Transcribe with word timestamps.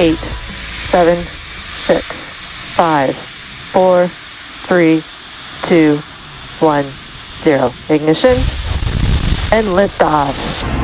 eight, 0.00 0.18
seven, 0.90 1.26
six, 1.86 2.06
five, 2.74 3.14
four, 3.70 4.10
three, 4.66 5.04
two, 5.68 5.98
one, 6.58 6.90
zero. 7.44 7.72
Ignition 7.90 8.38
and 9.52 9.66
liftoff. 9.66 10.34
Let's 10.34 10.79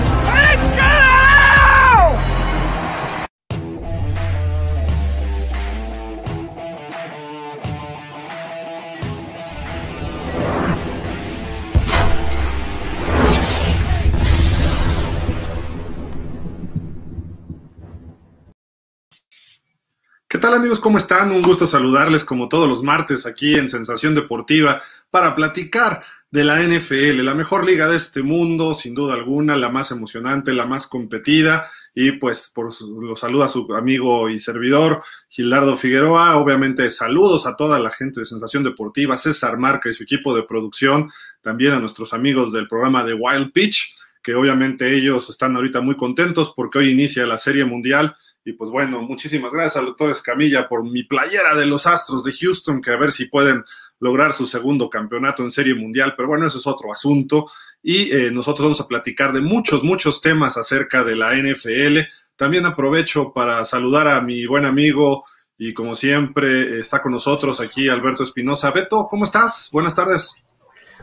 tal 20.46 20.54
amigos? 20.54 20.78
¿Cómo 20.78 20.96
están? 20.96 21.32
Un 21.32 21.42
gusto 21.42 21.66
saludarles 21.66 22.24
como 22.24 22.48
todos 22.48 22.68
los 22.68 22.80
martes 22.80 23.26
aquí 23.26 23.56
en 23.56 23.68
Sensación 23.68 24.14
Deportiva 24.14 24.80
para 25.10 25.34
platicar 25.34 26.04
de 26.30 26.44
la 26.44 26.62
NFL, 26.62 27.20
la 27.24 27.34
mejor 27.34 27.66
liga 27.66 27.88
de 27.88 27.96
este 27.96 28.22
mundo, 28.22 28.72
sin 28.74 28.94
duda 28.94 29.14
alguna, 29.14 29.56
la 29.56 29.70
más 29.70 29.90
emocionante, 29.90 30.54
la 30.54 30.64
más 30.64 30.86
competida. 30.86 31.68
Y 31.96 32.12
pues 32.12 32.52
por 32.54 32.72
su- 32.72 33.00
lo 33.02 33.16
saluda 33.16 33.48
su 33.48 33.66
amigo 33.74 34.28
y 34.28 34.38
servidor 34.38 35.02
Gilardo 35.28 35.76
Figueroa. 35.76 36.36
Obviamente 36.36 36.92
saludos 36.92 37.44
a 37.48 37.56
toda 37.56 37.80
la 37.80 37.90
gente 37.90 38.20
de 38.20 38.26
Sensación 38.26 38.62
Deportiva, 38.62 39.18
César 39.18 39.58
Marca 39.58 39.88
y 39.88 39.94
su 39.94 40.04
equipo 40.04 40.32
de 40.36 40.44
producción, 40.44 41.10
también 41.42 41.72
a 41.72 41.80
nuestros 41.80 42.12
amigos 42.14 42.52
del 42.52 42.68
programa 42.68 43.02
de 43.02 43.14
Wild 43.14 43.50
Pitch, 43.50 43.96
que 44.22 44.36
obviamente 44.36 44.94
ellos 44.94 45.28
están 45.28 45.56
ahorita 45.56 45.80
muy 45.80 45.96
contentos 45.96 46.52
porque 46.54 46.78
hoy 46.78 46.90
inicia 46.90 47.26
la 47.26 47.36
Serie 47.36 47.64
Mundial. 47.64 48.16
Y 48.46 48.52
pues 48.52 48.70
bueno, 48.70 49.02
muchísimas 49.02 49.52
gracias 49.52 49.76
al 49.76 49.86
doctor 49.86 50.08
Escamilla 50.08 50.68
por 50.68 50.84
mi 50.84 51.02
playera 51.02 51.56
de 51.56 51.66
los 51.66 51.84
Astros 51.84 52.22
de 52.22 52.32
Houston, 52.32 52.80
que 52.80 52.92
a 52.92 52.96
ver 52.96 53.10
si 53.10 53.24
pueden 53.24 53.64
lograr 53.98 54.32
su 54.32 54.46
segundo 54.46 54.88
campeonato 54.88 55.42
en 55.42 55.50
Serie 55.50 55.74
Mundial, 55.74 56.14
pero 56.16 56.28
bueno, 56.28 56.46
eso 56.46 56.58
es 56.58 56.66
otro 56.68 56.92
asunto. 56.92 57.50
Y 57.82 58.12
eh, 58.12 58.30
nosotros 58.30 58.64
vamos 58.64 58.80
a 58.80 58.86
platicar 58.86 59.32
de 59.32 59.40
muchos, 59.40 59.82
muchos 59.82 60.22
temas 60.22 60.56
acerca 60.56 61.02
de 61.02 61.16
la 61.16 61.34
NFL. 61.34 62.08
También 62.36 62.66
aprovecho 62.66 63.32
para 63.32 63.64
saludar 63.64 64.06
a 64.06 64.20
mi 64.20 64.46
buen 64.46 64.64
amigo 64.64 65.24
y 65.58 65.74
como 65.74 65.96
siempre 65.96 66.78
está 66.78 67.02
con 67.02 67.10
nosotros 67.10 67.60
aquí 67.60 67.88
Alberto 67.88 68.22
Espinosa. 68.22 68.70
Beto, 68.70 69.08
¿cómo 69.10 69.24
estás? 69.24 69.70
Buenas 69.72 69.96
tardes. 69.96 70.32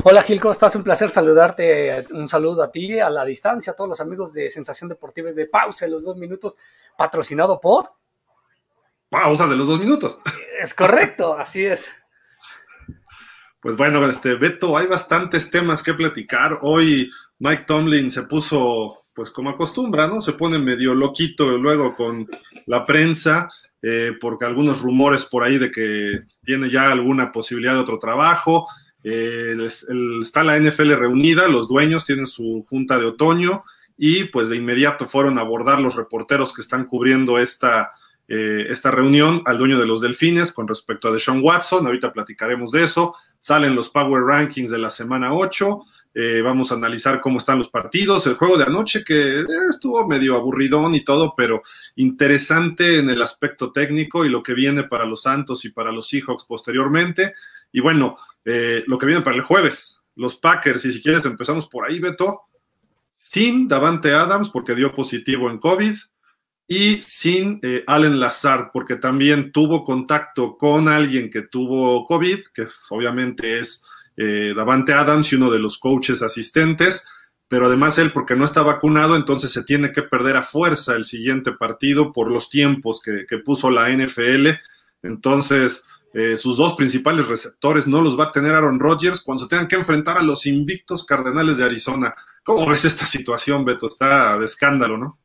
Hola 0.02 0.22
Gil, 0.24 0.42
¿cómo 0.42 0.52
estás? 0.52 0.76
Un 0.76 0.84
placer 0.84 1.10
saludarte. 1.10 2.08
Un 2.12 2.28
saludo 2.28 2.64
a 2.64 2.72
ti, 2.72 3.00
a 3.00 3.10
la 3.10 3.24
distancia, 3.24 3.72
a 3.72 3.76
todos 3.76 3.92
los 3.92 4.02
amigos 4.02 4.34
de 4.34 4.50
Sensación 4.50 4.90
Deportiva 4.90 5.30
y 5.30 5.34
de 5.34 5.46
Pausa 5.46 5.86
en 5.86 5.92
los 5.92 6.04
dos 6.04 6.18
minutos, 6.18 6.58
patrocinado 6.98 7.60
por. 7.62 7.92
Pausa 9.08 9.48
de 9.48 9.56
los 9.56 9.68
dos 9.68 9.80
minutos. 9.80 10.20
Es 10.60 10.74
correcto, 10.74 11.34
así 11.38 11.64
es. 11.64 11.92
Pues 13.62 13.78
bueno, 13.78 14.06
este 14.10 14.34
Beto, 14.34 14.76
hay 14.76 14.88
bastantes 14.88 15.50
temas 15.50 15.84
que 15.84 15.94
platicar. 15.94 16.58
Hoy 16.64 17.10
Mike 17.40 17.64
Tomlin 17.66 18.10
se 18.10 18.24
puso, 18.24 19.06
pues 19.14 19.30
como 19.32 19.52
acostumbra, 19.52 20.08
¿no? 20.08 20.22
Se 20.22 20.34
pone 20.34 20.58
medio 20.58 20.96
loquito 20.96 21.58
luego 21.58 21.96
con 21.96 22.28
la 22.66 22.84
prensa, 22.84 23.50
eh, 23.82 24.14
porque 24.20 24.46
algunos 24.46 24.82
rumores 24.82 25.26
por 25.26 25.44
ahí 25.44 25.60
de 25.60 25.72
que 25.72 26.14
tiene 26.44 26.70
ya 26.70 26.92
alguna 26.92 27.32
posibilidad 27.32 27.76
de 27.76 27.82
otro 27.82 28.00
trabajo. 28.00 28.68
Eh, 29.04 29.56
está 30.22 30.44
la 30.44 30.58
NFL 30.58 30.94
reunida, 30.94 31.48
los 31.48 31.68
dueños 31.68 32.06
tienen 32.06 32.28
su 32.28 32.66
junta 32.70 32.98
de 32.98 33.06
otoño 33.06 33.66
y 33.98 34.26
pues 34.26 34.50
de 34.50 34.56
inmediato 34.56 35.08
fueron 35.08 35.38
a 35.38 35.42
abordar 35.42 35.80
los 35.80 35.96
reporteros 35.96 36.54
que 36.54 36.62
están 36.62 36.86
cubriendo 36.86 37.38
esta, 37.38 37.94
eh, 38.28 38.66
esta 38.70 38.92
reunión 38.92 39.42
al 39.46 39.58
dueño 39.58 39.80
de 39.80 39.86
los 39.86 40.02
Delfines 40.02 40.52
con 40.52 40.68
respecto 40.68 41.08
a 41.08 41.12
Deshaun 41.12 41.42
Watson. 41.44 41.86
Ahorita 41.86 42.14
platicaremos 42.14 42.72
de 42.72 42.84
eso. 42.84 43.16
Salen 43.40 43.76
los 43.76 43.90
Power 43.90 44.24
Rankings 44.24 44.72
de 44.72 44.78
la 44.78 44.90
semana 44.90 45.34
8. 45.34 45.86
Eh, 46.16 46.42
vamos 46.44 46.72
a 46.72 46.76
analizar 46.76 47.20
cómo 47.20 47.40
están 47.40 47.58
los 47.58 47.70
partidos. 47.70 48.26
El 48.28 48.36
juego 48.36 48.58
de 48.58 48.64
anoche 48.64 49.04
que 49.04 49.44
estuvo 49.70 50.08
medio 50.08 50.36
aburridón 50.36 50.96
y 50.96 51.04
todo, 51.04 51.34
pero 51.36 51.64
interesante 51.96 53.00
en 53.00 53.10
el 53.10 53.22
aspecto 53.22 53.72
técnico 53.72 54.24
y 54.24 54.30
lo 54.30 54.42
que 54.42 54.54
viene 54.54 54.84
para 54.84 55.06
los 55.06 55.24
Santos 55.24 55.66
y 55.66 55.70
para 55.70 55.92
los 55.92 56.08
Seahawks 56.08 56.46
posteriormente. 56.46 57.34
Y 57.74 57.82
bueno, 57.82 58.18
eh, 58.46 58.84
lo 58.88 58.98
que 58.98 59.08
viene 59.08 59.22
para 59.22 59.36
el 59.36 59.42
jueves, 59.42 60.00
los 60.16 60.38
Packers, 60.38 60.86
y 60.86 60.92
si 60.94 61.02
quieres 61.02 61.26
empezamos 61.26 61.68
por 61.68 61.86
ahí, 61.86 62.00
Beto, 62.00 62.44
sin 63.12 63.68
Davante 63.68 64.14
Adams 64.14 64.50
porque 64.50 64.76
dio 64.76 64.94
positivo 64.94 65.50
en 65.50 65.58
COVID 65.58 65.96
y 66.68 67.02
sin 67.02 67.60
eh, 67.64 67.84
Allen 67.88 68.20
Lazard 68.20 68.70
porque 68.72 68.96
también 68.98 69.52
tuvo 69.52 69.84
contacto 69.84 70.56
con 70.56 70.88
alguien 70.88 71.32
que 71.32 71.42
tuvo 71.42 72.06
COVID, 72.06 72.40
que 72.54 72.68
obviamente 72.90 73.60
es 73.60 73.84
eh, 74.18 74.54
Davante 74.56 74.94
Adams 74.94 75.34
y 75.34 75.36
uno 75.36 75.50
de 75.50 75.60
los 75.60 75.80
coaches 75.80 76.22
asistentes, 76.22 77.08
pero 77.48 77.66
además 77.66 77.98
él 77.98 78.12
porque 78.12 78.36
no 78.36 78.46
está 78.46 78.62
vacunado, 78.62 79.16
entonces 79.16 79.52
se 79.52 79.64
tiene 79.64 79.92
que 79.92 80.04
perder 80.04 80.38
a 80.38 80.44
fuerza 80.44 80.96
el 80.96 81.06
siguiente 81.06 81.54
partido 81.54 82.14
por 82.14 82.32
los 82.32 82.50
tiempos 82.50 83.02
que, 83.02 83.26
que 83.28 83.40
puso 83.40 83.72
la 83.72 83.90
NFL. 83.90 84.50
Entonces, 85.02 85.86
eh, 86.14 86.38
sus 86.38 86.58
dos 86.58 86.76
principales 86.76 87.28
receptores 87.28 87.88
no 87.88 88.00
los 88.02 88.18
va 88.20 88.26
a 88.26 88.32
tener 88.32 88.54
Aaron 88.54 88.80
Rodgers 88.80 89.22
cuando 89.22 89.44
se 89.44 89.50
tengan 89.50 89.68
que 89.68 89.76
enfrentar 89.76 90.18
a 90.18 90.22
los 90.22 90.46
invictos 90.46 91.06
Cardenales 91.06 91.58
de 91.58 91.64
Arizona. 91.64 92.14
¿Cómo 92.44 92.68
ves 92.68 92.86
esta 92.86 93.08
situación, 93.08 93.66
Beto? 93.66 93.88
Está 93.88 94.38
de 94.38 94.46
escándalo, 94.46 94.98
¿no? 94.98 95.20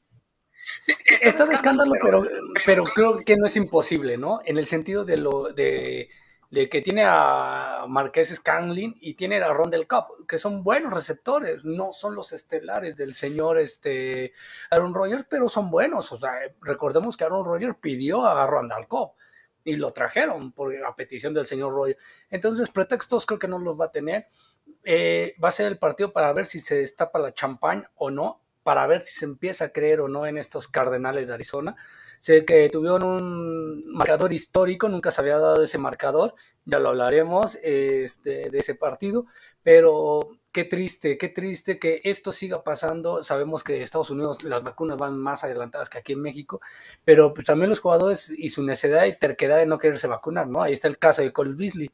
Está 1.04 1.44
de 1.44 1.54
escándalo, 1.54 1.92
pero, 2.00 2.26
pero 2.64 2.84
creo 2.84 3.22
que 3.22 3.36
no 3.36 3.46
es 3.46 3.56
imposible, 3.56 4.16
¿no? 4.16 4.40
En 4.44 4.56
el 4.56 4.64
sentido 4.64 5.04
de 5.04 5.18
lo 5.18 5.52
de, 5.52 6.08
de 6.50 6.68
que 6.70 6.80
tiene 6.80 7.04
a 7.04 7.84
Marqués 7.86 8.34
Scanlin 8.34 8.96
y 9.00 9.12
tiene 9.14 9.36
a 9.42 9.52
Rondell 9.52 9.86
Cup, 9.86 10.26
que 10.26 10.38
son 10.38 10.62
buenos 10.62 10.94
receptores, 10.94 11.62
no 11.64 11.92
son 11.92 12.14
los 12.14 12.32
estelares 12.32 12.96
del 12.96 13.14
señor 13.14 13.58
este 13.58 14.32
Aaron 14.70 14.94
Rodgers, 14.94 15.26
pero 15.28 15.48
son 15.50 15.70
buenos. 15.70 16.10
O 16.12 16.16
sea, 16.16 16.30
recordemos 16.62 17.16
que 17.16 17.24
Aaron 17.24 17.44
Rodgers 17.44 17.76
pidió 17.78 18.24
a 18.24 18.46
Rondell 18.46 18.86
Cup 18.88 19.12
y 19.68 19.76
lo 19.76 19.92
trajeron 19.92 20.52
por 20.52 20.74
la 20.74 20.96
petición 20.96 21.34
del 21.34 21.44
señor 21.44 21.74
Rodgers. 21.74 21.98
Entonces, 22.30 22.70
pretextos 22.70 23.26
creo 23.26 23.38
que 23.38 23.48
no 23.48 23.58
los 23.58 23.78
va 23.78 23.86
a 23.86 23.92
tener. 23.92 24.26
Eh, 24.82 25.34
va 25.44 25.48
a 25.48 25.52
ser 25.52 25.66
el 25.66 25.76
partido 25.76 26.10
para 26.10 26.32
ver 26.32 26.46
si 26.46 26.58
se 26.58 26.76
destapa 26.76 27.18
la 27.18 27.34
champán 27.34 27.86
o 27.94 28.10
no, 28.10 28.40
para 28.62 28.86
ver 28.86 29.02
si 29.02 29.18
se 29.18 29.26
empieza 29.26 29.66
a 29.66 29.68
creer 29.68 30.00
o 30.00 30.08
no 30.08 30.26
en 30.26 30.38
estos 30.38 30.68
Cardenales 30.68 31.28
de 31.28 31.34
Arizona. 31.34 31.76
Sé 32.18 32.46
que 32.46 32.70
tuvieron 32.70 33.02
un 33.02 33.92
marcador 33.92 34.32
histórico, 34.32 34.88
nunca 34.88 35.10
se 35.10 35.20
había 35.20 35.36
dado 35.36 35.62
ese 35.62 35.76
marcador, 35.76 36.34
ya 36.64 36.78
lo 36.78 36.88
hablaremos 36.88 37.58
este, 37.62 38.48
de 38.48 38.58
ese 38.58 38.74
partido, 38.74 39.26
pero 39.62 40.20
qué 40.58 40.64
triste, 40.64 41.16
qué 41.16 41.28
triste 41.28 41.78
que 41.78 42.00
esto 42.02 42.32
siga 42.32 42.64
pasando. 42.64 43.22
Sabemos 43.22 43.62
que 43.62 43.76
en 43.76 43.82
Estados 43.82 44.10
Unidos 44.10 44.42
las 44.42 44.64
vacunas 44.64 44.98
van 44.98 45.16
más 45.16 45.44
adelantadas 45.44 45.88
que 45.88 45.98
aquí 45.98 46.14
en 46.14 46.20
México, 46.20 46.60
pero 47.04 47.32
pues 47.32 47.46
también 47.46 47.70
los 47.70 47.78
jugadores 47.78 48.34
y 48.36 48.48
su 48.48 48.64
necedad 48.64 49.06
y 49.06 49.16
terquedad 49.16 49.58
de 49.58 49.66
no 49.66 49.78
quererse 49.78 50.08
vacunar, 50.08 50.48
¿no? 50.48 50.60
Ahí 50.60 50.72
está 50.72 50.88
el 50.88 50.98
caso 50.98 51.22
de 51.22 51.32
Cole 51.32 51.54
Beasley. 51.54 51.88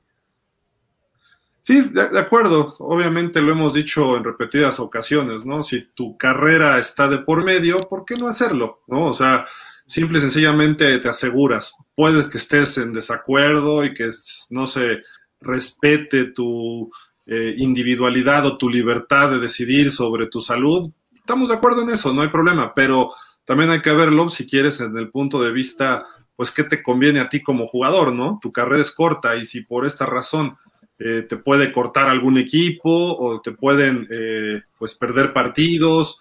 Sí, 1.61 1.91
de, 1.91 2.09
de, 2.09 2.19
acuerdo. 2.19 2.75
Obviamente 2.79 3.43
lo 3.43 3.53
hemos 3.53 3.75
dicho 3.75 4.17
en 4.17 4.25
repetidas 4.25 4.81
ocasiones, 4.81 5.45
¿no? 5.45 5.63
Si 5.63 5.83
tu 5.93 6.17
carrera 6.17 6.79
está 6.79 7.07
de 7.07 7.19
por 7.19 7.45
medio, 7.45 7.81
¿por 7.81 8.07
qué 8.07 8.15
no 8.15 8.29
hacerlo? 8.29 8.81
¿No? 8.87 9.09
O 9.09 9.13
sea, 9.13 9.47
simple 9.85 10.21
y 10.21 10.23
sencillamente 10.23 10.99
te 11.01 11.09
aseguras. 11.11 11.77
Puedes 11.95 12.29
que 12.29 12.39
estés 12.39 12.79
en 12.79 12.95
desacuerdo 12.95 13.85
y 13.85 13.93
que 13.93 14.11
no 14.49 14.67
se 14.67 15.03
respete 15.43 16.25
tu 16.33 16.91
eh, 17.27 17.55
individualidad 17.57 18.45
o 18.45 18.59
tu 18.59 18.69
libertad 18.69 19.31
de 19.31 19.39
decidir 19.39 19.91
sobre 19.91 20.27
tu 20.27 20.43
salud. 20.43 20.91
Estamos 21.15 21.49
de 21.49 21.55
acuerdo 21.55 21.81
en 21.81 21.89
eso, 21.89 22.13
no 22.13 22.21
hay 22.21 22.29
problema, 22.29 22.75
pero 22.75 23.13
también 23.47 23.71
hay 23.71 23.81
que 23.81 23.93
verlo 23.93 24.29
si 24.29 24.47
quieres 24.47 24.81
en 24.81 24.97
el 24.99 25.09
punto 25.09 25.43
de 25.43 25.51
vista, 25.51 26.07
pues, 26.37 26.51
qué 26.51 26.65
te 26.65 26.83
conviene 26.83 27.21
a 27.21 27.31
ti 27.31 27.43
como 27.43 27.67
jugador, 27.67 28.13
¿no? 28.13 28.39
Tu 28.43 28.53
carrera 28.53 28.83
es 28.83 28.91
corta 28.91 29.37
y 29.37 29.47
si 29.47 29.63
por 29.63 29.87
esta 29.87 30.05
razón 30.05 30.59
eh, 30.99 31.23
te 31.27 31.39
puede 31.39 31.73
cortar 31.73 32.11
algún 32.11 32.37
equipo 32.37 32.91
o 32.91 33.41
te 33.41 33.53
pueden 33.53 34.07
eh, 34.11 34.61
pues 34.79 34.95
perder 34.95 35.33
partidos, 35.33 36.21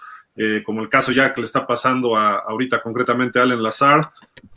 como 0.66 0.82
el 0.82 0.90
caso 0.90 1.12
ya 1.12 1.32
que 1.32 1.42
le 1.42 1.46
está 1.46 1.68
pasando 1.68 2.16
a, 2.16 2.38
ahorita 2.38 2.82
concretamente 2.82 3.38
a 3.38 3.44
Allen 3.44 3.62
Lazard, 3.62 4.08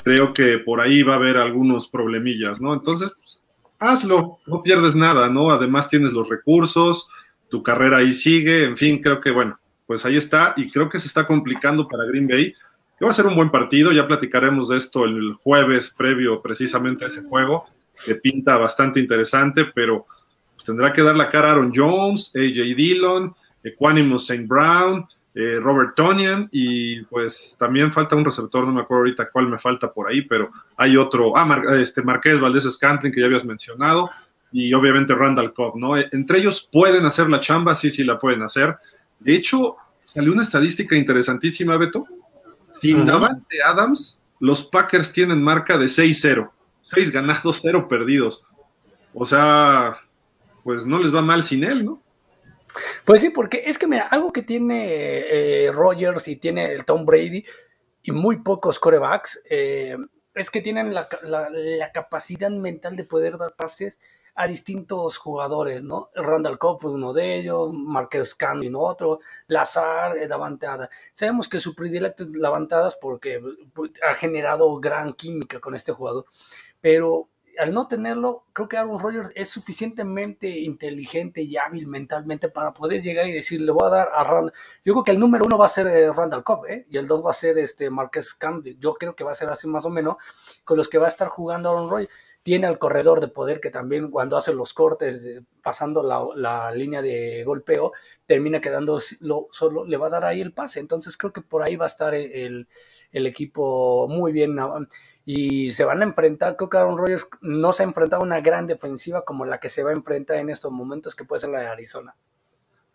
creo 0.03 0.33
que 0.33 0.57
por 0.57 0.81
ahí 0.81 1.03
va 1.03 1.13
a 1.13 1.17
haber 1.17 1.37
algunos 1.37 1.89
problemillas, 1.89 2.63
¿no? 2.63 2.73
Entonces, 2.73 3.13
pues, 3.21 3.45
hazlo, 3.79 4.39
no 4.47 4.63
pierdes 4.63 4.95
nada, 4.97 5.29
¿no? 5.29 5.51
Además 5.51 5.89
tienes 5.89 6.13
los 6.13 6.29
recursos, 6.29 7.09
tu 7.49 7.63
carrera 7.63 7.99
ahí 7.99 8.13
sigue, 8.13 8.65
en 8.65 8.77
fin, 8.77 9.01
creo 9.03 9.21
que 9.21 9.31
bueno, 9.31 9.59
pues 9.87 10.05
ahí 10.05 10.17
está 10.17 10.55
y 10.57 10.71
creo 10.71 10.89
que 10.89 10.99
se 10.99 11.07
está 11.07 11.27
complicando 11.27 11.87
para 11.89 12.05
Green 12.05 12.27
Bay, 12.27 12.55
que 12.99 13.05
va 13.05 13.11
a 13.11 13.15
ser 13.15 13.27
un 13.27 13.37
buen 13.37 13.51
partido, 13.51 13.93
ya 13.93 14.07
platicaremos 14.07 14.69
de 14.69 14.79
esto 14.79 15.05
el 15.05 15.35
jueves 15.35 15.95
previo 15.97 16.41
precisamente 16.41 17.05
a 17.05 17.09
ese 17.09 17.23
juego 17.23 17.65
que 18.05 18.17
pinta 18.17 18.57
bastante 18.57 19.01
interesante, 19.01 19.67
pero 19.75 20.07
pues, 20.55 20.65
tendrá 20.65 20.93
que 20.93 21.03
dar 21.03 21.17
la 21.17 21.31
cara 21.31 21.53
Aaron 21.53 21.73
Jones, 21.75 22.33
AJ 22.35 22.77
Dillon, 22.77 23.35
Equanimous 23.63 24.31
St. 24.31 24.47
Brown, 24.47 25.07
eh, 25.39 25.61
Robert 25.61 25.95
Tonian 25.95 26.49
y 26.51 27.03
pues 27.03 27.57
también 27.59 27.93
falta 27.93 28.17
un 28.17 28.25
receptor, 28.25 28.65
no 28.65 28.73
me 28.73 28.81
acuerdo 28.81 29.03
ahorita 29.03 29.29
cuál 29.31 29.49
me 29.49 29.59
falta 29.59 29.93
por 29.93 30.09
ahí, 30.09 30.23
pero 30.23 30.49
hay 30.79 30.97
otro, 30.97 31.37
ah, 31.37 31.61
este 31.79 32.01
Marqués 32.01 32.41
Valdés 32.41 32.65
Scantling 32.65 33.13
que 33.13 33.21
ya 33.21 33.27
habías 33.27 33.45
mencionado 33.45 34.11
y 34.51 34.73
obviamente 34.73 35.15
Randall 35.15 35.53
Cobb, 35.53 35.77
¿no? 35.77 35.95
Entre 35.95 36.39
ellos 36.39 36.67
pueden 36.73 37.05
hacer 37.05 37.29
la 37.29 37.41
chamba, 37.41 37.75
sí, 37.75 37.91
sí 37.91 38.03
la 38.03 38.19
pueden 38.19 38.41
hacer. 38.41 38.79
De 39.21 39.35
hecho, 39.35 39.77
salió 40.07 40.33
una 40.33 40.41
estadística 40.41 40.97
interesantísima, 40.97 41.77
Beto. 41.77 42.07
Sin 42.81 43.05
Davante 43.05 43.63
Adams, 43.63 44.19
los 44.41 44.67
Packers 44.67 45.13
tienen 45.13 45.43
marca 45.43 45.77
de 45.77 45.85
6-0, 45.85 46.51
6 46.81 47.13
ganados, 47.13 47.59
0 47.61 47.89
perdidos. 47.89 48.43
O 49.13 49.27
sea, 49.27 49.99
pues 50.65 50.87
no 50.87 50.99
les 50.99 51.15
va 51.15 51.21
mal 51.21 51.43
sin 51.43 51.63
él, 51.63 51.85
¿no? 51.85 52.01
Pues 53.05 53.21
sí, 53.21 53.31
porque 53.31 53.65
es 53.67 53.79
que 53.79 53.87
mira, 53.87 54.07
algo 54.09 54.33
que 54.33 54.43
tiene 54.43 55.67
eh, 55.67 55.73
Rogers 55.73 56.29
y 56.29 56.37
tiene 56.37 56.73
el 56.73 56.85
Tom 56.85 57.05
Brady 57.05 57.45
y 58.03 58.13
muy 58.13 58.43
pocos 58.43 58.79
corebacks 58.79 59.43
eh, 59.49 59.97
es 60.35 60.51
que 60.51 60.61
tienen 60.61 60.95
la, 60.95 61.09
capacidad 61.93 62.51
mental 62.51 62.95
de 62.95 63.05
poder 63.05 63.39
dar 63.39 63.57
pases 63.57 63.99
a 64.35 64.47
distintos 64.47 65.17
jugadores, 65.17 65.83
¿no? 65.83 66.11
Randall 66.15 66.59
Cobb 66.59 66.83
fue 66.83 66.93
uno 66.93 67.15
de 67.15 67.37
ellos, 67.37 67.73
Marquez 67.73 68.35
Candy 68.35 68.71
otro, 68.75 69.21
Lazar, 69.47 70.19
eh, 70.19 70.29
Davantada. 70.29 70.91
Sabemos 71.15 71.49
que 71.49 71.59
su 71.59 71.75
predilecto 71.75 72.25
es 72.25 72.33
Davantadas 72.33 72.97
porque 72.97 73.41
pues, 73.73 73.93
ha 74.07 74.13
generado 74.13 74.79
gran 74.79 75.15
química 75.15 75.59
con 75.59 75.75
este 75.75 75.93
jugador, 75.93 76.27
pero 76.83 77.31
al 77.59 77.73
no 77.73 77.89
tenerlo, 77.89 78.45
creo 78.53 78.69
que 78.69 78.77
Aaron 78.77 78.99
Rodgers 78.99 79.31
es 79.35 79.49
suficientemente 79.49 80.49
inteligente 80.49 81.43
y 81.43 81.57
hábil 81.57 81.87
mentalmente 81.87 82.49
para 82.49 82.73
poder 82.73 83.03
llegar 83.03 83.27
y 83.27 83.33
decir, 83.33 83.61
le 83.61 83.73
voy 83.73 83.87
a 83.87 83.91
dar 83.91 84.09
a 84.15 84.25
Randall. 84.25 84.53
Yo 84.85 84.93
creo 84.95 85.05
que 85.05 85.11
el 85.13 85.19
número 85.19 85.45
uno 85.47 85.59
va 85.59 85.67
a 85.67 85.71
ser 85.71 85.87
eh, 85.87 86.13
Randall 86.13 86.45
Cobb, 86.45 86.67
¿eh? 86.67 86.87
y 86.91 86.97
el 86.97 87.07
dos 87.07 87.25
va 87.25 87.31
a 87.31 87.35
ser 87.35 87.59
este 87.59 87.91
Marquez 87.91 88.35
Candy. 88.35 88.77
Yo 88.79 88.95
creo 88.95 89.15
que 89.15 89.25
va 89.25 89.33
a 89.33 89.35
ser 89.35 89.49
así 89.49 89.67
más 89.67 89.85
o 89.85 89.91
menos, 89.91 90.17
con 90.65 90.77
los 90.77 90.89
que 90.89 90.99
va 90.99 91.07
a 91.07 91.09
estar 91.11 91.29
jugando 91.29 91.71
Aaron 91.71 91.91
Rodgers. 91.91 92.13
Tiene 92.43 92.69
al 92.69 92.79
corredor 92.79 93.21
de 93.21 93.27
poder 93.27 93.59
que 93.59 93.71
también 93.71 94.09
cuando 94.09 94.37
hace 94.37 94.55
los 94.55 94.73
cortes, 94.73 95.43
pasando 95.63 96.05
la, 96.05 96.71
línea 96.71 97.03
de 97.03 97.43
golpeo, 97.43 97.91
termina 98.25 98.61
quedando 98.61 99.01
solo, 99.01 99.85
le 99.85 99.97
va 99.97 100.07
a 100.07 100.11
dar 100.11 100.25
ahí 100.25 100.41
el 100.41 100.53
pase. 100.53 100.79
Entonces 100.79 101.17
creo 101.17 101.33
que 101.33 101.41
por 101.41 101.65
ahí 101.65 101.75
va 101.75 101.87
a 101.87 101.89
estar 101.89 102.15
el, 102.15 102.69
el 103.11 103.27
equipo 103.27 104.07
muy 104.09 104.31
bien 104.31 104.57
y 105.29 105.73
se 105.73 105.85
van 105.85 106.03
a 106.03 106.05
enfrentar, 106.05 106.57
creo 106.57 106.71
que 106.71 106.79
Aaron 106.79 106.97
Rodgers 106.97 107.27
no 107.41 107.73
se 107.73 107.83
ha 107.83 107.87
enfrentado 107.87 108.23
a 108.23 108.25
una 108.25 108.41
gran 108.41 108.69
defensiva 108.69 109.25
como 109.25 109.45
la 109.45 109.59
que 109.59 109.69
se 109.69 109.83
va 109.83 109.91
a 109.91 109.95
enfrentar 109.95 110.37
en 110.37 110.49
estos 110.51 110.71
momentos, 110.71 111.17
que 111.17 111.25
puede 111.25 111.41
ser 111.41 111.51
la 111.51 111.59
de 111.59 111.67
Arizona. 111.67 112.15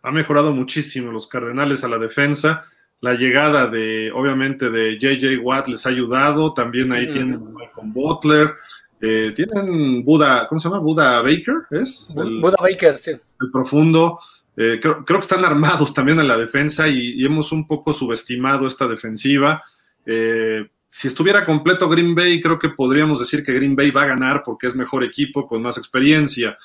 Ha 0.02 0.12
mejorado 0.12 0.54
muchísimo 0.54 1.12
los 1.12 1.28
Cardenales 1.28 1.84
a 1.84 1.90
la 1.90 1.98
defensa. 1.98 2.66
La 3.02 3.16
llegada 3.16 3.68
de, 3.68 4.12
obviamente, 4.14 4.70
de 4.70 4.98
JJ 4.98 5.40
Watt 5.44 5.68
les 5.68 5.86
ha 5.86 5.90
ayudado. 5.90 6.54
También 6.54 6.92
ahí 6.94 7.12
tienen 7.12 7.54
con 7.76 7.92
Butler. 7.92 8.54
Eh, 9.02 9.34
tienen 9.36 10.04
Buda, 10.06 10.48
¿cómo 10.48 10.60
se 10.60 10.70
llama? 10.70 10.80
Buda 10.80 11.22
Baker, 11.22 11.56
¿es? 11.72 12.12
Buda 12.14 12.58
Baker, 12.62 12.98
sí. 12.98 13.12
El 13.12 13.52
profundo. 13.52 14.20
Eh, 14.56 14.80
creo, 14.82 15.04
que 15.04 15.14
están 15.18 15.44
armados 15.44 15.94
también 15.94 16.20
en 16.20 16.28
la 16.28 16.38
defensa 16.38 16.88
y, 16.88 17.24
hemos 17.26 17.52
un 17.52 17.68
poco 17.68 17.94
subestimado 17.94 18.68
esta 18.68 18.88
defensiva. 18.88 19.64
Eh, 20.06 20.70
si 20.94 21.08
estuviera 21.08 21.46
completo 21.46 21.88
Green 21.88 22.14
Bay, 22.14 22.42
creo 22.42 22.60
que 22.60 22.68
podríamos 22.68 23.18
decir 23.18 23.46
que 23.46 23.54
Green 23.54 23.78
Bay 23.78 23.92
va 23.92 24.04
a 24.04 24.08
ganar 24.08 24.44
porque 24.44 24.68
es 24.68 24.76
mejor 24.76 25.06
equipo, 25.06 25.48
con 25.48 25.62
más 25.62 25.78
experiencia. 25.78 26.58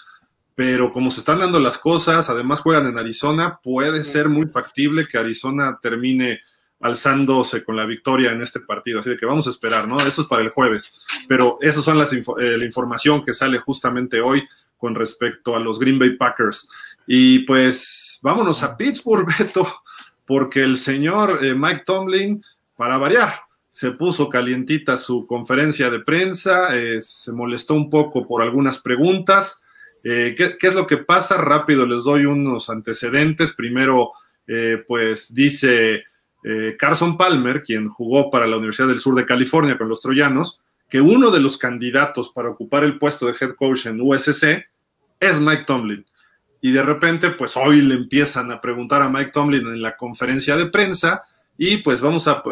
Pero 0.57 0.91
como 0.91 1.13
se 1.13 1.21
están 1.21 1.39
dando 1.39 1.61
las 1.61 1.79
cosas, 1.79 2.29
además 2.29 2.59
juegan 2.59 2.89
en 2.89 2.99
Arizona, 2.99 3.61
puede 3.63 4.03
ser 4.03 4.29
muy 4.29 4.49
factible 4.49 5.07
que 5.07 5.17
Arizona 5.17 5.79
termine 5.81 6.41
alzándose 6.81 7.63
con 7.63 7.77
la 7.77 7.87
victoria 7.87 8.33
en 8.33 8.43
este 8.43 8.59
partido. 8.59 8.99
Así 8.99 9.17
que 9.17 9.27
vamos 9.27 9.47
a 9.47 9.51
esperar, 9.51 9.87
¿no? 9.87 9.97
Eso 9.99 10.23
es 10.23 10.27
para 10.27 10.43
el 10.43 10.51
jueves. 10.51 10.99
Pero 11.29 11.59
esas 11.61 11.85
son 11.85 11.97
las 11.97 12.13
eh, 12.13 12.23
la 12.37 12.65
información 12.65 13.25
que 13.25 13.33
sale 13.33 13.59
justamente 13.59 14.21
hoy 14.21 14.43
con 14.77 14.97
respecto 14.97 15.55
a 15.55 15.61
los 15.61 15.79
Green 15.79 16.01
Bay 16.01 16.17
Packers. 16.17 16.69
Y 17.07 17.41
pues 17.45 18.19
vámonos 18.23 18.61
a 18.65 18.77
Pittsburgh, 18.77 19.25
Beto, 19.39 19.83
porque 20.27 20.65
el 20.65 20.79
señor 20.79 21.45
eh, 21.45 21.55
Mike 21.55 21.85
Tomlin, 21.87 22.45
para 22.77 22.99
variar, 22.99 23.46
se 23.77 23.91
puso 23.91 24.31
calientita 24.31 24.97
su 24.97 25.27
conferencia 25.27 25.91
de 25.91 26.01
prensa, 26.01 26.75
eh, 26.75 27.03
se 27.03 27.31
molestó 27.31 27.75
un 27.75 27.91
poco 27.91 28.27
por 28.27 28.41
algunas 28.41 28.79
preguntas. 28.79 29.63
Eh, 30.03 30.35
¿qué, 30.35 30.57
es 30.67 30.75
lo 30.75 30.87
que 30.87 30.97
pasa? 30.97 31.37
Rápido 31.37 31.87
les 31.87 32.05
doy 32.05 32.25
unos 32.25 32.71
antecedentes. 32.71 33.53
Primero, 33.53 34.13
eh, 34.47 34.83
pues 34.89 35.35
dice 35.35 36.05
Carson 36.79 37.19
Palmer, 37.19 37.63
quien 37.63 37.87
jugó 37.87 38.31
para 38.31 38.47
la 38.47 38.57
Universidad 38.57 38.89
del 38.89 39.01
Sur 39.01 39.15
de 39.15 39.27
California 39.27 39.77
con 39.77 39.91
los 39.91 40.01
Troyanos, 40.01 40.59
que 40.89 41.03
uno 41.03 41.31
de 41.31 41.41
los 41.41 41.59
candidatos 41.59 42.31
para 42.31 42.49
ocupar 42.49 42.83
el 42.83 42.97
puesto 42.97 43.27
de 43.27 43.35
head 43.39 43.57
coach 43.57 43.85
en 43.85 44.01
USC 44.01 44.65
es 45.21 45.39
Mike 45.39 45.65
Tomlin. 45.67 46.07
Y 46.63 46.73
de 46.73 46.83
repente, 46.83 47.29
pues 47.33 47.59
hoy 47.59 47.83
le 47.83 47.95
empiezan 47.95 48.51
a 48.53 48.59
preguntar 48.59 49.03
a 49.03 49.11
Mike 49.11 49.33
Tomlin 49.33 49.67
en 49.67 49.83
la 49.83 49.99
conferencia 49.99 50.57
de 50.57 50.65
prensa 50.65 51.25
y 51.59 51.79
pues 51.79 52.01
vamos 52.01 52.29
a, 52.29 52.43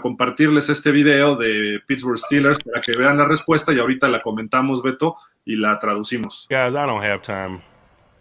compartirles 0.00 0.68
este 0.68 0.90
video 0.90 1.36
de 1.36 1.80
Pittsburgh 1.86 2.18
Steelers 2.18 2.58
para 2.64 2.80
que 2.80 2.92
vean 2.96 3.18
la 3.18 3.26
respuesta 3.26 3.72
y 3.72 3.78
ahorita 3.78 4.08
la 4.08 4.20
comentamos, 4.20 4.82
Beto, 4.82 5.16
y 5.44 5.56
la 5.56 5.78
traducimos. 5.78 6.46
Guys, 6.48 6.74
I 6.74 6.86
don't 6.86 7.02
have 7.02 7.22
time 7.22 7.62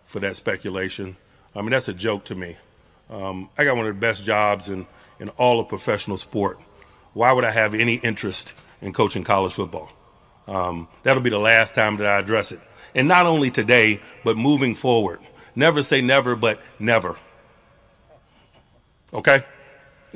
for 0.05 0.19
that 0.21 0.35
speculation. 0.35 1.15
I 1.55 1.61
mean, 1.61 1.71
that's 1.71 1.87
a 1.87 1.93
joke 1.93 2.25
to 2.25 2.35
me. 2.35 2.57
Um, 3.09 3.49
I 3.57 3.63
got 3.63 3.77
one 3.77 3.87
of 3.87 3.93
the 3.93 3.99
best 3.99 4.23
jobs 4.23 4.69
in, 4.69 4.87
in 5.19 5.29
all 5.37 5.59
of 5.59 5.69
professional 5.69 6.17
sport. 6.17 6.59
Why 7.13 7.31
would 7.31 7.45
I 7.45 7.51
have 7.51 7.73
any 7.73 7.95
interest 7.95 8.53
in 8.81 8.91
coaching 8.91 9.23
college 9.23 9.53
football? 9.53 9.89
Um, 10.47 10.87
that'll 11.03 11.23
be 11.23 11.29
the 11.29 11.39
last 11.39 11.75
time 11.75 11.97
that 11.97 12.07
I 12.07 12.19
address 12.19 12.51
it. 12.51 12.59
And 12.93 13.07
not 13.07 13.25
only 13.25 13.51
today, 13.51 14.01
but 14.23 14.37
moving 14.37 14.75
forward. 14.75 15.19
Never 15.55 15.81
say 15.81 16.01
never, 16.01 16.35
but 16.35 16.59
never. 16.77 17.15
Okay? 19.13 19.43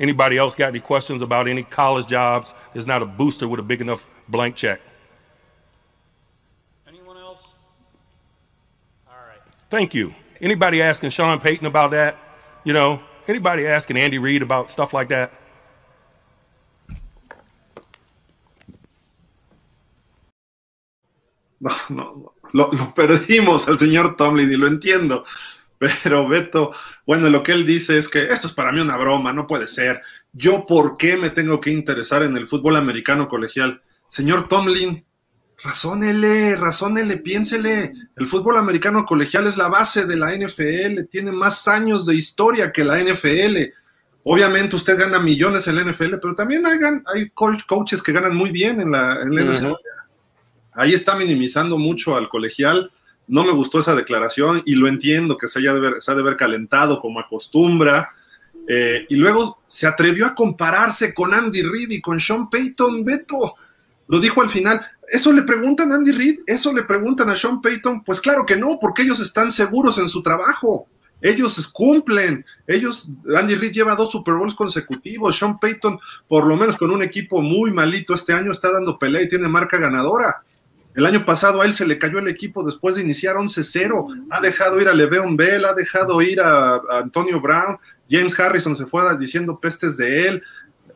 Anybody 0.00 0.38
else 0.38 0.54
got 0.54 0.70
any 0.70 0.80
questions 0.80 1.20
about 1.20 1.46
any 1.46 1.62
college 1.62 2.06
jobs? 2.06 2.54
There's 2.72 2.86
not 2.86 3.02
a 3.02 3.06
booster 3.06 3.46
with 3.46 3.60
a 3.60 3.62
big 3.62 3.82
enough 3.82 4.08
blank 4.30 4.56
check. 4.56 4.80
Anyone 6.88 7.18
else? 7.18 7.42
All 9.06 9.14
right. 9.28 9.40
Thank 9.68 9.94
you. 9.94 10.14
Anybody 10.40 10.80
asking 10.80 11.10
Sean 11.10 11.38
Payton 11.38 11.66
about 11.66 11.90
that? 11.90 12.16
You 12.64 12.72
know, 12.72 13.02
anybody 13.28 13.66
asking 13.66 13.98
Andy 13.98 14.18
Reid 14.18 14.40
about 14.40 14.70
stuff 14.70 14.94
like 14.94 15.10
that? 15.10 15.34
No, 21.60 21.70
no, 21.90 22.32
lo, 22.54 22.70
lo 22.72 22.94
perdimos 22.94 23.68
al 23.68 23.78
señor 23.78 24.16
Tomlin 24.16 24.50
y 24.50 24.56
lo 24.56 24.66
entiendo. 24.66 25.26
Pero 26.02 26.28
Beto, 26.28 26.72
bueno, 27.06 27.30
lo 27.30 27.42
que 27.42 27.52
él 27.52 27.64
dice 27.64 27.96
es 27.96 28.08
que 28.08 28.26
esto 28.26 28.46
es 28.46 28.52
para 28.52 28.70
mí 28.70 28.80
una 28.80 28.98
broma, 28.98 29.32
no 29.32 29.46
puede 29.46 29.66
ser. 29.66 30.02
Yo, 30.32 30.66
¿por 30.66 30.98
qué 30.98 31.16
me 31.16 31.30
tengo 31.30 31.58
que 31.58 31.70
interesar 31.70 32.22
en 32.22 32.36
el 32.36 32.46
fútbol 32.46 32.76
americano 32.76 33.28
colegial? 33.28 33.80
Señor 34.10 34.46
Tomlin, 34.46 35.04
razónele, 35.62 36.54
razónele, 36.56 37.16
piénsele. 37.16 37.94
El 38.14 38.28
fútbol 38.28 38.58
americano 38.58 39.06
colegial 39.06 39.46
es 39.46 39.56
la 39.56 39.68
base 39.68 40.04
de 40.04 40.16
la 40.16 40.36
NFL, 40.36 41.04
tiene 41.10 41.32
más 41.32 41.66
años 41.66 42.04
de 42.04 42.14
historia 42.14 42.72
que 42.72 42.84
la 42.84 43.02
NFL. 43.02 43.72
Obviamente 44.24 44.76
usted 44.76 44.98
gana 44.98 45.18
millones 45.18 45.66
en 45.66 45.76
la 45.76 45.84
NFL, 45.84 46.16
pero 46.20 46.34
también 46.34 46.66
hay, 46.66 46.78
hay 47.06 47.30
coaches 47.30 48.02
que 48.02 48.12
ganan 48.12 48.36
muy 48.36 48.50
bien 48.50 48.82
en 48.82 48.90
la, 48.90 49.24
NFL. 49.24 49.72
Ahí 50.72 50.92
está 50.92 51.16
minimizando 51.16 51.78
mucho 51.78 52.16
al 52.16 52.28
colegial 52.28 52.92
no 53.30 53.44
me 53.44 53.52
gustó 53.52 53.78
esa 53.78 53.94
declaración 53.94 54.62
y 54.66 54.74
lo 54.74 54.88
entiendo 54.88 55.36
que 55.36 55.46
se 55.46 55.60
haya 55.60 55.72
de 55.72 55.80
ver, 55.80 55.94
se 56.00 56.10
ha 56.10 56.14
de 56.16 56.20
haber 56.20 56.36
calentado 56.36 57.00
como 57.00 57.20
acostumbra. 57.20 58.10
Eh, 58.68 59.06
y 59.08 59.14
luego 59.14 59.62
se 59.68 59.86
atrevió 59.86 60.26
a 60.26 60.34
compararse 60.34 61.14
con 61.14 61.32
Andy 61.32 61.62
Reid 61.62 61.90
y 61.90 62.00
con 62.00 62.18
Sean 62.18 62.50
Payton, 62.50 63.04
Beto. 63.04 63.54
Lo 64.08 64.18
dijo 64.18 64.42
al 64.42 64.50
final. 64.50 64.84
¿Eso 65.08 65.32
le 65.32 65.42
preguntan 65.42 65.92
a 65.92 65.94
Andy 65.94 66.10
Reid? 66.10 66.40
¿Eso 66.46 66.72
le 66.72 66.82
preguntan 66.82 67.30
a 67.30 67.36
Sean 67.36 67.60
Payton? 67.60 68.02
Pues 68.02 68.20
claro 68.20 68.44
que 68.44 68.56
no, 68.56 68.78
porque 68.80 69.02
ellos 69.02 69.20
están 69.20 69.50
seguros 69.50 69.98
en 69.98 70.08
su 70.08 70.22
trabajo. 70.22 70.88
Ellos 71.20 71.68
cumplen. 71.68 72.44
Ellos, 72.66 73.12
Andy 73.36 73.54
Reid 73.54 73.72
lleva 73.72 73.94
dos 73.94 74.10
Super 74.10 74.34
Bowls 74.34 74.54
consecutivos. 74.56 75.38
Sean 75.38 75.58
Payton, 75.60 76.00
por 76.26 76.46
lo 76.46 76.56
menos 76.56 76.76
con 76.76 76.90
un 76.90 77.02
equipo 77.04 77.42
muy 77.42 77.70
malito 77.70 78.14
este 78.14 78.32
año, 78.32 78.50
está 78.50 78.72
dando 78.72 78.98
pelea 78.98 79.22
y 79.22 79.28
tiene 79.28 79.46
marca 79.46 79.78
ganadora. 79.78 80.42
El 80.94 81.06
año 81.06 81.24
pasado 81.24 81.60
a 81.60 81.64
él 81.64 81.72
se 81.72 81.86
le 81.86 81.98
cayó 81.98 82.18
el 82.18 82.28
equipo 82.28 82.64
después 82.64 82.96
de 82.96 83.02
iniciar 83.02 83.36
11-0. 83.36 84.26
Ha 84.30 84.40
dejado 84.40 84.80
ir 84.80 84.88
a 84.88 84.92
Le'Veon 84.92 85.36
Bell, 85.36 85.64
ha 85.64 85.74
dejado 85.74 86.20
ir 86.20 86.40
a, 86.40 86.80
Antonio 86.90 87.40
Brown. 87.40 87.78
James 88.08 88.38
Harrison 88.38 88.74
se 88.74 88.86
fue 88.86 89.02
diciendo 89.16 89.58
pestes 89.58 89.96
de 89.96 90.26
él. 90.26 90.42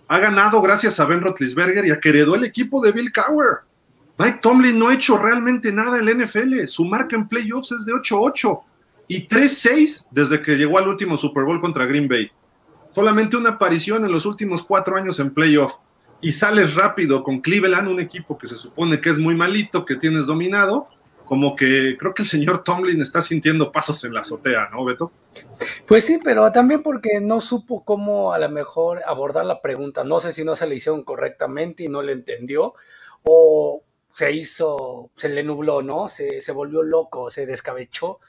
Ha 0.09 0.19
ganado 0.19 0.61
gracias 0.61 0.99
a 0.99 1.05
Ben 1.05 1.21
Roethlisberger 1.21 1.87
y 1.87 1.93
a 1.93 2.01
que 2.01 2.09
heredó 2.09 2.35
el 2.35 2.45
equipo 2.45 2.83
de 2.83 2.93
Bill 2.93 3.13
Cowher. 3.13 3.59
Mike 4.19 4.41
Tomlin 4.43 4.79
no 4.79 4.89
ha 4.89 4.95
hecho 4.95 5.17
realmente 5.17 5.73
nada 5.73 5.99
en 5.99 6.07
la 6.07 6.25
NFL. 6.25 6.67
Su 6.67 6.85
marca 6.85 7.17
en 7.17 7.29
playoffs 7.29 7.73
es 7.73 7.87
de 7.87 7.93
8-8 7.93 8.61
y 9.09 9.29
3-6 9.29 10.09
desde 10.11 10.43
que 10.43 10.57
llegó 10.57 10.79
al 10.79 10.89
último 10.89 11.17
Super 11.17 11.45
Bowl 11.45 11.61
contra 11.61 11.87
Green 11.87 12.09
Bay. 12.09 12.31
solamente 12.95 13.37
una 13.37 13.51
aparición 13.51 14.05
en 14.05 14.13
los 14.13 14.25
últimos 14.25 14.63
cuatro 14.63 14.97
años 14.97 15.19
en 15.19 15.33
playoff 15.33 15.75
y 16.25 16.33
sales 16.33 16.75
rápido 16.75 17.23
con 17.23 17.43
Cleveland, 17.43 17.87
un 17.87 18.00
equipo 18.00 18.38
que 18.38 18.49
se 18.49 18.57
supone 18.57 18.99
que 18.99 19.11
es 19.11 19.19
muy 19.19 19.35
malito, 19.35 19.85
que 19.85 19.97
tienes 19.97 20.25
dominado, 20.25 20.88
como 21.26 21.54
que 21.54 21.99
creo 21.99 22.14
que 22.14 22.23
el 22.23 22.28
señor 22.28 22.64
Tomlin 22.64 23.02
está 23.02 23.21
sintiendo 23.21 23.71
pasos 23.71 24.02
en 24.04 24.14
la 24.14 24.21
azotea, 24.21 24.71
¿no, 24.73 24.87
Beto? 24.87 25.12
Pues 25.87 26.07
sí, 26.07 26.19
pero 26.25 26.50
también 26.50 26.83
porque 26.83 27.21
no 27.21 27.40
supo 27.40 27.85
cómo 27.85 28.33
a 28.33 28.38
lo 28.38 28.49
mejor 28.49 29.02
abordar 29.07 29.45
la 29.45 29.61
pregunta. 29.61 30.02
No 30.02 30.19
sé 30.19 30.33
si 30.33 30.45
no 30.45 30.57
se 30.57 30.66
le 30.66 30.76
hicieron 30.76 31.04
correctamente 31.04 31.83
y 31.85 31.90
no 31.90 32.00
le 32.00 32.12
entendió, 32.12 32.73
o 33.23 33.83
se 34.14 34.33
hizo, 34.33 35.11
se 35.16 35.28
le 35.28 35.43
nubló, 35.43 35.83
¿no? 35.83 36.09
Se, 36.09 36.40
se 36.40 36.52
volvió 36.52 36.83
loco, 36.83 37.31
se 37.31 37.45
descabechó, 37.45 38.21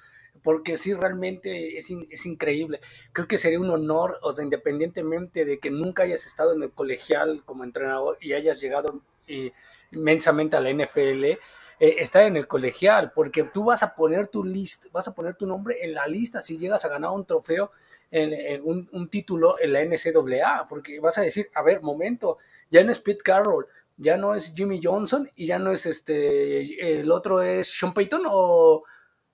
porque 0.46 0.78
sí, 0.78 0.94
realmente 0.94 1.75
es, 1.75 1.90
es, 1.90 2.25
increíble. 2.28 2.80
Creo 3.12 3.28
que 3.28 3.40
sería 3.40 3.60
un 3.60 3.72
honor, 3.72 4.20
o 4.22 4.32
sea, 4.32 4.44
independientemente 4.44 5.44
de 5.44 5.58
que 5.58 5.72
nunca 5.72 6.04
hayas 6.04 6.28
estado 6.28 6.54
en 6.54 6.62
el 6.62 6.72
colegial 6.72 7.42
como 7.46 7.64
entrenador 7.64 8.20
y 8.22 8.34
hayas 8.34 8.62
llegado 8.62 9.02
eh, 9.28 9.54
inmensamente 9.92 10.56
a 10.56 10.62
la 10.62 10.70
NFL, 10.70 11.24
eh, 11.25 11.40
estar 11.80 12.28
en 12.28 12.38
el 12.38 12.48
colegial, 12.48 13.12
porque 13.16 13.42
tú 13.42 13.64
vas 13.64 13.82
a 13.82 13.96
poner 13.96 14.28
tu 14.28 14.44
list, 14.44 14.86
vas 14.92 15.08
a 15.08 15.16
poner 15.16 15.34
tu 15.34 15.48
nombre 15.48 15.84
en 15.84 15.96
la 15.96 16.06
lista 16.06 16.42
si 16.42 16.60
llegas 16.60 16.86
a 16.86 16.90
ganar 16.90 17.10
un 17.10 17.25
trofeo, 17.25 17.72
en, 18.12 18.62
un, 18.64 18.88
un, 18.92 19.10
título 19.10 19.56
en 19.60 19.74
la 19.74 19.84
NCAA, 19.84 20.68
porque 20.70 21.00
vas 21.00 21.18
a 21.18 21.22
decir, 21.24 21.50
a 21.56 21.64
ver, 21.64 21.82
momento, 21.82 22.38
ya 22.70 22.84
no 22.84 22.92
es 22.92 23.00
Pete 23.00 23.24
Carroll, 23.24 23.66
ya 23.98 24.16
no 24.16 24.36
es 24.36 24.54
Jimmy 24.56 24.80
Johnson 24.82 25.30
y 25.36 25.48
ya 25.48 25.58
no 25.58 25.72
es 25.72 25.88
este, 25.88 27.00
el 27.00 27.12
otro 27.12 27.42
es 27.42 27.68
Sean 27.68 27.96
Payton 27.96 28.25
o 28.30 28.84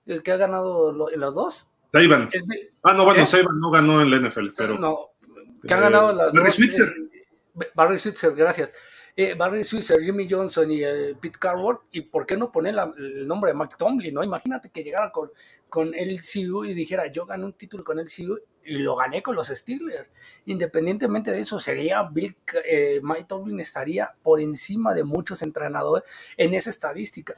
el 0.06 0.22
que 0.22 0.32
ha 0.32 0.36
ganado 0.36 1.10
en 1.10 1.20
las 1.20 1.34
dos. 1.34 1.70
Saban. 1.92 2.30
ah, 2.82 2.94
no, 2.94 3.04
bueno, 3.04 3.26
Saban 3.26 3.60
no 3.60 3.70
ganó 3.70 4.00
en 4.00 4.10
la 4.10 4.28
NFL, 4.28 4.48
pero. 4.56 4.78
No, 4.78 5.10
que 5.66 5.74
ha 5.74 5.80
ganado 5.80 6.12
las 6.12 6.32
Barry 6.32 6.46
dos. 6.46 6.56
Switzer. 6.56 6.94
Barry 7.74 7.98
Switzer, 7.98 8.34
gracias 8.34 8.72
eh, 9.16 9.34
Barry 9.34 9.62
Switzer, 9.62 10.00
Jimmy 10.00 10.26
Johnson 10.28 10.70
y 10.70 10.82
eh, 10.82 11.14
Pete 11.20 11.38
Carroll, 11.38 11.80
y 11.90 12.02
por 12.02 12.24
qué 12.24 12.36
no 12.36 12.50
poner 12.50 12.74
el 12.96 13.26
nombre 13.26 13.52
de 13.52 13.58
Mike 13.58 13.74
Tomlin, 13.76 14.14
¿no? 14.14 14.24
Imagínate 14.24 14.70
que 14.70 14.82
llegara 14.82 15.10
con, 15.10 15.30
con 15.68 15.94
el 15.94 16.20
CU 16.20 16.64
y 16.64 16.72
dijera, 16.72 17.06
yo 17.08 17.26
gané 17.26 17.44
un 17.44 17.52
título 17.52 17.84
con 17.84 17.98
el 17.98 18.06
CU 18.06 18.38
y 18.64 18.78
lo 18.78 18.96
gané 18.96 19.22
con 19.22 19.36
los 19.36 19.48
Steelers. 19.48 20.08
Independientemente 20.46 21.30
de 21.30 21.40
eso, 21.40 21.58
sería 21.58 22.02
Bill, 22.02 22.36
eh, 22.64 23.00
Mike 23.02 23.24
Tomlin 23.28 23.60
estaría 23.60 24.14
por 24.22 24.40
encima 24.40 24.94
de 24.94 25.04
muchos 25.04 25.42
entrenadores 25.42 26.04
en 26.36 26.54
esa 26.54 26.70
estadística. 26.70 27.36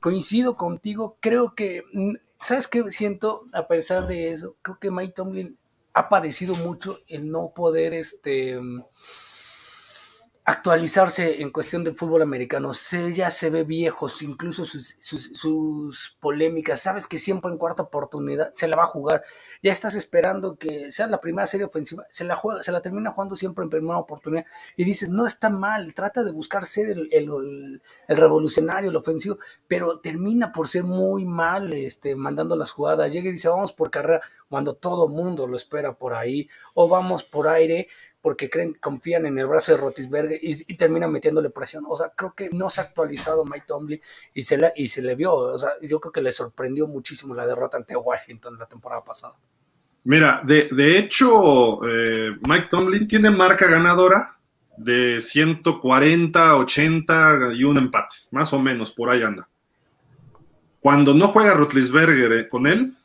Coincido 0.00 0.56
contigo, 0.56 1.16
creo 1.20 1.54
que, 1.54 1.84
mm, 1.92 2.14
¿sabes 2.40 2.68
qué 2.68 2.90
siento 2.90 3.44
a 3.52 3.66
pesar 3.66 4.06
de 4.06 4.32
eso? 4.32 4.56
Creo 4.62 4.78
que 4.78 4.90
Mike 4.90 5.14
Tomlin 5.14 5.56
ha 5.94 6.08
padecido 6.08 6.54
mucho 6.54 7.00
el 7.08 7.30
no 7.30 7.52
poder, 7.54 7.94
este 7.94 8.60
actualizarse 10.48 11.42
en 11.42 11.50
cuestión 11.50 11.84
del 11.84 11.94
fútbol 11.94 12.22
americano. 12.22 12.72
Se, 12.72 13.12
ya 13.12 13.30
se 13.30 13.50
ve 13.50 13.64
viejos, 13.64 14.22
incluso 14.22 14.64
sus, 14.64 14.96
sus, 14.98 16.16
polémicas. 16.20 16.80
Sabes 16.80 17.06
que 17.06 17.18
siempre 17.18 17.50
en 17.50 17.58
cuarta 17.58 17.82
oportunidad 17.82 18.50
se 18.54 18.66
la 18.66 18.76
va 18.76 18.84
a 18.84 18.86
jugar. 18.86 19.24
Ya 19.62 19.70
estás 19.70 19.94
esperando 19.94 20.56
que 20.56 20.90
sea 20.90 21.06
la 21.06 21.20
primera 21.20 21.46
serie 21.46 21.66
ofensiva. 21.66 22.06
Se 22.08 22.24
la, 22.24 22.34
juega, 22.34 22.62
se 22.62 22.72
la 22.72 22.80
termina 22.80 23.10
jugando 23.10 23.36
siempre 23.36 23.62
en 23.62 23.68
primera 23.68 23.98
oportunidad. 23.98 24.46
Y 24.74 24.84
dices, 24.84 25.10
no 25.10 25.26
está 25.26 25.50
mal, 25.50 25.92
trata 25.92 26.24
de 26.24 26.32
buscar 26.32 26.64
ser 26.64 26.88
el, 26.88 27.10
el, 27.12 27.82
el 28.08 28.16
revolucionario, 28.16 28.88
el 28.88 28.96
ofensivo, 28.96 29.36
pero 29.66 30.00
termina 30.00 30.50
por 30.50 30.66
ser 30.66 30.84
muy 30.84 31.26
mal 31.26 31.74
este, 31.74 32.16
mandando 32.16 32.56
las 32.56 32.70
jugadas. 32.70 33.12
Llega 33.12 33.28
y 33.28 33.32
dice, 33.32 33.50
vamos 33.50 33.74
por 33.74 33.90
carrera, 33.90 34.22
cuando 34.48 34.72
todo 34.72 35.08
mundo 35.08 35.46
lo 35.46 35.58
espera 35.58 35.92
por 35.92 36.14
ahí. 36.14 36.48
O 36.72 36.88
vamos 36.88 37.22
por 37.22 37.48
aire 37.48 37.88
porque 38.20 38.50
creen, 38.50 38.74
confían 38.80 39.26
en 39.26 39.38
el 39.38 39.46
brazo 39.46 39.72
de 39.72 39.78
Rotisberger 39.78 40.38
y, 40.42 40.76
terminan 40.76 41.12
metiéndole 41.12 41.50
presión. 41.50 41.84
O 41.88 41.96
sea, 41.96 42.12
creo 42.16 42.34
que 42.34 42.50
no 42.50 42.68
se 42.68 42.80
ha 42.80 42.84
actualizado 42.84 43.44
Mike 43.44 43.64
Tomlin 43.66 44.00
y 44.34 44.42
se, 44.42 44.58
le, 44.58 44.72
y 44.76 44.88
se 44.88 45.02
le 45.02 45.14
vio. 45.14 45.34
O 45.34 45.58
sea, 45.58 45.70
yo 45.82 46.00
creo 46.00 46.12
que 46.12 46.20
le 46.20 46.32
sorprendió 46.32 46.86
muchísimo 46.86 47.34
la 47.34 47.46
derrota 47.46 47.76
ante 47.76 47.96
Washington 47.96 48.58
la 48.58 48.66
temporada 48.66 49.04
pasada. 49.04 49.36
Mira, 50.04 50.42
de, 50.44 50.68
de 50.70 50.98
hecho, 50.98 51.80
eh, 51.86 52.36
Mike 52.46 52.68
Tomlin 52.70 53.06
tiene 53.06 53.30
marca 53.30 53.66
ganadora 53.66 54.38
de 54.76 55.20
140, 55.20 56.56
80 56.56 57.52
y 57.54 57.64
un 57.64 57.76
empate, 57.76 58.16
más 58.30 58.52
o 58.52 58.60
menos, 58.60 58.92
por 58.92 59.10
ahí 59.10 59.22
anda. 59.22 59.48
Cuando 60.80 61.12
no 61.14 61.28
juega 61.28 61.54
Rotlisberger 61.54 62.32
eh, 62.32 62.48
con 62.48 62.66
él, 62.66 62.96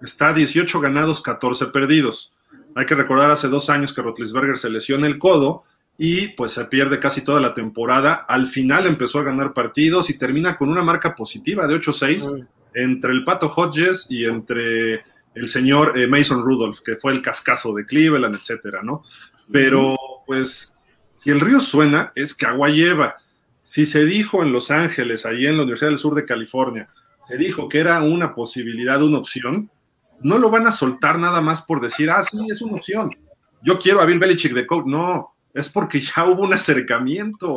está 0.00 0.32
18 0.32 0.80
ganados, 0.80 1.20
14 1.20 1.66
perdidos. 1.66 2.32
Hay 2.74 2.86
que 2.86 2.94
recordar 2.94 3.30
hace 3.30 3.48
dos 3.48 3.70
años 3.70 3.92
que 3.92 4.02
Rotlisberger 4.02 4.58
se 4.58 4.70
lesiona 4.70 5.06
el 5.06 5.18
codo 5.18 5.64
y 5.96 6.28
pues 6.28 6.52
se 6.52 6.64
pierde 6.66 7.00
casi 7.00 7.22
toda 7.22 7.40
la 7.40 7.54
temporada. 7.54 8.24
Al 8.28 8.46
final 8.46 8.86
empezó 8.86 9.18
a 9.18 9.24
ganar 9.24 9.52
partidos 9.52 10.10
y 10.10 10.18
termina 10.18 10.56
con 10.56 10.68
una 10.68 10.82
marca 10.82 11.16
positiva 11.16 11.66
de 11.66 11.74
8-6 11.80 12.46
entre 12.74 13.12
el 13.12 13.24
Pato 13.24 13.52
Hodges 13.54 14.06
y 14.08 14.24
entre 14.24 15.02
el 15.34 15.48
señor 15.48 15.98
eh, 15.98 16.06
Mason 16.06 16.42
Rudolph, 16.42 16.80
que 16.84 16.96
fue 16.96 17.12
el 17.12 17.22
cascazo 17.22 17.72
de 17.74 17.84
Cleveland, 17.84 18.36
etcétera, 18.36 18.82
¿no? 18.82 19.02
Pero 19.50 19.96
pues 20.26 20.88
si 21.16 21.30
el 21.30 21.40
río 21.40 21.60
suena, 21.60 22.12
es 22.14 22.34
que 22.34 22.46
agua 22.46 22.68
lleva. 22.68 23.16
Si 23.64 23.84
se 23.84 24.04
dijo 24.04 24.42
en 24.42 24.52
Los 24.52 24.70
Ángeles, 24.70 25.26
ahí 25.26 25.46
en 25.46 25.56
la 25.56 25.62
Universidad 25.62 25.90
del 25.90 25.98
Sur 25.98 26.14
de 26.14 26.24
California, 26.24 26.88
se 27.26 27.36
dijo 27.36 27.68
que 27.68 27.80
era 27.80 28.00
una 28.02 28.34
posibilidad, 28.34 29.02
una 29.02 29.18
opción, 29.18 29.70
no 30.22 30.38
lo 30.38 30.50
van 30.50 30.66
a 30.66 30.72
soltar 30.72 31.18
nada 31.18 31.40
más 31.40 31.62
por 31.62 31.80
decir, 31.80 32.10
ah, 32.10 32.22
sí, 32.22 32.38
es 32.50 32.60
una 32.60 32.76
opción. 32.76 33.10
Yo 33.62 33.78
quiero 33.78 34.00
a 34.00 34.06
Bill 34.06 34.18
Belichick 34.18 34.52
de 34.52 34.66
coach. 34.66 34.86
No, 34.86 35.34
es 35.54 35.68
porque 35.68 36.00
ya 36.00 36.26
hubo 36.26 36.42
un 36.42 36.54
acercamiento, 36.54 37.54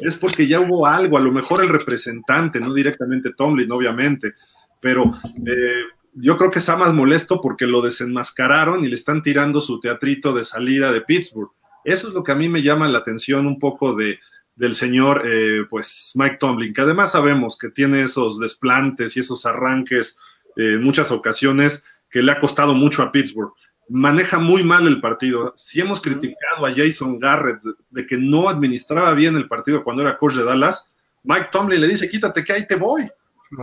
es 0.00 0.16
porque 0.16 0.46
ya 0.46 0.60
hubo 0.60 0.86
algo, 0.86 1.16
a 1.16 1.22
lo 1.22 1.30
mejor 1.30 1.62
el 1.62 1.68
representante, 1.68 2.60
no 2.60 2.72
directamente 2.72 3.32
Tomlin, 3.36 3.70
obviamente, 3.70 4.34
pero 4.80 5.04
eh, 5.46 5.84
yo 6.14 6.36
creo 6.36 6.50
que 6.50 6.58
está 6.58 6.76
más 6.76 6.92
molesto 6.92 7.40
porque 7.40 7.66
lo 7.66 7.80
desenmascararon 7.80 8.84
y 8.84 8.88
le 8.88 8.96
están 8.96 9.22
tirando 9.22 9.60
su 9.60 9.80
teatrito 9.80 10.32
de 10.32 10.44
salida 10.44 10.92
de 10.92 11.00
Pittsburgh. 11.02 11.50
Eso 11.84 12.08
es 12.08 12.14
lo 12.14 12.24
que 12.24 12.32
a 12.32 12.36
mí 12.36 12.48
me 12.48 12.62
llama 12.62 12.88
la 12.88 12.98
atención 12.98 13.46
un 13.46 13.58
poco 13.58 13.94
de, 13.94 14.18
del 14.56 14.74
señor 14.74 15.22
eh, 15.26 15.64
pues 15.68 16.12
Mike 16.14 16.38
Tomlin, 16.38 16.72
que 16.72 16.80
además 16.80 17.12
sabemos 17.12 17.58
que 17.58 17.68
tiene 17.68 18.02
esos 18.02 18.38
desplantes 18.38 19.16
y 19.16 19.20
esos 19.20 19.44
arranques 19.46 20.16
eh, 20.56 20.74
en 20.74 20.82
muchas 20.82 21.10
ocasiones 21.10 21.84
que 22.14 22.22
le 22.22 22.30
ha 22.30 22.38
costado 22.38 22.74
mucho 22.74 23.02
a 23.02 23.10
Pittsburgh. 23.10 23.52
Maneja 23.88 24.38
muy 24.38 24.62
mal 24.62 24.86
el 24.86 25.00
partido. 25.00 25.52
Si 25.56 25.80
hemos 25.80 26.00
criticado 26.00 26.64
a 26.64 26.72
Jason 26.72 27.18
Garrett 27.18 27.60
de 27.90 28.06
que 28.06 28.16
no 28.16 28.48
administraba 28.48 29.12
bien 29.14 29.34
el 29.34 29.48
partido 29.48 29.82
cuando 29.82 30.02
era 30.02 30.16
coach 30.16 30.34
de 30.34 30.44
Dallas, 30.44 30.92
Mike 31.24 31.48
Tomlin 31.50 31.80
le 31.80 31.88
dice, 31.88 32.08
quítate 32.08 32.44
que 32.44 32.52
ahí 32.52 32.68
te 32.68 32.76
voy. 32.76 33.10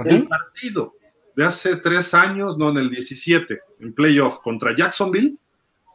El 0.04 0.28
partido 0.28 0.96
de 1.34 1.46
hace 1.46 1.78
tres 1.78 2.14
años, 2.14 2.58
no 2.58 2.72
en 2.72 2.78
el 2.80 2.90
17, 2.90 3.58
en 3.80 3.94
playoff 3.94 4.40
contra 4.44 4.76
Jacksonville, 4.76 5.38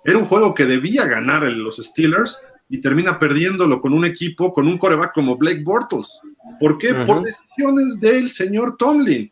era 0.02 0.16
un 0.16 0.24
juego 0.24 0.54
que 0.54 0.64
debía 0.64 1.04
ganar 1.04 1.42
los 1.42 1.76
Steelers 1.76 2.40
y 2.70 2.80
termina 2.80 3.18
perdiéndolo 3.18 3.82
con 3.82 3.92
un 3.92 4.06
equipo, 4.06 4.54
con 4.54 4.66
un 4.66 4.78
coreback 4.78 5.12
como 5.12 5.36
Blake 5.36 5.62
Bortles. 5.62 6.20
¿Por 6.58 6.78
qué? 6.78 6.94
Por 6.94 7.22
decisiones 7.22 8.00
del 8.00 8.30
señor 8.30 8.78
Tomlin. 8.78 9.30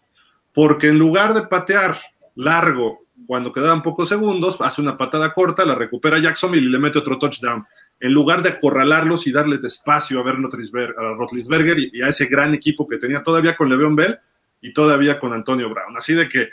Porque 0.52 0.88
en 0.88 0.98
lugar 0.98 1.32
de 1.32 1.46
patear 1.46 1.98
largo 2.34 3.03
cuando 3.26 3.52
quedaban 3.52 3.82
pocos 3.82 4.08
segundos, 4.08 4.56
hace 4.60 4.80
una 4.80 4.96
patada 4.96 5.32
corta, 5.32 5.64
la 5.64 5.74
recupera 5.74 6.18
Jacksonville 6.18 6.66
y 6.66 6.70
le 6.70 6.78
mete 6.78 6.98
otro 6.98 7.18
touchdown. 7.18 7.64
En 8.00 8.12
lugar 8.12 8.42
de 8.42 8.50
acorralarlos 8.50 9.26
y 9.26 9.32
darle 9.32 9.58
despacio 9.58 10.20
a, 10.20 10.22
ver 10.22 10.36
a 10.36 11.14
Rotlisberger 11.14 11.78
y, 11.78 12.02
a 12.02 12.08
ese 12.08 12.26
gran 12.26 12.54
equipo 12.54 12.88
que 12.88 12.98
tenía 12.98 13.22
todavía 13.22 13.56
con 13.56 13.68
Le'Veon 13.68 13.96
Bell 13.96 14.18
y 14.60 14.72
todavía 14.72 15.18
con 15.18 15.32
Antonio 15.32 15.70
Brown. 15.70 15.96
Así 15.96 16.14
de 16.14 16.28
que, 16.28 16.48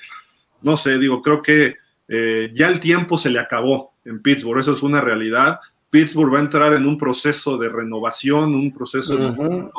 no 0.61 0.77
sé, 0.77 0.97
digo, 0.97 1.21
creo 1.21 1.41
que 1.41 1.77
eh, 2.07 2.51
ya 2.53 2.67
el 2.67 2.79
tiempo 2.79 3.17
se 3.17 3.29
le 3.29 3.39
acabó 3.39 3.93
en 4.05 4.21
Pittsburgh, 4.21 4.59
eso 4.59 4.73
es 4.73 4.83
una 4.83 5.01
realidad. 5.01 5.59
Pittsburgh 5.89 6.33
va 6.33 6.37
a 6.37 6.41
entrar 6.41 6.73
en 6.73 6.85
un 6.85 6.97
proceso 6.97 7.57
de 7.57 7.69
renovación, 7.69 8.55
un 8.55 8.73
proceso 8.73 9.17
de... 9.17 9.69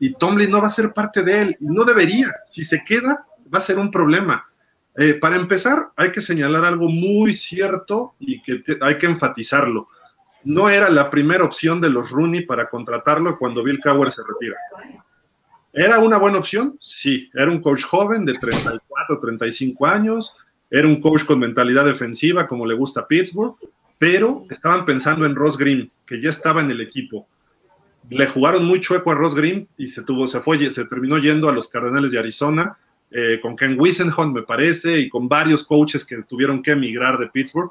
Y 0.00 0.14
Tomlin 0.14 0.50
no 0.50 0.60
va 0.60 0.66
a 0.66 0.70
ser 0.70 0.92
parte 0.92 1.22
de 1.22 1.40
él, 1.40 1.56
y 1.60 1.66
no 1.66 1.84
debería. 1.84 2.28
Si 2.46 2.64
se 2.64 2.82
queda, 2.84 3.24
va 3.52 3.58
a 3.58 3.62
ser 3.62 3.78
un 3.78 3.90
problema 3.90 4.44
eh, 4.96 5.14
para 5.14 5.36
empezar, 5.36 5.88
hay 5.96 6.12
que 6.12 6.20
señalar 6.20 6.64
algo 6.64 6.88
muy 6.88 7.32
cierto 7.32 8.14
y 8.20 8.40
que 8.42 8.62
hay 8.80 8.98
que 8.98 9.06
enfatizarlo. 9.06 9.88
No 10.44 10.68
era 10.68 10.88
la 10.88 11.10
primera 11.10 11.44
opción 11.44 11.80
de 11.80 11.90
los 11.90 12.10
Rooney 12.10 12.42
para 12.42 12.68
contratarlo 12.68 13.36
cuando 13.38 13.64
Bill 13.64 13.80
Cowher 13.80 14.12
se 14.12 14.22
retira. 14.22 14.56
¿Era 15.72 15.98
una 15.98 16.18
buena 16.18 16.38
opción? 16.38 16.76
Sí. 16.80 17.28
Era 17.34 17.50
un 17.50 17.60
coach 17.60 17.82
joven 17.82 18.24
de 18.24 18.34
34, 18.34 19.18
35 19.18 19.86
años. 19.86 20.32
Era 20.70 20.86
un 20.86 21.00
coach 21.00 21.24
con 21.24 21.40
mentalidad 21.40 21.84
defensiva, 21.84 22.46
como 22.46 22.64
le 22.64 22.74
gusta 22.74 23.00
a 23.00 23.08
Pittsburgh. 23.08 23.56
Pero 23.98 24.44
estaban 24.50 24.84
pensando 24.84 25.26
en 25.26 25.34
Ross 25.34 25.56
Green, 25.56 25.90
que 26.06 26.20
ya 26.20 26.28
estaba 26.28 26.60
en 26.60 26.70
el 26.70 26.80
equipo. 26.80 27.26
Le 28.10 28.26
jugaron 28.26 28.64
muy 28.66 28.80
chueco 28.80 29.10
a 29.10 29.14
Ross 29.14 29.34
Green 29.34 29.66
y 29.78 29.88
se, 29.88 30.02
tuvo, 30.02 30.28
se, 30.28 30.40
fue, 30.40 30.70
se 30.72 30.84
terminó 30.84 31.18
yendo 31.18 31.48
a 31.48 31.52
los 31.52 31.68
Cardenales 31.68 32.12
de 32.12 32.18
Arizona 32.18 32.76
eh, 33.16 33.38
con 33.40 33.54
Ken 33.54 33.78
Wisenhunt, 33.78 34.34
me 34.34 34.42
parece, 34.42 34.98
y 34.98 35.08
con 35.08 35.28
varios 35.28 35.64
coaches 35.64 36.04
que 36.04 36.20
tuvieron 36.24 36.60
que 36.60 36.72
emigrar 36.72 37.16
de 37.16 37.28
Pittsburgh. 37.28 37.70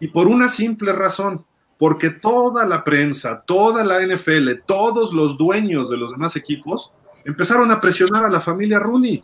Y 0.00 0.08
por 0.08 0.26
una 0.26 0.48
simple 0.48 0.94
razón, 0.94 1.44
porque 1.76 2.08
toda 2.08 2.64
la 2.64 2.82
prensa, 2.82 3.44
toda 3.46 3.84
la 3.84 4.00
NFL, 4.00 4.62
todos 4.64 5.12
los 5.12 5.36
dueños 5.36 5.90
de 5.90 5.98
los 5.98 6.12
demás 6.12 6.36
equipos 6.36 6.90
empezaron 7.26 7.70
a 7.70 7.78
presionar 7.78 8.24
a 8.24 8.30
la 8.30 8.40
familia 8.40 8.78
Rooney, 8.78 9.22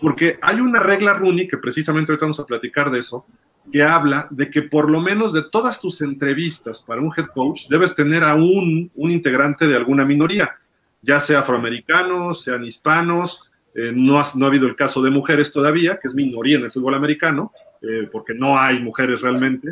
porque 0.00 0.38
hay 0.40 0.60
una 0.60 0.78
regla 0.78 1.14
Rooney, 1.14 1.48
que 1.48 1.58
precisamente 1.58 2.12
ahorita 2.12 2.26
vamos 2.26 2.38
a 2.38 2.46
platicar 2.46 2.92
de 2.92 3.00
eso, 3.00 3.26
que 3.72 3.82
habla 3.82 4.28
de 4.30 4.48
que 4.48 4.62
por 4.62 4.88
lo 4.88 5.00
menos 5.00 5.32
de 5.32 5.42
todas 5.42 5.80
tus 5.80 6.02
entrevistas 6.02 6.84
para 6.86 7.00
un 7.00 7.12
head 7.16 7.26
coach 7.34 7.66
debes 7.68 7.96
tener 7.96 8.22
a 8.22 8.36
un, 8.36 8.92
un 8.94 9.10
integrante 9.10 9.66
de 9.66 9.74
alguna 9.74 10.04
minoría, 10.04 10.54
ya 11.02 11.18
sea 11.18 11.40
afroamericanos, 11.40 12.44
sean 12.44 12.62
hispanos, 12.64 13.49
eh, 13.74 13.92
no, 13.94 14.18
ha, 14.18 14.24
no, 14.34 14.44
ha, 14.44 14.48
habido 14.48 14.66
el 14.66 14.74
caso 14.74 15.00
de 15.02 15.10
mujeres 15.10 15.52
todavía, 15.52 15.98
que 16.00 16.08
es 16.08 16.14
minoría 16.14 16.58
en 16.58 16.64
el 16.64 16.72
fútbol 16.72 16.94
americano, 16.94 17.52
eh, 17.82 18.08
porque 18.10 18.34
no 18.34 18.58
hay 18.58 18.80
mujeres 18.80 19.22
realmente, 19.22 19.68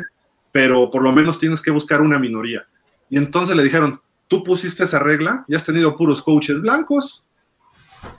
pero 0.51 0.89
por 0.89 1.01
lo 1.03 1.11
menos 1.11 1.37
tienes 1.37 1.61
que 1.61 1.71
buscar 1.71 2.01
una 2.01 2.17
minoría. 2.17 2.65
Y 3.09 3.17
entonces 3.17 3.55
le 3.55 3.63
dijeron, 3.63 3.99
tú 4.27 4.43
pusiste 4.43 4.83
esa 4.83 4.99
regla 4.99 5.43
y 5.47 5.55
has 5.55 5.65
tenido 5.65 5.97
puros 5.97 6.21
coaches 6.21 6.61
blancos. 6.61 7.23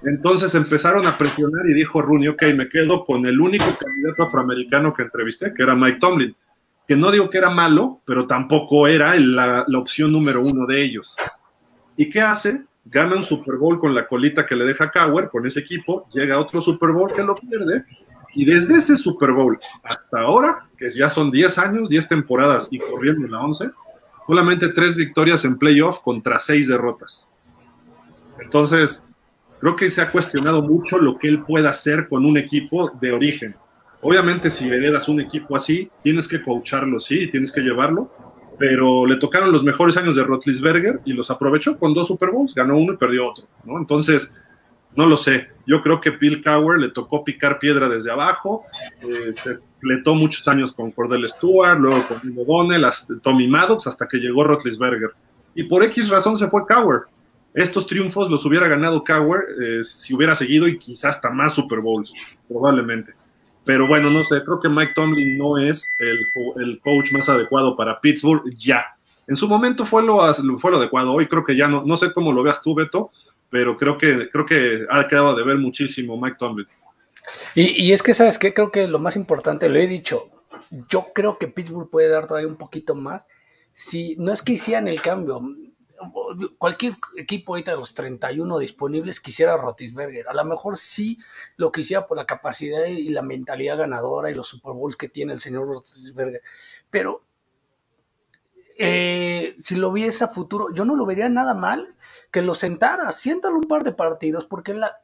Entonces 0.04 0.54
empezaron 0.54 1.06
a 1.06 1.16
presionar 1.16 1.64
y 1.66 1.75
dijo 1.75 2.02
Rooney, 2.02 2.28
ok, 2.28 2.42
me 2.54 2.68
quedo 2.68 3.04
con 3.06 3.25
el 3.25 3.40
único 3.40 3.64
candidato 3.64 4.25
afroamericano 4.25 4.92
que 4.92 5.02
entrevisté, 5.02 5.54
que 5.54 5.62
era 5.62 5.75
Mike 5.75 5.99
Tomlin, 5.99 6.37
que 6.87 6.96
no 6.96 7.10
digo 7.10 7.30
que 7.30 7.38
era 7.38 7.49
malo, 7.49 8.02
pero 8.04 8.26
tampoco 8.26 8.87
era 8.87 9.14
la, 9.14 9.64
la 9.66 9.78
opción 9.78 10.12
número 10.12 10.42
uno 10.42 10.66
de 10.66 10.82
ellos. 10.82 11.16
¿Y 11.96 12.10
qué 12.10 12.20
hace? 12.20 12.62
Gana 12.84 13.16
un 13.16 13.25
Super 13.25 13.56
Bowl 13.56 13.78
con 13.78 13.94
la 13.94 14.06
colita 14.06 14.46
que 14.46 14.56
le 14.56 14.64
deja 14.64 14.90
Cower, 14.90 15.28
con 15.28 15.46
ese 15.46 15.60
equipo, 15.60 16.06
llega 16.12 16.40
otro 16.40 16.62
Super 16.62 16.90
Bowl 16.90 17.12
que 17.12 17.22
lo 17.22 17.34
pierde, 17.34 17.84
y 18.34 18.44
desde 18.44 18.76
ese 18.76 18.96
Super 18.96 19.32
Bowl 19.32 19.58
hasta 19.82 20.20
ahora, 20.20 20.66
que 20.76 20.90
ya 20.92 21.10
son 21.10 21.30
10 21.30 21.58
años, 21.58 21.88
10 21.88 22.08
temporadas 22.08 22.68
y 22.70 22.78
corriendo 22.78 23.26
en 23.26 23.32
la 23.32 23.40
11, 23.40 23.70
solamente 24.26 24.68
3 24.68 24.96
victorias 24.96 25.44
en 25.44 25.58
playoff 25.58 25.99
contra 26.00 26.38
6 26.38 26.68
derrotas. 26.68 27.28
Entonces, 28.40 29.04
creo 29.60 29.76
que 29.76 29.90
se 29.90 30.00
ha 30.00 30.10
cuestionado 30.10 30.62
mucho 30.62 30.99
lo 30.99 31.18
que 31.18 31.28
él 31.28 31.42
pueda 31.42 31.70
hacer 31.70 32.08
con 32.08 32.25
un 32.25 32.38
equipo 32.38 32.90
de 33.00 33.12
origen. 33.12 33.54
Obviamente, 34.00 34.49
si 34.49 34.66
heredas 34.66 35.08
un 35.08 35.20
equipo 35.20 35.56
así, 35.56 35.90
tienes 36.02 36.26
que 36.26 36.42
coacharlo, 36.42 37.00
sí, 37.00 37.26
tienes 37.30 37.52
que 37.52 37.60
llevarlo, 37.60 38.10
pero 38.60 39.06
le 39.06 39.16
tocaron 39.16 39.50
los 39.52 39.64
mejores 39.64 39.96
años 39.96 40.14
de 40.14 40.22
Rotlisberger 40.22 41.00
y 41.06 41.14
los 41.14 41.30
aprovechó 41.30 41.78
con 41.78 41.94
dos 41.94 42.08
Super 42.08 42.28
Bowls, 42.28 42.54
ganó 42.54 42.76
uno 42.76 42.92
y 42.92 42.98
perdió 42.98 43.26
otro, 43.26 43.46
¿no? 43.64 43.78
Entonces, 43.78 44.34
no 44.94 45.06
lo 45.06 45.16
sé. 45.16 45.48
Yo 45.66 45.82
creo 45.82 45.98
que 45.98 46.10
Bill 46.10 46.44
Cowher 46.44 46.78
le 46.78 46.90
tocó 46.90 47.24
picar 47.24 47.58
piedra 47.58 47.88
desde 47.88 48.10
abajo. 48.10 48.66
Eh, 49.00 49.32
se 49.34 49.60
pletó 49.80 50.14
muchos 50.14 50.46
años 50.46 50.74
con 50.74 50.90
Cordell 50.90 51.26
Stewart, 51.26 51.78
luego 51.80 52.04
con 52.06 52.18
O'Donnell, 52.36 52.84
Tommy 53.23 53.49
Maddox, 53.49 53.86
hasta 53.86 54.06
que 54.06 54.18
llegó 54.18 54.44
Rotlisberger. 54.44 55.12
Y 55.54 55.62
por 55.62 55.82
X 55.84 56.10
razón 56.10 56.36
se 56.36 56.49
fue 56.49 56.66
Cowher. 56.66 57.04
Estos 57.54 57.86
triunfos 57.86 58.30
los 58.30 58.44
hubiera 58.44 58.68
ganado 58.68 59.02
Cowher 59.02 59.40
eh, 59.58 59.84
si 59.84 60.14
hubiera 60.14 60.34
seguido 60.34 60.68
y 60.68 60.78
quizás 60.78 61.16
hasta 61.16 61.30
más 61.30 61.54
Super 61.54 61.80
Bowls, 61.80 62.12
probablemente. 62.46 63.14
Pero 63.71 63.87
bueno, 63.87 64.11
no 64.11 64.25
sé, 64.25 64.43
creo 64.43 64.59
que 64.59 64.69
Mike 64.69 64.95
Tomlin 64.97 65.39
no 65.39 65.56
es 65.56 65.95
el, 66.00 66.19
el 66.61 66.80
coach 66.80 67.13
más 67.13 67.28
adecuado 67.28 67.76
para 67.76 68.00
Pittsburgh 68.00 68.43
ya. 68.56 68.85
En 69.28 69.37
su 69.37 69.47
momento 69.47 69.87
fue 69.87 70.02
lo, 70.02 70.19
fue 70.59 70.73
lo 70.73 70.78
adecuado, 70.78 71.13
hoy 71.13 71.28
creo 71.28 71.45
que 71.45 71.54
ya 71.54 71.69
no, 71.69 71.85
no 71.87 71.97
sé 71.97 72.13
cómo 72.13 72.33
lo 72.33 72.43
veas 72.43 72.63
tú, 72.63 72.75
Beto, 72.75 73.13
pero 73.49 73.78
creo 73.78 73.97
que, 73.97 74.28
creo 74.28 74.45
que 74.45 74.85
ha 74.91 75.06
quedado 75.06 75.37
de 75.37 75.45
ver 75.45 75.56
muchísimo 75.56 76.21
Mike 76.21 76.35
Tomlin. 76.37 76.67
Y, 77.54 77.87
y, 77.87 77.93
es 77.93 78.02
que, 78.02 78.13
¿sabes 78.13 78.39
qué? 78.39 78.52
Creo 78.52 78.73
que 78.73 78.89
lo 78.89 78.99
más 78.99 79.15
importante, 79.15 79.69
lo 79.69 79.76
he 79.76 79.87
dicho, 79.87 80.30
yo 80.89 81.06
creo 81.15 81.39
que 81.39 81.47
Pittsburgh 81.47 81.89
puede 81.89 82.09
dar 82.09 82.26
todavía 82.26 82.49
un 82.49 82.56
poquito 82.56 82.97
más. 82.97 83.25
Si 83.73 84.17
no 84.19 84.33
es 84.33 84.43
que 84.43 84.54
hicieran 84.54 84.89
el 84.89 85.00
cambio, 85.00 85.41
cualquier 86.58 86.97
equipo 87.17 87.52
ahorita 87.52 87.73
de 87.73 87.76
los 87.76 87.95
31 87.95 88.58
disponibles 88.58 89.21
quisiera 89.21 89.56
Rotisberger. 89.56 90.28
A 90.28 90.34
lo 90.34 90.45
mejor 90.45 90.76
sí 90.76 91.19
lo 91.56 91.71
quisiera 91.73 92.06
por 92.06 92.17
la 92.17 92.26
capacidad 92.26 92.86
y 92.86 93.08
la 93.08 93.23
mentalidad 93.23 93.78
ganadora 93.78 94.30
y 94.30 94.34
los 94.34 94.49
Super 94.49 94.73
Bowls 94.73 94.97
que 94.97 95.08
tiene 95.08 95.32
el 95.32 95.41
señor 95.41 95.67
Rotisberger. 95.67 96.43
Pero 96.91 97.25
eh, 98.78 99.56
si 99.58 99.76
lo 99.76 99.93
viese 99.93 100.25
a 100.25 100.28
futuro, 100.28 100.73
yo 100.73 100.84
no 100.84 100.97
lo 100.97 101.04
vería 101.04 101.28
nada 101.28 101.54
mal 101.54 101.95
que 102.30 102.41
lo 102.41 102.54
sentara, 102.54 103.13
siéntalo 103.13 103.56
un 103.56 103.69
par 103.69 103.84
de 103.84 103.93
partidos, 103.93 104.47
porque 104.47 104.73
la, 104.73 105.02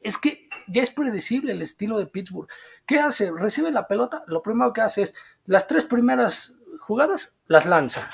es 0.00 0.16
que 0.16 0.48
ya 0.66 0.82
es 0.82 0.90
predecible 0.90 1.52
el 1.52 1.60
estilo 1.60 1.98
de 1.98 2.06
Pittsburgh. 2.06 2.48
¿Qué 2.86 2.98
hace? 2.98 3.30
Recibe 3.30 3.70
la 3.70 3.86
pelota, 3.86 4.24
lo 4.28 4.42
primero 4.42 4.72
que 4.72 4.80
hace 4.80 5.02
es 5.02 5.14
las 5.44 5.68
tres 5.68 5.84
primeras 5.84 6.56
jugadas 6.78 7.36
las 7.46 7.66
lanza. 7.66 8.10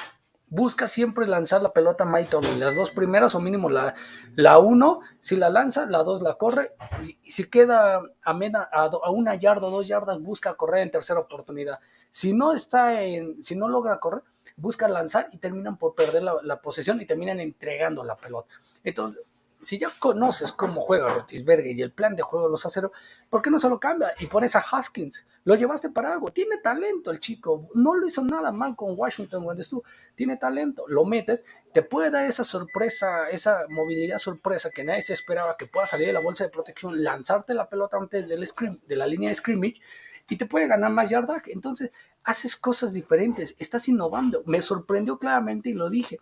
Busca 0.55 0.87
siempre 0.87 1.27
lanzar 1.27 1.63
la 1.63 1.73
pelota 1.73 2.05
Mike 2.05 2.31
Tomlin, 2.31 2.61
las 2.61 2.77
dos 2.77 2.93
primeras 2.93 3.35
o 3.35 3.41
mínimo 3.41 3.69
la, 3.69 3.93
la 4.37 4.59
uno, 4.59 5.01
si 5.21 5.35
la 5.35 5.51
lanza, 5.51 5.85
la 5.87 6.05
dos 6.05 6.23
la 6.23 6.35
corre, 6.35 6.77
y 7.25 7.29
si 7.29 7.51
queda 7.51 7.97
a, 7.97 8.31
a, 8.73 9.11
una 9.11 9.35
yarda 9.35 9.67
o 9.67 9.71
dos 9.71 9.89
yardas, 9.89 10.21
busca 10.21 10.55
correr 10.55 10.83
en 10.83 10.93
tercera 10.93 11.19
oportunidad. 11.19 11.81
Si 12.13 12.33
no 12.33 12.53
está 12.53 13.03
en, 13.03 13.43
si 13.43 13.57
no 13.57 13.69
logra 13.69 13.99
correr, 13.99 14.23
buscan 14.57 14.93
lanzar 14.93 15.29
y 15.33 15.39
terminan 15.39 15.77
por 15.77 15.97
perder 15.97 16.23
la, 16.23 16.35
la, 16.45 16.61
posesión 16.61 17.01
y 17.01 17.07
terminan 17.07 17.41
entregando 17.41 18.05
la 18.05 18.17
pelota. 18.17 18.55
Entonces, 18.85 19.23
si 19.65 19.79
ya 19.79 19.89
conoces 19.99 20.53
cómo 20.53 20.81
juega 20.81 21.13
Rotisberger 21.13 21.77
y 21.77 21.83
el 21.83 21.93
plan 21.93 22.17
de 22.17 22.23
juego 22.23 22.47
de 22.47 22.53
los 22.53 22.65
aceros, 22.67 22.91
¿por 23.31 23.43
qué 23.43 23.51
no 23.51 23.59
se 23.59 23.69
lo 23.69 23.81
cambia? 23.81 24.13
Y 24.19 24.27
pones 24.27 24.55
a 24.57 24.61
Haskins, 24.61 25.27
lo 25.45 25.55
llevaste 25.55 25.91
para 25.91 26.13
algo, 26.13 26.31
tiene 26.31 26.59
talento 26.59 27.11
el 27.11 27.21
chico, 27.21 27.69
no 27.75 27.95
lo 27.95 28.07
hizo 28.07 28.25
nada 28.25 28.53
mal 28.53 28.77
con 28.77 28.95
Washington 28.97 29.45
cuando 29.45 29.63
estuvo, 29.63 29.85
tiene 30.15 30.37
talento, 30.37 30.85
lo 30.89 31.05
metes, 31.05 31.45
te 31.73 31.83
puede 31.83 32.11
dar 32.11 32.25
esa 32.25 32.45
sorpresa, 32.45 33.29
esa 33.31 33.65
movilidad 33.69 34.19
sorpresa 34.19 34.71
que 34.71 34.85
nadie 34.85 35.03
se 35.03 35.13
esperaba 35.13 35.57
que 35.57 35.67
pueda 35.67 35.87
salir 35.87 36.07
de 36.07 36.13
la 36.13 36.21
bolsa 36.21 36.45
de 36.45 36.51
protección, 36.51 37.03
lanzarte 37.03 37.55
la 37.55 37.69
pelota 37.69 37.97
antes 37.97 38.29
del 38.29 38.47
scrim, 38.47 38.81
de 38.87 38.97
la 38.97 39.07
línea 39.07 39.29
de 39.29 39.35
scrimmage 39.35 39.81
y 40.29 40.37
te 40.37 40.47
puede 40.47 40.67
ganar 40.67 40.91
más 40.91 41.11
yardaje. 41.11 41.53
Entonces, 41.53 41.91
haces 42.23 42.57
cosas 42.57 42.95
diferentes, 42.95 43.55
estás 43.59 43.89
innovando. 43.89 44.43
Me 44.47 44.63
sorprendió 44.63 45.19
claramente 45.19 45.69
y 45.69 45.75
lo 45.75 45.91
dije 45.91 46.19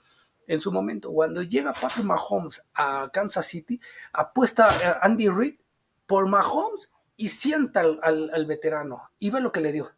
en 0.46 0.61
su 0.61 0.72
momento, 0.72 1.11
cuando 1.11 1.42
llega 1.42 1.72
Patrick 1.72 2.05
Mahomes 2.05 2.64
a 2.74 3.11
Kansas 3.12 3.46
City, 3.46 3.81
apuesta 4.12 4.68
a 4.68 5.05
Andy 5.05 5.28
Reid 5.28 5.55
por 6.07 6.28
Mahomes 6.28 6.90
y 7.16 7.28
sienta 7.28 7.81
al, 7.81 8.00
al, 8.02 8.31
al, 8.33 8.46
veterano 8.46 9.11
y 9.18 9.31
ve 9.31 9.40
lo 9.40 9.52
que 9.52 9.61
le 9.61 9.72
dio. 9.72 9.90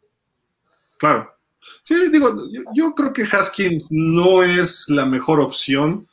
Claro. 0.98 1.34
Sí, 1.82 2.10
digo, 2.10 2.36
yo, 2.52 2.62
yo 2.74 2.94
creo 2.94 3.12
que 3.12 3.24
Haskins 3.24 3.88
no 3.90 4.42
es 4.42 4.88
la 4.88 5.06
mejor 5.06 5.40
opción 5.40 6.06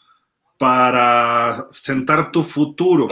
para 0.57 1.67
sentar 1.73 2.31
tu 2.31 2.43
futuro, 2.43 3.07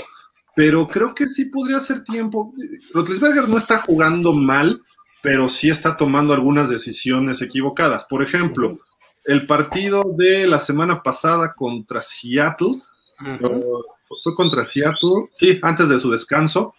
pero 0.55 0.87
creo 0.87 1.13
que 1.13 1.29
sí 1.29 1.45
podría 1.45 1.79
ser 1.79 2.03
tiempo. 2.03 2.53
Rotlisberger 2.93 3.49
no 3.49 3.57
está 3.57 3.79
jugando 3.79 4.33
mal, 4.33 4.81
pero 5.21 5.49
sí 5.49 5.69
está 5.69 5.95
tomando 5.95 6.33
algunas 6.33 6.69
decisiones 6.69 7.41
equivocadas. 7.41 8.05
Por 8.05 8.23
ejemplo, 8.23 8.79
el 9.29 9.45
partido 9.45 10.03
de 10.17 10.47
la 10.47 10.57
semana 10.57 11.03
pasada 11.03 11.53
contra 11.53 12.01
Seattle, 12.01 12.69
uh 12.69 13.23
-huh. 13.23 13.83
fue 14.23 14.35
contra 14.35 14.65
Seattle, 14.65 15.29
sí, 15.31 15.59
antes 15.61 15.87
de 15.87 15.99
su 15.99 16.09
descanso, 16.09 16.73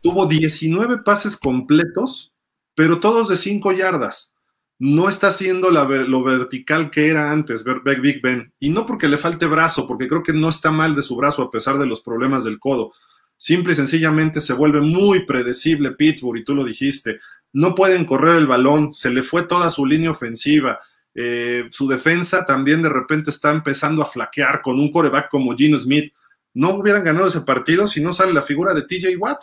tuvo 0.00 0.24
19 0.24 1.02
pases 1.04 1.36
completos, 1.36 2.32
pero 2.74 3.00
todos 3.00 3.28
de 3.28 3.36
5 3.36 3.72
yardas. 3.72 4.32
No 4.78 5.10
está 5.10 5.26
haciendo 5.26 5.70
la, 5.70 5.84
lo 5.84 6.24
vertical 6.24 6.90
que 6.90 7.08
era 7.08 7.30
antes, 7.30 7.62
Big 8.00 8.22
Ben. 8.22 8.50
Y 8.58 8.70
no 8.70 8.86
porque 8.86 9.06
le 9.06 9.18
falte 9.18 9.46
brazo, 9.46 9.86
porque 9.86 10.08
creo 10.08 10.22
que 10.22 10.32
no 10.32 10.48
está 10.48 10.70
mal 10.70 10.96
de 10.96 11.02
su 11.02 11.16
brazo 11.16 11.42
a 11.42 11.50
pesar 11.50 11.78
de 11.78 11.84
los 11.84 12.00
problemas 12.00 12.44
del 12.44 12.58
codo. 12.58 12.92
Simple 13.36 13.74
y 13.74 13.76
sencillamente 13.76 14.40
se 14.40 14.54
vuelve 14.54 14.80
muy 14.80 15.26
predecible 15.26 15.90
Pittsburgh, 15.90 16.38
y 16.38 16.44
tú 16.44 16.54
lo 16.54 16.64
dijiste 16.64 17.20
no 17.52 17.74
pueden 17.74 18.04
correr 18.04 18.36
el 18.36 18.46
balón, 18.46 18.94
se 18.94 19.10
le 19.10 19.22
fue 19.22 19.42
toda 19.42 19.70
su 19.70 19.84
línea 19.86 20.10
ofensiva, 20.10 20.80
eh, 21.14 21.66
su 21.70 21.88
defensa 21.88 22.46
también 22.46 22.82
de 22.82 22.88
repente 22.88 23.30
está 23.30 23.50
empezando 23.50 24.02
a 24.02 24.06
flaquear 24.06 24.62
con 24.62 24.78
un 24.78 24.90
coreback 24.90 25.28
como 25.28 25.56
Gino 25.56 25.76
Smith. 25.76 26.12
No 26.54 26.70
hubieran 26.70 27.04
ganado 27.04 27.26
ese 27.26 27.40
partido 27.42 27.86
si 27.86 28.02
no 28.02 28.12
sale 28.12 28.32
la 28.32 28.42
figura 28.42 28.74
de 28.74 28.82
TJ 28.82 29.16
Watt, 29.18 29.40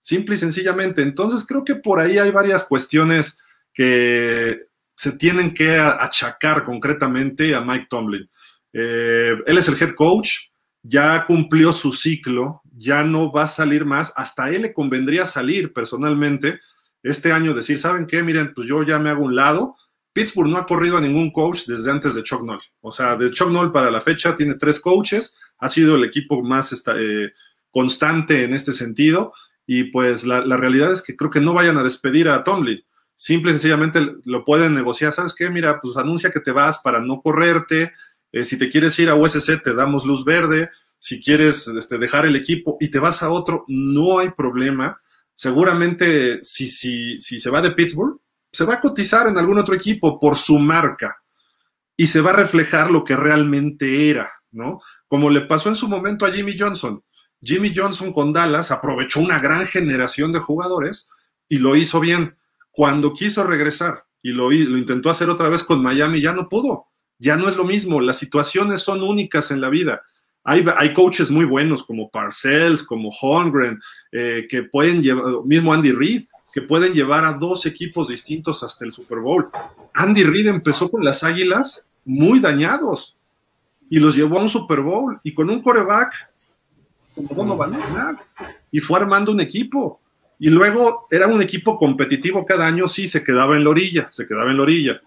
simple 0.00 0.34
y 0.34 0.38
sencillamente. 0.38 1.02
Entonces 1.02 1.46
creo 1.46 1.64
que 1.64 1.76
por 1.76 2.00
ahí 2.00 2.18
hay 2.18 2.30
varias 2.30 2.64
cuestiones 2.64 3.38
que 3.72 4.62
se 4.94 5.12
tienen 5.12 5.54
que 5.54 5.78
achacar 5.78 6.64
concretamente 6.64 7.54
a 7.54 7.60
Mike 7.60 7.86
Tomlin. 7.88 8.28
Eh, 8.72 9.34
él 9.46 9.58
es 9.58 9.68
el 9.68 9.80
head 9.80 9.94
coach, 9.94 10.50
ya 10.82 11.24
cumplió 11.26 11.72
su 11.72 11.92
ciclo, 11.92 12.62
ya 12.76 13.02
no 13.02 13.30
va 13.30 13.44
a 13.44 13.48
salir 13.48 13.84
más, 13.84 14.12
hasta 14.16 14.50
él 14.50 14.62
le 14.62 14.72
convendría 14.72 15.26
salir 15.26 15.72
personalmente 15.72 16.60
este 17.02 17.32
año 17.32 17.54
decir, 17.54 17.78
¿saben 17.78 18.06
qué? 18.06 18.22
Miren, 18.22 18.52
pues 18.54 18.68
yo 18.68 18.82
ya 18.82 18.98
me 18.98 19.10
hago 19.10 19.24
un 19.24 19.36
lado. 19.36 19.76
Pittsburgh 20.12 20.48
no 20.48 20.58
ha 20.58 20.66
corrido 20.66 20.96
a 20.96 21.00
ningún 21.00 21.30
coach 21.30 21.66
desde 21.66 21.90
antes 21.90 22.14
de 22.14 22.22
Chuck 22.22 22.42
Noll. 22.42 22.60
O 22.80 22.90
sea, 22.90 23.16
de 23.16 23.30
Chuck 23.30 23.50
Noll 23.50 23.72
para 23.72 23.90
la 23.90 24.00
fecha 24.00 24.36
tiene 24.36 24.54
tres 24.54 24.80
coaches, 24.80 25.36
ha 25.58 25.68
sido 25.68 25.96
el 25.96 26.04
equipo 26.04 26.42
más 26.42 26.72
eh, 26.96 27.32
constante 27.70 28.44
en 28.44 28.54
este 28.54 28.72
sentido 28.72 29.32
y 29.70 29.84
pues 29.84 30.24
la, 30.24 30.40
realidad 30.56 30.92
es 30.92 31.02
que 31.02 31.14
creo 31.14 31.30
que 31.30 31.42
no 31.42 31.52
vayan 31.52 31.76
a 31.76 31.84
despedir 31.84 32.30
a 32.30 32.42
Tomlin. 32.42 32.82
simple 33.14 33.50
y 33.50 33.54
sencillamente 33.54 34.00
lo 34.24 34.44
pueden 34.44 34.74
negociar. 34.74 35.12
¿Sabes 35.12 35.34
qué? 35.34 35.50
Mira, 35.50 35.78
pues 35.78 35.96
anuncia 35.98 36.30
que 36.30 36.40
te 36.40 36.52
vas 36.52 36.78
para 36.78 37.00
no 37.00 37.20
correrte. 37.20 37.92
Eh, 38.32 38.44
si 38.44 38.58
te 38.58 38.70
quieres 38.70 38.98
ir 38.98 39.10
a 39.10 39.14
USC, 39.14 39.62
te 39.62 39.74
damos 39.74 40.06
luz 40.06 40.24
verde. 40.24 40.70
Si 40.98 41.22
quieres 41.22 41.68
este, 41.68 41.98
dejar 41.98 42.24
el 42.24 42.34
equipo 42.34 42.78
y 42.80 42.90
te 42.90 42.98
vas 42.98 43.22
a 43.22 43.30
otro, 43.30 43.64
no 43.68 44.18
hay 44.18 44.30
problema. 44.30 45.00
Seguramente, 45.34 46.42
si, 46.42 46.66
si, 46.66 47.20
si 47.20 47.38
se 47.38 47.50
va 47.50 47.60
de 47.60 47.72
Pittsburgh, 47.72 48.18
se 48.50 48.64
va 48.64 48.74
a 48.74 48.80
cotizar 48.80 49.26
en 49.28 49.38
algún 49.38 49.58
otro 49.58 49.74
equipo 49.74 50.18
por 50.18 50.36
su 50.36 50.58
marca 50.58 51.18
y 51.96 52.06
se 52.06 52.20
va 52.20 52.30
a 52.30 52.36
reflejar 52.36 52.90
lo 52.90 53.04
que 53.04 53.16
realmente 53.16 54.08
era, 54.08 54.32
¿no? 54.50 54.80
Como 55.06 55.30
le 55.30 55.42
pasó 55.42 55.68
en 55.68 55.76
su 55.76 55.88
momento 55.88 56.24
a 56.24 56.32
Jimmy 56.32 56.56
Johnson. 56.58 57.02
Jimmy 57.42 57.72
Johnson 57.74 58.12
con 58.12 58.32
Dallas 58.32 58.70
aprovechó 58.70 59.20
una 59.20 59.38
gran 59.38 59.66
generación 59.66 60.32
de 60.32 60.38
jugadores 60.40 61.08
y 61.48 61.58
lo 61.58 61.76
hizo 61.76 62.00
bien 62.00 62.36
cuando 62.70 63.12
quiso 63.12 63.44
regresar 63.44 64.04
y 64.22 64.32
lo, 64.32 64.52
intentó 64.52 65.10
hacer 65.10 65.30
otra 65.30 65.48
vez 65.48 65.62
con 65.62 65.82
Miami, 65.82 66.20
ya 66.20 66.32
no 66.32 66.48
pudo. 66.48 66.86
Ya 67.18 67.36
no 67.36 67.48
es 67.48 67.56
lo 67.56 67.64
mismo. 67.64 68.00
Las 68.00 68.18
situaciones 68.18 68.82
son 68.82 69.02
únicas 69.02 69.50
en 69.50 69.60
la 69.60 69.68
vida. 69.68 70.02
Hay, 70.44 70.64
hay 70.76 70.92
coaches 70.92 71.30
muy 71.30 71.44
buenos 71.44 71.84
como 71.84 72.10
Parcells, 72.10 72.82
como 72.82 73.10
Holmgren, 73.10 73.80
eh, 74.12 74.46
que 74.48 74.62
pueden 74.62 75.02
llevar, 75.02 75.44
mismo 75.44 75.72
Andy 75.72 75.92
Reid, 75.92 76.26
que 76.58 76.66
pueden 76.66 76.92
llevar 76.92 77.24
a 77.24 77.34
dos 77.34 77.66
equipos 77.66 78.08
distintos 78.08 78.64
hasta 78.64 78.84
el 78.84 78.90
Super 78.90 79.18
Bowl. 79.18 79.48
Andy 79.94 80.24
Reid 80.24 80.48
empezó 80.48 80.90
con 80.90 81.04
las 81.04 81.22
Águilas 81.22 81.86
muy 82.04 82.40
dañados 82.40 83.14
y 83.88 84.00
los 84.00 84.16
llevó 84.16 84.40
a 84.40 84.42
un 84.42 84.48
Super 84.48 84.80
Bowl 84.80 85.20
y 85.22 85.32
con 85.32 85.48
un 85.50 85.62
coreback 85.62 86.12
como 87.28 87.44
no 87.44 87.56
van 87.56 87.74
a 87.74 87.78
ganar 87.78 88.16
y 88.72 88.80
fue 88.80 88.98
armando 88.98 89.30
un 89.30 89.40
equipo. 89.40 90.00
Y 90.40 90.48
luego 90.48 91.06
era 91.12 91.28
un 91.28 91.40
equipo 91.40 91.78
competitivo 91.78 92.44
cada 92.44 92.66
año, 92.66 92.88
sí, 92.88 93.06
se 93.06 93.22
quedaba 93.22 93.56
en 93.56 93.62
la 93.62 93.70
orilla, 93.70 94.08
se 94.10 94.26
quedaba 94.26 94.50
en 94.50 94.56
la 94.56 94.64
orilla. 94.64 95.00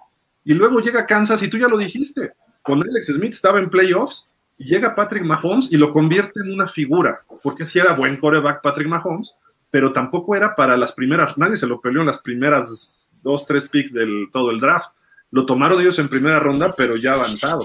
Y 0.46 0.54
luego 0.54 0.80
llega 0.80 1.06
Kansas 1.06 1.44
y 1.44 1.50
tú 1.50 1.58
ya 1.58 1.68
lo 1.68 1.78
dijiste, 1.78 2.32
con 2.62 2.82
Alex 2.82 3.08
Smith 3.08 3.34
estaba 3.34 3.60
en 3.60 3.70
playoffs 3.70 4.26
y 4.58 4.70
llega 4.70 4.96
Patrick 4.96 5.26
Mahomes 5.26 5.70
y 5.70 5.76
lo 5.76 5.92
convierte 5.92 6.40
en 6.40 6.54
una 6.54 6.70
figura, 6.70 7.18
porque 7.44 7.66
sí 7.66 7.78
era 7.78 7.94
buen 7.94 8.16
coreback 8.16 8.62
Patrick 8.62 8.88
Mahomes, 8.88 9.34
pero 9.72 9.94
tampoco 9.94 10.36
era 10.36 10.56
para 10.56 10.78
las 10.78 10.94
primeras, 10.94 11.38
nadie 11.38 11.58
se 11.58 11.68
lo 11.68 11.82
peleó 11.82 12.02
en 12.02 12.08
las 12.08 12.20
primeras 12.20 13.10
dos, 13.24 13.46
tres 13.46 13.68
picks 13.68 13.94
del 13.94 14.28
todo 14.32 14.52
el 14.52 14.60
draft. 14.60 14.92
Lo 15.32 15.46
tomaron 15.46 15.80
ellos 15.82 15.98
en 15.98 16.10
primera 16.10 16.40
ronda, 16.40 16.68
pero 16.78 16.96
ya 16.98 17.14
avanzado. 17.14 17.62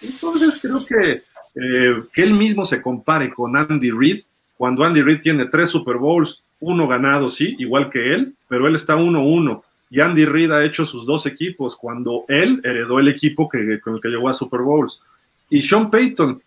Entonces 0.00 0.60
creo 0.62 0.78
que 0.88 1.22
eh, 1.54 1.94
que 2.14 2.22
él 2.22 2.34
mismo 2.34 2.64
se 2.64 2.80
compare 2.80 3.32
con 3.32 3.56
Andy 3.56 3.90
Reid, 3.90 4.22
cuando 4.56 4.84
Andy 4.84 5.02
Reid 5.02 5.20
tiene 5.20 5.46
tres 5.46 5.70
Super 5.70 5.96
Bowls, 5.96 6.44
uno 6.60 6.86
ganado, 6.86 7.30
sí, 7.30 7.56
igual 7.58 7.90
que 7.90 8.14
él, 8.14 8.34
pero 8.48 8.68
él 8.68 8.76
está 8.76 8.96
1-1. 8.96 9.62
Y 9.90 10.00
Andy 10.00 10.24
Reid 10.24 10.52
ha 10.52 10.64
hecho 10.64 10.86
sus 10.86 11.04
dos 11.04 11.26
equipos 11.26 11.76
cuando 11.76 12.24
él 12.28 12.60
heredó 12.62 13.00
el 13.00 13.08
equipo 13.08 13.48
que, 13.48 13.80
con 13.80 13.94
el 13.94 14.00
que 14.00 14.08
llegó 14.08 14.28
a 14.28 14.34
Super 14.34 14.60
Bowls. 14.60 15.00
Y 15.48 15.62
Sean 15.62 15.90
Payton, 15.90 16.40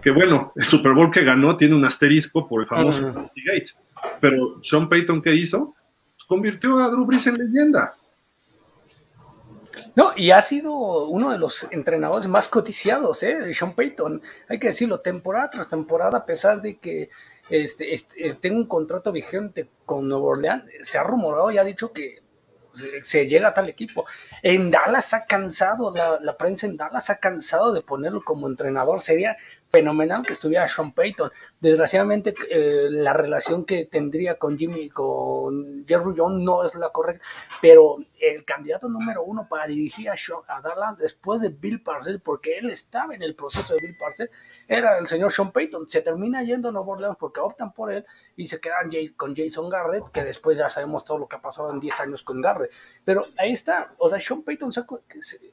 que 0.00 0.10
bueno, 0.10 0.52
el 0.54 0.64
Super 0.64 0.92
Bowl 0.92 1.10
que 1.10 1.24
ganó 1.24 1.56
tiene 1.56 1.74
un 1.74 1.84
asterisco 1.84 2.46
por 2.46 2.62
el 2.62 2.68
famoso 2.68 3.00
uh 3.00 3.30
Gate. 3.44 3.70
Pero 4.20 4.62
Sean 4.62 4.88
Payton, 4.88 5.22
¿qué 5.22 5.34
hizo? 5.34 5.74
Convirtió 6.26 6.78
a 6.78 6.88
Drew 6.88 7.04
Brees 7.04 7.26
en 7.26 7.38
leyenda. 7.38 7.94
No, 9.96 10.12
y 10.16 10.30
ha 10.30 10.42
sido 10.42 11.06
uno 11.06 11.30
de 11.30 11.38
los 11.38 11.68
entrenadores 11.70 12.26
más 12.26 12.48
coticiados, 12.48 13.22
¿eh? 13.22 13.54
Sean 13.54 13.74
Payton. 13.74 14.22
Hay 14.48 14.58
que 14.58 14.68
decirlo, 14.68 15.00
temporada 15.00 15.50
tras 15.50 15.68
temporada, 15.68 16.18
a 16.18 16.24
pesar 16.24 16.60
de 16.60 16.78
que 16.78 17.10
este, 17.48 17.92
este, 17.92 18.28
eh, 18.28 18.36
tengo 18.40 18.56
un 18.56 18.66
contrato 18.66 19.12
vigente 19.12 19.68
con 19.84 20.08
Nuevo 20.08 20.28
Orleans, 20.28 20.64
se 20.82 20.98
ha 20.98 21.02
rumorado 21.02 21.50
y 21.50 21.58
ha 21.58 21.64
dicho 21.64 21.92
que 21.92 22.22
se, 23.02 23.26
llega 23.28 23.48
a 23.48 23.54
tal 23.54 23.68
equipo. 23.68 24.06
En 24.42 24.70
Dallas 24.70 25.14
ha 25.14 25.26
cansado, 25.26 25.92
la, 25.94 26.18
la, 26.20 26.36
prensa 26.36 26.66
en 26.66 26.76
Dallas 26.76 27.10
ha 27.10 27.16
cansado 27.16 27.72
de 27.72 27.82
ponerlo 27.82 28.24
como 28.24 28.48
entrenador. 28.48 29.00
Sería 29.00 29.36
fenomenal 29.70 30.24
que 30.24 30.32
estuviera 30.32 30.68
Sean 30.68 30.92
Payton. 30.92 31.30
Desgraciadamente, 31.64 32.34
eh, 32.50 32.88
la 32.90 33.14
relación 33.14 33.64
que 33.64 33.86
tendría 33.86 34.38
con 34.38 34.58
Jimmy, 34.58 34.90
con 34.90 35.86
Jerry 35.88 36.12
Jones 36.14 36.44
no 36.44 36.62
es 36.62 36.74
la 36.74 36.90
correcta, 36.90 37.24
pero 37.62 37.96
el 38.20 38.44
candidato 38.44 38.86
número 38.86 39.22
uno 39.22 39.48
para 39.48 39.66
dirigir 39.66 40.10
a, 40.10 40.14
a, 40.48 40.60
Dallas 40.60 40.98
después 40.98 41.40
de 41.40 41.48
Bill 41.48 41.82
Parcells, 41.82 42.20
porque 42.20 42.58
él 42.58 42.68
estaba 42.68 43.14
en 43.14 43.22
el 43.22 43.34
proceso 43.34 43.72
de 43.72 43.80
Bill 43.80 43.96
Parcells, 43.96 44.30
era 44.68 44.98
el 44.98 45.06
señor 45.06 45.32
Sean 45.32 45.52
Payton. 45.52 45.88
Se 45.88 46.02
termina 46.02 46.42
yendo 46.42 46.68
a 46.68 46.72
Nueva 46.72 46.92
Orleans 46.92 47.16
porque 47.18 47.40
optan 47.40 47.72
por 47.72 47.90
él 47.90 48.04
y 48.36 48.46
se 48.46 48.60
quedan 48.60 48.90
con 49.16 49.34
Jason 49.34 49.70
Garrett, 49.70 50.10
que 50.10 50.22
después 50.22 50.58
ya 50.58 50.68
sabemos 50.68 51.02
todo 51.02 51.16
lo 51.16 51.28
que 51.28 51.36
ha 51.36 51.40
pasado 51.40 51.72
en 51.72 51.80
10 51.80 52.00
años 52.00 52.22
con 52.22 52.42
Garrett. 52.42 52.72
Pero 53.06 53.22
ahí 53.38 53.52
está, 53.52 53.94
o 53.96 54.06
sea, 54.06 54.20
Sean 54.20 54.42
Payton 54.42 54.70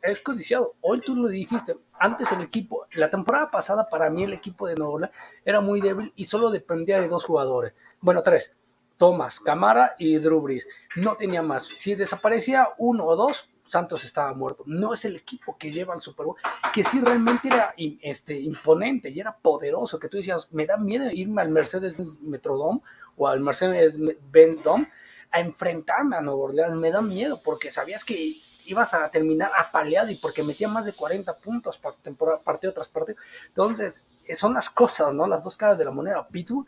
es 0.02 0.20
codiciado. 0.20 0.76
Hoy 0.82 1.00
tú 1.00 1.16
lo 1.16 1.30
dijiste, 1.30 1.78
antes 2.02 2.32
el 2.32 2.42
equipo, 2.42 2.88
la 2.94 3.12
temporada 3.12 3.52
pasada 3.52 3.88
para 3.88 4.10
mí 4.10 4.24
el 4.24 4.34
equipo 4.34 4.68
de 4.68 4.76
Nueva 4.76 4.94
Orleans 4.94 5.16
era 5.46 5.62
muy 5.62 5.82
débil 5.82 6.12
y 6.16 6.26
solo 6.26 6.50
dependía 6.50 7.00
de 7.00 7.08
dos 7.08 7.26
jugadores. 7.26 7.74
Bueno, 8.00 8.24
tres 8.24 8.56
Thomas, 8.98 9.40
Camara 9.40 9.96
y 10.00 10.18
Drew 10.18 10.42
Brees. 10.42 10.68
No 10.98 11.16
tenía 11.16 11.44
más. 11.44 11.64
Si 11.64 11.94
desaparecía 11.94 12.70
uno 12.80 13.06
o 13.06 13.16
dos, 13.16 13.50
Santos 13.64 14.04
estaba 14.04 14.34
muerto. 14.34 14.64
No 14.66 14.94
es 14.94 15.06
el 15.06 15.16
equipo 15.16 15.58
que 15.60 15.72
lleva 15.72 15.94
al 15.94 16.02
Super 16.02 16.26
Bowl, 16.26 16.36
que 16.74 16.84
sí 16.84 17.00
realmente 17.00 17.48
era 17.48 17.74
este, 18.02 18.40
imponente 18.40 19.10
y 19.10 19.20
era 19.20 19.38
poderoso, 19.38 20.00
que 20.00 20.10
tú 20.10 20.18
decías, 20.18 20.48
me 20.52 20.66
da 20.66 20.78
miedo 20.78 21.10
irme 21.12 21.44
al 21.44 21.50
Mercedes 21.50 21.96
Metrodome 22.22 22.82
o 23.16 23.28
al 23.28 23.40
Mercedes 23.42 23.98
Benz 24.32 24.64
Dome 24.64 24.90
a 25.32 25.40
enfrentarme 25.40 26.16
a 26.16 26.22
Nueva 26.22 26.42
Orleans. 26.42 26.76
Me 26.76 26.92
da 26.92 27.02
miedo 27.02 27.40
porque 27.44 27.70
sabías 27.70 28.04
que 28.04 28.34
ibas 28.66 28.94
a 28.94 29.10
terminar 29.10 29.50
apaleado 29.58 30.12
y 30.12 30.16
porque 30.16 30.44
metía 30.44 30.68
más 30.68 30.86
de 30.86 30.94
40 30.94 31.38
puntos 31.38 31.80
temporada, 32.02 32.40
partido 32.40 32.74
tras 32.74 32.90
partido. 32.90 33.18
Entonces, 33.48 33.96
son 34.36 34.54
las 34.54 34.70
cosas, 34.70 35.14
¿no? 35.14 35.28
Las 35.28 35.44
dos 35.44 35.58
caras 35.58 35.78
de 35.78 35.86
la 35.86 35.92
moneda. 35.92 36.28
Pitu 36.28 36.66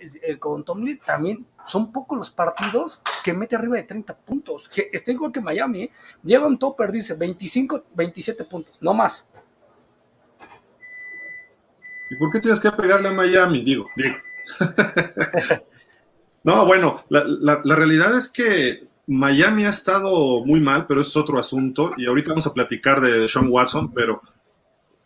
eh, 0.00 0.38
con 0.38 0.64
Tomlin 0.64 0.98
también 0.98 1.46
son 1.66 1.92
pocos 1.92 2.18
los 2.18 2.30
partidos 2.30 3.00
que 3.22 3.32
mete 3.32 3.54
arriba 3.54 3.76
de 3.76 3.84
30 3.84 4.16
puntos. 4.18 4.68
Está 4.92 5.12
igual 5.12 5.32
que 5.32 5.40
Miami, 5.40 5.82
¿eh? 5.82 5.92
llega 6.22 6.46
un 6.46 6.58
topper, 6.58 6.90
dice 6.90 7.14
25, 7.14 7.84
27 7.94 8.44
puntos, 8.44 8.76
no 8.80 8.92
más. 8.92 9.28
¿Y 12.10 12.16
por 12.16 12.32
qué 12.32 12.40
tienes 12.40 12.58
que 12.58 12.72
pegarle 12.72 13.08
a 13.08 13.12
Miami? 13.12 13.62
Digo, 13.62 13.86
digo. 13.96 14.16
no, 16.42 16.66
bueno, 16.66 17.04
la, 17.10 17.22
la, 17.62 17.76
realidad 17.76 18.16
es 18.16 18.30
que 18.30 18.87
Miami 19.08 19.64
ha 19.64 19.70
estado 19.70 20.44
muy 20.44 20.60
mal, 20.60 20.84
pero 20.86 21.00
es 21.00 21.16
otro 21.16 21.38
asunto. 21.38 21.94
Y 21.96 22.06
ahorita 22.06 22.28
vamos 22.28 22.46
a 22.46 22.52
platicar 22.52 23.00
de 23.00 23.26
Sean 23.28 23.48
Watson, 23.50 23.90
pero 23.92 24.20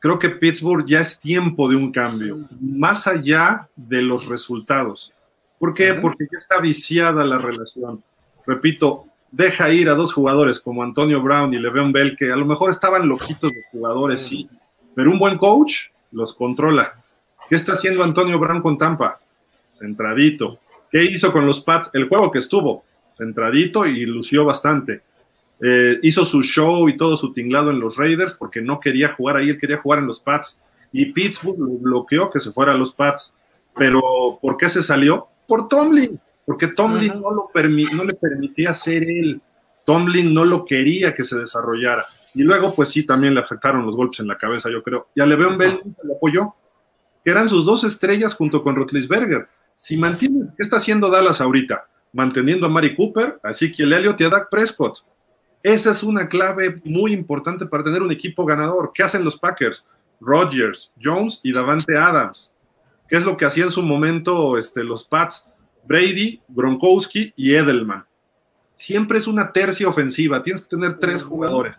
creo 0.01 0.19
que 0.19 0.31
Pittsburgh 0.31 0.85
ya 0.85 1.01
es 1.01 1.21
tiempo 1.21 1.69
de 1.69 1.77
un 1.77 1.93
cambio, 1.93 2.39
más 2.61 3.07
allá 3.07 3.69
de 3.77 4.03
los 4.03 4.27
resultados. 4.27 5.13
¿Por 5.59 5.73
qué? 5.73 5.95
Porque 5.95 6.27
ya 6.31 6.41
está 6.41 6.61
viciada 6.61 7.25
la 7.25 7.39
relación. 7.39 8.03
Repito, 8.45 9.03
deja 9.31 9.71
ir 9.71 9.89
a 9.89 9.95
dos 9.95 10.13
jugadores 10.13 10.59
como 10.59 10.83
Antonio 10.83 11.23
Brown 11.23 11.55
y 11.55 11.61
Le'Veon 11.61 11.93
Bell, 11.93 12.17
que 12.17 12.33
a 12.33 12.37
lo 12.37 12.45
mejor 12.45 12.71
estaban 12.71 13.09
loquitos 13.09 13.53
de 13.53 13.63
jugadores, 13.71 14.23
sí, 14.23 14.49
pero 14.97 15.13
un 15.13 15.21
buen 15.21 15.39
coach 15.39 15.87
los 16.11 16.35
controla. 16.35 16.89
¿Qué 17.49 17.55
está 17.55 17.75
haciendo 17.75 18.03
Antonio 18.03 18.41
Brown 18.41 18.61
con 18.61 18.77
Tampa? 18.77 19.19
Centradito. 19.79 20.59
¿Qué 20.91 21.05
hizo 21.05 21.31
con 21.31 21.47
los 21.47 21.61
Pats? 21.61 21.91
El 21.93 22.09
juego 22.09 22.33
que 22.33 22.41
estuvo, 22.41 22.85
centradito 23.15 23.87
y 23.87 24.05
lució 24.07 24.45
bastante. 24.45 25.01
Eh, 25.61 26.01
hizo 26.03 26.25
su 26.25 26.43
show 26.43 26.89
y 26.89 26.97
todo 26.97 27.17
su 27.17 27.33
tinglado 27.33 27.71
en 27.71 27.79
los 27.79 27.97
Raiders 27.97 28.35
porque 28.35 28.61
no 28.61 28.81
quería 28.81 29.15
jugar 29.15 29.37
ahí, 29.37 29.51
él 29.51 29.59
quería 29.59 29.79
jugar 29.79 30.01
en 30.01 30.07
los 30.07 30.21
Pats. 30.21 30.59
Y 30.93 31.07
Pittsburgh 31.13 31.59
lo 31.59 31.79
bloqueó 31.79 32.31
que 32.31 32.41
se 32.41 32.53
fuera 32.53 32.73
a 32.73 32.77
los 32.77 32.93
Pats. 32.93 33.33
Pero 33.77 34.03
¿por 34.41 34.57
qué 34.57 34.69
se 34.69 34.83
salió? 34.83 35.29
Por 35.47 35.69
Tomlin, 35.69 36.21
porque 36.45 36.69
Tomlin 36.69 37.21
no, 37.21 37.31
lo 37.31 37.51
no 37.95 38.05
le 38.05 38.15
permitía 38.15 38.75
ser 38.75 39.05
él. 39.05 39.41
Tomlin 39.85 40.33
no 40.33 40.45
lo 40.45 40.65
quería 40.65 41.15
que 41.15 41.25
se 41.25 41.37
desarrollara. 41.37 42.05
Y 42.35 42.43
luego, 42.43 42.75
pues 42.75 42.91
sí, 42.91 43.05
también 43.05 43.35
le 43.35 43.41
afectaron 43.41 43.87
los 43.87 43.97
golpes 43.97 44.21
en 44.21 44.29
la 44.29 44.39
cabeza, 44.39 44.71
yo 44.71 44.83
creo. 44.83 45.09
Y 45.15 45.21
a 45.21 45.27
Le'Veon 45.27 45.59
Bell 45.59 45.81
lo 46.05 46.17
apoyó, 46.17 46.55
que 47.25 47.31
eran 47.31 47.49
sus 47.49 47.65
dos 47.65 47.85
estrellas 47.85 48.35
junto 48.35 48.63
con 48.63 48.77
Rotlisberger. 48.77 49.49
Si 49.77 49.97
mantiene, 49.97 50.49
¿qué 50.57 50.63
está 50.63 50.77
haciendo 50.77 51.11
Dallas 51.11 51.41
ahorita? 51.41 51.89
Manteniendo 52.13 52.67
a 52.67 52.69
Mari 52.69 52.95
Cooper, 52.95 53.41
así 53.43 53.73
que 53.73 53.85
el 53.85 53.93
Elliot 53.93 54.21
y 54.21 54.25
a 54.25 54.29
Dak 54.29 54.51
Prescott. 54.51 54.99
Esa 55.63 55.93
es 55.93 56.03
una 56.03 56.29
clave 56.29 56.81
muy 56.85 57.13
importante 57.13 57.67
para 57.67 57.85
tener 57.85 58.03
un 58.03 58.11
equipo 58.11 58.45
ganador. 58.45 58.93
¿Qué 58.93 59.03
hacen 59.03 59.25
los 59.25 59.39
Packers? 59.39 59.89
Rodgers, 60.21 60.93
Jones 61.03 61.41
y 61.43 61.53
Davante 61.53 61.97
Adams. 61.97 62.57
¿Qué 63.09 63.17
es 63.17 63.25
lo 63.25 63.37
que 63.37 63.45
hacían 63.45 63.69
en 63.69 63.73
su 63.73 63.83
momento 63.83 64.57
este, 64.57 64.83
los 64.83 65.05
Pats? 65.05 65.47
Brady, 65.85 66.41
Gronkowski 66.49 67.33
y 67.37 67.55
Edelman. 67.55 68.05
Siempre 68.77 69.19
es 69.19 69.27
una 69.27 69.53
tercia 69.53 69.89
ofensiva. 69.89 70.43
Tienes 70.43 70.63
que 70.63 70.69
tener 70.69 70.95
tres 70.95 71.23
jugadores. 71.23 71.79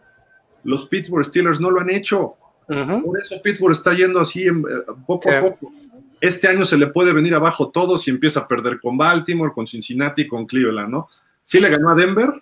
Los 0.63 0.87
Pittsburgh 0.87 1.25
Steelers 1.25 1.59
no 1.59 1.69
lo 1.69 1.81
han 1.81 1.89
hecho. 1.89 2.35
Por 2.67 3.19
eso 3.19 3.41
Pittsburgh 3.41 3.73
está 3.73 3.93
yendo 3.93 4.19
así 4.19 4.43
en, 4.43 4.59
eh, 4.59 4.93
poco 5.05 5.29
a 5.29 5.41
poco. 5.41 5.71
Este 6.23 6.47
año 6.47 6.63
se 6.63 6.77
le 6.77 6.87
puede 6.87 7.11
venir 7.11 7.35
abajo 7.35 7.69
todo 7.69 7.97
si 7.97 8.09
empieza 8.09 8.39
a 8.39 8.47
perder 8.47 8.79
con 8.79 8.97
Baltimore, 8.97 9.51
con 9.53 9.67
Cincinnati, 9.67 10.25
con 10.25 10.45
Cleveland, 10.45 10.89
¿no? 10.89 11.09
Sí 11.43 11.59
le 11.59 11.69
ganó 11.69 11.89
a 11.89 11.95
Denver, 11.95 12.41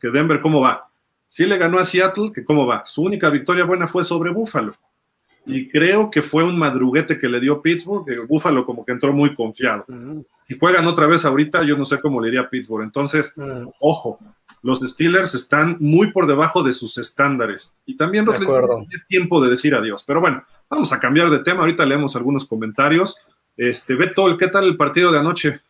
que 0.00 0.10
Denver 0.10 0.40
cómo 0.40 0.60
va. 0.60 0.88
Sí 1.24 1.46
le 1.46 1.56
ganó 1.56 1.78
a 1.78 1.84
Seattle, 1.84 2.32
que 2.34 2.44
cómo 2.44 2.66
va. 2.66 2.82
Su 2.84 3.02
única 3.02 3.30
victoria 3.30 3.64
buena 3.64 3.86
fue 3.86 4.02
sobre 4.02 4.32
Buffalo. 4.32 4.74
Y 5.46 5.68
creo 5.68 6.10
que 6.10 6.20
fue 6.20 6.42
un 6.42 6.58
madruguete 6.58 7.16
que 7.16 7.28
le 7.28 7.38
dio 7.38 7.62
Pittsburgh, 7.62 8.04
que 8.04 8.16
Buffalo 8.28 8.66
como 8.66 8.82
que 8.82 8.90
entró 8.90 9.12
muy 9.12 9.36
confiado. 9.36 9.86
Y 10.48 10.58
juegan 10.58 10.88
otra 10.88 11.06
vez 11.06 11.24
ahorita, 11.24 11.62
yo 11.62 11.76
no 11.76 11.84
sé 11.84 12.00
cómo 12.00 12.20
le 12.20 12.26
iría 12.26 12.40
a 12.40 12.50
Pittsburgh. 12.50 12.82
Entonces, 12.82 13.36
ojo, 13.78 14.18
los 14.62 14.80
Steelers 14.80 15.36
están 15.36 15.76
muy 15.78 16.10
por 16.10 16.26
debajo 16.26 16.64
de 16.64 16.72
sus 16.72 16.98
estándares. 16.98 17.76
Y 17.86 17.96
también 17.96 18.26
es 18.90 19.06
tiempo 19.06 19.40
de 19.40 19.50
decir 19.50 19.76
adiós. 19.76 20.02
Pero 20.04 20.20
bueno, 20.20 20.42
vamos 20.72 20.92
a 20.92 20.98
cambiar 20.98 21.28
de 21.28 21.40
tema. 21.40 21.60
Ahorita 21.60 21.84
leemos 21.84 22.16
algunos 22.16 22.46
comentarios. 22.46 23.18
Este, 23.56 23.94
Beto, 23.94 24.36
¿qué 24.38 24.48
tal 24.48 24.64
el 24.64 24.76
partido 24.76 25.12
de 25.12 25.18
anoche? 25.18 25.60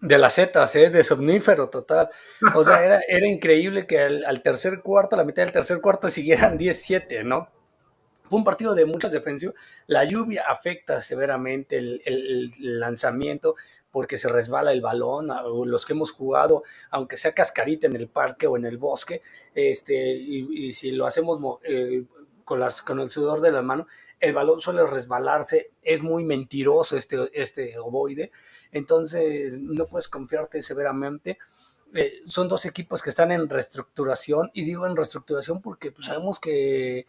De 0.00 0.18
las 0.18 0.34
Zetas, 0.34 0.76
¿eh? 0.76 0.90
de 0.90 1.02
somnífero 1.02 1.70
total. 1.70 2.10
O 2.54 2.62
sea, 2.62 2.84
era, 2.84 3.00
era 3.08 3.26
increíble 3.26 3.86
que 3.86 3.98
al, 4.00 4.42
tercer 4.42 4.80
cuarto, 4.82 5.16
a 5.16 5.18
la 5.18 5.24
mitad 5.24 5.42
del 5.42 5.52
tercer 5.52 5.80
cuarto, 5.80 6.10
siguieran 6.10 6.58
10-7, 6.58 7.24
¿no? 7.24 7.48
Fue 8.28 8.38
un 8.38 8.44
partido 8.44 8.74
de 8.74 8.84
muchas 8.84 9.12
defensivas. 9.12 9.54
La 9.86 10.04
lluvia 10.04 10.44
afecta 10.46 11.00
severamente 11.00 11.78
el, 11.78 12.50
lanzamiento 12.58 13.54
porque 13.90 14.18
se 14.18 14.28
resbala 14.28 14.72
el 14.72 14.82
balón. 14.82 15.28
Los 15.66 15.86
que 15.86 15.94
hemos 15.94 16.10
jugado, 16.10 16.62
aunque 16.90 17.16
sea 17.16 17.32
cascarita 17.32 17.86
en 17.86 17.96
el 17.96 18.08
parque 18.08 18.46
o 18.46 18.56
en 18.56 18.66
el 18.66 18.76
bosque, 18.76 19.22
este, 19.54 19.94
y, 19.94 20.72
si 20.72 20.90
lo 20.92 21.06
hacemos 21.06 21.38
eh, 21.64 22.04
con, 22.44 22.60
las, 22.60 22.82
con 22.82 23.00
el 23.00 23.10
sudor 23.10 23.40
de 23.40 23.52
la 23.52 23.62
mano, 23.62 23.86
el 24.20 24.32
balón 24.32 24.60
suele 24.60 24.86
resbalarse, 24.86 25.72
es 25.82 26.02
muy 26.02 26.24
mentiroso 26.24 26.96
este, 26.96 27.30
este 27.32 27.78
ovoide, 27.78 28.30
entonces 28.72 29.60
no 29.60 29.86
puedes 29.86 30.08
confiarte 30.08 30.62
severamente. 30.62 31.38
Eh, 31.94 32.22
son 32.26 32.48
dos 32.48 32.64
equipos 32.64 33.02
que 33.02 33.10
están 33.10 33.30
en 33.30 33.48
reestructuración, 33.48 34.50
y 34.52 34.64
digo 34.64 34.86
en 34.86 34.96
reestructuración 34.96 35.62
porque 35.62 35.92
pues, 35.92 36.06
sabemos 36.06 36.40
que 36.40 37.06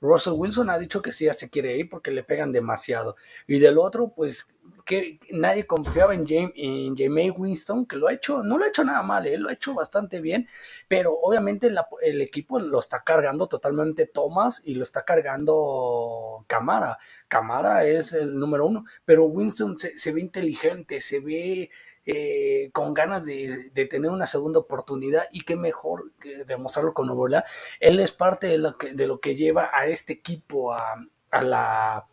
Russell 0.00 0.34
Wilson 0.34 0.70
ha 0.70 0.78
dicho 0.78 1.00
que 1.00 1.12
sí 1.12 1.24
ya 1.24 1.32
se 1.32 1.48
quiere 1.48 1.76
ir 1.76 1.88
porque 1.88 2.10
le 2.10 2.22
pegan 2.22 2.52
demasiado. 2.52 3.16
Y 3.46 3.58
del 3.58 3.78
otro, 3.78 4.12
pues 4.14 4.48
que 4.86 5.18
nadie 5.32 5.66
confiaba 5.66 6.14
en 6.14 6.26
James, 6.26 7.32
Winston, 7.36 7.84
que 7.84 7.96
lo 7.96 8.08
ha 8.08 8.14
hecho, 8.14 8.42
no 8.42 8.56
lo 8.56 8.64
ha 8.64 8.68
hecho 8.68 8.84
nada 8.84 9.02
mal, 9.02 9.26
él 9.26 9.34
¿eh? 9.34 9.38
lo 9.38 9.48
ha 9.50 9.52
hecho 9.52 9.74
bastante 9.74 10.20
bien, 10.20 10.48
pero 10.88 11.12
obviamente 11.12 11.70
el 12.02 12.22
equipo 12.22 12.58
lo 12.58 12.78
está 12.78 13.02
cargando 13.04 13.48
totalmente 13.48 14.06
Thomas 14.06 14.62
y 14.64 14.76
lo 14.76 14.84
está 14.84 15.04
cargando 15.04 16.44
Camara. 16.46 16.98
Camara 17.28 17.84
es 17.84 18.12
el 18.14 18.38
número 18.38 18.66
uno, 18.66 18.84
pero 19.04 19.26
Winston 19.26 19.76
se 19.78 20.12
ve 20.12 20.20
inteligente, 20.20 21.00
se 21.00 21.20
ve 21.20 21.68
eh, 22.08 22.70
con 22.72 22.94
ganas 22.94 23.26
de, 23.26 23.72
tener 23.90 24.12
una 24.12 24.26
segunda 24.26 24.60
oportunidad 24.60 25.24
y 25.32 25.40
qué 25.40 25.56
mejor 25.56 26.12
que 26.20 26.44
demostrarlo 26.44 26.94
con 26.94 27.08
Novola. 27.08 27.44
Él 27.80 27.98
es 27.98 28.12
parte 28.12 28.46
de 28.46 28.58
lo 28.58 28.78
que, 28.78 28.92
de 28.92 29.08
lo 29.08 29.18
que 29.18 29.34
lleva 29.34 29.70
a 29.72 29.88
este 29.88 30.12
equipo 30.12 30.72
a, 30.72 31.04
la 31.42 32.06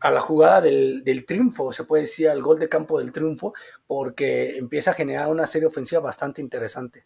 a 0.00 0.10
la 0.10 0.20
jugada 0.20 0.60
del, 0.60 1.24
triunfo, 1.26 1.72
se 1.72 1.84
puede 1.84 2.02
decir, 2.02 2.28
al 2.28 2.42
gol 2.42 2.58
de 2.58 2.68
campo 2.68 2.98
del 2.98 3.12
triunfo, 3.12 3.54
porque 3.86 4.56
empieza 4.56 4.92
a 4.92 4.94
generar 4.94 5.28
una 5.28 5.46
serie 5.46 5.68
ofensiva 5.68 6.00
bastante 6.00 6.40
interesante. 6.40 7.04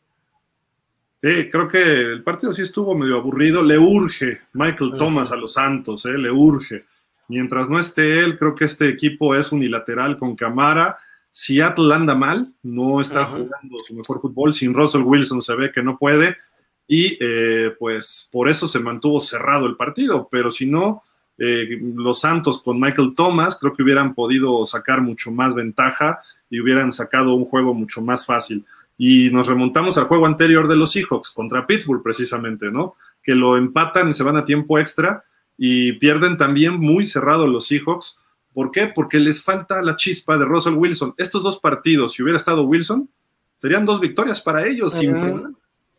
Sí, 1.21 1.51
creo 1.51 1.69
que 1.69 1.81
el 1.83 2.23
partido 2.23 2.53
sí 2.53 2.63
estuvo 2.63 2.95
medio 2.95 3.17
aburrido. 3.17 3.63
Le 3.63 3.79
urge 3.79 4.41
Michael 4.55 4.95
Thomas 4.99 5.31
a 5.31 5.37
los 5.37 5.53
Santos, 5.53 6.05
¿eh? 6.07 6.19
le 6.19 6.31
urge. 6.31 6.85
Mientras 7.29 7.69
no 7.69 7.79
esté 7.79 8.21
él, 8.21 8.37
creo 8.39 8.55
que 8.55 8.65
este 8.65 8.89
equipo 8.89 9.35
es 9.35 9.53
unilateral 9.53 10.17
con 10.17 10.35
Camara 10.35 10.99
Seattle 11.33 11.95
anda 11.95 12.15
mal, 12.15 12.53
no 12.63 13.01
está 13.01 13.25
jugando 13.25 13.79
su 13.87 13.95
mejor 13.95 14.21
fútbol, 14.21 14.53
sin 14.53 14.75
Russell 14.75 15.03
Wilson 15.03 15.41
se 15.41 15.55
ve 15.57 15.73
que 15.73 15.83
no 15.83 15.99
puede 15.99 16.37
y 16.87 17.17
eh, 17.21 17.75
pues 17.79 18.29
por 18.31 18.51
eso 18.51 18.69
se 18.69 18.79
mantuvo 18.79 19.19
cerrado 19.19 19.67
el 19.67 19.77
partido, 19.77 20.29
pero 20.31 20.51
si 20.51 20.67
no, 20.67 21.03
eh, 21.45 21.79
los 21.97 22.21
Santos 22.21 22.63
con 22.63 22.79
Michael 22.79 23.15
Thomas 23.17 23.59
creo 23.59 23.73
que 23.73 23.83
hubieran 23.83 24.15
podido 24.15 24.65
sacar 24.65 25.01
mucho 25.01 25.33
más 25.33 25.55
ventaja 25.55 26.21
y 26.49 26.61
hubieran 26.61 26.93
sacado 26.93 27.35
un 27.35 27.45
juego 27.45 27.75
mucho 27.75 28.01
más 28.01 28.25
fácil. 28.25 28.65
Y 28.97 29.31
nos 29.31 29.49
remontamos 29.49 29.99
al 29.99 30.05
juego 30.05 30.27
anterior 30.27 30.69
de 30.69 30.77
los 30.77 30.93
Seahawks 30.93 31.31
contra 31.31 31.67
Pittsburgh 31.67 32.03
precisamente, 32.03 32.71
¿no? 32.71 32.95
Que 33.23 33.35
lo 33.35 33.57
empatan 33.57 34.11
y 34.11 34.13
se 34.13 34.23
van 34.23 34.37
a 34.37 34.45
tiempo 34.45 34.79
extra 34.79 35.25
y 35.59 35.95
pierden 35.95 36.37
también 36.37 36.79
muy 36.79 37.07
cerrado 37.07 37.49
los 37.49 37.67
Seahawks 37.67 38.19
¿Por 38.53 38.71
qué? 38.71 38.93
Porque 38.95 39.19
les 39.19 39.43
falta 39.43 39.81
la 39.83 39.97
chispa 39.97 40.37
de 40.37 40.45
Russell 40.45 40.75
Wilson. 40.75 41.15
Estos 41.17 41.43
dos 41.43 41.59
partidos, 41.59 42.13
si 42.13 42.23
hubiera 42.23 42.39
estado 42.39 42.65
Wilson, 42.65 43.09
serían 43.55 43.87
dos 43.87 44.01
victorias 44.01 44.41
para 44.41 44.67
ellos, 44.67 44.95
sin 44.95 45.13
problema, 45.13 45.53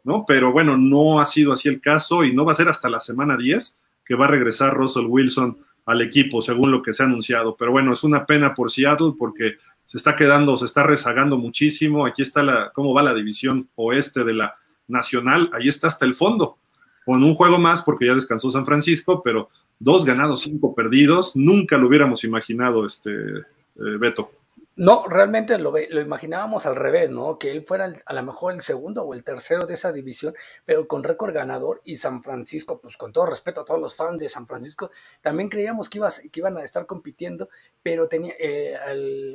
¿no? 0.04 0.24
Pero 0.28 0.52
bueno, 0.52 0.78
no 0.78 1.20
ha 1.20 1.26
sido 1.26 1.52
así 1.52 1.68
el 1.68 1.82
caso 1.82 2.24
y 2.24 2.34
no 2.34 2.46
va 2.46 2.52
a 2.52 2.56
ser 2.56 2.70
hasta 2.70 2.90
la 2.90 3.00
semana 3.00 3.38
10 3.38 3.78
que 4.06 4.16
va 4.16 4.26
a 4.26 4.30
regresar 4.30 4.76
Russell 4.76 5.06
Wilson 5.08 5.58
al 5.86 6.02
equipo, 6.02 6.42
según 6.42 6.72
lo 6.72 6.82
que 6.82 6.94
se 6.94 7.04
ha 7.04 7.06
anunciado. 7.06 7.56
Pero 7.58 7.72
bueno, 7.72 7.94
es 7.94 8.04
una 8.04 8.26
pena 8.26 8.54
por 8.54 8.72
Seattle 8.72 9.14
porque 9.18 9.58
se 9.84 9.98
está 9.98 10.16
quedando, 10.16 10.56
se 10.58 10.66
está 10.66 10.84
rezagando 10.84 11.38
muchísimo. 11.38 12.06
Aquí 12.06 12.22
está 12.22 12.44
la, 12.44 12.72
cómo 12.74 12.94
va 12.94 13.04
la 13.04 13.14
división 13.14 13.70
oeste 13.76 14.24
de 14.24 14.34
la 14.34 14.56
nacional. 14.88 15.50
Ahí 15.54 15.68
está 15.68 15.88
hasta 15.88 16.06
el 16.06 16.16
fondo, 16.16 16.58
con 17.06 17.24
un 17.24 17.34
juego 17.34 17.60
más 17.60 17.82
porque 17.82 18.08
ya 18.08 18.16
descansó 18.16 18.52
San 18.52 18.66
Francisco, 18.66 19.22
pero 19.24 19.50
dos 19.80 20.06
ganados, 20.06 20.44
cinco 20.44 20.74
perdidos, 20.74 21.36
nunca 21.36 21.78
lo 21.78 21.88
hubiéramos 21.88 22.24
imaginado, 22.24 22.86
este 22.86 23.12
eh, 23.12 23.98
Beto. 24.00 24.32
No, 24.76 25.06
realmente 25.08 25.60
lo, 25.60 25.72
lo, 25.72 26.02
imaginábamos 26.02 26.66
al 26.66 26.76
revés, 26.76 27.12
¿no? 27.12 27.38
Que 27.38 27.52
él 27.52 27.64
fuera 27.64 27.94
a 28.08 28.14
lo 28.14 28.24
mejor 28.24 28.54
el 28.54 28.62
segundo 28.62 29.04
o 29.04 29.14
el 29.14 29.24
tercero 29.24 29.68
de 29.68 29.76
esa 29.76 29.92
división, 29.92 30.34
pero 30.66 30.88
con 30.88 31.04
récord 31.04 31.32
ganador 31.32 31.82
y 31.84 31.98
San 31.98 32.24
Francisco, 32.24 32.82
pues 32.82 32.98
con 32.98 33.14
todo 33.14 33.28
respeto 33.28 33.62
a 33.62 33.66
todos 33.66 33.80
los 33.80 33.96
fans 33.96 34.20
de 34.20 34.30
San 34.30 34.48
Francisco, 34.48 34.90
también 35.22 35.50
creíamos 35.50 35.92
que, 35.92 36.00
que 36.32 36.40
iban 36.40 36.58
a 36.58 36.64
estar 36.64 36.88
compitiendo, 36.88 37.50
pero 37.84 38.08
tenía, 38.08 38.34
eh, 38.40 38.76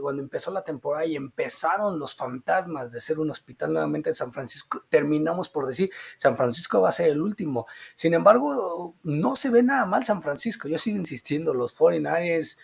cuando 0.02 0.22
empezó 0.22 0.50
la 0.50 0.64
temporada 0.64 1.06
y 1.06 1.14
empezaron 1.14 2.00
los 2.00 2.16
fantasmas 2.16 2.90
de 2.90 3.00
ser 3.00 3.20
un 3.20 3.30
hospital 3.30 3.72
nuevamente 3.74 4.10
en 4.10 4.16
San 4.16 4.32
Francisco, 4.32 4.86
terminamos 4.88 5.48
por 5.48 5.68
decir, 5.68 5.88
San 6.18 6.36
Francisco 6.36 6.80
va 6.80 6.88
a 6.88 6.92
ser 6.92 7.10
el 7.10 7.20
último. 7.20 7.66
Sin 7.94 8.12
embargo, 8.12 8.96
no 9.04 9.36
se 9.36 9.50
ve 9.50 9.62
nada 9.62 9.86
mal 9.86 10.04
San 10.04 10.20
Francisco, 10.20 10.66
yo 10.66 10.78
sigo 10.78 10.96
insistiendo, 10.96 11.54
los 11.54 11.78
49ers 11.78 12.56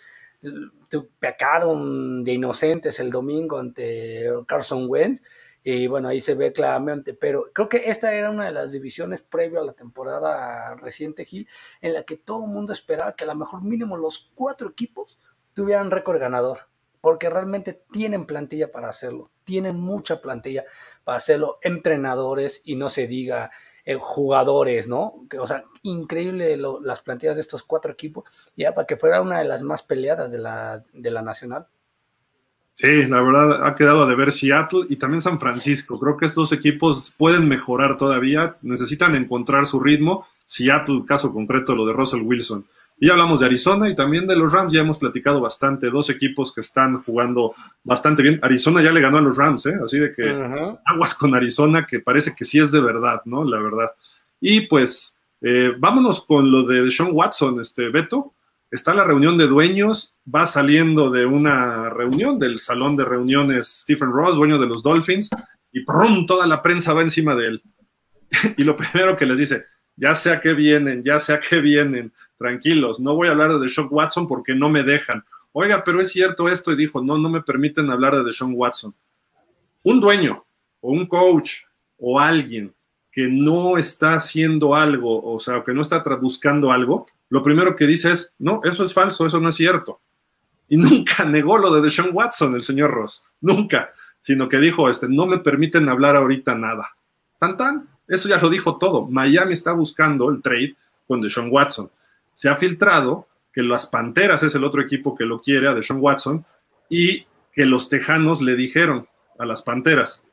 pecaron 1.19 2.23
de 2.23 2.33
inocentes 2.33 2.99
el 2.99 3.09
domingo 3.09 3.59
ante 3.59 4.29
Carson 4.47 4.85
Wentz 4.87 5.21
y 5.67 5.87
bueno, 5.87 6.09
ahí 6.09 6.21
se 6.21 6.35
ve 6.35 6.53
claramente, 6.53 7.15
pero 7.15 7.51
creo 7.51 7.67
que 7.67 7.89
esta 7.89 8.13
era 8.13 8.29
una 8.29 8.45
de 8.45 8.51
las 8.51 8.71
divisiones 8.71 9.23
previo 9.23 9.59
a 9.59 9.65
la 9.65 9.73
temporada 9.73 10.75
reciente 10.75 11.25
Gil, 11.25 11.47
en 11.81 11.93
la 11.93 12.03
que 12.03 12.17
todo 12.17 12.45
el 12.45 12.51
mundo 12.51 12.71
esperaba 12.71 13.15
que 13.15 13.23
a 13.23 13.27
lo 13.27 13.33
mejor 13.33 13.63
mínimo 13.63 13.97
los 13.97 14.31
cuatro 14.35 14.69
equipos 14.69 15.19
tuvieran 15.53 15.89
récord 15.89 16.19
ganador, 16.19 16.67
porque 17.01 17.31
realmente 17.31 17.81
tienen 17.91 18.27
plantilla 18.27 18.71
para 18.71 18.89
hacerlo, 18.89 19.31
tienen 19.43 19.79
mucha 19.79 20.21
plantilla 20.21 20.65
para 21.03 21.17
hacerlo, 21.17 21.57
entrenadores 21.63 22.61
y 22.63 22.75
no 22.75 22.87
se 22.89 23.07
diga 23.07 23.49
eh, 23.85 23.97
jugadores, 23.99 24.87
¿no? 24.87 25.27
o 25.39 25.47
sea, 25.47 25.63
increíble 25.83 26.57
las 26.57 27.01
plantillas 27.01 27.37
de 27.37 27.41
estos 27.41 27.63
cuatro 27.63 27.91
equipos, 27.91 28.25
ya 28.57 28.73
para 28.73 28.87
que 28.87 28.97
fuera 28.97 29.21
una 29.21 29.39
de 29.39 29.45
las 29.45 29.61
más 29.61 29.83
peleadas 29.83 30.31
de 30.31 30.39
la, 30.39 30.83
de 30.91 31.11
la 31.11 31.21
nacional. 31.21 31.67
Sí, 32.73 33.05
la 33.05 33.21
verdad 33.21 33.65
ha 33.65 33.75
quedado 33.75 34.05
de 34.05 34.15
ver 34.15 34.33
Seattle 34.33 34.87
y 34.89 34.97
también 34.97 35.21
San 35.21 35.39
Francisco. 35.39 35.97
Creo 35.97 36.17
que 36.17 36.25
estos 36.25 36.51
equipos 36.51 37.15
pueden 37.17 37.47
mejorar 37.47 37.97
todavía, 37.97 38.57
necesitan 38.63 39.15
encontrar 39.15 39.65
su 39.65 39.79
ritmo. 39.79 40.27
Seattle, 40.43 41.03
caso 41.07 41.31
concreto, 41.31 41.73
lo 41.73 41.85
de 41.85 41.93
Russell 41.93 42.23
Wilson. 42.23 42.65
Y 42.97 43.09
hablamos 43.09 43.41
de 43.41 43.47
Arizona 43.47 43.89
y 43.89 43.95
también 43.95 44.25
de 44.25 44.37
los 44.37 44.53
Rams, 44.53 44.71
ya 44.71 44.79
hemos 44.79 44.97
platicado 44.97 45.41
bastante, 45.41 45.89
dos 45.89 46.09
equipos 46.09 46.53
que 46.53 46.61
están 46.61 46.99
jugando 46.99 47.53
bastante 47.83 48.21
bien. 48.21 48.39
Arizona 48.41 48.81
ya 48.81 48.91
le 48.91 49.01
ganó 49.01 49.17
a 49.17 49.21
los 49.21 49.35
Rams, 49.35 49.65
¿eh? 49.65 49.73
así 49.83 49.99
de 49.99 50.13
que 50.13 50.23
aguas 50.85 51.13
con 51.13 51.35
Arizona, 51.35 51.85
que 51.85 51.99
parece 51.99 52.33
que 52.33 52.45
sí 52.45 52.59
es 52.59 52.71
de 52.71 52.79
verdad, 52.79 53.21
¿no? 53.25 53.43
La 53.43 53.59
verdad. 53.59 53.91
Y 54.39 54.61
pues 54.61 55.17
eh, 55.41 55.73
vámonos 55.77 56.25
con 56.25 56.49
lo 56.49 56.63
de 56.63 56.89
Sean 56.89 57.09
Watson, 57.11 57.59
este 57.59 57.89
Beto. 57.89 58.33
Está 58.71 58.93
la 58.93 59.03
reunión 59.03 59.37
de 59.37 59.47
dueños, 59.47 60.15
va 60.33 60.47
saliendo 60.47 61.09
de 61.09 61.25
una 61.25 61.89
reunión 61.89 62.39
del 62.39 62.59
salón 62.59 62.95
de 62.95 63.05
reuniones 63.05 63.67
Stephen 63.81 64.11
Ross, 64.11 64.37
dueño 64.37 64.57
de 64.57 64.67
los 64.67 64.81
Dolphins, 64.81 65.29
y 65.71 65.81
¡prum! 65.83 66.25
toda 66.25 66.47
la 66.47 66.61
prensa 66.61 66.93
va 66.93 67.01
encima 67.01 67.35
de 67.35 67.47
él. 67.47 67.63
y 68.57 68.63
lo 68.63 68.75
primero 68.75 69.15
que 69.15 69.25
les 69.25 69.37
dice, 69.37 69.65
ya 69.95 70.15
sea 70.15 70.39
que 70.39 70.53
vienen, 70.53 71.03
ya 71.03 71.19
sea 71.19 71.39
que 71.39 71.59
vienen, 71.59 72.11
tranquilos, 72.37 72.99
no 72.99 73.15
voy 73.15 73.27
a 73.27 73.31
hablar 73.31 73.53
de 73.53 73.59
Deshaun 73.59 73.87
Watson 73.91 74.27
porque 74.27 74.55
no 74.55 74.69
me 74.69 74.83
dejan. 74.83 75.23
Oiga, 75.51 75.83
pero 75.83 76.01
es 76.01 76.11
cierto 76.11 76.49
esto 76.49 76.71
y 76.71 76.75
dijo, 76.75 77.01
no, 77.01 77.17
no 77.17 77.29
me 77.29 77.41
permiten 77.41 77.89
hablar 77.89 78.15
de 78.15 78.23
Deshaun 78.23 78.53
Watson. 78.55 78.93
Un 79.83 79.99
dueño 79.99 80.45
o 80.81 80.91
un 80.91 81.05
coach 81.07 81.61
o 81.97 82.19
alguien 82.19 82.73
que 83.11 83.29
no 83.29 83.77
está 83.77 84.15
haciendo 84.15 84.75
algo, 84.75 85.23
o 85.23 85.39
sea, 85.39 85.63
que 85.63 85.73
no 85.73 85.81
está 85.81 86.03
buscando 86.19 86.71
algo, 86.71 87.05
lo 87.29 87.41
primero 87.41 87.75
que 87.75 87.87
dice 87.87 88.11
es, 88.11 88.33
no, 88.37 88.59
eso 88.65 88.83
es 88.83 88.93
falso, 88.93 89.25
eso 89.25 89.39
no 89.39 89.49
es 89.49 89.55
cierto. 89.55 90.01
Y 90.67 90.75
nunca 90.77 91.23
negó 91.23 91.57
lo 91.57 91.71
de 91.71 91.81
Deshaun 91.81 92.09
Watson, 92.11 92.55
el 92.55 92.63
señor 92.63 92.91
Ross, 92.91 93.25
nunca, 93.39 93.93
sino 94.19 94.49
que 94.49 94.57
dijo, 94.57 94.89
este, 94.89 95.07
no 95.07 95.27
me 95.27 95.37
permiten 95.37 95.87
hablar 95.87 96.17
ahorita 96.17 96.55
nada. 96.55 96.95
Tan 97.39 97.55
tan. 97.55 97.87
Eso 98.07 98.27
ya 98.27 98.39
lo 98.39 98.49
dijo 98.49 98.77
todo. 98.77 99.07
Miami 99.07 99.53
está 99.53 99.71
buscando 99.71 100.29
el 100.29 100.41
trade 100.41 100.75
con 101.07 101.21
Deshaun 101.21 101.49
Watson. 101.51 101.89
Se 102.35 102.49
ha 102.49 102.57
filtrado 102.57 103.29
que 103.53 103.63
las 103.63 103.87
Panteras 103.87 104.43
es 104.43 104.53
el 104.55 104.65
otro 104.65 104.81
equipo 104.81 105.15
que 105.15 105.23
lo 105.23 105.39
quiere 105.39 105.69
a 105.69 105.73
Deshaun 105.73 106.01
Watson 106.01 106.45
y 106.89 107.25
que 107.53 107.65
los 107.65 107.87
Tejanos 107.87 108.41
le 108.41 108.57
dijeron 108.57 109.07
a 109.39 109.45
las 109.45 109.61
Panteras, 109.61 110.25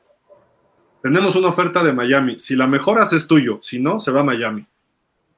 tenemos 1.01 1.37
una 1.37 1.47
oferta 1.47 1.81
de 1.81 1.93
Miami, 1.93 2.39
si 2.39 2.57
la 2.57 2.67
mejoras 2.67 3.13
es 3.13 3.25
tuyo, 3.25 3.59
si 3.61 3.79
no, 3.79 4.01
se 4.01 4.11
va 4.11 4.19
a 4.19 4.25
Miami. 4.25 4.67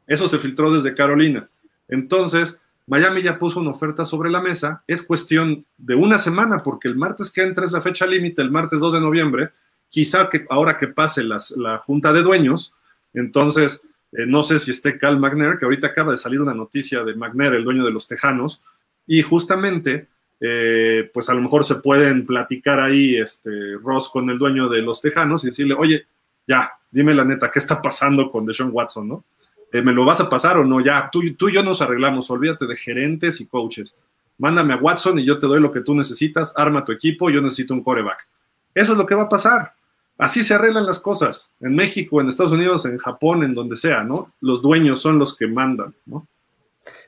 Eso 0.07 0.27
se 0.27 0.39
filtró 0.39 0.73
desde 0.73 0.95
Carolina. 0.95 1.47
Entonces, 1.87 2.59
Miami 2.87 3.21
ya 3.21 3.37
puso 3.37 3.59
una 3.59 3.69
oferta 3.69 4.03
sobre 4.07 4.31
la 4.31 4.41
mesa, 4.41 4.83
es 4.87 5.03
cuestión 5.03 5.67
de 5.77 5.93
una 5.93 6.17
semana, 6.17 6.63
porque 6.63 6.87
el 6.87 6.95
martes 6.95 7.29
que 7.29 7.43
entra 7.43 7.65
es 7.65 7.71
la 7.71 7.81
fecha 7.81 8.07
límite, 8.07 8.41
el 8.41 8.49
martes 8.49 8.79
2 8.79 8.93
de 8.93 9.01
noviembre, 9.01 9.51
quizá 9.89 10.31
que 10.31 10.47
ahora 10.49 10.79
que 10.79 10.87
pase 10.87 11.23
la 11.23 11.77
junta 11.85 12.11
de 12.11 12.23
dueños, 12.23 12.73
entonces 13.13 13.83
eh, 14.11 14.25
no 14.25 14.43
sé 14.43 14.59
si 14.59 14.71
esté 14.71 14.97
Cal 14.97 15.19
McNair, 15.19 15.57
que 15.57 15.65
ahorita 15.65 15.87
acaba 15.87 16.11
de 16.11 16.17
salir 16.17 16.41
una 16.41 16.53
noticia 16.53 17.03
de 17.03 17.15
McNair, 17.15 17.53
el 17.53 17.63
dueño 17.63 17.85
de 17.85 17.91
los 17.91 18.07
Tejanos, 18.07 18.61
y 19.07 19.21
justamente, 19.21 20.07
eh, 20.39 21.09
pues 21.13 21.29
a 21.29 21.33
lo 21.33 21.41
mejor 21.41 21.65
se 21.65 21.75
pueden 21.75 22.25
platicar 22.25 22.79
ahí 22.79 23.15
este, 23.17 23.51
Ross 23.81 24.09
con 24.09 24.29
el 24.29 24.37
dueño 24.37 24.69
de 24.69 24.81
los 24.81 25.01
Tejanos 25.01 25.43
y 25.43 25.47
decirle, 25.47 25.75
oye, 25.77 26.07
ya, 26.47 26.71
dime 26.91 27.13
la 27.13 27.25
neta, 27.25 27.51
¿qué 27.51 27.59
está 27.59 27.81
pasando 27.81 28.29
con 28.29 28.45
Deshaun 28.45 28.71
Watson, 28.71 29.07
no? 29.07 29.25
Eh, 29.71 29.81
¿Me 29.81 29.91
lo 29.91 30.05
vas 30.05 30.21
a 30.21 30.29
pasar 30.29 30.57
o 30.57 30.63
no? 30.63 30.79
Ya, 30.79 31.09
tú, 31.11 31.21
tú 31.35 31.49
y 31.49 31.53
yo 31.53 31.63
nos 31.63 31.81
arreglamos, 31.81 32.29
olvídate 32.29 32.65
de 32.65 32.77
gerentes 32.77 33.41
y 33.41 33.47
coaches. 33.47 33.95
Mándame 34.37 34.73
a 34.73 34.77
Watson 34.77 35.19
y 35.19 35.25
yo 35.25 35.39
te 35.39 35.47
doy 35.47 35.59
lo 35.59 35.71
que 35.71 35.81
tú 35.81 35.95
necesitas, 35.95 36.53
arma 36.55 36.85
tu 36.85 36.91
equipo, 36.91 37.29
yo 37.29 37.41
necesito 37.41 37.73
un 37.73 37.83
coreback. 37.83 38.27
Eso 38.73 38.91
es 38.91 38.97
lo 38.97 39.05
que 39.05 39.15
va 39.15 39.23
a 39.23 39.29
pasar. 39.29 39.73
Así 40.17 40.43
se 40.43 40.53
arreglan 40.53 40.85
las 40.85 40.99
cosas. 40.99 41.51
En 41.59 41.75
México, 41.75 42.21
en 42.21 42.29
Estados 42.29 42.53
Unidos, 42.53 42.85
en 42.85 42.97
Japón, 42.97 43.43
en 43.43 43.53
donde 43.53 43.75
sea, 43.75 44.03
¿no? 44.03 44.33
Los 44.39 44.61
dueños 44.61 45.01
son 45.01 45.19
los 45.19 45.35
que 45.35 45.47
mandan, 45.47 45.93
¿no? 46.05 46.27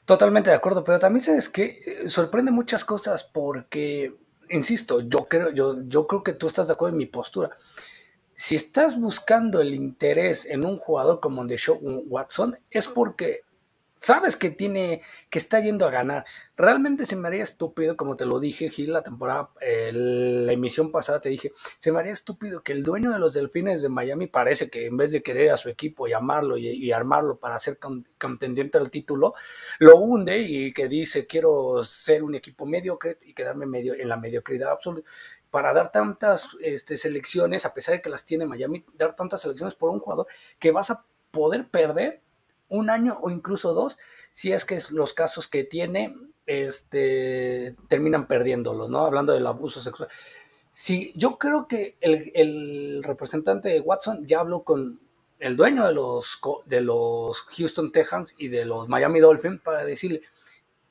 Totalmente 0.03 0.49
de 0.49 0.55
acuerdo, 0.55 0.83
pero 0.83 0.99
también 0.99 1.23
sabes 1.23 1.49
que 1.49 1.81
eh, 1.85 2.09
sorprende 2.09 2.51
muchas 2.51 2.83
cosas 2.83 3.23
porque, 3.23 4.13
insisto, 4.49 5.01
yo 5.01 5.25
creo, 5.25 5.51
yo, 5.51 5.77
yo 5.87 6.07
creo 6.07 6.23
que 6.23 6.33
tú 6.33 6.47
estás 6.47 6.67
de 6.67 6.73
acuerdo 6.73 6.95
en 6.95 6.99
mi 6.99 7.05
postura. 7.05 7.51
Si 8.35 8.55
estás 8.55 8.99
buscando 8.99 9.61
el 9.61 9.73
interés 9.73 10.45
en 10.45 10.65
un 10.65 10.77
jugador 10.77 11.19
como 11.19 11.45
Deshaun 11.45 12.03
Watson, 12.07 12.57
es 12.69 12.87
porque 12.87 13.41
sabes 13.97 14.37
que 14.37 14.49
tiene, 14.49 15.01
que 15.29 15.39
está 15.39 15.59
yendo 15.59 15.85
a 15.85 15.91
ganar. 15.91 16.25
Realmente 16.55 17.05
se 17.05 17.15
me 17.15 17.27
haría 17.27 17.43
estúpido, 17.43 17.97
como 17.97 18.15
te 18.15 18.25
lo 18.25 18.39
dije, 18.39 18.69
Gil, 18.69 18.93
la 18.93 19.03
temporada, 19.03 19.49
la 19.91 20.51
emisión 20.53 20.91
pasada 20.91 21.19
te 21.19 21.29
dije, 21.29 21.51
se 21.79 21.91
me 21.91 21.99
haría 21.99 22.13
estúpido 22.13 22.63
que 22.63 22.71
el 22.71 22.83
dueño 22.83 23.11
de 23.11 23.19
los 23.19 23.33
Delfines 23.33 23.81
de 23.81 23.89
Miami 23.89 24.27
parece 24.27 24.69
que 24.69 24.85
en 24.85 24.97
vez 24.97 25.11
de 25.11 25.21
querer 25.21 25.51
a 25.51 25.57
su 25.57 25.69
equipo 25.69 26.07
llamarlo 26.07 26.57
y, 26.57 26.67
y 26.69 26.91
armarlo 26.91 27.37
para 27.37 27.59
ser 27.59 27.79
contendiente 28.17 28.77
al 28.77 28.89
título, 28.89 29.33
lo 29.79 29.97
hunde 29.97 30.39
y 30.39 30.73
que 30.73 30.87
dice 30.87 31.27
quiero 31.27 31.83
ser 31.83 32.23
un 32.23 32.35
equipo 32.35 32.65
mediocre 32.65 33.17
y 33.25 33.33
quedarme 33.33 33.65
medio 33.65 33.93
en 33.93 34.09
la 34.09 34.17
mediocridad 34.17 34.71
absoluta 34.71 35.09
para 35.49 35.73
dar 35.73 35.91
tantas 35.91 36.57
este, 36.61 36.97
selecciones, 36.97 37.65
a 37.65 37.73
pesar 37.73 37.95
de 37.95 38.01
que 38.01 38.09
las 38.09 38.25
tiene 38.25 38.45
Miami, 38.45 38.85
dar 38.93 39.15
tantas 39.15 39.41
selecciones 39.41 39.75
por 39.75 39.89
un 39.89 39.99
jugador 39.99 40.27
que 40.59 40.71
vas 40.71 40.91
a 40.91 41.05
poder 41.31 41.69
perder 41.69 42.21
un 42.69 42.89
año 42.89 43.17
o 43.21 43.29
incluso 43.29 43.73
dos, 43.73 43.97
si 44.31 44.51
es 44.51 44.65
que 44.65 44.79
los 44.91 45.13
casos 45.13 45.47
que 45.47 45.63
tiene 45.63 46.15
este, 46.45 47.75
terminan 47.87 48.27
perdiéndolos, 48.27 48.89
¿no? 48.89 49.05
Hablando 49.05 49.33
del 49.33 49.47
abuso 49.47 49.81
sexual. 49.81 50.09
Sí, 50.73 51.11
yo 51.15 51.37
creo 51.37 51.67
que 51.67 51.97
el, 52.01 53.01
representante 53.03 53.69
de 53.69 53.79
Watson 53.79 54.25
ya 54.25 54.41
habló 54.41 54.63
con 54.63 54.99
el 55.39 55.55
dueño 55.55 55.85
de 55.87 55.93
los, 55.93 56.39
de 56.65 56.81
los 56.81 57.41
Houston 57.41 57.91
Texans 57.91 58.35
y 58.37 58.47
de 58.47 58.65
los 58.65 58.87
Miami 58.87 59.19
Dolphins 59.19 59.61
para 59.61 59.83
decirle, 59.83 60.21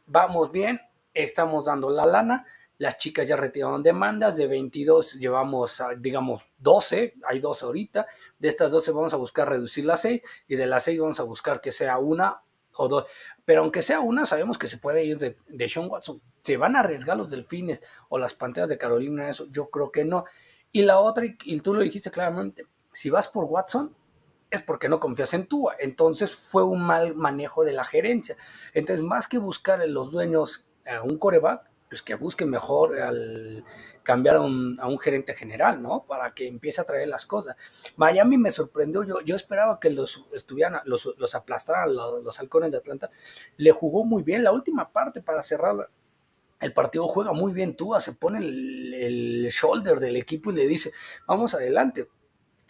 vamos 0.07 0.53
bien, 0.53 0.81
estamos 1.15 1.67
dando 1.67 1.91
la 1.91 2.07
lana, 2.07 2.47
las 2.79 2.99
chicas 2.99 3.27
ya 3.29 3.37
retiraron 3.37 3.83
demandas, 3.83 4.37
de 4.37 4.47
22 4.47 5.15
llevamos, 5.15 5.83
digamos, 5.99 6.53
12, 6.59 7.15
hay 7.27 7.41
12 7.41 7.65
ahorita, 7.65 8.07
de 8.39 8.49
estas 8.49 8.71
12 8.71 8.93
vamos 8.93 9.15
a 9.15 9.17
buscar 9.17 9.49
reducir 9.49 9.85
las 9.85 10.03
6 10.03 10.23
y 10.49 10.57
de 10.57 10.67
las 10.67 10.85
6 10.85 11.01
vamos 11.01 11.21
a 11.21 11.25
buscar 11.25 11.61
que 11.61 11.73
sea 11.73 11.99
una 11.99 12.43
o 12.79 12.89
dos. 12.89 13.07
Pero 13.45 13.63
aunque 13.63 13.83
sea 13.83 14.01
una, 14.01 14.27
sabemos 14.27 14.59
que 14.59 14.69
se 14.69 14.79
puede 14.79 15.05
ir 15.05 15.19
de, 15.19 15.39
de 15.49 15.69
Sean 15.69 15.89
Watson. 15.89 16.21
¿Se 16.43 16.57
van 16.57 16.77
a 16.77 16.81
arriesgar 16.81 17.17
los 17.17 17.31
delfines 17.31 17.83
o 18.09 18.19
las 18.19 18.35
panteras 18.35 18.69
de 18.69 18.79
Carolina? 18.79 19.29
Eso 19.29 19.47
yo 19.51 19.71
creo 19.71 19.91
que 19.91 20.05
no. 20.05 20.25
Y 20.73 20.83
la 20.83 20.99
otra, 20.99 21.25
y 21.25 21.61
tú 21.61 21.73
lo 21.73 21.81
dijiste 21.81 22.11
claramente, 22.11 22.67
si 22.93 23.09
vas 23.09 23.29
por 23.29 23.45
Watson, 23.45 23.95
es 24.51 24.63
porque 24.63 24.89
no 24.89 25.01
confías 25.01 25.35
en 25.35 25.47
Tua. 25.47 25.77
Entonces 25.79 26.37
fue 26.37 26.65
un 26.65 26.83
mal 26.83 27.15
manejo 27.15 27.65
de 27.65 27.73
la 27.73 27.85
gerencia. 27.85 28.37
Entonces, 28.75 29.05
más 29.05 29.29
que 29.29 29.39
buscar 29.39 29.83
en 29.83 29.95
los 29.95 30.13
dueños 30.13 30.67
a 30.87 31.03
un 31.03 31.19
coreback, 31.19 31.69
pues 31.89 32.03
que 32.03 32.15
busque 32.15 32.45
mejor 32.45 32.99
al 33.01 33.65
cambiar 34.03 34.37
a 34.37 34.41
un, 34.41 34.99
gerente 35.01 35.35
general, 35.35 35.83
¿no? 35.83 36.05
Para 36.07 36.33
que 36.33 36.47
empiece 36.47 36.81
a 36.81 36.85
traer 36.85 37.09
las 37.09 37.27
cosas. 37.27 37.57
Miami 37.97 38.39
me 38.39 38.51
sorprendió, 38.51 39.05
yo, 39.05 39.21
yo 39.21 39.37
esperaba 39.37 39.79
que 39.81 39.91
los 39.91 40.27
estuvieran, 40.33 40.81
los, 40.85 41.15
los 41.19 41.35
aplastaran 41.35 41.95
los, 41.95 42.41
halcones 42.41 42.71
de 42.71 42.79
Atlanta. 42.79 43.11
Le 43.57 43.73
jugó 43.73 44.05
muy 44.05 44.23
bien 44.23 44.45
la 44.45 44.53
última 44.53 44.91
parte 44.91 45.21
para 45.21 45.43
cerrar 45.43 45.89
el 46.59 46.73
partido 46.73 47.07
juega 47.07 47.35
muy 47.35 47.53
bien 47.53 47.77
Tua, 47.77 48.01
se 48.01 48.15
pone 48.15 48.39
el, 48.39 48.95
el, 48.95 49.49
shoulder 49.51 50.01
del 50.01 50.17
equipo 50.17 50.51
y 50.51 50.55
le 50.55 50.67
dice, 50.67 50.91
vamos 51.27 51.55
adelante. 51.55 52.09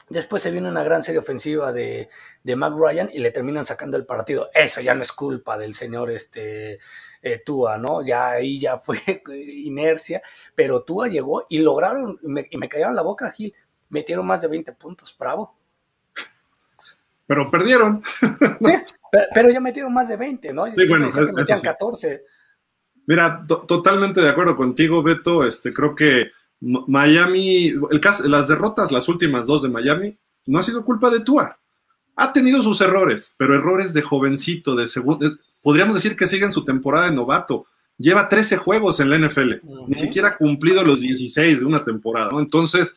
Después 0.09 0.42
se 0.42 0.53
viene 0.53 0.69
una 0.69 0.85
gran 0.85 1.03
serie 1.03 1.19
ofensiva 1.19 1.73
de, 1.73 2.09
de 2.42 2.57
Mac 2.57 2.75
Ryan 2.77 3.11
y 3.12 3.19
le 3.19 3.33
terminan 3.33 3.66
sacando 3.66 3.97
el 3.97 4.07
partido. 4.07 4.51
Eso 4.55 4.81
ya 4.81 4.95
no 4.95 5.03
es 5.03 5.12
culpa 5.12 5.59
del 5.59 5.75
señor 5.75 6.11
este, 6.11 6.79
eh, 7.23 7.42
Tua, 7.45 7.77
¿no? 7.77 8.05
Ya 8.05 8.31
ahí 8.31 8.61
ya 8.61 8.79
fue 8.79 8.99
inercia, 9.29 10.23
pero 10.55 10.83
Tua 10.83 11.09
llegó 11.09 11.47
y 11.49 11.59
lograron, 11.59 12.19
y 12.23 12.57
me 12.57 12.69
callaron 12.69 12.95
la 12.95 13.03
boca, 13.03 13.31
Gil, 13.33 13.53
metieron 13.88 14.27
más 14.27 14.42
de 14.42 14.49
20 14.49 14.73
puntos, 14.73 15.14
bravo. 15.19 15.57
Pero 17.27 17.51
perdieron. 17.51 18.03
Sí, 18.61 19.19
pero, 19.33 19.51
ya 19.51 19.61
metieron 19.61 19.95
más 19.95 20.09
de 20.09 20.16
20, 20.16 20.53
¿no? 20.53 20.66
Sí, 20.66 20.88
bueno, 20.88 21.09
que 21.11 21.33
metían 21.33 21.62
14. 21.62 22.23
Mira, 23.07 23.47
totalmente 23.47 24.21
de 24.21 24.29
acuerdo 24.29 24.57
contigo, 24.57 25.03
Beto. 25.03 25.47
Este, 25.47 25.73
creo 25.73 25.95
que 25.95 26.33
Miami, 26.61 27.73
el 27.90 28.01
caso, 28.01 28.27
las 28.29 28.49
derrotas, 28.49 28.90
las 28.90 29.09
últimas 29.09 29.47
dos 29.47 29.62
de 29.62 29.69
Miami, 29.69 30.16
no 30.47 30.59
ha 30.59 30.62
sido 30.62 30.85
culpa 30.85 31.11
de 31.11 31.21
Tua. 31.21 31.59
Ha 32.16 32.33
tenido 32.33 32.62
sus 32.62 32.81
errores, 32.81 33.35
pero 33.37 33.55
errores 33.55 33.92
de 33.92 34.03
jovencito, 34.03 34.75
de 34.75 34.88
segundo. 34.88 35.37
Podríamos 35.61 35.97
decir 35.97 36.16
que 36.16 36.27
sigue 36.27 36.45
en 36.45 36.53
su 36.53 36.64
temporada 36.64 37.07
de 37.07 37.14
novato. 37.14 37.66
Lleva 37.99 38.29
13 38.29 38.57
juegos 38.59 39.00
en 39.00 39.11
la 39.11 39.19
NFL, 39.19 39.54
ni 39.87 39.94
siquiera 39.96 40.29
ha 40.29 40.37
cumplido 40.37 40.85
los 40.85 41.00
16 41.00 41.61
de 41.61 41.67
una 41.67 41.83
temporada. 41.83 42.31
Entonces, 42.38 42.96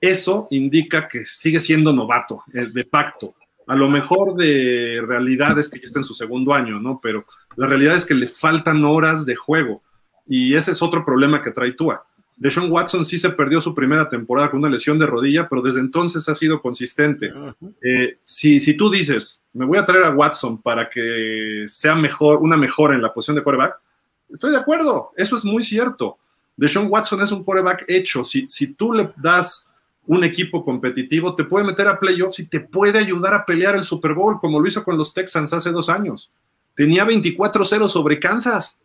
eso 0.00 0.48
indica 0.50 1.08
que 1.08 1.26
sigue 1.26 1.60
siendo 1.60 1.92
novato, 1.92 2.42
eh, 2.52 2.66
de 2.66 2.84
pacto. 2.84 3.34
A 3.66 3.76
lo 3.76 3.90
mejor 3.90 4.34
de 4.36 5.02
realidad 5.06 5.58
es 5.58 5.68
que 5.68 5.78
ya 5.78 5.86
está 5.86 5.98
en 5.98 6.04
su 6.04 6.14
segundo 6.14 6.54
año, 6.54 6.80
¿no? 6.80 6.98
Pero 7.02 7.26
la 7.56 7.66
realidad 7.66 7.96
es 7.96 8.06
que 8.06 8.14
le 8.14 8.26
faltan 8.26 8.84
horas 8.84 9.26
de 9.26 9.36
juego. 9.36 9.82
Y 10.26 10.54
ese 10.54 10.72
es 10.72 10.80
otro 10.80 11.04
problema 11.04 11.42
que 11.42 11.50
trae 11.50 11.72
Tua 11.72 12.06
Deshaun 12.38 12.70
Watson 12.70 13.04
sí 13.04 13.18
se 13.18 13.30
perdió 13.30 13.60
su 13.60 13.74
primera 13.74 14.08
temporada 14.08 14.50
con 14.50 14.60
una 14.60 14.68
lesión 14.68 14.98
de 14.98 15.06
rodilla, 15.06 15.48
pero 15.48 15.60
desde 15.60 15.80
entonces 15.80 16.28
ha 16.28 16.34
sido 16.34 16.62
consistente. 16.62 17.32
Eh, 17.82 18.18
si, 18.24 18.60
si, 18.60 18.76
tú 18.76 18.90
dices, 18.90 19.42
me 19.52 19.66
voy 19.66 19.76
a 19.76 19.84
traer 19.84 20.04
a 20.04 20.14
Watson 20.14 20.62
para 20.62 20.88
que 20.88 21.66
sea 21.68 21.96
mejor, 21.96 22.38
una 22.38 22.56
mejora 22.56 22.94
en 22.94 23.02
la 23.02 23.12
posición 23.12 23.36
de 23.36 23.42
quarterback, 23.42 23.80
estoy 24.30 24.52
de 24.52 24.58
acuerdo, 24.58 25.10
eso 25.16 25.34
es 25.34 25.44
muy 25.44 25.62
cierto. 25.62 26.18
Deshaun 26.56 26.86
Watson 26.88 27.20
es 27.22 27.32
un 27.32 27.42
quarterback 27.42 27.84
hecho. 27.88 28.22
Si, 28.22 28.48
si 28.48 28.74
tú 28.74 28.92
le 28.92 29.12
das 29.16 29.68
un 30.06 30.22
equipo 30.22 30.64
competitivo, 30.64 31.34
te 31.34 31.44
puede 31.44 31.66
meter 31.66 31.88
a 31.88 31.98
playoffs 31.98 32.38
y 32.38 32.46
te 32.46 32.60
puede 32.60 32.98
ayudar 33.00 33.34
a 33.34 33.44
pelear 33.44 33.74
el 33.74 33.82
Super 33.82 34.14
Bowl, 34.14 34.38
como 34.38 34.60
lo 34.60 34.66
hizo 34.66 34.84
con 34.84 34.96
los 34.96 35.12
Texans 35.12 35.52
hace 35.52 35.70
dos 35.70 35.88
años. 35.88 36.30
Tenía 36.74 37.04
24-0 37.04 37.88
sobre 37.88 38.20
Kansas 38.20 38.80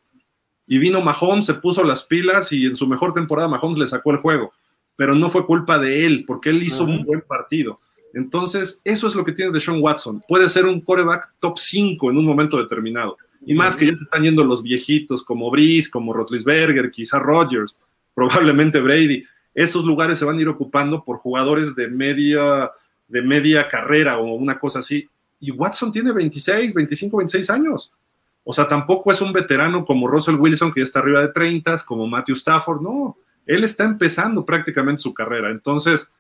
y 0.68 0.78
vino 0.78 1.02
Mahomes, 1.02 1.46
se 1.46 1.56
puso 1.56 1.84
las 1.84 2.04
pilas 2.04 2.52
y 2.52 2.66
en 2.66 2.76
su 2.76 2.88
mejor 2.88 3.14
temporada 3.14 3.48
Mahomes 3.48 3.78
le 3.78 3.88
sacó 3.88 4.12
el 4.12 4.18
juego, 4.18 4.54
pero 4.96 5.16
no 5.16 5.30
fue 5.30 5.46
culpa 5.46 5.78
de 5.78 6.06
él, 6.06 6.24
porque 6.26 6.50
él 6.50 6.64
hizo 6.64 6.84
un 6.84 7.04
buen 7.04 7.22
partido. 7.22 7.80
Entonces, 8.14 8.82
eso 8.84 9.08
es 9.08 9.16
lo 9.16 9.26
que 9.26 9.32
tiene 9.32 9.52
de 9.52 9.60
Sean 9.60 9.82
Watson. 9.82 10.22
Puede 10.28 10.48
ser 10.48 10.66
un 10.66 10.82
quarterback 10.82 11.34
top 11.40 11.58
5 11.58 12.12
en 12.12 12.18
un 12.18 12.26
momento 12.26 12.58
determinado. 12.58 13.18
Y 13.46 13.54
más 13.56 13.76
que 13.76 13.88
ya 13.88 13.96
se 13.96 14.04
están 14.04 14.24
yendo 14.24 14.44
los 14.44 14.64
viejitos 14.64 15.24
como 15.24 15.52
Brice, 15.52 15.90
como 15.90 16.14
Rotlisberger, 16.14 16.92
quizá 16.92 17.20
Rodgers, 17.20 17.80
probablemente 18.14 18.80
Brady. 18.80 19.26
Esos 19.54 19.84
lugares 19.84 20.20
se 20.20 20.26
van 20.26 20.38
a 20.38 20.42
ir 20.42 20.48
ocupando 20.48 21.04
por 21.04 21.18
jugadores 21.18 21.76
de 21.76 21.88
media, 21.90 22.72
de 23.08 23.22
media 23.22 23.68
carrera 23.68 24.18
o 24.20 24.36
una 24.36 24.60
cosa 24.60 24.80
así. 24.80 25.10
Y 25.40 25.52
Watson 25.52 25.92
tiene 25.92 26.14
26, 26.14 26.74
25, 26.74 27.18
26 27.18 27.50
años. 27.50 27.92
O 28.44 28.54
sea, 28.54 28.68
tampoco 28.68 29.12
es 29.12 29.22
un 29.22 29.32
veterano 29.32 29.86
como 29.86 30.08
Russell 30.08 30.36
Wilson, 30.36 30.74
que 30.74 30.82
ya 30.82 30.86
está 30.86 31.00
arriba 31.00 31.22
de 31.22 31.30
30, 31.30 31.78
como 31.86 32.08
Matthew 32.08 32.36
Stafford, 32.36 32.82
no, 32.82 33.18
él 33.46 33.64
está 33.64 33.84
empezando 33.84 34.46
prácticamente 34.46 35.02
su 35.02 35.14
carrera. 35.14 35.50
Entonces, 35.50 36.12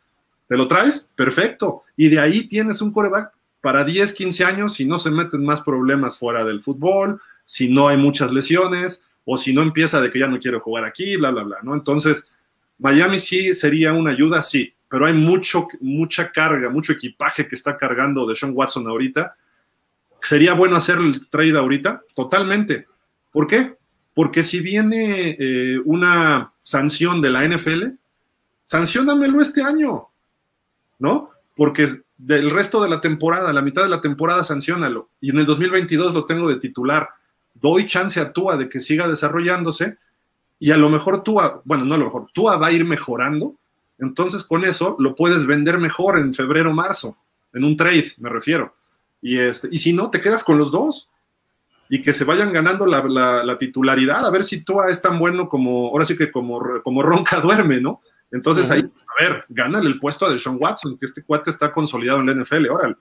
¿Te 0.47 0.57
lo 0.57 0.67
traes? 0.67 1.09
Perfecto. 1.15 1.83
Y 1.95 2.09
de 2.09 2.19
ahí 2.19 2.47
tienes 2.47 2.81
un 2.81 2.91
coreback 2.91 3.31
para 3.61 3.83
10, 3.83 4.13
15 4.13 4.43
años 4.43 4.73
si 4.73 4.85
no 4.85 4.99
se 4.99 5.09
meten 5.09 5.43
más 5.43 5.61
problemas 5.61 6.17
fuera 6.17 6.43
del 6.43 6.61
fútbol, 6.61 7.21
si 7.43 7.69
no 7.69 7.87
hay 7.87 7.97
muchas 7.97 8.31
lesiones 8.31 9.03
o 9.25 9.37
si 9.37 9.53
no 9.53 9.61
empieza 9.61 10.01
de 10.01 10.11
que 10.11 10.19
ya 10.19 10.27
no 10.27 10.39
quiero 10.39 10.59
jugar 10.59 10.83
aquí, 10.83 11.15
bla, 11.15 11.31
bla, 11.31 11.43
bla, 11.43 11.57
¿no? 11.63 11.73
Entonces, 11.73 12.29
Miami 12.77 13.19
sí 13.19 13.53
sería 13.53 13.93
una 13.93 14.11
ayuda, 14.11 14.41
sí, 14.41 14.73
pero 14.89 15.05
hay 15.05 15.13
mucho, 15.13 15.67
mucha 15.79 16.31
carga, 16.31 16.69
mucho 16.69 16.91
equipaje 16.91 17.47
que 17.47 17.55
está 17.55 17.77
cargando 17.77 18.27
de 18.27 18.35
Sean 18.35 18.51
Watson 18.53 18.87
ahorita. 18.87 19.35
¿Sería 20.23 20.53
bueno 20.53 20.77
hacer 20.77 20.99
el 20.99 21.27
trade 21.27 21.57
ahorita? 21.57 22.01
Totalmente. 22.15 22.87
¿Por 23.31 23.45
qué? 23.45 23.75
Porque 24.13 24.41
si 24.41 24.61
viene 24.61 25.35
eh, 25.37 25.79
una 25.83 26.53
sanción 26.63 27.21
de 27.21 27.29
la 27.29 27.45
NFL, 27.45 27.87
sancionamelo 28.63 29.41
este 29.41 29.61
año, 29.61 30.07
¿no? 30.99 31.31
Porque 31.55 32.03
del 32.17 32.51
resto 32.51 32.81
de 32.81 32.89
la 32.89 33.01
temporada, 33.01 33.51
la 33.51 33.61
mitad 33.61 33.83
de 33.83 33.89
la 33.89 33.99
temporada, 33.99 34.45
sancionalo. 34.45 35.09
Y 35.19 35.31
en 35.31 35.39
el 35.39 35.45
2022 35.45 36.13
lo 36.13 36.25
tengo 36.25 36.47
de 36.47 36.55
titular. 36.55 37.09
Doy 37.53 37.85
chance 37.85 38.19
a 38.21 38.31
Tua 38.31 38.55
de 38.55 38.69
que 38.69 38.79
siga 38.79 39.09
desarrollándose 39.09 39.97
y 40.57 40.71
a 40.71 40.77
lo 40.77 40.89
mejor 40.89 41.21
Tua, 41.23 41.61
bueno, 41.65 41.83
no 41.83 41.95
a 41.95 41.97
lo 41.97 42.05
mejor, 42.05 42.27
Tua 42.33 42.55
va 42.55 42.67
a 42.67 42.71
ir 42.71 42.85
mejorando. 42.85 43.55
Entonces 43.99 44.43
con 44.45 44.63
eso 44.63 44.95
lo 44.99 45.15
puedes 45.15 45.45
vender 45.45 45.79
mejor 45.79 46.17
en 46.17 46.33
febrero, 46.33 46.71
marzo, 46.71 47.17
en 47.51 47.65
un 47.65 47.75
trade, 47.75 48.13
me 48.19 48.29
refiero. 48.29 48.73
Y, 49.23 49.39
este, 49.39 49.69
y 49.71 49.77
si 49.77 49.93
no, 49.93 50.09
te 50.09 50.19
quedas 50.19 50.43
con 50.43 50.57
los 50.57 50.69
dos 50.69 51.09
y 51.89 52.01
que 52.01 52.11
se 52.11 52.25
vayan 52.25 52.51
ganando 52.51 52.85
la, 52.85 53.57
titularidad, 53.57 54.25
a 54.25 54.29
ver 54.29 54.43
si 54.43 54.63
Tua 54.63 54.89
es 54.89 55.01
tan 55.01 55.17
bueno 55.17 55.47
como, 55.47 55.87
ahora 55.87 56.03
sí 56.03 56.17
que 56.17 56.29
como, 56.29 56.61
como 56.83 57.01
Ronca 57.01 57.39
duerme, 57.41 57.79
¿no? 57.79 58.01
Entonces 58.31 58.69
ahí, 58.69 58.81
a 58.81 59.23
ver, 59.23 59.45
gánale 59.47 59.87
el 59.87 59.99
puesto 59.99 60.25
a 60.25 60.37
Sean 60.37 60.57
Watson, 60.59 60.97
que 60.97 61.05
este 61.05 61.23
cuate 61.23 61.51
está 61.51 61.71
consolidado 61.71 62.19
en 62.19 62.25
la 62.25 62.43
NFL, 62.43 62.67
órale. 62.69 62.95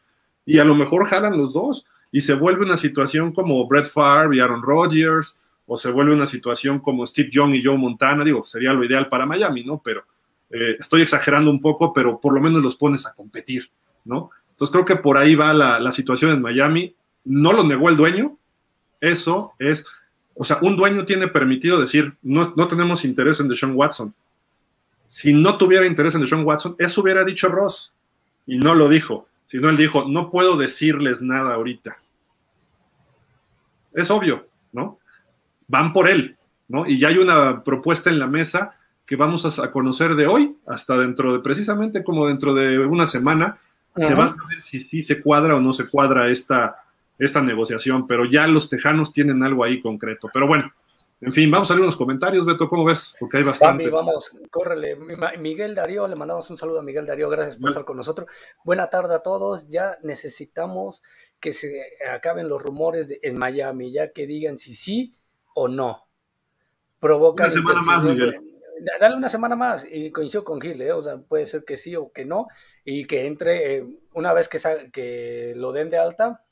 Y 0.47 0.59
a 0.59 0.65
lo 0.65 0.75
mejor 0.75 1.09
jalan 1.09 1.37
los 1.37 1.53
dos 1.53 1.87
y 2.13 2.21
se 2.21 2.35
vuelve 2.35 2.65
una 2.65 2.77
situación 2.77 3.33
como 3.33 3.67
Brett 3.67 3.87
Favre 3.87 4.37
y 4.37 4.41
Aaron 4.41 4.63
Rodgers, 4.63 5.43
o 5.67 5.77
se 5.77 5.91
vuelve 5.91 6.15
una 6.15 6.27
situación 6.27 6.79
como 6.79 7.05
Steve 7.07 7.31
Young 7.33 7.55
y 7.55 7.65
Joe 7.65 7.79
Montana, 7.79 8.25
digo, 8.25 8.45
sería 8.45 8.73
lo 8.73 8.85
ideal 8.85 9.09
para 9.09 9.27
Miami, 9.27 9.65
¿no? 9.65 9.81
Pero 9.83 10.05
eh, 10.51 10.77
estoy 10.79 11.03
exagerando 11.03 11.51
un 11.51 11.61
poco, 11.61 11.93
pero 11.93 12.21
por 12.21 12.35
lo 12.35 12.41
menos 12.41 12.63
los 12.63 12.77
pones 12.77 13.07
a 13.07 13.15
competir, 13.15 13.71
¿no? 14.05 14.31
Entonces 14.53 14.73
creo 14.73 14.85
que 14.85 14.97
por 14.97 15.19
ahí 15.19 15.35
va 15.35 15.53
la, 15.53 15.93
situación 15.93 16.31
en 16.31 16.43
Miami. 16.43 16.95
No 17.25 17.53
lo 17.53 17.65
negó 17.65 17.89
el 17.89 17.97
dueño, 17.97 18.37
eso 19.01 19.53
es, 19.59 19.85
o 20.35 20.45
sea, 20.45 20.59
un 20.63 20.77
dueño 20.77 21.05
tiene 21.05 21.29
permitido 21.29 21.81
decir, 21.81 22.15
no, 22.23 22.53
no 22.57 22.69
tenemos 22.69 23.05
interés 23.05 23.41
en 23.41 23.49
Deshaun 23.49 23.75
Watson. 23.75 24.15
Si 25.07 25.35
no 25.35 25.57
tuviera 25.57 25.87
interés 25.87 26.15
en 26.15 26.23
Deshaun 26.23 26.45
Watson, 26.45 26.75
eso 26.79 27.03
hubiera 27.03 27.25
dicho 27.25 27.49
Ross, 27.49 27.93
y 28.47 28.57
no 28.57 28.75
lo 28.75 28.89
dijo, 28.89 29.29
sino 29.47 29.69
él 29.69 29.77
dijo, 29.77 30.07
no 30.09 30.31
puedo 30.31 30.57
decirles 30.57 31.23
nada 31.23 31.55
ahorita. 31.55 31.97
Es 33.93 34.11
obvio, 34.11 34.47
¿no? 34.73 34.99
Van 35.69 35.93
por 35.93 36.09
él, 36.09 36.37
¿no? 36.69 36.87
Y 36.87 36.99
ya 36.99 37.09
hay 37.09 37.19
una 37.19 37.63
propuesta 37.63 38.11
en 38.11 38.19
la 38.19 38.27
mesa 38.27 38.77
que 39.07 39.17
vamos 39.17 39.59
a, 39.59 39.71
conocer 39.71 40.15
de 40.15 40.27
hoy 40.27 40.57
hasta 40.67 40.97
dentro 40.97 41.33
de, 41.33 41.41
precisamente 41.41 42.03
como 42.03 42.27
dentro 42.27 42.55
de 42.55 42.79
una 42.79 43.07
semana, 43.07 43.59
se 43.97 44.15
va 44.15 44.25
a 44.25 44.29
saber 44.29 44.61
si, 44.61 44.81
si 44.81 45.03
se 45.03 45.21
cuadra 45.21 45.57
o 45.57 45.61
no 45.61 45.73
se 45.73 45.89
cuadra 45.89 46.29
esta, 46.29 46.77
esta 47.19 47.43
negociación, 47.43 48.07
pero 48.07 48.25
ya 48.25 48.47
los 48.47 48.69
tejanos 48.69 49.13
tienen 49.13 49.43
algo 49.43 49.65
ahí 49.65 49.81
concreto. 49.81 50.29
Pero 50.33 50.47
bueno, 50.47 50.73
en 51.23 51.33
fin, 51.33 51.49
vamos 51.53 51.71
a 51.71 51.75
leer 51.75 51.85
unos 51.85 51.97
comentarios, 51.97 52.45
Beto, 52.45 52.69
¿cómo 52.69 52.85
ves? 52.85 53.15
Porque 53.21 53.37
hay 53.37 53.45
bastante. 53.45 53.89
vamos, 53.89 54.37
córrele. 54.51 54.97
Miguel 55.39 55.73
Darío, 55.73 56.09
le 56.09 56.17
mandamos 56.17 56.51
un 56.51 56.59
saludo 56.59 56.81
a 56.81 56.83
Miguel 56.83 57.07
Darío, 57.07 57.31
gracias 57.31 57.59
por 57.59 57.71
estar 57.71 57.85
con 57.85 57.97
nosotros. 57.97 58.29
Buena 58.65 58.91
tarde 58.91 59.15
a 59.15 59.21
todos, 59.21 59.69
ya 59.69 59.99
necesitamos 60.03 61.01
que 61.39 61.53
se 61.53 61.81
acaben 62.13 62.49
los 62.49 62.61
rumores 62.61 63.17
en 63.23 63.39
Miami, 63.39 63.93
ya 63.93 64.11
que 64.11 64.27
digan 64.27 64.59
si 64.59 64.75
sí 64.75 65.15
o 65.55 65.69
no. 65.69 66.09
Provoca 66.99 67.45
una 67.45 67.53
semana 67.53 67.83
más, 67.83 68.03
Miguel. 68.03 68.52
Dale 69.01 69.17
una 69.17 69.29
semana 69.29 69.55
más 69.55 69.87
y 69.91 70.11
coincido 70.11 70.45
con 70.45 70.61
Gil, 70.61 70.81
¿eh? 70.83 70.93
o 70.93 71.03
sea, 71.03 71.19
puede 71.19 71.47
ser 71.47 71.65
que 71.65 71.77
sí 71.77 71.95
o 71.95 72.11
que 72.13 72.25
no, 72.25 72.49
y 72.85 73.05
que 73.05 73.27
entre, 73.27 73.77
eh, 73.77 73.87
una 74.13 74.33
vez 74.33 74.49
que, 74.49 74.59
que 74.93 75.53
lo 75.57 75.73
den 75.73 75.91
de 75.91 75.99
alta, 75.99 76.45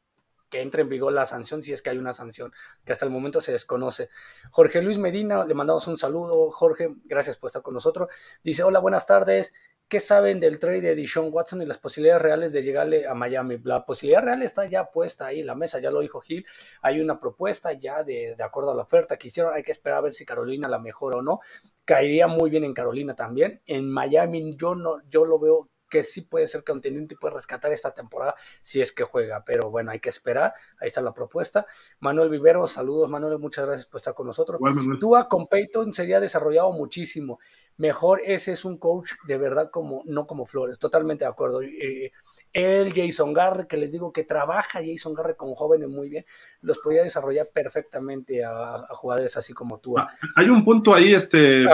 que 0.51 0.61
entre 0.61 0.82
en 0.82 0.88
vigor 0.88 1.12
la 1.12 1.24
sanción, 1.24 1.62
si 1.62 1.72
es 1.72 1.80
que 1.80 1.90
hay 1.90 1.98
una 1.98 2.12
sanción, 2.12 2.53
que 2.84 2.92
hasta 2.92 3.07
el 3.07 3.11
momento 3.11 3.40
se 3.40 3.53
desconoce. 3.53 4.11
Jorge 4.51 4.82
Luis 4.82 4.98
Medina, 4.98 5.44
le 5.44 5.55
mandamos 5.55 5.86
un 5.86 5.96
saludo. 5.96 6.51
Jorge, 6.51 6.94
gracias 7.05 7.36
por 7.36 7.48
estar 7.48 7.62
con 7.62 7.74
nosotros. 7.74 8.09
Dice, 8.42 8.62
hola, 8.62 8.80
buenas 8.80 9.07
tardes. 9.07 9.55
¿Qué 9.88 9.98
saben 9.98 10.38
del 10.38 10.61
trade 10.61 10.82
de 10.82 10.94
Dishon 10.94 11.30
Watson 11.32 11.62
y 11.62 11.66
las 11.66 11.78
posibilidades 11.78 12.22
reales 12.22 12.53
de 12.53 12.62
llegarle 12.62 13.09
a 13.09 13.14
Miami? 13.14 13.59
La 13.64 13.84
posibilidad 13.84 14.22
real 14.22 14.40
está 14.42 14.66
ya 14.66 14.90
puesta 14.90 15.26
ahí 15.26 15.40
en 15.40 15.46
la 15.46 15.57
mesa, 15.57 15.80
ya 15.80 15.90
lo 15.90 16.01
dijo 16.01 16.20
Gil. 16.20 16.46
Hay 16.82 17.01
una 17.01 17.18
propuesta 17.18 17.72
ya 17.72 18.05
de, 18.05 18.36
de 18.36 18.44
acuerdo 18.44 18.70
a 18.70 18.76
la 18.76 18.82
oferta 18.82 19.16
que 19.16 19.26
hicieron. 19.26 19.53
Hay 19.53 19.64
que 19.64 19.72
esperar 19.72 19.98
a 19.98 20.03
ver 20.03 20.14
si 20.14 20.24
Carolina 20.24 20.68
la 20.68 20.78
mejora 20.78 21.16
o 21.16 21.22
no. 21.22 21.40
Caería 21.84 22.28
muy 22.28 22.51
bien 22.51 22.62
en 22.62 22.72
Carolina 22.72 23.16
también. 23.16 23.62
En 23.66 23.90
Miami 23.90 24.55
yo 24.57 24.76
no, 24.76 25.03
yo 25.09 25.24
lo 25.24 25.40
veo 25.40 25.69
que 25.91 26.05
sí 26.05 26.22
puede 26.22 26.47
ser 26.47 26.64
contendiente 26.64 27.14
y 27.14 27.16
puede 27.18 27.34
rescatar 27.34 27.72
esta 27.72 27.93
temporada 27.93 28.34
si 28.62 28.80
es 28.80 28.93
que 28.93 29.05
juega, 29.05 29.45
pero 29.45 29.70
bueno, 29.70 29.91
hay 29.91 30.01
que 30.01 30.09
esperar, 30.09 30.55
ahí 30.80 30.88
está 30.88 31.03
la 31.03 31.12
propuesta. 31.12 31.66
Manuel 31.99 32.30
Vivero, 32.30 32.66
saludos 32.66 33.11
Manuel, 33.11 33.38
muchas 33.38 33.66
gracias 33.66 33.86
por 33.86 33.99
estar 33.99 34.14
con 34.14 34.26
nosotros. 34.26 34.61
Tua 34.99 35.28
con 35.28 35.49
Peyton 35.49 35.93
sería 35.93 36.20
desarrollado 36.20 36.72
muchísimo, 36.72 37.41
mejor 37.76 38.22
ese 38.24 38.53
es 38.53 38.64
un 38.64 38.78
coach 38.78 39.12
de 39.26 39.36
verdad 39.36 39.70
como, 39.70 40.03
no 40.07 40.26
como 40.26 40.47
Flores, 40.47 40.78
totalmente 40.78 41.24
de 41.24 41.30
acuerdo. 41.30 41.62
Eh, 41.62 42.12
él, 42.53 42.93
Jason 42.95 43.32
Garre, 43.32 43.66
que 43.66 43.76
les 43.76 43.93
digo 43.93 44.12
que 44.12 44.24
trabaja 44.24 44.80
Jason 44.84 45.14
Garre 45.14 45.36
con 45.36 45.55
jóvenes 45.55 45.88
muy 45.88 46.09
bien, 46.09 46.24
los 46.62 46.78
podría 46.78 47.03
desarrollar 47.03 47.49
perfectamente 47.53 48.45
a, 48.45 48.86
jugadores 48.91 49.36
así 49.36 49.53
como 49.53 49.78
tú. 49.78 49.99
Ah, 49.99 50.11
hay 50.36 50.49
un 50.49 50.64
punto 50.64 50.95
ahí, 50.95 51.14
este, 51.14 51.64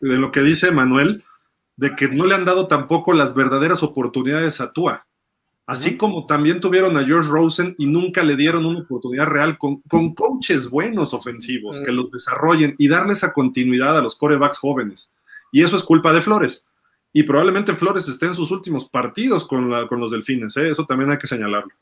de 0.00 0.16
lo 0.16 0.32
que 0.32 0.40
dice 0.40 0.70
Manuel, 0.70 1.24
de 1.80 1.96
que 1.96 2.08
no 2.08 2.26
le 2.26 2.34
han 2.34 2.44
dado 2.44 2.68
tampoco 2.68 3.14
las 3.14 3.34
verdaderas 3.34 3.82
oportunidades 3.82 4.60
a 4.60 4.70
Tua. 4.70 5.06
Así 5.64 5.96
como 5.96 6.26
también 6.26 6.60
tuvieron 6.60 6.98
a 6.98 7.04
George 7.04 7.30
Rosen 7.30 7.74
y 7.78 7.86
nunca 7.86 8.22
le 8.22 8.36
dieron 8.36 8.66
una 8.66 8.80
oportunidad 8.80 9.26
real 9.26 9.56
con, 9.56 9.80
coaches 10.14 10.68
buenos 10.68 11.14
ofensivos 11.14 11.80
que 11.80 11.90
los 11.90 12.10
desarrollen 12.10 12.74
y 12.76 12.86
darles 12.86 13.18
esa 13.18 13.32
continuidad 13.32 13.96
a 13.96 14.02
los 14.02 14.14
corebacks 14.16 14.58
jóvenes. 14.58 15.14
Y 15.52 15.62
eso 15.62 15.76
es 15.76 15.82
culpa 15.82 16.12
de 16.12 16.20
Flores. 16.20 16.66
Y 17.14 17.22
probablemente 17.22 17.74
Flores 17.74 18.06
esté 18.08 18.26
en 18.26 18.34
sus 18.34 18.50
últimos 18.50 18.86
partidos 18.86 19.46
con, 19.46 19.70
con 19.86 20.00
los 20.00 20.10
delfines. 20.10 20.54
¿eh? 20.58 20.68
Eso 20.68 20.84
también 20.84 21.10
hay 21.12 21.18
que 21.18 21.28
señalarlo. 21.28 21.72